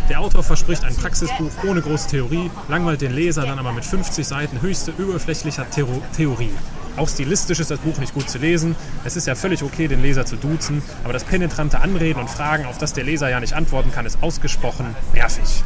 Der 0.08 0.20
Autor 0.20 0.44
verspricht 0.44 0.84
ein 0.84 0.96
Praxisbuch 0.96 1.50
ohne 1.68 1.82
große 1.82 2.10
Theorie, 2.10 2.52
langweilt 2.70 3.02
den 3.02 3.12
Leser 3.12 3.44
dann 3.48 3.58
aber 3.58 3.72
mit 3.72 3.84
50 3.84 4.26
Seiten 4.26 4.62
höchste 4.62 4.92
überflächlicher 4.92 5.68
Theor 5.72 6.02
Theorie. 6.16 6.52
Auch 6.96 7.10
stilistisch 7.10 7.60
ist 7.60 7.72
das 7.72 7.80
Buch 7.80 7.98
nicht 7.98 8.14
gut 8.14 8.30
zu 8.30 8.38
lesen. 8.38 8.76
Es 9.04 9.16
ist 9.16 9.26
ja 9.26 9.34
völlig 9.34 9.64
okay, 9.64 9.88
den 9.88 10.04
Leser 10.04 10.28
zu 10.28 10.36
duzen, 10.36 10.84
aber 11.04 11.14
das 11.14 11.24
penetrante 11.24 11.80
Anreden 11.80 12.20
und 12.20 12.30
Fragen, 12.30 12.66
auf 12.66 12.78
das 12.78 12.94
der 12.94 13.04
Leser 13.04 13.30
ja 13.30 13.40
nicht 13.40 13.54
antworten 13.54 13.92
kann, 13.92 14.06
ist 14.06 14.22
ausgesprochen 14.22 14.96
nervig. 15.14 15.64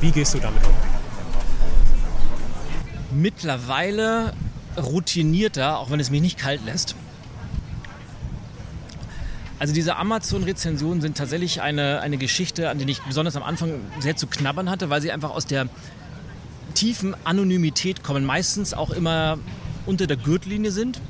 Wie 0.00 0.10
gehst 0.10 0.32
du 0.32 0.38
damit 0.38 0.64
um? 0.64 0.72
Mittlerweile 3.20 4.32
routinierter, 4.78 5.78
auch 5.78 5.90
wenn 5.90 6.00
es 6.00 6.10
mich 6.10 6.22
nicht 6.22 6.38
kalt 6.38 6.64
lässt. 6.64 6.96
Also 9.58 9.72
diese 9.72 9.96
Amazon-Rezensionen 9.96 11.00
sind 11.00 11.16
tatsächlich 11.16 11.62
eine, 11.62 12.00
eine 12.00 12.18
Geschichte, 12.18 12.68
an 12.68 12.78
die 12.78 12.90
ich 12.90 13.00
besonders 13.02 13.36
am 13.36 13.42
Anfang 13.42 13.80
sehr 14.00 14.16
zu 14.16 14.26
knabbern 14.26 14.68
hatte, 14.68 14.90
weil 14.90 15.00
sie 15.00 15.10
einfach 15.10 15.30
aus 15.30 15.46
der 15.46 15.68
tiefen 16.74 17.16
Anonymität 17.24 18.04
kommen. 18.04 18.24
Meistens 18.24 18.74
auch 18.74 18.90
immer 18.90 19.38
unter 19.86 20.06
der 20.06 20.18
Gürtellinie 20.18 20.70
sind, 20.70 21.00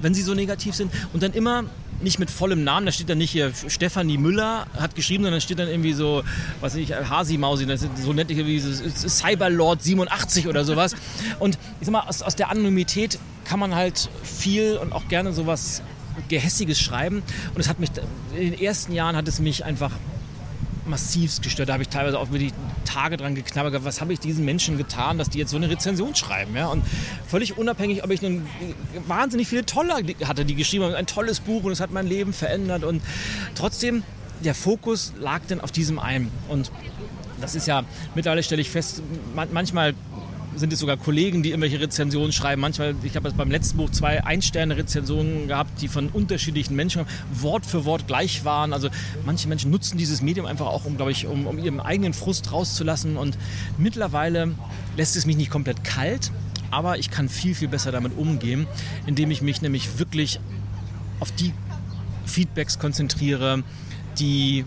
wenn 0.00 0.14
sie 0.14 0.22
so 0.22 0.34
negativ 0.34 0.74
sind. 0.74 0.92
Und 1.12 1.22
dann 1.22 1.32
immer 1.32 1.64
nicht 2.00 2.18
mit 2.18 2.30
vollem 2.30 2.64
Namen, 2.64 2.86
da 2.86 2.92
steht 2.92 3.08
dann 3.08 3.18
nicht 3.18 3.30
hier 3.30 3.52
Stefanie 3.68 4.18
Müller 4.18 4.66
hat 4.76 4.94
geschrieben, 4.94 5.22
sondern 5.22 5.40
steht 5.40 5.58
dann 5.58 5.68
irgendwie 5.68 5.92
so, 5.92 6.24
was 6.60 6.74
weiß 6.74 6.80
ich, 6.80 6.92
Hasi 6.92 7.38
Mausi, 7.38 7.66
so 7.76 8.12
nett 8.12 8.28
wie 8.28 8.60
Cyberlord 8.60 9.82
87 9.82 10.48
oder 10.48 10.64
sowas. 10.64 10.96
Und 11.38 11.58
ich 11.80 11.86
sag 11.86 11.92
mal, 11.92 12.00
aus, 12.00 12.22
aus 12.22 12.34
der 12.34 12.50
Anonymität 12.50 13.18
kann 13.44 13.60
man 13.60 13.74
halt 13.74 14.08
viel 14.24 14.78
und 14.78 14.92
auch 14.92 15.06
gerne 15.08 15.32
sowas 15.32 15.82
Gehässiges 16.28 16.80
schreiben. 16.80 17.22
Und 17.54 17.60
es 17.60 17.68
hat 17.68 17.80
mich, 17.80 17.90
in 18.34 18.52
den 18.52 18.60
ersten 18.60 18.92
Jahren 18.92 19.16
hat 19.16 19.28
es 19.28 19.40
mich 19.40 19.64
einfach 19.64 19.92
massivst 20.86 21.42
gestört. 21.42 21.68
Da 21.68 21.74
habe 21.74 21.82
ich 21.82 21.88
teilweise 21.88 22.18
auch 22.18 22.30
wirklich 22.30 22.52
Tage 22.84 23.16
dran 23.16 23.34
geknabbert. 23.34 23.84
Was 23.84 24.00
habe 24.00 24.12
ich 24.12 24.20
diesen 24.20 24.44
Menschen 24.44 24.76
getan, 24.76 25.18
dass 25.18 25.30
die 25.30 25.38
jetzt 25.38 25.50
so 25.50 25.56
eine 25.56 25.70
Rezension 25.70 26.14
schreiben? 26.14 26.56
Ja? 26.56 26.68
Und 26.68 26.84
völlig 27.26 27.56
unabhängig, 27.56 28.04
ob 28.04 28.10
ich 28.10 28.22
nun 28.22 28.46
wahnsinnig 29.06 29.48
viele 29.48 29.64
tolle 29.64 29.94
hatte, 30.24 30.44
die 30.44 30.54
geschrieben 30.54 30.84
haben, 30.84 30.94
ein 30.94 31.06
tolles 31.06 31.40
Buch 31.40 31.64
und 31.64 31.72
es 31.72 31.80
hat 31.80 31.90
mein 31.90 32.06
Leben 32.06 32.32
verändert. 32.32 32.84
Und 32.84 33.02
trotzdem, 33.54 34.02
der 34.44 34.54
Fokus 34.54 35.12
lag 35.18 35.40
dann 35.48 35.60
auf 35.60 35.70
diesem 35.70 35.98
einen. 35.98 36.30
Und 36.48 36.70
das 37.40 37.54
ist 37.54 37.66
ja, 37.66 37.84
mittlerweile 38.14 38.42
stelle 38.42 38.60
ich 38.60 38.70
fest, 38.70 39.02
manchmal 39.52 39.94
sind 40.56 40.72
es 40.72 40.78
sogar 40.78 40.96
Kollegen, 40.96 41.42
die 41.42 41.50
irgendwelche 41.50 41.80
Rezensionen 41.80 42.32
schreiben. 42.32 42.60
Manchmal, 42.60 42.94
ich 43.02 43.16
habe 43.16 43.30
beim 43.32 43.50
letzten 43.50 43.78
Buch 43.78 43.90
zwei 43.90 44.24
Ein-Sterne-Rezensionen 44.24 45.48
gehabt, 45.48 45.80
die 45.80 45.88
von 45.88 46.08
unterschiedlichen 46.08 46.76
Menschen 46.76 47.04
Wort 47.32 47.64
für 47.64 47.84
Wort 47.84 48.06
gleich 48.06 48.44
waren. 48.44 48.72
Also 48.72 48.88
manche 49.24 49.48
Menschen 49.48 49.70
nutzen 49.70 49.98
dieses 49.98 50.22
Medium 50.22 50.46
einfach 50.46 50.66
auch, 50.66 50.84
um, 50.84 50.96
glaube 50.96 51.12
ich, 51.12 51.26
um, 51.26 51.46
um 51.46 51.58
ihren 51.58 51.80
eigenen 51.80 52.12
Frust 52.12 52.52
rauszulassen. 52.52 53.16
Und 53.16 53.38
mittlerweile 53.78 54.54
lässt 54.96 55.16
es 55.16 55.26
mich 55.26 55.36
nicht 55.36 55.50
komplett 55.50 55.84
kalt, 55.84 56.30
aber 56.70 56.98
ich 56.98 57.10
kann 57.10 57.28
viel, 57.28 57.54
viel 57.54 57.68
besser 57.68 57.92
damit 57.92 58.16
umgehen, 58.16 58.66
indem 59.06 59.30
ich 59.30 59.42
mich 59.42 59.62
nämlich 59.62 59.98
wirklich 59.98 60.40
auf 61.20 61.32
die 61.32 61.52
Feedbacks 62.26 62.78
konzentriere, 62.78 63.62
die 64.18 64.64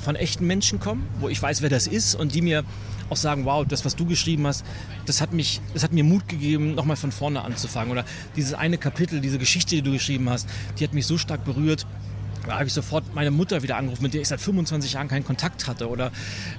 von 0.00 0.16
echten 0.16 0.46
Menschen 0.46 0.80
kommen, 0.80 1.06
wo 1.20 1.28
ich 1.28 1.40
weiß, 1.40 1.62
wer 1.62 1.70
das 1.70 1.86
ist 1.86 2.14
und 2.14 2.34
die 2.34 2.42
mir 2.42 2.64
auch 3.10 3.16
sagen, 3.16 3.44
wow, 3.44 3.64
das, 3.66 3.84
was 3.84 3.96
du 3.96 4.06
geschrieben 4.06 4.46
hast, 4.46 4.64
das 5.06 5.20
hat, 5.20 5.32
mich, 5.32 5.60
das 5.72 5.82
hat 5.82 5.92
mir 5.92 6.04
Mut 6.04 6.28
gegeben, 6.28 6.74
nochmal 6.74 6.96
von 6.96 7.12
vorne 7.12 7.42
anzufangen. 7.42 7.90
Oder 7.90 8.04
dieses 8.36 8.54
eine 8.54 8.78
Kapitel, 8.78 9.20
diese 9.20 9.38
Geschichte, 9.38 9.76
die 9.76 9.82
du 9.82 9.92
geschrieben 9.92 10.28
hast, 10.30 10.48
die 10.78 10.84
hat 10.84 10.94
mich 10.94 11.06
so 11.06 11.18
stark 11.18 11.44
berührt. 11.44 11.86
Da 12.46 12.54
habe 12.54 12.66
ich 12.66 12.74
sofort 12.74 13.14
meine 13.14 13.30
Mutter 13.30 13.62
wieder 13.62 13.76
angerufen, 13.76 14.02
mit 14.02 14.12
der 14.12 14.20
ich 14.20 14.28
seit 14.28 14.40
25 14.40 14.92
Jahren 14.92 15.08
keinen 15.08 15.24
Kontakt 15.24 15.66
hatte. 15.66 15.88
Oder 15.88 16.12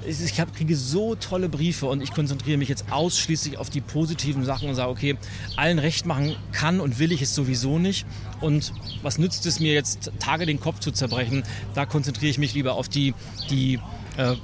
ich 0.07 0.39
hab, 0.39 0.55
kriege 0.55 0.75
so 0.75 1.13
tolle 1.15 1.47
Briefe 1.47 1.85
und 1.85 2.01
ich 2.01 2.11
konzentriere 2.11 2.57
mich 2.57 2.69
jetzt 2.69 2.91
ausschließlich 2.91 3.57
auf 3.57 3.69
die 3.69 3.81
positiven 3.81 4.43
Sachen 4.45 4.67
und 4.67 4.75
sage, 4.75 4.89
okay, 4.89 5.17
allen 5.57 5.77
recht 5.77 6.07
machen 6.07 6.35
kann 6.51 6.79
und 6.79 6.97
will 6.97 7.11
ich 7.11 7.21
es 7.21 7.35
sowieso 7.35 7.77
nicht. 7.77 8.07
Und 8.41 8.73
was 9.03 9.19
nützt 9.19 9.45
es 9.45 9.59
mir 9.59 9.73
jetzt, 9.73 10.11
Tage 10.19 10.47
den 10.47 10.59
Kopf 10.59 10.79
zu 10.79 10.91
zerbrechen? 10.91 11.43
Da 11.75 11.85
konzentriere 11.85 12.31
ich 12.31 12.39
mich 12.39 12.55
lieber 12.55 12.73
auf 12.73 12.89
die, 12.89 13.13
die 13.51 13.79
äh, 14.17 14.35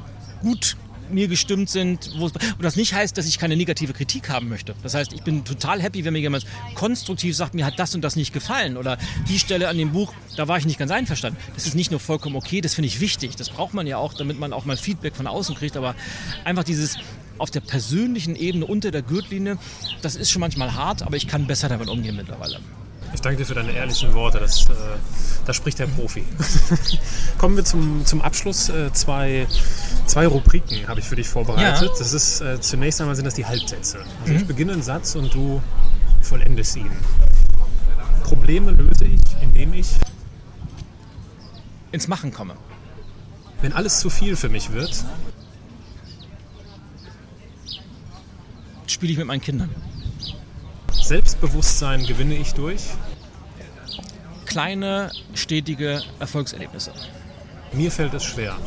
gut 0.43 0.77
mir 1.13 1.27
gestimmt 1.27 1.69
sind. 1.69 2.11
und 2.13 2.33
das 2.61 2.75
nicht 2.75 2.93
heißt, 2.93 3.17
dass 3.17 3.25
ich 3.27 3.39
keine 3.39 3.55
negative 3.55 3.93
Kritik 3.93 4.29
haben 4.29 4.49
möchte. 4.49 4.75
Das 4.83 4.93
heißt, 4.93 5.13
ich 5.13 5.23
bin 5.23 5.43
total 5.43 5.81
happy, 5.81 6.05
wenn 6.05 6.13
mir 6.13 6.19
jemand 6.19 6.45
konstruktiv 6.75 7.35
sagt, 7.35 7.53
mir 7.53 7.65
hat 7.65 7.79
das 7.79 7.95
und 7.95 8.01
das 8.01 8.15
nicht 8.15 8.33
gefallen 8.33 8.77
oder 8.77 8.97
die 9.27 9.39
Stelle 9.39 9.69
an 9.69 9.77
dem 9.77 9.91
Buch, 9.91 10.13
da 10.35 10.47
war 10.47 10.57
ich 10.57 10.65
nicht 10.65 10.79
ganz 10.79 10.91
einverstanden. 10.91 11.39
Das 11.53 11.65
ist 11.65 11.75
nicht 11.75 11.91
nur 11.91 11.99
vollkommen 11.99 12.35
okay, 12.35 12.61
das 12.61 12.75
finde 12.75 12.87
ich 12.87 12.99
wichtig. 12.99 13.35
Das 13.35 13.49
braucht 13.49 13.73
man 13.73 13.87
ja 13.87 13.97
auch, 13.97 14.13
damit 14.13 14.39
man 14.39 14.53
auch 14.53 14.65
mal 14.65 14.77
Feedback 14.77 15.15
von 15.15 15.27
außen 15.27 15.55
kriegt. 15.55 15.77
Aber 15.77 15.95
einfach 16.45 16.63
dieses 16.63 16.97
auf 17.37 17.51
der 17.51 17.61
persönlichen 17.61 18.35
Ebene 18.35 18.65
unter 18.65 18.91
der 18.91 19.01
Gürtellinie, 19.01 19.57
das 20.01 20.15
ist 20.15 20.31
schon 20.31 20.41
manchmal 20.41 20.75
hart, 20.75 21.01
aber 21.01 21.17
ich 21.17 21.27
kann 21.27 21.47
besser 21.47 21.69
damit 21.69 21.89
umgehen 21.89 22.15
mittlerweile. 22.15 22.59
Ich 23.13 23.21
danke 23.21 23.37
dir 23.37 23.45
für 23.45 23.53
deine 23.53 23.71
ehrlichen 23.73 24.13
Worte. 24.13 24.39
Das, 24.39 24.65
äh, 24.69 24.73
da 25.45 25.53
spricht 25.53 25.79
der 25.79 25.87
Profi. 25.87 26.23
Kommen 27.37 27.57
wir 27.57 27.65
zum, 27.65 28.05
zum 28.05 28.21
Abschluss. 28.21 28.69
Äh, 28.69 28.93
zwei, 28.93 29.47
zwei 30.05 30.27
Rubriken 30.27 30.87
habe 30.87 30.99
ich 30.99 31.07
für 31.07 31.15
dich 31.15 31.27
vorbereitet. 31.27 31.89
Ja. 31.89 31.97
Das 31.97 32.13
ist 32.13 32.41
äh, 32.41 32.59
zunächst 32.61 33.01
einmal 33.01 33.15
sind 33.15 33.25
das 33.25 33.33
die 33.33 33.45
Halbsätze. 33.45 33.99
Also 34.21 34.33
mhm. 34.33 34.39
ich 34.39 34.47
beginne 34.47 34.73
einen 34.73 34.83
Satz 34.83 35.15
und 35.15 35.33
du 35.33 35.61
vollendest 36.21 36.75
ihn. 36.77 36.91
Probleme 38.23 38.71
löse 38.71 39.05
ich, 39.05 39.19
indem 39.41 39.73
ich 39.73 39.89
ins 41.91 42.07
Machen 42.07 42.31
komme. 42.31 42.55
Wenn 43.61 43.73
alles 43.73 43.99
zu 43.99 44.09
viel 44.09 44.35
für 44.35 44.49
mich 44.49 44.71
wird, 44.71 45.03
spiele 48.87 49.11
ich 49.11 49.17
mit 49.17 49.27
meinen 49.27 49.41
Kindern. 49.41 49.69
Selbstbewusstsein 50.91 52.05
gewinne 52.05 52.35
ich 52.35 52.53
durch? 52.53 52.81
Kleine, 54.45 55.11
stetige 55.33 56.01
Erfolgserlebnisse. 56.19 56.93
Mir 57.73 57.91
fällt 57.91 58.13
es 58.13 58.23
schwer. 58.23 58.57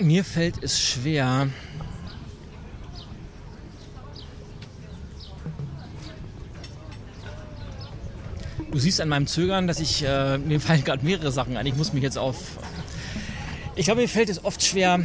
Mir 0.00 0.24
fällt 0.24 0.62
es 0.62 0.80
schwer. 0.80 1.48
Du 8.70 8.78
siehst 8.78 9.00
an 9.00 9.08
meinem 9.08 9.26
Zögern, 9.26 9.66
dass 9.66 9.80
ich 9.80 10.04
äh, 10.04 10.38
mir 10.38 10.60
fallen 10.60 10.84
gerade 10.84 11.04
mehrere 11.04 11.32
Sachen 11.32 11.56
ein. 11.56 11.66
Ich 11.66 11.74
muss 11.74 11.92
mich 11.92 12.02
jetzt 12.02 12.18
auf. 12.18 12.36
Ich 13.76 13.86
glaube, 13.86 14.02
mir 14.02 14.08
fällt 14.08 14.28
es 14.28 14.44
oft 14.44 14.62
schwer, 14.62 15.00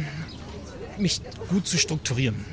mich 0.98 1.20
gut 1.54 1.68
zu 1.68 1.78
strukturieren. 1.78 2.44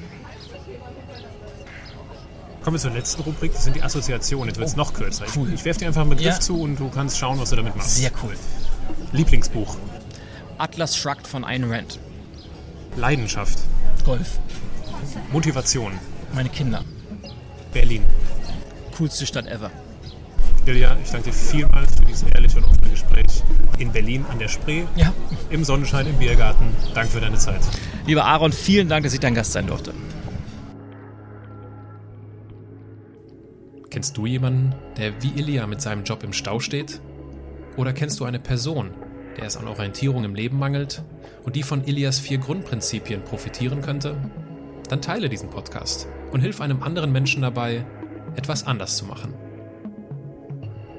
Kommen 2.63 2.75
wir 2.75 2.79
zur 2.79 2.91
letzten 2.91 3.23
Rubrik, 3.23 3.51
das 3.51 3.63
sind 3.63 3.75
die 3.75 3.81
Assoziationen. 3.81 4.49
Jetzt 4.49 4.59
wird 4.59 4.67
es 4.67 4.75
oh, 4.75 4.77
noch 4.77 4.93
kürzer. 4.93 5.25
Cool. 5.35 5.47
Ich, 5.47 5.55
ich 5.55 5.65
werfe 5.65 5.79
dir 5.79 5.87
einfach 5.87 6.01
einen 6.01 6.11
Begriff 6.11 6.35
ja. 6.35 6.39
zu 6.39 6.61
und 6.61 6.79
du 6.79 6.87
kannst 6.89 7.17
schauen, 7.17 7.39
was 7.39 7.49
du 7.49 7.55
damit 7.55 7.75
machst. 7.75 7.95
Sehr 7.95 8.11
cool. 8.21 8.35
Lieblingsbuch. 9.11 9.75
Atlas 10.59 10.95
Shrugged 10.95 11.25
von 11.25 11.43
Ayn 11.43 11.63
Rand. 11.63 11.97
Leidenschaft. 12.95 13.57
Golf. 14.05 14.39
Motivation. 15.31 15.93
Meine 16.35 16.49
Kinder. 16.49 16.83
Berlin. 17.73 18.05
Coolste 18.95 19.25
Stadt 19.25 19.47
ever. 19.47 19.71
Ilja, 20.67 20.95
ich 21.03 21.09
danke 21.09 21.31
dir 21.31 21.33
vielmals 21.33 21.95
für 21.95 22.05
dieses 22.05 22.21
ehrliche 22.21 22.57
und 22.59 22.65
offene 22.65 22.91
Gespräch 22.91 23.41
in 23.79 23.91
Berlin 23.91 24.23
an 24.29 24.37
der 24.37 24.47
Spree. 24.47 24.83
Ja. 24.95 25.11
Im 25.49 25.63
Sonnenschein, 25.63 26.05
im 26.05 26.17
Biergarten. 26.17 26.67
Danke 26.93 27.13
für 27.13 27.21
deine 27.21 27.39
Zeit. 27.39 27.61
Lieber 28.07 28.25
Aaron, 28.25 28.51
vielen 28.51 28.89
Dank, 28.89 29.03
dass 29.03 29.13
ich 29.13 29.19
dein 29.19 29.35
Gast 29.35 29.51
sein 29.51 29.67
durfte. 29.67 29.93
Kennst 33.89 34.17
du 34.17 34.25
jemanden, 34.25 34.73
der 34.97 35.21
wie 35.21 35.39
Ilja 35.39 35.67
mit 35.67 35.81
seinem 35.81 36.03
Job 36.03 36.23
im 36.23 36.33
Stau 36.33 36.59
steht? 36.59 37.01
Oder 37.77 37.93
kennst 37.93 38.19
du 38.19 38.25
eine 38.25 38.39
Person, 38.39 38.91
der 39.37 39.45
es 39.45 39.57
an 39.57 39.67
Orientierung 39.67 40.23
im 40.23 40.33
Leben 40.33 40.57
mangelt 40.57 41.03
und 41.43 41.55
die 41.55 41.63
von 41.63 41.83
Ilias 41.83 42.19
vier 42.19 42.37
Grundprinzipien 42.37 43.23
profitieren 43.23 43.81
könnte? 43.81 44.15
Dann 44.89 45.01
teile 45.01 45.29
diesen 45.29 45.49
Podcast 45.49 46.07
und 46.31 46.41
hilf 46.41 46.61
einem 46.61 46.83
anderen 46.83 47.11
Menschen 47.11 47.41
dabei, 47.41 47.85
etwas 48.35 48.65
anders 48.65 48.97
zu 48.97 49.05
machen. 49.05 49.33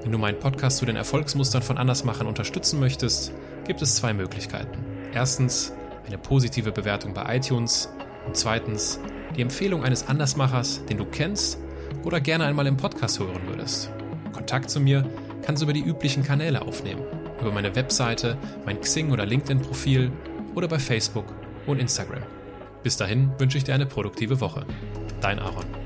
Wenn 0.01 0.11
du 0.11 0.17
meinen 0.17 0.39
Podcast 0.39 0.77
zu 0.77 0.85
den 0.85 0.95
Erfolgsmustern 0.95 1.61
von 1.61 1.77
Andersmachen 1.77 2.27
unterstützen 2.27 2.79
möchtest, 2.79 3.33
gibt 3.65 3.81
es 3.81 3.95
zwei 3.95 4.13
Möglichkeiten. 4.13 4.77
Erstens 5.13 5.73
eine 6.05 6.17
positive 6.17 6.71
Bewertung 6.71 7.13
bei 7.13 7.37
iTunes 7.37 7.89
und 8.25 8.35
zweitens 8.35 8.99
die 9.35 9.41
Empfehlung 9.41 9.83
eines 9.83 10.07
Andersmachers, 10.07 10.85
den 10.85 10.97
du 10.97 11.05
kennst 11.05 11.59
oder 12.03 12.19
gerne 12.19 12.45
einmal 12.45 12.67
im 12.67 12.77
Podcast 12.77 13.19
hören 13.19 13.47
würdest. 13.47 13.91
Kontakt 14.31 14.69
zu 14.69 14.79
mir 14.79 15.07
kannst 15.41 15.61
du 15.61 15.65
über 15.65 15.73
die 15.73 15.83
üblichen 15.83 16.23
Kanäle 16.23 16.61
aufnehmen, 16.61 17.03
über 17.39 17.51
meine 17.51 17.75
Webseite, 17.75 18.37
mein 18.65 18.81
Xing 18.81 19.11
oder 19.11 19.25
LinkedIn-Profil 19.25 20.11
oder 20.55 20.67
bei 20.67 20.79
Facebook 20.79 21.25
und 21.65 21.79
Instagram. 21.79 22.23
Bis 22.83 22.97
dahin 22.97 23.31
wünsche 23.37 23.57
ich 23.57 23.63
dir 23.63 23.73
eine 23.73 23.85
produktive 23.85 24.39
Woche. 24.41 24.65
Dein 25.21 25.39
Aaron. 25.39 25.82